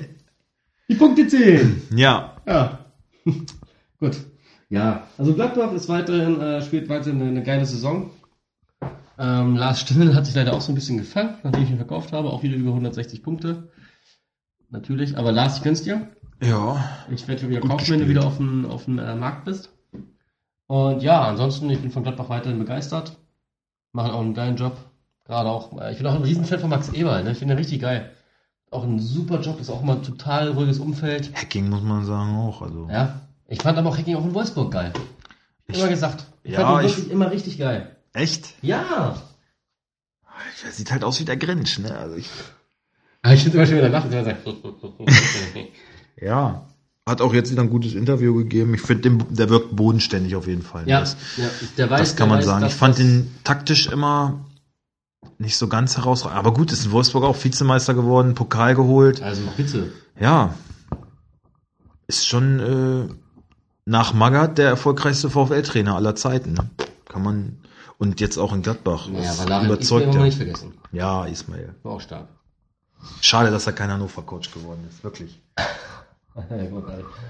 Die 0.90 0.96
Punkte 0.96 1.28
zählen. 1.28 1.82
Ja, 1.96 2.36
Ja. 2.48 2.80
Gut. 4.00 4.18
Ja, 4.70 5.08
also 5.18 5.34
Gladbach 5.34 5.72
ist 5.74 5.88
weiterhin, 5.90 6.40
äh, 6.42 6.62
spielt 6.62 6.90
weiterhin 6.90 7.22
eine 7.22 7.44
geile 7.44 7.66
Saison. 7.66 8.10
Ähm, 9.18 9.56
Lars 9.56 9.80
Stindl 9.82 10.14
hat 10.16 10.26
sich 10.26 10.36
leider 10.36 10.54
auch 10.54 10.62
so 10.62 10.72
ein 10.72 10.76
bisschen 10.76 10.98
gefangen, 10.98 11.36
nachdem 11.44 11.64
ich 11.64 11.70
ihn 11.70 11.78
verkauft 11.78 12.12
habe. 12.12 12.30
Auch 12.32 12.44
wieder 12.44 12.56
über 12.56 12.70
160 12.72 13.24
Punkte. 13.24 13.70
Natürlich. 14.70 15.18
Aber 15.18 15.32
Lars, 15.32 15.58
ich 15.58 15.64
gönn's 15.64 15.84
dir. 15.84 16.08
ja. 16.42 16.84
Ich 17.12 17.28
werde 17.28 17.42
dir 17.44 17.50
wieder 17.50 17.62
kaufen, 17.62 17.72
wenn 17.72 17.78
du 17.78 18.06
gespielt. 18.06 18.10
wieder 18.10 18.26
auf 18.26 18.38
dem, 18.38 18.66
auf 18.66 18.86
dem 18.86 19.00
äh, 19.00 19.16
Markt 19.16 19.46
bist. 19.46 19.70
Und 20.68 21.04
ja, 21.04 21.24
ansonsten, 21.24 21.70
ich 21.70 21.80
bin 21.80 21.92
von 21.92 22.04
Gladbach 22.04 22.30
weiterhin 22.30 22.60
begeistert. 22.60 23.18
Machen 23.94 24.12
auch 24.12 24.22
einen 24.22 24.34
geilen 24.34 24.56
Job. 24.58 24.76
Gerade 25.26 25.50
auch, 25.50 25.80
äh, 25.80 25.92
ich 25.92 25.98
bin 26.00 26.08
auch 26.08 26.16
ein 26.16 26.24
Riesenfan 26.24 26.60
von 26.60 26.70
Max 26.70 26.90
Eberl, 26.90 27.24
ne? 27.24 27.32
Ich 27.32 27.38
finde 27.38 27.54
ihn 27.54 27.58
richtig 27.58 27.82
geil. 27.82 28.12
Auch 28.72 28.84
ein 28.84 29.00
super 29.00 29.40
Job, 29.40 29.60
ist 29.62 29.70
auch 29.70 29.82
immer 29.84 29.94
ein 29.94 30.04
total 30.04 30.50
ruhiges 30.52 30.80
Umfeld. 30.80 31.32
Hacking 31.36 31.70
muss 31.70 31.82
man 31.84 32.04
sagen 32.04 32.36
auch. 32.36 32.62
Also. 32.62 32.88
Ja. 32.92 33.22
Ich 33.48 33.62
fand 33.62 33.78
aber 33.78 33.90
auch 33.90 33.98
Hacking 33.98 34.16
auch 34.16 34.26
in 34.26 34.34
Wolfsburg 34.34 34.72
geil. 34.72 34.92
Immer 35.68 35.88
gesagt. 35.88 36.26
Ich 36.44 36.54
Ja, 36.54 36.62
fand 36.66 36.82
ihn 36.82 36.88
ich- 36.90 36.98
wirklich 36.98 37.12
immer 37.14 37.32
richtig 37.32 37.58
geil. 37.60 37.95
Echt? 38.16 38.54
Ja. 38.62 39.22
Er 40.66 40.72
sieht 40.72 40.92
halt 40.92 41.04
aus 41.04 41.20
wie 41.20 41.26
der 41.26 41.38
Grinch, 41.38 41.80
ne? 41.80 41.96
Also 41.98 42.16
ich, 42.16 42.30
Aber 43.22 43.34
ich 43.34 43.44
finde 43.44 43.58
immer 43.58 43.68
schön, 43.68 43.78
wenn 43.78 43.84
er 43.86 43.90
lacht. 43.90 44.12
sagt, 44.12 44.48
ja. 46.22 46.66
Hat 47.08 47.22
auch 47.22 47.34
jetzt 47.36 47.52
wieder 47.52 47.62
ein 47.62 47.70
gutes 47.70 47.94
Interview 47.94 48.34
gegeben. 48.34 48.74
Ich 48.74 48.82
finde, 48.82 49.12
der 49.30 49.50
wirkt 49.50 49.76
bodenständig 49.76 50.36
auf 50.36 50.48
jeden 50.48 50.64
Fall. 50.64 50.90
ja, 50.90 51.02
Das, 51.02 51.16
ja, 51.38 51.48
der 51.78 51.90
weiß, 51.92 52.00
das 52.00 52.16
kann 52.16 52.30
man 52.30 52.40
weiß, 52.40 52.46
sagen. 52.46 52.66
Ich 52.66 52.74
fand 52.74 52.96
das- 52.96 53.04
ihn 53.06 53.36
taktisch 53.44 53.86
immer 53.88 54.44
nicht 55.38 55.58
so 55.58 55.68
ganz 55.68 55.98
herausragend. 55.98 56.38
Aber 56.40 56.54
gut, 56.54 56.72
ist 56.72 56.86
in 56.86 56.92
Wolfsburg 56.92 57.24
auch 57.26 57.44
Vizemeister 57.44 57.94
geworden, 57.94 58.34
Pokal 58.34 58.74
geholt. 58.76 59.22
Also 59.22 59.44
bitte. 59.56 59.92
Ja. 60.20 60.56
Ist 62.08 62.28
schon 62.28 62.60
äh, 62.60 63.14
nach 63.86 64.14
Magath 64.14 64.58
der 64.58 64.70
erfolgreichste 64.70 65.30
VfL-Trainer 65.30 65.96
aller 65.96 66.16
Zeiten. 66.16 66.54
Ne? 66.54 66.70
Kann 67.08 67.22
man. 67.24 67.58
Und 67.98 68.20
jetzt 68.20 68.38
auch 68.38 68.54
in 68.54 68.62
Gladbach. 68.62 69.08
Ja, 69.10 69.44
Larin 69.46 69.68
überzeugt 69.68 70.14
ja. 70.14 70.24
nicht 70.24 70.38
vergessen. 70.38 70.74
Ja, 70.92 71.26
Ismail. 71.26 71.76
War 71.84 71.94
auch 71.94 72.02
stark. 72.02 72.28
Schade, 73.22 73.52
dass 73.52 73.68
er 73.68 73.74
kein 73.74 73.92
Hannover-Coach 73.92 74.52
geworden 74.52 74.86
ist. 74.90 75.04
Wirklich. 75.04 75.40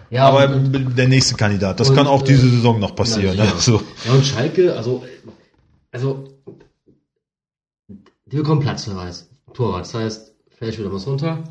ja, 0.10 0.28
Aber 0.28 0.50
und, 0.50 0.98
der 0.98 1.08
nächste 1.08 1.36
Kandidat. 1.36 1.80
Das 1.80 1.90
und, 1.90 1.96
kann 1.96 2.08
auch 2.08 2.24
äh, 2.24 2.26
diese 2.26 2.50
Saison 2.50 2.80
noch 2.80 2.96
passieren. 2.96 3.38
Ne? 3.38 3.52
So. 3.58 3.82
ja, 4.06 4.14
und 4.14 4.26
Schalke, 4.26 4.76
also, 4.76 5.04
also, 5.92 6.28
die 8.26 8.38
bekommen 8.38 8.62
Platzverweis. 8.62 9.30
Torwart. 9.54 9.82
Das 9.82 9.94
heißt, 9.94 10.36
fällt 10.50 10.80
wieder 10.80 10.92
was 10.92 11.06
runter. 11.06 11.44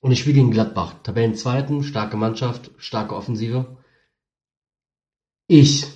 Und 0.00 0.12
ich 0.12 0.20
spiele 0.20 0.36
gegen 0.36 0.50
Gladbach. 0.50 0.94
Tabellenzweiten, 1.02 1.82
starke 1.82 2.16
Mannschaft, 2.16 2.70
starke 2.76 3.14
Offensive. 3.14 3.76
Ich, 5.46 5.86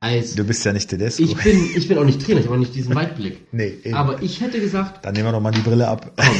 als, 0.00 0.34
Du 0.34 0.44
bist 0.44 0.64
ja 0.64 0.72
nicht 0.72 0.88
Tedesco. 0.88 1.22
ich 1.22 1.36
bin, 1.36 1.70
ich 1.76 1.88
bin 1.88 1.98
auch 1.98 2.04
nicht 2.04 2.24
Trainer, 2.24 2.40
ich 2.40 2.46
habe 2.46 2.54
auch 2.56 2.60
nicht 2.60 2.74
diesen 2.74 2.94
Weitblick. 2.94 3.46
nee, 3.52 3.74
eben. 3.84 3.94
Aber 3.94 4.22
ich 4.22 4.40
hätte 4.40 4.60
gesagt, 4.60 5.04
Dann 5.04 5.14
nehmen 5.14 5.26
wir 5.26 5.32
doch 5.32 5.40
mal 5.40 5.50
die 5.50 5.60
Brille 5.60 5.88
ab. 5.88 6.12
komm, 6.16 6.36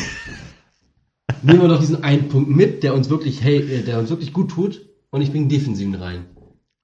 nehmen 1.42 1.62
wir 1.62 1.68
doch 1.68 1.80
diesen 1.80 2.02
einen 2.04 2.28
Punkt 2.28 2.50
mit, 2.50 2.82
der 2.82 2.94
uns 2.94 3.10
wirklich, 3.10 3.42
hey, 3.42 3.58
äh, 3.58 3.82
der 3.82 3.98
uns 3.98 4.10
wirklich 4.10 4.32
gut 4.32 4.50
tut. 4.50 4.82
Und 5.10 5.22
ich 5.22 5.30
bringe 5.30 5.48
Defensiven 5.48 5.94
rein. 5.94 6.26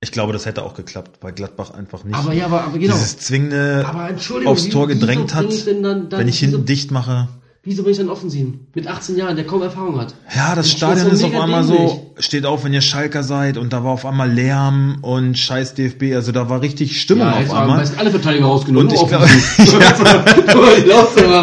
Ich 0.01 0.12
glaube, 0.12 0.33
das 0.33 0.45
hätte 0.47 0.62
auch 0.62 0.75
geklappt, 0.75 1.18
weil 1.22 1.33
Gladbach 1.33 1.70
einfach 1.70 2.05
nicht 2.05 2.14
Aber 2.14 2.33
ja, 2.33 2.47
aber, 2.47 2.64
aber 2.64 2.79
genau. 2.79 2.93
dieses 2.95 3.16
zwingende 3.18 3.85
Aber 3.87 4.11
aufs 4.45 4.68
Tor 4.68 4.87
gedrängt 4.87 5.35
hat. 5.35 5.47
dann, 5.66 5.83
dann 5.83 6.20
wenn 6.20 6.29
ich 6.29 6.39
hinten 6.39 6.66
dicht 6.66 6.91
mache. 6.91 7.29
Wieso 7.67 7.83
bin 7.83 7.93
ich 7.93 7.99
dann 7.99 8.11
Offensiven? 8.11 8.67
Mit 8.75 8.87
18 8.87 9.17
Jahren, 9.17 9.37
der 9.37 9.47
kaum 9.47 9.62
Erfahrung 9.62 9.99
hat. 9.99 10.15
Ja, 10.37 10.55
das 10.55 10.67
Ich 10.67 10.73
Stadion 10.73 11.09
ist 11.09 11.25
auf 11.25 11.35
einmal 11.35 11.65
dämlich. 11.67 11.91
so, 11.93 12.12
steht 12.19 12.45
auf, 12.45 12.62
wenn 12.62 12.75
ihr 12.75 12.83
Schalker 12.83 13.23
seid 13.23 13.57
und 13.57 13.73
da 13.73 13.83
war 13.83 13.93
auf 13.93 14.05
einmal 14.05 14.31
Lärm 14.31 14.99
und 15.01 15.39
scheiß 15.39 15.73
DFB, 15.75 16.15
also 16.15 16.31
da 16.31 16.51
war 16.51 16.61
richtig 16.61 17.01
Stimmung 17.01 17.27
jetzt 17.39 17.51
auf 17.51 17.57
einmal. 17.57 17.89
wir 17.91 17.99
alle 17.99 18.11
Verteidiger 18.11 18.45
rausgenommen. 18.45 18.89
Und 18.89 18.95
ich 18.95 19.07
glaube, 19.09 19.25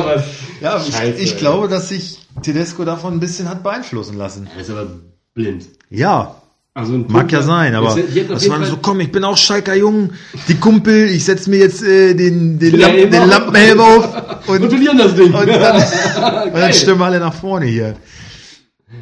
was. 0.05 0.24
ja, 0.61 0.78
ich, 0.78 0.93
Scheiße, 0.95 1.19
ich 1.19 1.32
ey. 1.34 1.38
glaube, 1.39 1.67
dass 1.67 1.89
sich 1.89 2.19
Tedesco 2.43 2.86
davon 2.86 3.13
ein 3.13 3.19
bisschen 3.19 3.49
hat 3.49 3.63
beeinflussen 3.63 4.17
lassen. 4.17 4.47
Er 4.55 4.61
ist 4.61 4.69
aber 4.69 4.88
blind. 5.34 5.65
Ja, 5.89 6.36
Also 6.74 6.93
mag 6.93 7.07
Punkt- 7.09 7.32
ja 7.34 7.41
sein, 7.41 7.76
aber 7.76 7.95
das 8.30 8.45
Fall- 8.47 8.65
so, 8.65 8.78
komm, 8.78 9.01
ich 9.01 9.11
bin 9.11 9.26
auch 9.26 9.36
Schalker 9.38 9.76
Jung, 9.76 10.11
die 10.47 10.55
Kumpel, 10.55 11.09
ich 11.09 11.26
setz 11.26 11.47
mir 11.47 11.57
jetzt 11.57 11.84
äh, 11.84 12.13
den, 12.13 12.59
den, 12.59 12.78
Lamp, 12.80 12.95
den 12.95 13.15
auf. 13.15 13.28
Lampenhelm 13.30 13.80
auf 13.82 14.47
und, 14.47 14.55
Und 14.55 14.63
und 14.63 14.69
verlieren 14.69 14.97
das 14.97 15.13
Ding. 15.15 15.34
dann, 15.34 15.41
und 16.45 16.53
dann 16.55 16.74
stimmen 16.74 17.01
alle 17.01 17.19
nach 17.19 17.34
vorne 17.34 17.65
hier. 17.65 17.97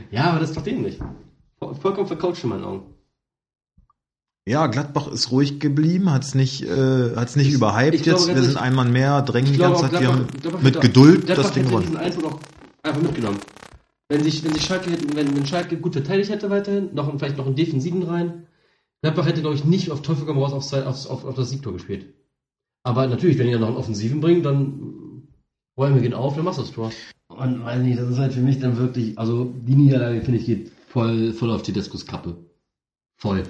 Ja, 0.09 0.32
aber 0.32 0.39
das 0.39 0.49
ist 0.49 0.55
doch 0.57 0.63
dämlich. 0.63 0.97
Voll- 1.59 1.76
Vollkommen 1.76 2.07
vercoacht 2.07 2.43
in 2.43 2.49
meinen 2.49 2.63
Augen. 2.63 2.82
Ja, 4.47 4.65
Gladbach 4.65 5.07
ist 5.09 5.30
ruhig 5.30 5.59
geblieben, 5.59 6.11
hat's 6.11 6.34
nicht, 6.34 6.63
äh, 6.63 7.15
hat's 7.15 7.36
nicht 7.36 7.49
Ich- 7.49 7.53
überhyped 7.53 7.93
ich 7.99 8.05
jetzt. 8.07 8.28
Wir 8.34 8.41
sind 8.41 8.57
ein 8.57 8.74
Mann 8.74 8.91
mehr, 8.91 9.22
drängen 9.22 9.51
die 9.51 9.59
ganze 9.59 9.82
Zeit. 9.91 10.01
Wir 10.01 10.07
haben 10.07 10.26
mit 10.63 10.82
Geduld 10.82 11.28
Gladbach 11.28 11.43
das 11.43 11.53
Ding 11.53 11.65
gewonnen. 11.65 11.95
auch 11.97 12.39
einfach 12.82 13.01
mitgenommen. 13.03 13.38
Wenn 14.10 14.24
sich, 14.24 14.43
wenn 14.43 14.53
sich 14.53 14.64
Schalke 14.64 14.89
hätten, 14.89 15.16
wenn, 15.16 15.36
wenn 15.36 15.45
Schalke 15.45 15.78
gut 15.78 15.93
verteidigt 15.93 16.32
hätte 16.32 16.49
weiterhin, 16.49 16.93
noch, 16.95 17.16
vielleicht 17.18 17.38
noch 17.38 17.45
einen 17.45 17.55
Defensiven 17.55 18.03
rein, 18.03 18.47
Gladbach 19.01 19.28
hätte, 19.28 19.41
glaube 19.41 19.55
ich, 19.55 19.64
nicht 19.64 19.91
auf 19.91 20.01
Teufel 20.01 20.26
komm 20.26 20.39
raus 20.39 20.51
aufs, 20.51 20.74
aufs, 20.74 21.07
auf, 21.07 21.24
auf 21.24 21.36
das 21.36 21.51
Siegtor 21.51 21.74
gespielt. 21.74 22.14
Aber 22.84 23.07
natürlich, 23.07 23.38
wenn 23.38 23.51
dann 23.51 23.62
noch 23.62 23.68
einen 23.68 23.78
Offensiven 23.78 24.20
bringen, 24.20 24.43
dann 24.43 25.28
räumen 25.78 25.95
wir 25.95 26.03
ihn 26.03 26.14
auf, 26.14 26.36
dann 26.36 26.43
machst 26.43 26.60
du 26.60 26.64
das 26.64 26.72
Tor. 26.72 26.91
Und 27.28 27.64
weiß 27.64 27.82
nicht, 27.82 27.99
das 27.99 28.10
ist 28.10 28.18
halt 28.18 28.34
für 28.34 28.41
mich 28.41 28.60
dann 28.60 28.78
wirklich, 28.78 29.18
also 29.18 29.45
die 29.45 29.76
Niederlage, 29.76 30.22
finde 30.22 30.39
ich, 30.39 30.45
geht 30.45 30.72
voll, 30.89 31.32
voll 31.32 31.51
auf 31.51 31.62
die 31.62 31.72
Diskuskappe. 31.72 32.36
Voll. 33.18 33.43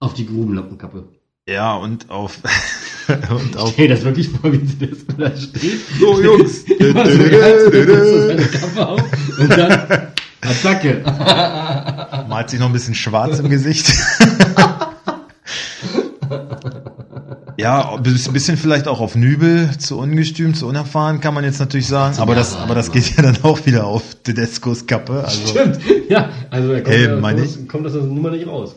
Auf 0.00 0.14
die 0.14 0.26
Grubenlampenkappe. 0.26 1.08
Ja, 1.46 1.76
und 1.76 2.10
auf, 2.10 2.40
und 3.30 3.56
auf, 3.56 3.76
Hey, 3.76 3.88
das 3.88 4.02
wirklich 4.04 4.28
vor, 4.28 4.52
wie 4.52 4.58
Tedesco 4.58 5.12
da 5.18 5.30
steht. 5.36 5.80
so 5.98 6.20
Jungs. 6.22 6.64
So 6.80 6.86
so 8.74 9.42
und 9.42 9.50
dann 9.50 9.72
Attacke. 10.42 11.02
Malt 12.28 12.50
sich 12.50 12.58
noch 12.60 12.66
ein 12.66 12.72
bisschen 12.72 12.94
schwarz 12.94 13.38
im 13.38 13.48
Gesicht. 13.50 13.92
Ja, 17.56 17.94
ein 17.94 18.02
bisschen 18.02 18.56
vielleicht 18.56 18.88
auch 18.88 19.00
auf 19.00 19.14
Nübel, 19.16 19.76
zu 19.78 19.98
ungestüm, 19.98 20.54
zu 20.54 20.66
unerfahren, 20.66 21.20
kann 21.20 21.34
man 21.34 21.44
jetzt 21.44 21.60
natürlich 21.60 21.86
sagen. 21.88 22.16
Aber 22.18 22.34
das, 22.34 22.56
aber 22.56 22.74
das 22.74 22.90
geht 22.90 23.14
ja 23.16 23.22
dann 23.22 23.36
auch 23.42 23.66
wieder 23.66 23.84
auf 23.86 24.02
Tedescos 24.22 24.86
Kappe. 24.86 25.24
Also, 25.24 25.46
Stimmt. 25.48 25.78
Ja, 26.08 26.30
also 26.50 26.72
da 26.72 26.80
kommt, 26.80 26.94
Hey, 26.96 27.08
meine 27.20 27.42
kommt, 27.42 27.56
das- 27.58 27.68
kommt 27.68 27.86
das 27.86 27.92
aus 27.94 28.00
der 28.02 28.08
Nummer 28.08 28.30
nicht 28.30 28.46
raus. 28.46 28.76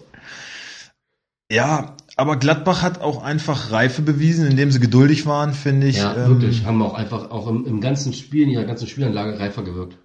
ja, 1.50 1.96
Aber 2.16 2.38
Gladbach 2.38 2.82
hat 2.84 3.02
auch 3.02 3.24
einfach 3.24 3.72
Reife 3.72 4.02
bewiesen, 4.02 4.46
indem 4.46 4.72
sie 4.72 4.80
geduldig 4.80 5.26
waren, 5.26 5.54
finde 5.54 5.88
ich. 5.88 5.98
Ja, 5.98 6.16
Ähm, 6.16 6.30
wirklich. 6.30 6.66
Haben 6.66 6.82
auch 6.82 6.94
einfach 6.94 7.32
auch 7.32 7.48
im, 7.48 7.66
im 7.66 7.82
ganzen 7.82 8.14
Spiel, 8.14 8.44
in 8.44 8.50
ihrer 8.50 8.66
ganzen 8.66 8.88
Spielanlage 8.88 9.40
reifer 9.40 9.64
gewirkt. 9.64 9.98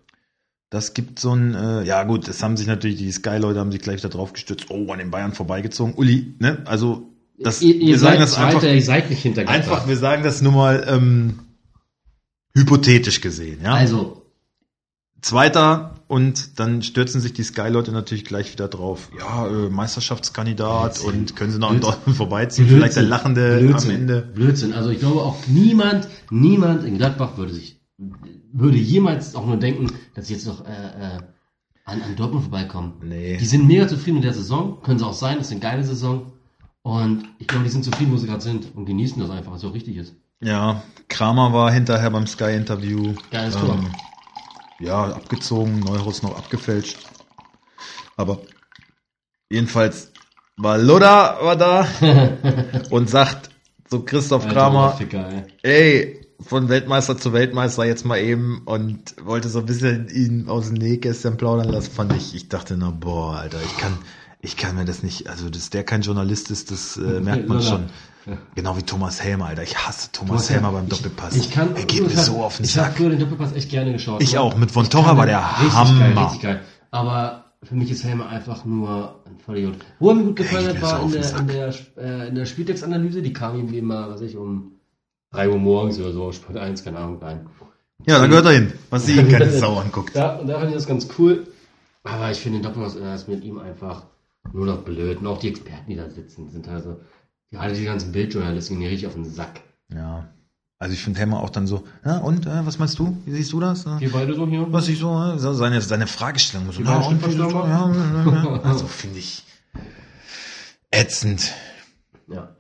Das 0.71 0.95
gibt 0.95 1.19
so 1.19 1.35
ein, 1.35 1.55
äh, 1.55 1.83
ja 1.85 2.05
gut, 2.05 2.29
es 2.29 2.43
haben 2.43 2.57
sich 2.57 2.67
natürlich 2.67 2.97
die 2.97 3.11
Sky-Leute 3.11 3.59
haben 3.59 3.73
sich 3.73 3.81
gleich 3.81 4.03
da 4.03 4.09
drauf 4.09 4.33
gestützt, 4.33 4.67
oh, 4.71 4.91
an 4.93 4.99
den 4.99 5.11
Bayern 5.11 5.33
vorbeigezogen. 5.33 5.95
Uli, 5.95 6.35
ne? 6.39 6.63
Also 6.67 7.09
das, 7.39 7.63
ihr, 7.63 7.75
ihr 7.75 7.87
wir 7.89 7.99
sagen 7.99 8.19
das 8.21 8.37
einfach, 8.37 8.61
Zweiter, 8.61 8.75
ihr 8.75 8.83
seid 8.83 9.09
nicht 9.11 9.23
hinter 9.23 9.45
Gladbach. 9.45 9.73
einfach, 9.73 9.89
wir 9.89 9.97
sagen 9.97 10.23
das 10.23 10.43
nur 10.43 10.53
mal 10.53 10.87
ähm, 10.89 11.39
hypothetisch 12.55 13.21
gesehen, 13.21 13.61
ja. 13.63 13.75
Also, 13.75 14.27
Zweiter 15.23 15.95
und 16.09 16.59
dann 16.59 16.83
stürzen 16.83 17.21
sich 17.21 17.35
die 17.35 17.43
Sky-Leute 17.43 17.93
natürlich 17.93 18.25
gleich 18.25 18.51
wieder 18.53 18.67
drauf. 18.67 19.11
Ja, 19.19 19.47
äh, 19.47 19.69
Meisterschaftskandidat 19.69 20.95
Blödsinn. 20.95 21.21
und 21.21 21.37
können 21.37 21.53
sie 21.53 21.59
noch 21.59 21.69
an 21.69 21.77
Blödsinn. 21.77 21.93
Dortmund 21.93 22.17
vorbeiziehen. 22.17 22.67
Vielleicht 22.69 22.97
der 22.97 23.03
Blödsinn. 23.03 23.09
Lachende 23.11 23.59
Blödsinn. 23.59 23.91
am 23.91 23.97
Ende. 23.97 24.23
Blödsinn. 24.23 24.73
Also 24.73 24.91
ich 24.91 24.99
glaube 24.99 25.21
auch 25.23 25.37
niemand, 25.47 26.09
niemand 26.31 26.85
in 26.85 26.97
Gladbach 26.97 27.37
würde 27.37 27.53
sich, 27.53 27.81
würde 28.53 28.79
jemals 28.79 29.35
auch 29.35 29.47
nur 29.47 29.59
denken, 29.59 29.93
dass 30.15 30.27
sie 30.29 30.35
jetzt 30.35 30.47
noch 30.47 30.67
äh, 30.67 30.71
äh, 30.71 31.19
an, 31.85 32.03
an 32.03 32.17
Dortmund 32.17 32.45
vorbeikommen. 32.45 32.95
Nee. 33.03 33.37
Die 33.37 33.47
sind 33.47 33.67
mega 33.67 33.87
zufrieden 33.87 34.17
mit 34.17 34.25
der 34.25 34.35
Saison, 34.35 34.81
können 34.83 34.99
sie 34.99 35.07
auch 35.07 35.13
sein, 35.13 35.37
das 35.37 35.49
ist 35.49 35.53
eine 35.53 35.61
geile 35.61 35.85
Saison. 35.85 36.33
Und 36.83 37.25
ich 37.39 37.47
glaube, 37.47 37.65
die 37.65 37.71
sind 37.71 37.85
zufrieden, 37.85 38.13
wo 38.13 38.17
sie 38.17 38.27
gerade 38.27 38.43
sind 38.43 38.75
und 38.75 38.87
genießen 38.87 39.21
das 39.21 39.31
einfach, 39.31 39.53
was 39.53 39.61
so 39.61 39.69
richtig 39.69 39.97
ist. 39.97 40.15
Ja, 40.41 40.83
Kramer 41.09 41.53
war 41.53 41.71
hinterher 41.71 42.11
beim 42.11 42.27
Sky-Interview. 42.27 43.15
Geiles 43.31 43.57
Tor. 43.57 43.75
Ähm, 43.75 43.89
ja, 44.81 45.05
abgezogen, 45.05 45.81
Neuhaus 45.81 46.23
noch 46.23 46.37
abgefälscht. 46.37 46.99
Aber 48.17 48.41
jedenfalls 49.51 50.13
war 50.57 50.79
Loda 50.79 51.39
war 51.43 51.57
da 51.57 51.87
und 52.91 53.09
sagt 53.09 53.51
so 53.89 54.03
Christoph 54.03 54.45
Alter, 54.45 54.55
Kramer, 54.55 54.93
Ficker, 54.93 55.29
ey. 55.31 55.45
ey, 55.63 56.29
von 56.41 56.69
Weltmeister 56.69 57.17
zu 57.17 57.33
Weltmeister 57.33 57.85
jetzt 57.85 58.05
mal 58.05 58.19
eben 58.19 58.63
und 58.65 59.15
wollte 59.25 59.49
so 59.49 59.61
ein 59.61 59.67
bisschen 59.67 60.09
ihn 60.09 60.49
aus 60.49 60.67
dem 60.67 60.75
Nähkästchen 60.75 61.37
plaudern 61.37 61.69
lassen, 61.69 61.91
fand 61.91 62.13
ich, 62.15 62.35
ich 62.35 62.49
dachte, 62.49 62.77
na 62.77 62.91
boah, 62.91 63.37
Alter, 63.37 63.59
ich 63.65 63.77
kann, 63.79 63.99
ich 64.41 64.57
kann 64.57 64.77
mir 64.77 64.85
das 64.85 65.03
nicht, 65.03 65.29
also 65.29 65.49
dass 65.49 65.71
der 65.71 65.85
kein 65.85 66.03
Journalist 66.03 66.51
ist, 66.51 66.71
das 66.71 66.97
äh, 66.97 67.21
merkt 67.21 67.49
man 67.49 67.63
schon. 67.63 67.91
Genau 68.55 68.77
wie 68.77 68.83
Thomas 68.83 69.23
Helmer, 69.23 69.47
Alter. 69.47 69.63
Ich 69.63 69.77
hasse 69.77 70.11
Thomas 70.13 70.29
Thomas 70.29 70.51
Helmer 70.51 70.67
Helmer, 70.69 70.79
beim 70.79 70.85
ich- 70.87 70.91
Doppelpass. 70.91 71.37
Ich 71.37 71.51
kann, 71.51 71.77
er 71.77 71.85
geht 71.85 72.03
mir 72.03 72.11
so 72.17 72.43
auf 72.43 72.57
den 72.57 72.65
Ich 72.65 72.77
habe 72.77 72.89
Sack. 72.89 72.97
früher 72.97 73.11
den 73.11 73.19
Doppelpass 73.21 73.53
echt 73.53 73.71
gerne 73.71 73.93
geschaut. 73.93 74.23
Ich 74.23 74.33
ne? 74.35 74.41
auch. 74.41 74.57
Mit 74.57 74.71
Von 74.71 74.85
Ich 74.85 74.89
Torra 74.91 75.17
war 75.17 75.27
der 75.27 75.39
richtig 75.61 75.75
Hammer. 75.75 75.99
Geil, 76.15 76.19
richtig 76.25 76.43
geil. 76.43 76.61
Aber 76.91 77.45
für 77.63 77.75
mich 77.75 77.91
ist 77.91 78.05
Helmer 78.05 78.29
einfach 78.29 78.65
nur 78.65 79.21
ein 79.27 79.39
Vollidiot. 79.45 79.75
Wo 79.99 80.11
er 80.11 80.15
mir 80.15 80.25
gut 80.25 80.37
gefallen 80.37 80.69
hat, 80.69 80.83
war 80.83 81.03
in 81.03 81.11
der, 81.13 81.39
in 81.39 81.47
der, 81.49 81.75
äh, 81.97 82.29
in 82.29 82.35
der 82.35 82.47
Spieltextanalyse. 82.47 83.23
Die 83.23 83.33
kam 83.33 83.59
ihm 83.59 83.71
wie 83.71 83.79
immer, 83.79 84.09
was 84.09 84.21
weiß 84.21 84.31
ich, 84.31 84.37
um 84.37 84.73
3 85.33 85.49
Uhr 85.51 85.59
morgens 85.59 85.99
oder 85.99 86.13
so, 86.13 86.33
Sport 86.33 86.59
1, 86.59 86.85
keine 86.85 86.99
Ahnung, 86.99 87.19
nein. 87.21 87.47
Ja, 88.07 88.19
da 88.21 88.27
gehört 88.27 88.47
er 88.47 88.53
hin. 88.53 88.73
Was 88.91 89.07
sich 89.07 89.17
ihn 89.17 89.29
keine 89.33 89.51
Sau 89.51 89.77
anguckt. 89.79 90.15
Ja, 90.15 90.37
und 90.37 90.47
da 90.47 90.59
fand 90.59 90.69
ich 90.71 90.75
das 90.75 90.87
ganz 90.87 91.09
cool. 91.19 91.47
Aber 92.05 92.31
ich 92.31 92.39
finde 92.39 92.59
den 92.61 92.63
Doppelpass 92.65 92.97
äh, 92.97 93.15
ist 93.15 93.29
mit 93.29 93.45
ihm 93.45 93.59
einfach 93.59 94.05
nur 94.53 94.67
noch 94.67 94.79
blöd. 94.79 95.19
Und 95.19 95.27
auch 95.27 95.39
die 95.39 95.49
Experten, 95.49 95.91
die 95.91 95.97
da 95.97 96.09
sitzen, 96.09 96.49
sind 96.51 96.69
also, 96.69 97.01
gerade 97.51 97.75
die 97.75 97.85
ganzen 97.85 98.13
Bildjournalisten 98.13 98.77
gehen 98.77 98.85
mir 98.85 98.91
richtig 98.91 99.09
auf 99.09 99.15
den 99.15 99.25
Sack. 99.25 99.61
Ja. 99.93 100.29
Also 100.81 100.95
ich 100.95 101.03
finde 101.03 101.19
Helmer 101.19 101.43
auch 101.43 101.51
dann 101.51 101.67
so, 101.67 101.85
ja, 102.05 102.19
und, 102.19 102.47
äh, 102.47 102.65
was 102.65 102.79
meinst 102.79 102.99
du? 103.01 103.17
Wie 103.25 103.33
siehst 103.33 103.53
du 103.53 103.59
das? 103.59 103.85
Wir 103.85 104.13
beide 104.13 104.35
so 104.35 104.47
hier. 104.47 104.73
Was 104.73 104.87
ich 104.89 104.99
so, 104.99 105.13
äh, 105.21 105.39
so 105.39 105.53
seine, 105.53 105.83
seine 105.83 106.07
Fragestellung. 106.07 106.71
So, 106.71 106.83
ja, 106.83 106.99
und, 106.99 107.21
Stückverstärker? 107.21 107.69
ja, 107.69 107.93
ja. 107.93 108.61
Also 108.63 108.87
finde 108.87 109.19
ich 109.19 109.43
ätzend. 110.91 111.53
Ja. 112.29 112.55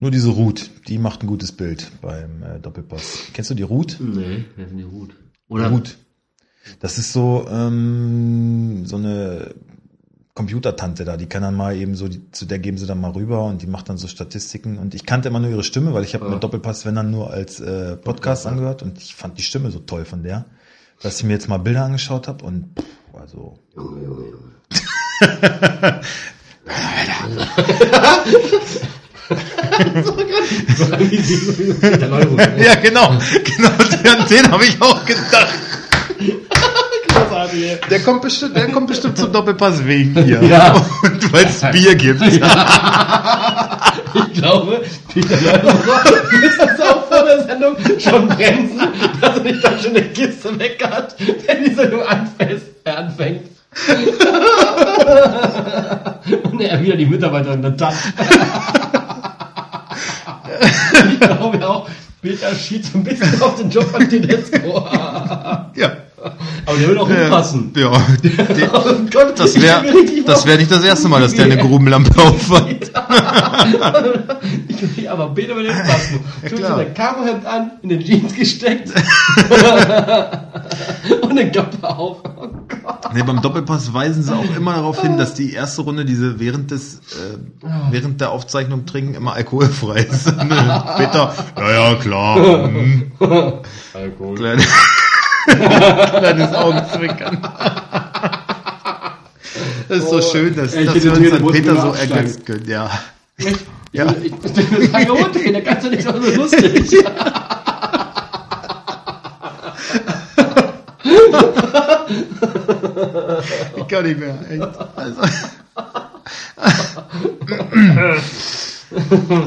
Nur 0.00 0.10
diese 0.10 0.30
Ruth, 0.30 0.70
die 0.88 0.98
macht 0.98 1.22
ein 1.22 1.28
gutes 1.28 1.52
Bild 1.52 1.90
beim 2.02 2.42
äh, 2.42 2.58
Doppelpass. 2.58 3.28
Kennst 3.32 3.50
du 3.50 3.54
die 3.54 3.62
Ruth? 3.62 3.98
Nee, 4.00 4.44
wer 4.56 4.68
sind 4.68 4.78
die 4.78 4.84
Hut? 4.84 5.14
Oder 5.48 5.70
Ruth. 5.70 5.96
Das 6.80 6.98
ist 6.98 7.12
so, 7.12 7.46
ähm, 7.48 8.84
so 8.86 8.96
eine 8.96 9.54
Computertante 10.34 11.04
da, 11.04 11.16
die 11.16 11.26
kann 11.26 11.42
dann 11.42 11.54
mal 11.54 11.76
eben 11.76 11.94
so, 11.94 12.08
die, 12.08 12.28
zu 12.32 12.44
der 12.44 12.58
geben 12.58 12.76
sie 12.76 12.86
dann 12.86 13.00
mal 13.00 13.12
rüber 13.12 13.44
und 13.44 13.62
die 13.62 13.68
macht 13.68 13.88
dann 13.88 13.98
so 13.98 14.08
Statistiken 14.08 14.78
und 14.78 14.92
ich 14.94 15.06
kannte 15.06 15.28
immer 15.28 15.38
nur 15.38 15.48
ihre 15.50 15.62
Stimme, 15.62 15.94
weil 15.94 16.02
ich 16.02 16.14
habe 16.14 16.24
Ja. 16.24 16.30
mir 16.32 16.40
Doppelpass, 16.40 16.84
wenn 16.84 16.96
dann 16.96 17.12
nur 17.12 17.30
als 17.32 17.60
äh, 17.60 17.96
Podcast 17.96 18.44
ja. 18.44 18.50
angehört 18.50 18.82
und 18.82 18.98
ich 18.98 19.14
fand 19.14 19.38
die 19.38 19.42
Stimme 19.42 19.70
so 19.70 19.78
toll 19.78 20.04
von 20.04 20.24
der, 20.24 20.46
dass 21.02 21.18
ich 21.18 21.24
mir 21.24 21.34
jetzt 21.34 21.48
mal 21.48 21.58
Bilder 21.58 21.84
angeschaut 21.84 22.26
habe 22.26 22.44
und 22.44 22.76
pff, 22.76 22.84
also 23.20 23.58
Junge, 23.76 24.02
Junge, 24.02 24.24
Junge. 24.26 26.00
ja 32.58 32.74
genau, 32.76 33.18
genau 33.44 33.70
den, 33.70 34.26
den 34.28 34.50
habe 34.50 34.64
ich 34.64 34.80
auch 34.80 35.04
gedacht. 35.04 35.54
Großartig. 37.28 37.78
Der 37.90 38.00
kommt 38.00 38.22
bestimmt, 38.22 38.56
der 38.56 38.68
kommt 38.70 38.86
bestimmt 38.88 39.16
zum 39.18 39.32
Doppelpass 39.32 39.84
wegen 39.86 40.16
ihr 40.26 40.42
Ja. 40.42 40.74
und 41.02 41.32
weil 41.32 41.44
es 41.46 41.60
Bier 41.72 41.94
gibt. 41.94 42.20
Ich 44.16 44.32
glaube, 44.40 44.80
Peter 45.12 45.36
Neururer 45.40 46.00
müsste 46.40 46.68
es 46.72 46.80
auch 46.80 47.04
vor 47.08 47.24
der 47.24 47.42
Sendung 47.44 47.74
schon 47.98 48.28
bremsen, 48.28 48.80
dass 49.20 49.36
er 49.36 49.42
nicht 49.42 49.64
dann 49.64 49.78
schon 49.80 49.90
eine 49.90 50.02
Kiste 50.02 50.56
weg 50.58 50.80
hat, 50.88 51.16
wenn 51.18 51.64
die 51.64 51.74
Sendung 51.74 52.02
anfängt. 52.02 53.42
Und 56.44 56.60
er 56.60 56.80
wieder 56.80 56.96
die 56.96 57.06
Mitarbeiterin 57.06 57.60
dann 57.62 57.76
tanzt. 57.76 58.04
ich 61.12 61.20
glaube 61.20 61.68
auch, 61.68 61.88
Peter 62.22 62.54
schied 62.54 62.84
so 62.86 62.98
ein 62.98 63.04
bisschen 63.04 63.42
auf 63.42 63.56
den 63.56 63.68
Job 63.70 63.90
von 63.90 64.08
Tedesco. 64.08 64.88
Ja. 65.74 65.92
Aber 66.66 66.78
der 66.78 66.88
will 66.88 66.98
auch 66.98 67.08
hinpassen. 67.08 67.72
Ja, 67.76 67.92
der, 68.22 68.74
Oh 68.74 68.94
Gott, 69.12 69.38
Das 69.38 69.60
wäre 69.60 69.84
das 70.24 70.46
wär 70.46 70.56
nicht 70.56 70.70
das 70.70 70.84
erste 70.84 71.08
Mal, 71.08 71.20
dass 71.20 71.34
der 71.34 71.44
eine 71.46 71.56
Grubenlampe 71.64 72.10
aufhat. 72.20 72.90
Ich 74.68 74.96
will 74.96 75.08
aber 75.08 75.28
Peter 75.34 75.56
will 75.56 75.72
hinpassen. 75.72 76.20
Tut 76.48 76.58
klar. 76.58 76.74
so 76.74 76.80
ein 76.80 76.94
Karohemd 76.94 77.46
an, 77.46 77.72
in 77.82 77.88
den 77.88 78.04
Jeans 78.04 78.34
gesteckt. 78.34 78.90
Und 81.22 81.30
eine 81.30 81.50
Kappe 81.50 81.88
auf. 81.88 82.18
Oh 82.24 82.48
Gott. 82.68 83.14
Nee, 83.14 83.22
beim 83.22 83.40
Doppelpass 83.40 83.94
weisen 83.94 84.22
sie 84.22 84.34
auch 84.34 84.56
immer 84.56 84.74
darauf 84.74 85.00
hin, 85.00 85.16
dass 85.16 85.34
die 85.34 85.52
erste 85.52 85.82
Runde, 85.82 86.04
diese 86.04 86.38
während 86.40 86.70
des, 86.70 86.96
äh, 86.96 87.38
während 87.90 88.20
der 88.20 88.32
Aufzeichnung 88.32 88.86
trinken, 88.86 89.14
immer 89.14 89.34
alkoholfrei 89.34 90.00
ist. 90.00 90.26
Peter, 90.26 91.34
ja, 91.56 91.70
ja, 91.70 91.94
klar. 91.94 92.36
Hm. 92.36 93.12
Alkohol. 93.94 94.58
Kleine, 95.56 96.18
kleines 96.18 96.54
Augenzwinkern. 96.54 97.38
Das 99.88 99.98
ist 99.98 100.10
so 100.10 100.22
schön, 100.22 100.54
dass, 100.56 100.72
dass 100.72 101.04
wir 101.04 101.12
uns 101.12 101.32
an 101.32 101.46
Peter 101.46 101.80
so 101.80 101.92
ergötzen 101.92 102.44
können. 102.44 102.68
Ja. 102.68 102.90
Ja. 103.38 103.50
Ja. 103.92 104.12
Ich, 104.22 104.32
ich 104.32 104.70
bin 104.70 104.90
sagen, 104.90 105.10
rot 105.10 105.32
gehen, 105.34 105.52
da 105.52 105.60
kannst 105.60 105.86
du 105.86 105.90
nicht 105.90 106.02
so 106.02 106.10
lustig. 106.10 107.04
Ich 113.76 113.88
kann 113.88 114.04
nicht 114.04 114.18
mehr. 114.18 114.38
Echt. 114.48 114.62
Also. 114.96 115.20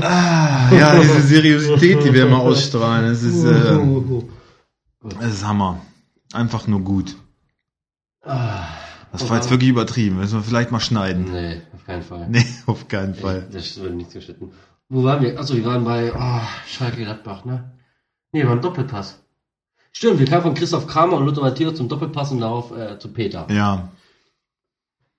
ah, 0.01 0.71
ja, 0.71 0.99
diese 0.99 1.21
Seriosität, 1.21 2.03
die 2.03 2.13
wir 2.13 2.25
immer 2.27 2.39
ausstrahlen, 2.39 3.09
das 3.09 3.23
ist, 3.23 3.43
äh, 3.43 3.79
das 5.19 5.34
ist 5.34 5.45
Hammer. 5.45 5.81
Einfach 6.33 6.67
nur 6.67 6.81
gut. 6.81 7.15
Das 8.23 9.29
war 9.29 9.37
jetzt 9.37 9.49
wirklich 9.49 9.69
übertrieben. 9.69 10.17
Müssen 10.17 10.39
wir 10.39 10.43
vielleicht 10.43 10.71
mal 10.71 10.79
schneiden. 10.79 11.31
Nee, 11.31 11.61
auf 11.73 11.85
keinen 11.85 12.03
Fall. 12.03 12.27
Nee, 12.29 12.45
auf 12.65 12.87
keinen 12.87 13.15
Fall. 13.15 13.47
Das 13.51 13.79
wird 13.79 13.95
nichts 13.95 14.13
geschnitten. 14.13 14.51
Wo 14.89 15.03
waren 15.03 15.21
wir? 15.21 15.39
Achso, 15.39 15.55
wir 15.55 15.65
waren 15.65 15.83
bei 15.83 16.13
oh, 16.13 16.41
Schalke 16.67 17.03
Gladbach, 17.03 17.45
ne? 17.45 17.71
Nee, 18.31 18.43
beim 18.43 18.61
Doppelpass. 18.61 19.19
Stimmt, 19.91 20.19
wir 20.19 20.27
kamen 20.27 20.43
von 20.43 20.53
Christoph 20.53 20.87
Kramer 20.87 21.17
und 21.17 21.25
Luther 21.25 21.41
Matthäus 21.41 21.75
zum 21.75 21.89
Doppelpass 21.89 22.31
und 22.31 22.41
darauf 22.41 22.71
äh, 22.71 22.99
zu 22.99 23.11
Peter. 23.11 23.47
Ja. 23.49 23.89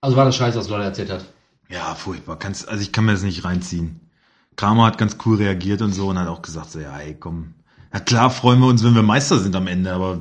Also 0.00 0.16
war 0.16 0.24
das 0.24 0.36
scheiße, 0.36 0.58
was 0.58 0.68
Leute 0.68 0.84
erzählt 0.84 1.10
hat. 1.10 1.24
Ja, 1.68 1.94
furchtbar. 1.94 2.38
Kannst, 2.38 2.68
also 2.68 2.80
ich 2.80 2.92
kann 2.92 3.04
mir 3.04 3.12
das 3.12 3.22
nicht 3.22 3.44
reinziehen. 3.44 4.00
Kramer 4.56 4.86
hat 4.86 4.98
ganz 4.98 5.16
cool 5.24 5.36
reagiert 5.36 5.82
und 5.82 5.92
so 5.92 6.08
und 6.08 6.18
hat 6.18 6.28
auch 6.28 6.42
gesagt, 6.42 6.70
so, 6.70 6.80
ja, 6.80 6.96
ey, 6.98 7.14
komm. 7.18 7.54
Ja 7.92 8.00
klar 8.00 8.30
freuen 8.30 8.60
wir 8.60 8.66
uns, 8.66 8.84
wenn 8.84 8.94
wir 8.94 9.02
Meister 9.02 9.38
sind 9.38 9.56
am 9.56 9.66
Ende, 9.66 9.92
aber 9.92 10.20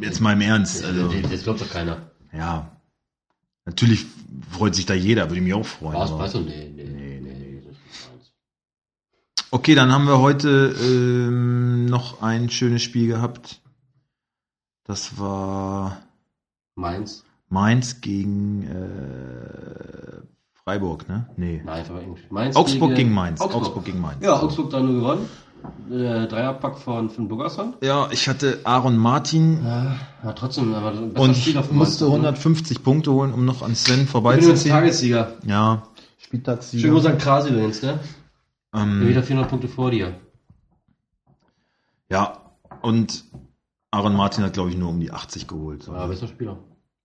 jetzt 0.00 0.20
mal 0.20 0.32
im 0.32 0.40
Ernst. 0.40 0.84
Also, 0.84 1.08
Das, 1.08 1.42
glaubt 1.42 1.60
doch 1.60 1.70
keiner. 1.70 2.10
ja. 2.32 2.68
Natürlich 3.64 4.06
freut 4.50 4.74
sich 4.74 4.86
da 4.86 4.94
jeder, 4.94 5.26
würde 5.30 5.36
ich 5.36 5.42
mich 5.42 5.54
auch 5.54 5.64
freuen. 5.64 5.94
Was, 5.94 6.32
du? 6.32 6.40
Nee, 6.40 6.68
nee, 6.74 6.84
Nee, 6.84 7.20
nee. 7.20 7.62
Okay, 9.52 9.76
dann 9.76 9.92
haben 9.92 10.06
wir 10.06 10.18
heute 10.18 10.74
ähm, 10.82 11.86
noch 11.86 12.22
ein 12.22 12.50
schönes 12.50 12.82
Spiel 12.82 13.06
gehabt. 13.06 13.60
Das 14.84 15.16
war 15.18 16.02
Meins. 16.74 17.24
Mainz 17.48 18.00
gegen 18.00 18.64
äh, 18.66 20.22
Freiburg, 20.54 21.08
ne? 21.08 21.28
Nee. 21.36 21.62
Nein. 21.64 21.84
Mainz 22.30 22.56
Augsburg 22.56 22.94
gegen 22.94 23.12
Mainz. 23.12 23.40
Augsburg, 23.40 23.62
Augsburg 23.62 23.84
gegen 23.84 24.00
Mainz. 24.00 24.24
Ja, 24.24 24.40
Augsburg 24.40 24.72
3-0 24.72 24.86
gewonnen. 24.94 25.28
Äh, 25.90 26.26
Dreierpack 26.26 26.78
von, 26.78 27.10
von 27.10 27.28
Burgerson. 27.28 27.74
Ja, 27.82 28.08
ich 28.10 28.28
hatte 28.28 28.60
Aaron 28.64 28.96
Martin 28.96 29.64
Ja, 29.64 29.96
ja, 30.24 30.32
trotzdem, 30.32 30.74
aber 30.74 30.90
ein 30.90 31.12
besser 31.12 31.24
und 31.28 31.36
Spieler 31.36 31.62
von 31.62 31.76
musste 31.76 32.04
Mainz, 32.04 32.22
ne? 32.22 32.28
150 32.28 32.82
Punkte 32.82 33.12
holen, 33.12 33.32
um 33.32 33.44
noch 33.44 33.62
an 33.62 33.74
Sven 33.74 33.94
Ich 33.94 34.00
bin 34.00 34.08
vorbeizuziehen. 34.08 34.74
Tagessieger. 34.74 35.32
Ja, 35.46 35.82
Spieltagssieger. 36.18 36.88
Gruß 36.90 37.06
an 37.06 37.18
Krasi 37.18 37.50
übrigens, 37.50 37.82
ne? 37.82 38.00
Bin 38.72 38.80
Ähm, 38.82 39.08
wieder 39.08 39.22
400 39.22 39.50
Punkte 39.50 39.68
vor 39.68 39.90
dir. 39.90 40.14
ja, 42.10 42.38
und 42.80 43.24
Aaron 43.90 44.14
Martin 44.14 44.44
hat, 44.44 44.54
glaube 44.54 44.70
ich, 44.70 44.76
nur 44.76 44.88
um 44.88 44.98
die 45.00 45.10
80 45.12 45.46
geholt. 45.46 45.82
So. 45.82 45.92
Ja, 45.92 46.06
bester 46.06 46.26
Spieler. 46.28 46.58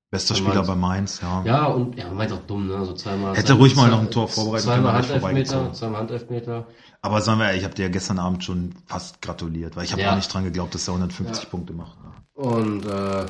Bester 0.10 0.36
Spieler 0.36 0.54
Mainz. 0.56 0.68
bei 0.68 0.76
Mainz, 0.76 1.22
ja. 1.22 1.42
Ja, 1.46 1.66
und 1.66 1.98
ja, 1.98 2.10
Mainz 2.12 2.32
auch 2.32 2.40
dumm, 2.48 2.68
ne? 2.68 2.76
Also 2.78 2.94
zweimal. 2.94 3.36
Hätte 3.36 3.54
ruhig 3.54 3.76
mal 3.76 3.90
noch 3.90 4.00
ein 4.00 4.10
Tor 4.10 4.30
vorbereiten 4.30 4.64
Zweimal 4.64 4.94
Handelfmeter, 4.94 5.74
zweimal 5.74 6.00
Handelfmeter. 6.02 6.66
Aber 7.02 7.20
sagen 7.22 7.40
wir, 7.40 7.48
ehrlich, 7.48 7.60
ich 7.60 7.66
habe 7.66 7.76
dir 7.76 7.84
ja 7.84 7.90
gestern 7.90 8.18
Abend 8.18 8.44
schon 8.44 8.74
fast 8.86 9.22
gratuliert, 9.22 9.76
weil 9.76 9.84
ich 9.84 9.92
habe 9.92 10.02
Ja. 10.02 10.12
auch 10.12 10.16
nicht 10.16 10.34
dran 10.34 10.46
geglaubt, 10.46 10.74
dass 10.76 10.88
er 10.88 10.94
150 10.94 11.44
Ja. 11.44 11.50
Punkte 11.50 11.74
macht. 11.74 11.98
Und 12.36 12.86
äh, 12.86 13.26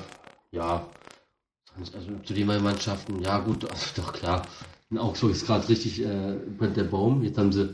ja, 0.52 0.86
also 1.96 2.12
zu 2.24 2.34
den 2.34 2.46
beiden 2.46 2.64
Mannschaften, 2.64 3.22
ja 3.24 3.40
gut, 3.40 3.64
also, 3.72 3.86
doch 3.96 4.14
klar. 4.14 4.44
In 4.90 5.00
Augsburg 5.00 5.32
ist 5.32 5.46
gerade 5.48 5.68
richtig, 5.68 6.02
äh, 6.06 6.36
brennt 6.58 6.78
der 6.78 6.86
Baum. 6.86 7.22
Jetzt 7.24 7.38
haben 7.40 7.52
sie. 7.52 7.70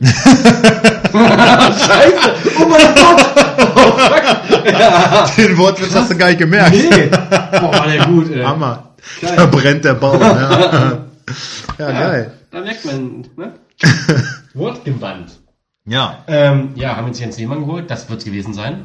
Scheiße! 1.12 2.34
Oh 2.58 2.66
mein 2.68 2.94
Gott! 2.94 3.26
Oh 3.76 3.98
fuck! 3.98 4.24
Ja. 4.66 5.26
Den 5.36 5.56
Wortwitz 5.58 5.94
hast 5.94 6.10
du 6.10 6.16
gar 6.16 6.28
nicht 6.28 6.38
gemerkt. 6.38 6.72
Nee! 6.74 7.06
Boah, 7.08 7.72
war 7.72 7.86
der 7.86 8.06
gut, 8.06 8.30
ey. 8.30 8.42
Hammer. 8.42 8.93
Geil. 9.20 9.36
Da 9.36 9.46
brennt 9.46 9.84
der 9.84 9.94
Baum. 9.94 10.20
Ja, 10.20 11.06
ja 11.78 11.90
geil. 11.92 12.38
Da 12.50 12.60
merkt 12.60 12.84
man, 12.84 13.26
ne? 13.36 13.54
Wortgewandt. 14.54 15.40
Ja, 15.86 16.24
Ähm, 16.26 16.70
ja, 16.76 16.96
haben 16.96 17.06
jetzt 17.08 17.20
Jens 17.20 17.36
Lehmann 17.38 17.60
geholt, 17.60 17.90
das 17.90 18.08
wird's 18.08 18.24
gewesen 18.24 18.54
sein. 18.54 18.84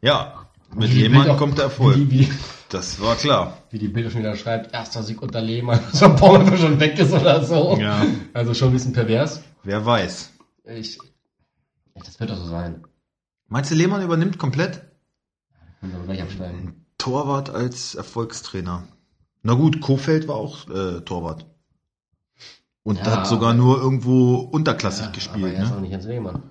ja. 0.00 0.40
Mit 0.76 0.90
Wie 0.90 1.02
Lehmann 1.02 1.30
auch- 1.30 1.38
kommt 1.38 1.56
der 1.58 1.66
Erfolg. 1.66 1.96
Wie, 1.96 2.10
wie, 2.10 2.32
Das 2.68 3.00
war 3.00 3.14
klar. 3.14 3.58
wie 3.70 3.78
die 3.78 3.86
Bilder 3.86 4.10
schon 4.10 4.20
wieder 4.22 4.34
schreibt, 4.34 4.74
erster 4.74 5.04
Sieg 5.04 5.22
unter 5.22 5.40
Lehmann, 5.40 5.78
so 5.92 6.06
ein 6.06 6.16
Baum 6.16 6.56
schon 6.56 6.80
weg 6.80 6.98
ist 6.98 7.12
oder 7.12 7.44
so. 7.44 7.76
Ja. 7.80 8.04
Also 8.32 8.54
schon 8.54 8.70
ein 8.70 8.72
bisschen 8.72 8.92
pervers. 8.92 9.40
Wer 9.62 9.86
weiß. 9.86 10.32
Ich, 10.76 10.98
das 11.94 12.18
wird 12.18 12.32
auch 12.32 12.36
so 12.36 12.46
sein. 12.46 12.82
Meinst 13.46 13.70
du, 13.70 13.76
Lehmann 13.76 14.02
übernimmt 14.02 14.36
komplett? 14.36 14.82
Können 15.78 15.92
wir 15.92 16.00
gleich 16.06 16.22
absteigen. 16.22 16.84
Torwart 16.98 17.50
als 17.50 17.94
Erfolgstrainer. 17.94 18.82
Na 19.46 19.52
gut, 19.54 19.80
Kofeld 19.82 20.26
war 20.26 20.36
auch 20.36 20.68
äh, 20.70 21.00
Torwart. 21.02 21.46
Und 22.82 22.98
Ja, 22.98 23.06
hat 23.18 23.26
sogar 23.26 23.52
nur 23.54 23.78
irgendwo 23.80 24.36
unterklassig 24.36 25.02
Ja, 25.02 25.06
aber 25.08 25.14
gespielt. 25.14 25.54
er 25.54 25.62
ist 25.64 25.70
auch 25.70 25.76
Ne? 25.76 25.82
nicht 25.82 25.90
Jens 25.92 26.06
Lehmann. 26.06 26.42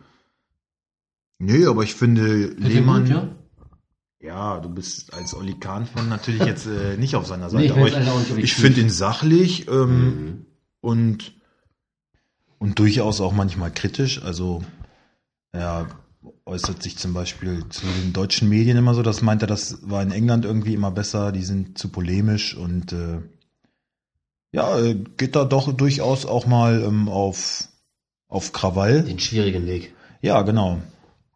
Nee, 1.39 1.65
aber 1.65 1.83
ich 1.83 1.95
finde, 1.95 2.45
Lehmann. 2.45 3.01
Gut, 3.05 3.09
ja? 3.11 3.27
Ja, 4.21 4.59
du 4.59 4.69
bist 4.69 5.13
als 5.13 5.35
Oli 5.35 5.59
Kahn-Fan 5.59 6.07
natürlich 6.07 6.45
jetzt 6.45 6.65
äh, 6.67 6.95
nicht 6.97 7.15
auf 7.15 7.25
seiner 7.27 7.47
Nee, 7.47 7.67
Seite. 7.67 7.87
ich 7.87 7.95
aber 7.95 8.19
bin 8.19 8.37
ich, 8.37 8.43
ich 8.45 8.53
finde 8.53 8.81
ihn 8.81 8.89
sachlich 8.89 9.67
ähm, 9.67 10.05
Mhm. 10.05 10.45
und, 10.79 11.33
und 12.59 12.77
durchaus 12.79 13.21
auch 13.21 13.33
manchmal 13.33 13.71
kritisch. 13.71 14.21
Also 14.23 14.63
er 15.51 15.87
äußert 16.45 16.83
sich 16.83 16.97
zum 16.97 17.13
Beispiel 17.13 17.63
zu 17.69 17.85
den 17.85 18.13
deutschen 18.13 18.49
Medien 18.49 18.77
immer 18.77 18.93
so, 18.93 19.01
das 19.01 19.21
meint 19.21 19.41
er, 19.41 19.47
das 19.47 19.89
war 19.89 20.01
in 20.01 20.11
England 20.11 20.45
irgendwie 20.45 20.73
immer 20.73 20.91
besser, 20.91 21.31
die 21.31 21.43
sind 21.43 21.77
zu 21.77 21.89
polemisch 21.89 22.55
und 22.55 22.91
äh, 22.91 23.21
ja, 24.51 24.77
äh, 24.77 24.95
geht 25.17 25.35
da 25.35 25.45
doch 25.45 25.73
durchaus 25.73 26.25
auch 26.25 26.45
mal 26.45 26.83
ähm, 26.83 27.09
auf, 27.09 27.67
auf 28.27 28.51
Krawall. 28.51 29.03
Den 29.03 29.19
schwierigen 29.19 29.65
Weg. 29.65 29.93
Ja, 30.21 30.41
genau. 30.43 30.79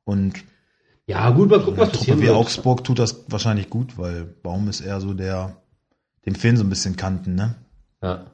Und 0.04 0.44
Ja, 1.08 1.30
gut, 1.32 1.50
mal 1.50 1.60
gucken, 1.60 1.78
was 1.78 1.90
Truppe 1.90 2.00
passieren 2.00 2.20
wie 2.20 2.26
wird. 2.26 2.36
Augsburg 2.36 2.84
tut 2.84 3.00
das 3.00 3.24
wahrscheinlich 3.30 3.70
gut, 3.70 3.98
weil 3.98 4.24
Baum 4.24 4.68
ist 4.68 4.82
eher 4.82 5.02
so 5.02 5.14
der, 5.14 5.56
dem 6.26 6.36
fehlen 6.36 6.58
so 6.58 6.64
ein 6.64 6.70
bisschen 6.70 6.96
Kanten, 6.96 7.36
ne? 7.36 7.56
Ja. 8.04 8.26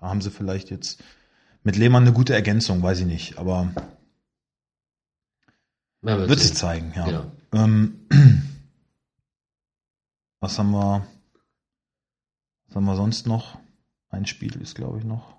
Da 0.00 0.08
haben 0.08 0.20
sie 0.20 0.30
vielleicht 0.30 0.70
jetzt 0.70 1.02
mit 1.62 1.76
Lehmann 1.76 2.02
eine 2.02 2.12
gute 2.12 2.34
Ergänzung, 2.34 2.82
weiß 2.82 3.00
ich 3.00 3.06
nicht, 3.06 3.38
aber 3.38 3.72
Ja, 6.04 6.18
wird's 6.18 6.28
wird 6.28 6.40
sich 6.40 6.54
zeigen, 6.54 6.92
ja. 6.94 7.04
Genau. 7.04 7.32
Ähm, 7.52 8.06
was 10.40 10.58
haben 10.58 10.70
wir, 10.70 11.06
was 12.66 12.76
haben 12.76 12.84
wir 12.84 12.96
sonst 12.96 13.26
noch? 13.26 13.58
Ein 14.10 14.26
Spiel 14.26 14.54
ist, 14.60 14.74
glaube 14.74 14.98
ich, 14.98 15.04
noch. 15.04 15.34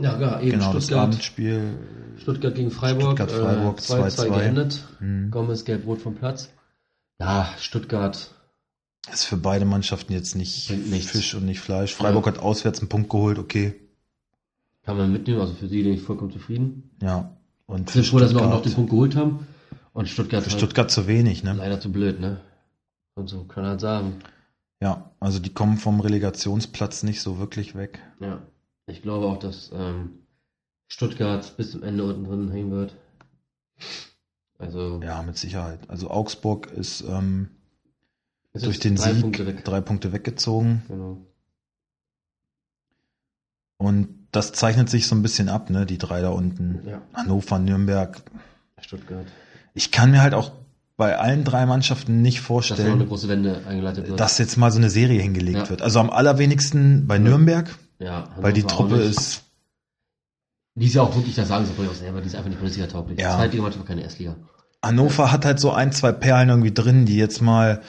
Ja, 0.00 0.20
ja, 0.20 0.40
eben 0.40 0.50
genau, 0.50 0.72
das 0.72 0.84
Stuttgart, 0.84 1.04
Abendspiel. 1.04 1.78
Stuttgart 2.18 2.54
gegen 2.56 2.70
Freiburg. 2.72 3.16
Stuttgart-Freiburg, 3.16 3.78
äh, 3.78 3.80
2-2 3.80 4.10
2-2. 4.10 4.38
geendet. 4.38 4.88
Hm. 4.98 5.30
Gomez 5.30 5.64
gelb-rot 5.64 6.02
vom 6.02 6.16
Platz. 6.16 6.50
Ja, 7.20 7.54
Stuttgart. 7.58 8.34
Ist 9.12 9.24
für 9.24 9.36
beide 9.36 9.66
Mannschaften 9.66 10.12
jetzt 10.12 10.34
nicht. 10.34 10.66
Fisch 10.66 11.34
und 11.34 11.44
nicht 11.44 11.60
Fleisch. 11.60 11.94
Freiburg 11.94 12.26
hat 12.26 12.38
auswärts 12.38 12.80
einen 12.80 12.88
Punkt 12.88 13.08
geholt, 13.08 13.38
okay. 13.38 13.80
Kann 14.82 14.96
man 14.96 15.12
mitnehmen, 15.12 15.40
also 15.40 15.54
für 15.54 15.68
sie 15.68 15.82
bin 15.82 15.92
ich 15.92 16.02
vollkommen 16.02 16.32
zufrieden. 16.32 16.90
Ja. 17.00 17.36
Und 17.66 17.88
Ich 17.88 17.94
bin 17.94 18.04
froh, 18.04 18.18
dass 18.18 18.34
wir 18.34 18.42
auch 18.42 18.50
noch 18.50 18.62
den 18.62 18.74
Punkt 18.74 18.90
geholt 18.90 19.16
haben. 19.16 19.46
Und 19.92 20.08
Stuttgart 20.08 20.42
Für 20.42 20.50
halt 20.50 20.58
Stuttgart 20.58 20.90
zu 20.90 21.06
wenig, 21.06 21.44
ne? 21.44 21.52
leider 21.54 21.80
zu 21.80 21.90
blöd, 21.92 22.20
ne? 22.20 22.40
Und 23.14 23.28
so 23.28 23.44
kann 23.44 23.62
man 23.62 23.70
halt 23.70 23.80
sagen. 23.80 24.18
Ja, 24.80 25.10
also 25.20 25.38
die 25.38 25.54
kommen 25.54 25.76
vom 25.78 26.00
Relegationsplatz 26.00 27.04
nicht 27.04 27.22
so 27.22 27.38
wirklich 27.38 27.76
weg. 27.76 28.00
Ja. 28.20 28.42
Ich 28.86 29.02
glaube 29.02 29.26
auch, 29.26 29.38
dass 29.38 29.70
ähm, 29.72 30.18
Stuttgart 30.88 31.56
bis 31.56 31.70
zum 31.70 31.82
Ende 31.82 32.04
unten 32.04 32.24
drin 32.24 32.50
hängen 32.50 32.70
wird. 32.70 32.96
Also 34.58 35.00
Ja, 35.02 35.22
mit 35.22 35.38
Sicherheit. 35.38 35.88
Also 35.88 36.10
Augsburg 36.10 36.70
ist 36.72 37.02
ähm, 37.02 37.50
durch 38.52 38.78
den 38.78 38.96
drei 38.96 39.12
Sieg 39.12 39.22
Punkte 39.22 39.54
drei 39.54 39.80
Punkte 39.80 40.12
weggezogen. 40.12 40.82
Genau. 40.88 41.26
Und 43.76 44.23
das 44.36 44.52
zeichnet 44.52 44.90
sich 44.90 45.06
so 45.06 45.14
ein 45.14 45.22
bisschen 45.22 45.48
ab, 45.48 45.70
ne? 45.70 45.86
Die 45.86 45.98
drei 45.98 46.20
da 46.20 46.30
unten. 46.30 46.80
Ja, 46.86 47.00
Hannover, 47.14 47.58
Nürnberg. 47.58 48.22
Stuttgart. 48.80 49.26
Ich 49.74 49.90
kann 49.90 50.10
mir 50.10 50.22
halt 50.22 50.34
auch 50.34 50.52
bei 50.96 51.18
allen 51.18 51.44
drei 51.44 51.66
Mannschaften 51.66 52.22
nicht 52.22 52.38
Dass 52.38 52.44
vorstellen, 52.46 53.00
wird. 53.08 54.20
dass 54.20 54.38
jetzt 54.38 54.56
mal 54.56 54.70
so 54.70 54.78
eine 54.78 54.90
Serie 54.90 55.20
hingelegt 55.20 55.58
Ja. 55.58 55.70
wird. 55.70 55.82
Also 55.82 55.98
am 56.00 56.10
allerwenigsten 56.10 57.06
bei 57.06 57.18
Nürnberg, 57.18 57.74
ja, 57.98 58.28
weil 58.40 58.52
die 58.52 58.62
Truppe 58.62 58.96
ist, 58.96 59.42
Die 60.76 60.86
ist 60.86 60.94
ja 60.94 61.02
auch 61.02 61.14
wirklich, 61.14 61.34
das 61.34 61.48
sagen 61.48 61.66
sie 61.66 61.72
auch 61.88 61.94
selber, 61.94 62.20
die 62.20 62.26
ist 62.26 62.34
einfach 62.34 62.48
nicht 62.48 62.58
Bundesliga 62.58 62.88
tauglich. 62.88 63.18
Ja. 63.20 63.36
Zweitliga-Mannschaft, 63.36 63.86
keine 63.86 64.02
Erstliga. 64.02 64.36
Hannover 64.82 65.32
hat 65.32 65.44
halt 65.44 65.58
so 65.60 65.70
ein, 65.72 65.92
zwei 65.92 66.12
Perlen 66.12 66.48
irgendwie 66.48 66.72
drin, 66.74 67.06
die 67.06 67.16
jetzt 67.16 67.40
mal. 67.40 67.80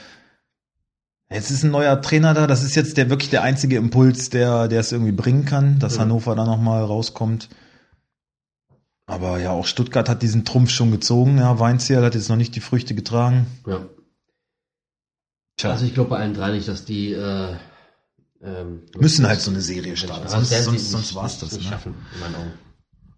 Jetzt 1.30 1.50
ist 1.50 1.64
ein 1.64 1.70
neuer 1.72 2.00
Trainer 2.00 2.34
da, 2.34 2.46
das 2.46 2.62
ist 2.62 2.76
jetzt 2.76 2.96
der 2.96 3.10
wirklich 3.10 3.30
der 3.30 3.42
einzige 3.42 3.76
Impuls, 3.76 4.30
der, 4.30 4.68
der 4.68 4.80
es 4.80 4.92
irgendwie 4.92 5.12
bringen 5.12 5.44
kann, 5.44 5.78
dass 5.80 5.96
Ja. 5.96 6.02
Hannover 6.02 6.36
da 6.36 6.44
nochmal 6.44 6.84
rauskommt. 6.84 7.48
Aber 9.06 9.38
ja, 9.38 9.50
auch 9.50 9.66
Stuttgart 9.66 10.08
hat 10.08 10.22
diesen 10.22 10.44
Trumpf 10.44 10.70
schon 10.70 10.90
gezogen, 10.90 11.38
ja, 11.38 11.58
Weinzierl 11.58 12.04
hat 12.04 12.14
jetzt 12.14 12.28
noch 12.28 12.36
nicht 12.36 12.54
die 12.54 12.60
Früchte 12.60 12.94
getragen. 12.94 13.46
Ja. 13.66 13.86
Tja, 15.56 15.70
Also 15.70 15.84
ich 15.86 15.94
glaube 15.94 16.10
bei 16.10 16.18
allen 16.18 16.34
drei 16.34 16.52
nicht, 16.52 16.68
dass 16.68 16.84
die 16.84 17.12
äh, 17.12 17.56
ähm, 18.42 18.82
müssen 18.96 19.26
halt 19.26 19.40
so 19.40 19.50
eine 19.50 19.60
Serie 19.62 19.96
starten, 19.96 20.28
sonst, 20.28 20.50
sonst, 20.64 20.90
sonst 20.90 21.14
war's 21.14 21.32
nicht- 21.32 21.42
das. 21.42 21.52
nicht 21.52 21.64
Ne? 21.64 21.70
schaffen, 21.70 21.94
in 22.14 22.20
meinen 22.20 22.34
Augen. 22.34 22.52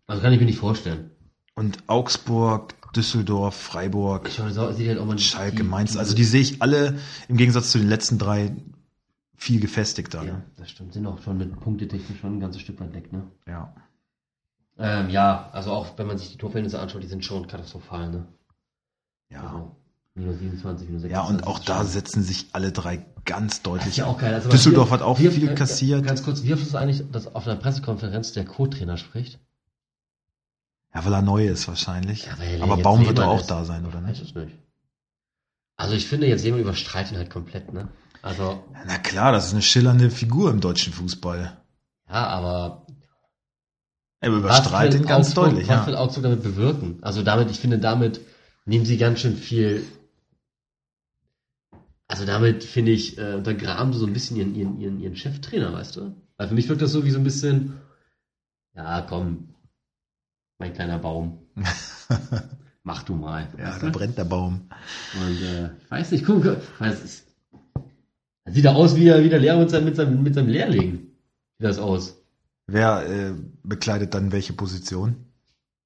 Also 0.07 0.23
kann 0.23 0.33
ich 0.33 0.41
mir 0.41 0.47
nicht 0.47 0.59
vorstellen. 0.59 1.11
Und 1.55 1.79
Augsburg, 1.89 2.75
Düsseldorf, 2.95 3.55
Freiburg, 3.55 4.31
halt 4.39 5.21
Schalke, 5.21 5.65
Mainz, 5.65 5.97
also 5.97 6.15
die 6.15 6.25
sehe 6.25 6.41
ich 6.41 6.63
alle 6.63 6.99
im 7.29 7.37
Gegensatz 7.37 7.71
zu 7.71 7.79
den 7.79 7.89
letzten 7.89 8.19
drei 8.19 8.55
viel 9.37 9.61
gefestigter. 9.61 10.25
Ja, 10.25 10.33
Ne? 10.35 10.43
das 10.57 10.71
stimmt. 10.71 10.93
Sind 10.95 11.07
auch 11.07 11.21
schon 11.23 11.39
mit 11.39 11.59
Punktetechnik 11.61 12.19
schon 12.21 12.37
ein 12.37 12.41
ganzes 12.41 12.61
Stück 12.63 12.81
weit 12.81 12.93
weg, 12.95 13.13
ne? 13.13 13.23
Ja. 13.47 13.73
Ähm, 14.79 15.11
ja, 15.11 15.49
also 15.53 15.73
auch 15.73 15.97
wenn 15.99 16.07
man 16.07 16.19
sich 16.19 16.31
die 16.33 16.39
Torverhältnisse 16.39 16.79
anschaut, 16.81 17.03
die 17.03 17.07
sind 17.09 17.25
schon 17.25 17.47
katastrophal, 17.47 18.11
ne? 18.11 18.27
Ja. 19.31 19.43
Also, 19.43 19.77
minus 20.15 20.39
27, 20.39 20.89
minus 20.89 21.03
26. 21.03 21.11
Ja, 21.13 21.23
und 21.23 21.47
auch 21.47 21.59
da 21.61 21.85
setzen 21.85 22.23
sich 22.23 22.47
alle 22.53 22.73
drei 22.73 23.05
ganz 23.25 23.63
deutlich 23.63 23.99
ja 23.99 24.07
auch 24.07 24.19
geil. 24.19 24.35
Also, 24.35 24.49
Düsseldorf 24.49 24.89
wie- 24.89 24.93
hat 24.95 25.03
auch 25.03 25.19
wie- 25.19 25.29
viel 25.31 25.49
äh, 25.49 25.55
kassiert. 25.55 26.05
Ganz 26.07 26.23
kurz, 26.25 26.43
wie 26.43 26.53
oft 26.53 26.63
ist 26.63 26.69
es 26.69 26.75
eigentlich, 26.75 27.05
dass 27.13 27.33
auf 27.35 27.47
einer 27.47 27.57
Pressekonferenz 27.57 28.33
der 28.33 28.45
Co-Trainer 28.45 28.97
spricht? 28.97 29.39
Ja, 30.95 31.05
weil 31.05 31.13
er 31.13 31.23
neu 31.23 31.47
ist 31.47 31.69
wahrscheinlich. 31.69 32.27
Ja, 32.27 32.39
weil 32.39 32.55
er 32.57 32.63
Aber 32.63 32.77
Baum 32.79 33.05
wird 33.07 33.19
doch 33.19 33.27
auch 33.27 33.41
ist. 33.41 33.51
da 33.51 33.65
sein, 33.65 33.85
oder 33.87 34.03
Weiß 34.03 34.19
nicht? 34.21 34.23
es 34.23 34.35
nicht. 34.35 34.57
Also 35.77 35.95
ich 35.95 36.07
finde 36.09 36.27
jetzt 36.27 36.45
jemand 36.45 36.63
überstreitet 36.63 37.13
ihn 37.13 37.19
halt 37.19 37.31
komplett, 37.31 37.73
ne? 37.73 37.89
Also, 38.23 38.65
Na 38.87 38.99
klar, 38.99 39.31
das 39.33 39.47
ist 39.47 39.53
eine 39.53 39.63
schillernde 39.63 40.11
Figur 40.11 40.51
im 40.51 40.61
deutschen 40.61 40.93
Fußball. 40.93 41.57
ja, 42.09 42.27
aber 42.27 42.87
Er 44.21 44.31
überstrahlt 44.31 44.93
will 44.95 45.01
ihn 45.03 45.07
ganz 45.07 45.29
Augsburg, 45.29 45.51
deutlich. 45.51 45.69
Was 45.69 45.87
will 45.87 45.95
Ja. 45.95 46.01
Augsburg 46.01 46.23
damit 46.25 46.43
bewirken? 46.43 46.99
Also 47.03 47.23
damit, 47.23 47.51
ich 47.53 47.61
finde, 47.61 47.79
damit 47.79 48.21
nehmen 48.65 48.85
sie 48.87 48.97
ganz 48.99 49.21
schön 49.21 49.37
viel. 49.37 49.87
Also 52.09 52.25
damit 52.25 52.65
finde 52.65 52.91
ich, 52.93 53.19
äh, 53.19 53.35
untergraben 53.35 53.93
sie 53.93 53.99
so 54.01 54.07
ein 54.07 54.13
bisschen 54.15 54.37
ihren, 54.37 54.55
ihren, 54.57 54.81
ihren, 54.81 55.01
ihren 55.01 55.17
Cheftrainer, 55.17 55.73
weißt 55.73 55.97
du? 55.97 56.17
Also 56.39 56.49
für 56.49 56.55
mich 56.55 56.69
wirkt 56.69 56.83
das 56.83 56.91
so 56.91 57.05
wie 57.05 57.11
so 57.11 57.19
ein 57.19 57.25
bisschen, 57.25 57.81
ja, 58.75 59.03
komm, 59.03 59.55
mein 60.59 60.73
kleiner 60.73 60.99
Baum. 60.99 61.39
Mach 62.83 63.03
du 63.03 63.15
mal. 63.15 63.49
Ja, 63.59 63.69
weißt 63.69 63.83
da 63.83 63.87
du? 63.87 63.93
brennt 63.93 64.19
der 64.19 64.25
Baum. 64.25 64.69
Und 65.21 65.43
äh, 65.43 65.67
ich 65.85 65.91
weiß 65.91 66.11
nicht, 66.13 66.25
guck, 66.25 66.45
weiß, 66.81 67.25
das 68.45 68.55
sieht 68.55 68.65
er 68.65 68.77
aus 68.77 68.97
wie, 68.97 69.05
der- 69.05 69.23
wie 69.23 69.29
der 69.29 69.41
Lehrer 69.41 69.59
mit 69.59 69.71
seinem, 69.71 69.85
mit, 69.85 69.97
seinem, 69.97 70.23
mit 70.23 70.35
seinem 70.35 70.49
Lehrling. 70.49 70.93
Sieht 71.59 71.69
das 71.69 71.79
aus. 71.79 72.17
Wer 72.67 73.07
äh, 73.09 73.35
bekleidet 73.63 74.15
dann 74.15 74.33
welche 74.33 74.53
Position? 74.53 75.17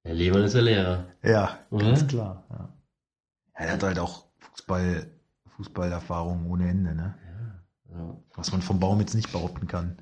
Der 0.05 0.13
Lehmann 0.13 0.43
ist 0.43 0.55
der 0.55 0.61
Lehrer. 0.61 1.05
Ja, 1.23 1.59
Oder? 1.69 1.85
ganz 1.87 2.07
klar. 2.07 2.43
Ja. 2.49 2.69
ja, 3.59 3.65
er 3.67 3.73
hat 3.73 3.83
halt 3.83 3.99
auch 3.99 4.25
Fußball, 4.39 5.07
Fußballerfahrung 5.55 6.49
ohne 6.49 6.69
Ende, 6.69 6.93
ne? 6.95 7.15
Ja. 7.95 8.17
Was 8.35 8.51
man 8.51 8.61
vom 8.61 8.79
Baum 8.79 8.99
jetzt 8.99 9.13
nicht 9.13 9.31
behaupten 9.31 9.67
kann. 9.67 9.97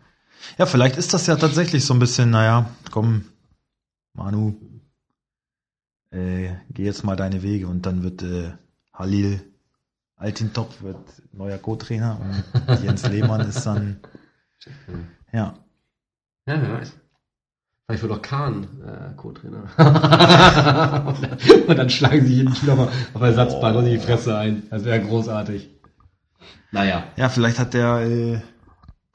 Ja, 0.57 0.65
vielleicht 0.65 0.98
ist 0.98 1.14
das 1.14 1.27
ja 1.27 1.35
tatsächlich 1.35 1.85
so 1.85 1.93
ein 1.93 1.99
bisschen, 1.99 2.31
naja, 2.31 2.69
komm, 2.89 3.26
Manu, 4.13 4.55
äh, 6.11 6.55
geh 6.69 6.85
jetzt 6.85 7.03
mal 7.03 7.15
deine 7.15 7.41
Wege 7.41 7.67
und 7.67 7.85
dann 7.85 8.03
wird 8.03 8.23
äh, 8.23 8.53
Halil 8.93 9.41
Altintop 10.21 10.83
wird 10.83 10.99
neuer 11.33 11.57
Co-Trainer 11.57 12.19
und 12.21 12.43
Jens 12.83 13.07
Lehmann 13.07 13.41
ist 13.41 13.65
dann, 13.65 13.99
ja. 15.33 15.55
Ja, 16.45 16.61
wer 16.61 16.73
weiß. 16.73 16.93
Vielleicht 17.88 18.03
wird 18.03 18.13
auch 18.13 18.21
Kahn 18.21 18.67
äh, 18.85 19.15
Co-Trainer. 19.15 19.63
und 21.67 21.77
dann 21.77 21.89
schlagen 21.89 22.23
sie 22.25 22.35
jeden 22.35 22.53
nochmal 22.67 22.89
auf 23.13 23.21
Ersatzbank 23.21 23.75
und 23.75 23.88
in 23.88 23.93
die 23.93 23.99
Fresse 23.99 24.38
ein. 24.38 24.63
Das 24.69 24.85
wäre 24.85 25.01
großartig. 25.01 25.71
Naja. 26.71 27.03
Ja, 27.17 27.29
vielleicht 27.29 27.57
hat 27.57 27.73
der, 27.73 28.01
äh, 28.01 28.41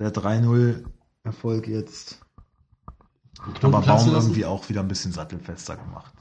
der 0.00 0.12
3-0 0.12 0.84
Erfolg 1.22 1.68
jetzt 1.68 2.20
aber 3.62 3.80
Baum 3.80 4.08
irgendwie 4.08 4.44
auch 4.44 4.68
wieder 4.68 4.80
ein 4.80 4.88
bisschen 4.88 5.12
sattelfester 5.12 5.76
gemacht. 5.76 6.12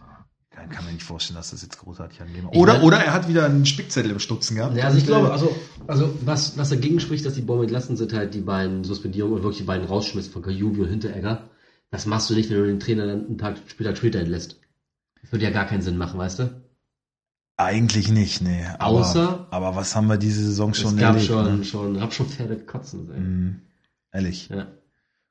Kann, 0.51 0.69
kann 0.69 0.85
mir 0.85 0.91
nicht 0.93 1.03
vorstellen, 1.03 1.35
dass 1.35 1.51
das 1.51 1.61
jetzt 1.63 1.79
großartig 1.79 2.21
an 2.21 2.33
dem. 2.33 2.47
Ich 2.51 2.57
Oder, 2.57 2.81
oder 2.83 2.97
er 2.97 3.13
hat 3.13 3.27
wieder 3.27 3.45
einen 3.45 3.65
Spickzettel 3.65 4.11
im 4.11 4.19
Stutzen 4.19 4.55
gehabt. 4.55 4.77
Ja, 4.77 4.85
also 4.85 4.97
ich 4.97 5.05
glaube, 5.05 5.27
äh, 5.27 5.31
also, 5.31 5.55
also 5.87 6.13
was, 6.23 6.57
was 6.57 6.69
dagegen 6.69 6.99
spricht, 7.01 7.25
dass 7.25 7.33
die 7.33 7.41
Bäume 7.41 7.63
entlassen 7.63 7.97
sind, 7.97 8.13
halt 8.13 8.33
die 8.33 8.39
beiden 8.41 8.83
Suspendierungen 8.85 9.35
und 9.37 9.43
wirklich 9.43 9.59
die 9.59 9.65
beiden 9.67 9.85
rausschmissen 9.85 10.31
von 10.31 10.41
Kajubi 10.41 10.81
und 10.81 10.89
Hinteregger. 10.89 11.49
Das 11.91 12.05
machst 12.05 12.29
du 12.29 12.35
nicht, 12.35 12.49
wenn 12.49 12.57
du 12.57 12.65
den 12.67 12.79
Trainer 12.79 13.05
dann 13.05 13.25
einen 13.25 13.37
Tag 13.37 13.57
später 13.67 13.95
später 13.95 14.19
entlässt. 14.19 14.59
Das 15.21 15.31
würde 15.31 15.43
ja 15.45 15.51
gar 15.51 15.65
keinen 15.65 15.81
Sinn 15.81 15.97
machen, 15.97 16.19
weißt 16.19 16.39
du? 16.39 16.61
Eigentlich 17.57 18.09
nicht, 18.09 18.41
nee. 18.41 18.65
Aber, 18.79 19.01
Außer- 19.01 19.45
aber 19.49 19.75
was 19.75 19.95
haben 19.95 20.07
wir 20.07 20.17
diese 20.17 20.43
Saison 20.43 20.73
schon 20.73 20.95
es 20.95 20.99
gab 20.99 21.15
erlebt? 21.15 21.25
schon, 21.27 21.57
ne? 21.59 21.63
schon, 21.65 22.01
hab 22.01 22.13
schon 22.13 22.27
Pferde 22.27 22.57
kotzen 22.57 23.05
sehen. 23.07 23.23
Mhm. 23.45 23.61
Ehrlich. 24.11 24.49
Ja, 24.49 24.67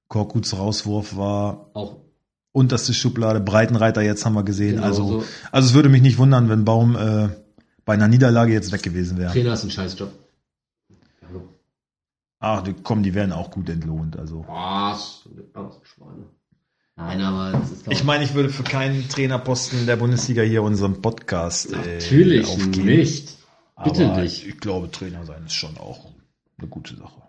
Korkuts 0.08 0.56
Rauswurf 0.56 1.16
war 1.16 1.70
auch 1.74 1.96
unterste 2.52 2.94
Schublade, 2.94 3.40
Breitenreiter 3.40 4.00
jetzt 4.00 4.24
haben 4.24 4.34
wir 4.34 4.44
gesehen. 4.44 4.76
Genau 4.76 4.86
also, 4.86 5.20
so. 5.20 5.24
also 5.50 5.68
es 5.68 5.74
würde 5.74 5.88
mich 5.88 6.02
nicht 6.02 6.18
wundern, 6.18 6.48
wenn 6.48 6.64
Baum 6.64 6.96
äh, 6.96 7.28
bei 7.84 7.94
einer 7.94 8.08
Niederlage 8.08 8.52
jetzt 8.52 8.72
weg 8.72 8.82
gewesen 8.82 9.18
wäre. 9.18 9.32
Trainer 9.32 9.54
ist 9.54 9.64
ein 9.64 9.70
Scheißjob. 9.70 10.12
Hallo. 11.26 11.48
Ach, 12.38 12.62
die, 12.62 12.74
komm, 12.74 13.02
die 13.02 13.14
werden 13.14 13.32
auch 13.32 13.50
gut 13.50 13.68
entlohnt. 13.68 14.16
Also. 14.16 14.44
Was? 14.46 15.28
Schweine. 15.82 16.26
Nein, 16.96 17.20
aber 17.22 17.58
das 17.58 17.72
ist 17.72 17.86
doch... 17.86 17.92
Ich 17.92 18.04
meine, 18.04 18.22
ich 18.22 18.34
würde 18.34 18.50
für 18.50 18.62
keinen 18.62 19.08
Trainerposten 19.08 19.86
der 19.86 19.96
Bundesliga 19.96 20.42
hier 20.42 20.62
unseren 20.62 21.02
Podcast 21.02 21.72
äh, 21.72 21.94
natürlich 21.94 22.46
aufgeben. 22.46 22.84
nicht. 22.84 23.36
Bitte 23.82 24.10
aber 24.10 24.22
dich. 24.22 24.46
Ich 24.46 24.60
glaube, 24.60 24.90
Trainer 24.92 25.24
sein 25.24 25.44
ist 25.44 25.54
schon 25.54 25.76
auch 25.76 26.12
eine 26.58 26.68
gute 26.68 26.94
Sache. 26.94 27.23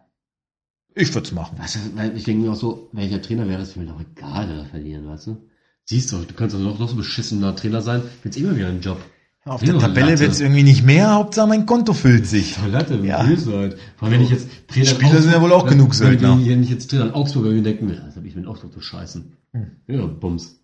Ich 0.95 1.13
würde 1.13 1.27
es 1.27 1.33
machen. 1.33 1.57
Weißt 1.59 1.75
du, 1.75 1.79
weil 1.95 2.15
ich 2.15 2.23
denke 2.23 2.45
mir 2.45 2.51
auch 2.53 2.55
so, 2.55 2.89
welcher 2.93 3.21
Trainer 3.21 3.47
wäre, 3.47 3.61
ist 3.61 3.75
mir 3.75 3.85
doch 3.85 3.99
egal, 3.99 4.47
wer 4.49 4.57
da 4.57 4.63
verlieren, 4.65 5.05
weißt 5.07 5.27
du? 5.27 5.37
Siehst 5.83 6.11
du, 6.11 6.17
du 6.17 6.33
kannst 6.33 6.55
doch 6.55 6.59
noch, 6.59 6.79
noch 6.79 6.89
so 6.89 6.95
beschissener 6.95 7.55
Trainer 7.55 7.81
sein, 7.81 8.01
jetzt 8.23 8.37
immer 8.37 8.55
wieder 8.55 8.67
einen 8.69 8.81
Job. 8.81 8.97
Auf 9.43 9.61
der 9.61 9.77
Tabelle 9.77 10.11
Latte. 10.11 10.21
wird 10.21 10.31
es 10.31 10.39
irgendwie 10.41 10.63
nicht 10.63 10.83
mehr, 10.83 11.13
Hauptsache 11.13 11.47
mein 11.47 11.67
Konto 11.67 11.93
füllt 11.93 12.25
sich. 12.25 12.55
Toilette, 12.55 12.95
Ja. 13.03 13.19
halt. 13.19 13.39
Vor 13.43 13.53
allem, 13.59 13.77
wenn 14.13 14.21
ich 14.21 14.31
jetzt 14.31 14.47
Trainer 14.67 14.89
in 14.89 14.95
Spieler 14.95 15.21
sind 15.21 15.31
ja 15.33 15.41
wohl 15.41 15.51
auch 15.51 15.67
genug 15.67 15.93
Söldner. 15.93 16.39
Wenn, 16.39 16.47
wenn 16.49 16.63
ich 16.63 16.71
jetzt 16.71 16.89
Trainer 16.89 17.05
in 17.07 17.11
Augsburg 17.11 17.45
irgendwie 17.45 17.63
denke, 17.63 17.83
mir, 17.85 17.95
das 17.97 18.15
hab 18.15 18.25
ich 18.25 18.35
mit 18.35 18.47
Augsburg 18.47 18.73
zu 18.73 18.81
scheißen. 18.81 19.33
Hm. 19.53 19.67
Ja, 19.87 20.05
Bums. 20.07 20.61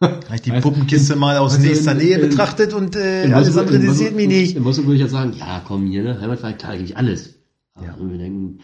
Habe 0.00 0.20
ich 0.34 0.42
die 0.42 0.52
Weißt- 0.52 0.60
Puppenkiste 0.60 1.16
mal 1.16 1.38
aus 1.38 1.58
nächster 1.58 1.92
in- 1.92 1.98
Nähe 1.98 2.18
in- 2.18 2.28
betrachtet 2.28 2.72
und 2.72 2.94
äh, 2.94 3.24
In 3.24 3.34
alles 3.34 3.56
andere 3.56 3.74
in 3.76 3.82
interessiert 3.82 4.14
mich 4.14 4.28
nicht. 4.28 4.56
In 4.56 4.64
Wolfsburg 4.64 4.86
würde 4.86 4.96
ich 4.96 5.02
jetzt 5.02 5.10
sagen, 5.12 5.32
ja 5.36 5.60
komm 5.66 5.86
hier, 5.88 6.04
ne, 6.04 6.20
Heimatverein, 6.20 6.56
klar, 6.56 6.70
da 6.72 6.76
gebe 6.78 6.88
ich 6.88 6.96
alles. 6.96 7.34
Aber 7.74 7.86
Ja. 7.86 7.94
irgendwie 7.98 8.18
denken, 8.18 8.58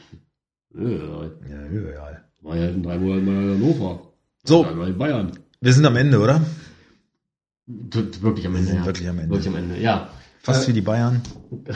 ja, 0.79 1.25
Ja, 1.49 1.67
egal. 1.91 2.25
war 2.43 2.57
ja 2.57 2.69
in 2.69 2.83
drei 2.83 2.99
Monaten 2.99 3.25
mal 3.25 3.43
in 3.43 3.51
Hannover. 3.63 4.01
So. 4.45 4.63
Dann 4.65 4.81
in 4.87 4.99
Bayern. 4.99 5.33
Wir 5.61 5.73
sind 5.73 5.85
am 5.87 5.97
Ende, 5.97 6.21
oder? 6.21 6.41
Wirklich 7.67 8.47
am 8.47 8.53
Wir 8.53 8.59
Ende, 8.61 8.71
sind 8.71 8.79
ja. 8.81 8.87
wirklich 8.87 9.09
am 9.09 9.19
Ende. 9.19 9.31
Wirklich 9.31 9.49
am 9.49 9.57
Ende, 9.57 9.79
ja. 9.81 10.09
Fast 10.41 10.65
Äh, 10.65 10.69
wie 10.69 10.73
die 10.75 10.83
Bayern. 10.83 11.23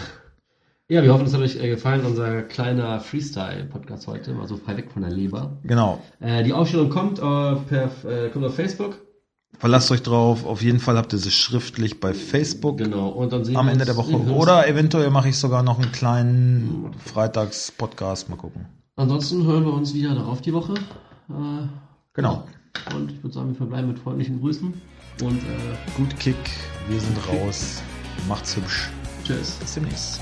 Ja, 0.92 1.04
wir 1.04 1.12
hoffen, 1.12 1.24
es 1.24 1.32
hat 1.32 1.40
euch 1.40 1.54
äh, 1.54 1.68
gefallen, 1.68 2.04
unser 2.04 2.42
kleiner 2.42 2.98
Freestyle-Podcast 2.98 4.08
heute, 4.08 4.32
mal 4.34 4.48
so 4.48 4.56
frei 4.56 4.76
weg 4.76 4.90
von 4.90 5.02
der 5.02 5.12
Leber. 5.12 5.56
Genau. 5.62 6.02
Äh, 6.18 6.42
die 6.42 6.52
Aufstellung 6.52 6.90
kommt, 6.90 7.20
äh, 7.20 7.22
per, 7.22 7.90
äh, 8.04 8.28
kommt 8.30 8.44
auf 8.44 8.56
Facebook. 8.56 8.98
Verlasst 9.56 9.92
euch 9.92 10.02
drauf. 10.02 10.44
Auf 10.44 10.62
jeden 10.62 10.80
Fall 10.80 10.96
habt 10.96 11.12
ihr 11.12 11.20
sie 11.20 11.30
schriftlich 11.30 12.00
bei 12.00 12.12
Facebook 12.12 12.78
Genau. 12.78 13.08
Und 13.10 13.32
dann 13.32 13.44
sehen 13.44 13.56
am 13.56 13.66
wir 13.66 13.70
Ende 13.72 13.82
uns- 13.84 13.86
der 13.86 13.96
Woche. 13.98 14.26
wir 14.26 14.34
Oder 14.36 14.66
eventuell 14.66 15.10
mache 15.10 15.28
ich 15.28 15.36
sogar 15.38 15.62
noch 15.62 15.78
einen 15.80 15.92
kleinen 15.92 16.90
Freitags-Podcast. 17.04 18.28
Mal 18.28 18.34
gucken. 18.34 18.66
Ansonsten 19.00 19.46
hören 19.46 19.64
wir 19.64 19.72
uns 19.72 19.94
wieder 19.94 20.14
darauf 20.14 20.42
die 20.42 20.52
Woche. 20.52 20.74
Äh, 21.30 21.66
Genau. 22.12 22.44
Und 22.94 23.12
ich 23.12 23.22
würde 23.22 23.34
sagen, 23.34 23.48
wir 23.48 23.54
verbleiben 23.54 23.88
mit 23.88 23.98
freundlichen 23.98 24.40
Grüßen. 24.40 24.74
Und 25.22 25.38
äh, 25.38 25.96
Gut 25.96 26.18
Kick. 26.18 26.36
Wir 26.88 27.00
sind 27.00 27.16
raus. 27.28 27.82
Macht's 28.28 28.56
hübsch. 28.56 28.90
tschüss. 29.24 29.52
Bis 29.52 29.74
demnächst. 29.74 30.20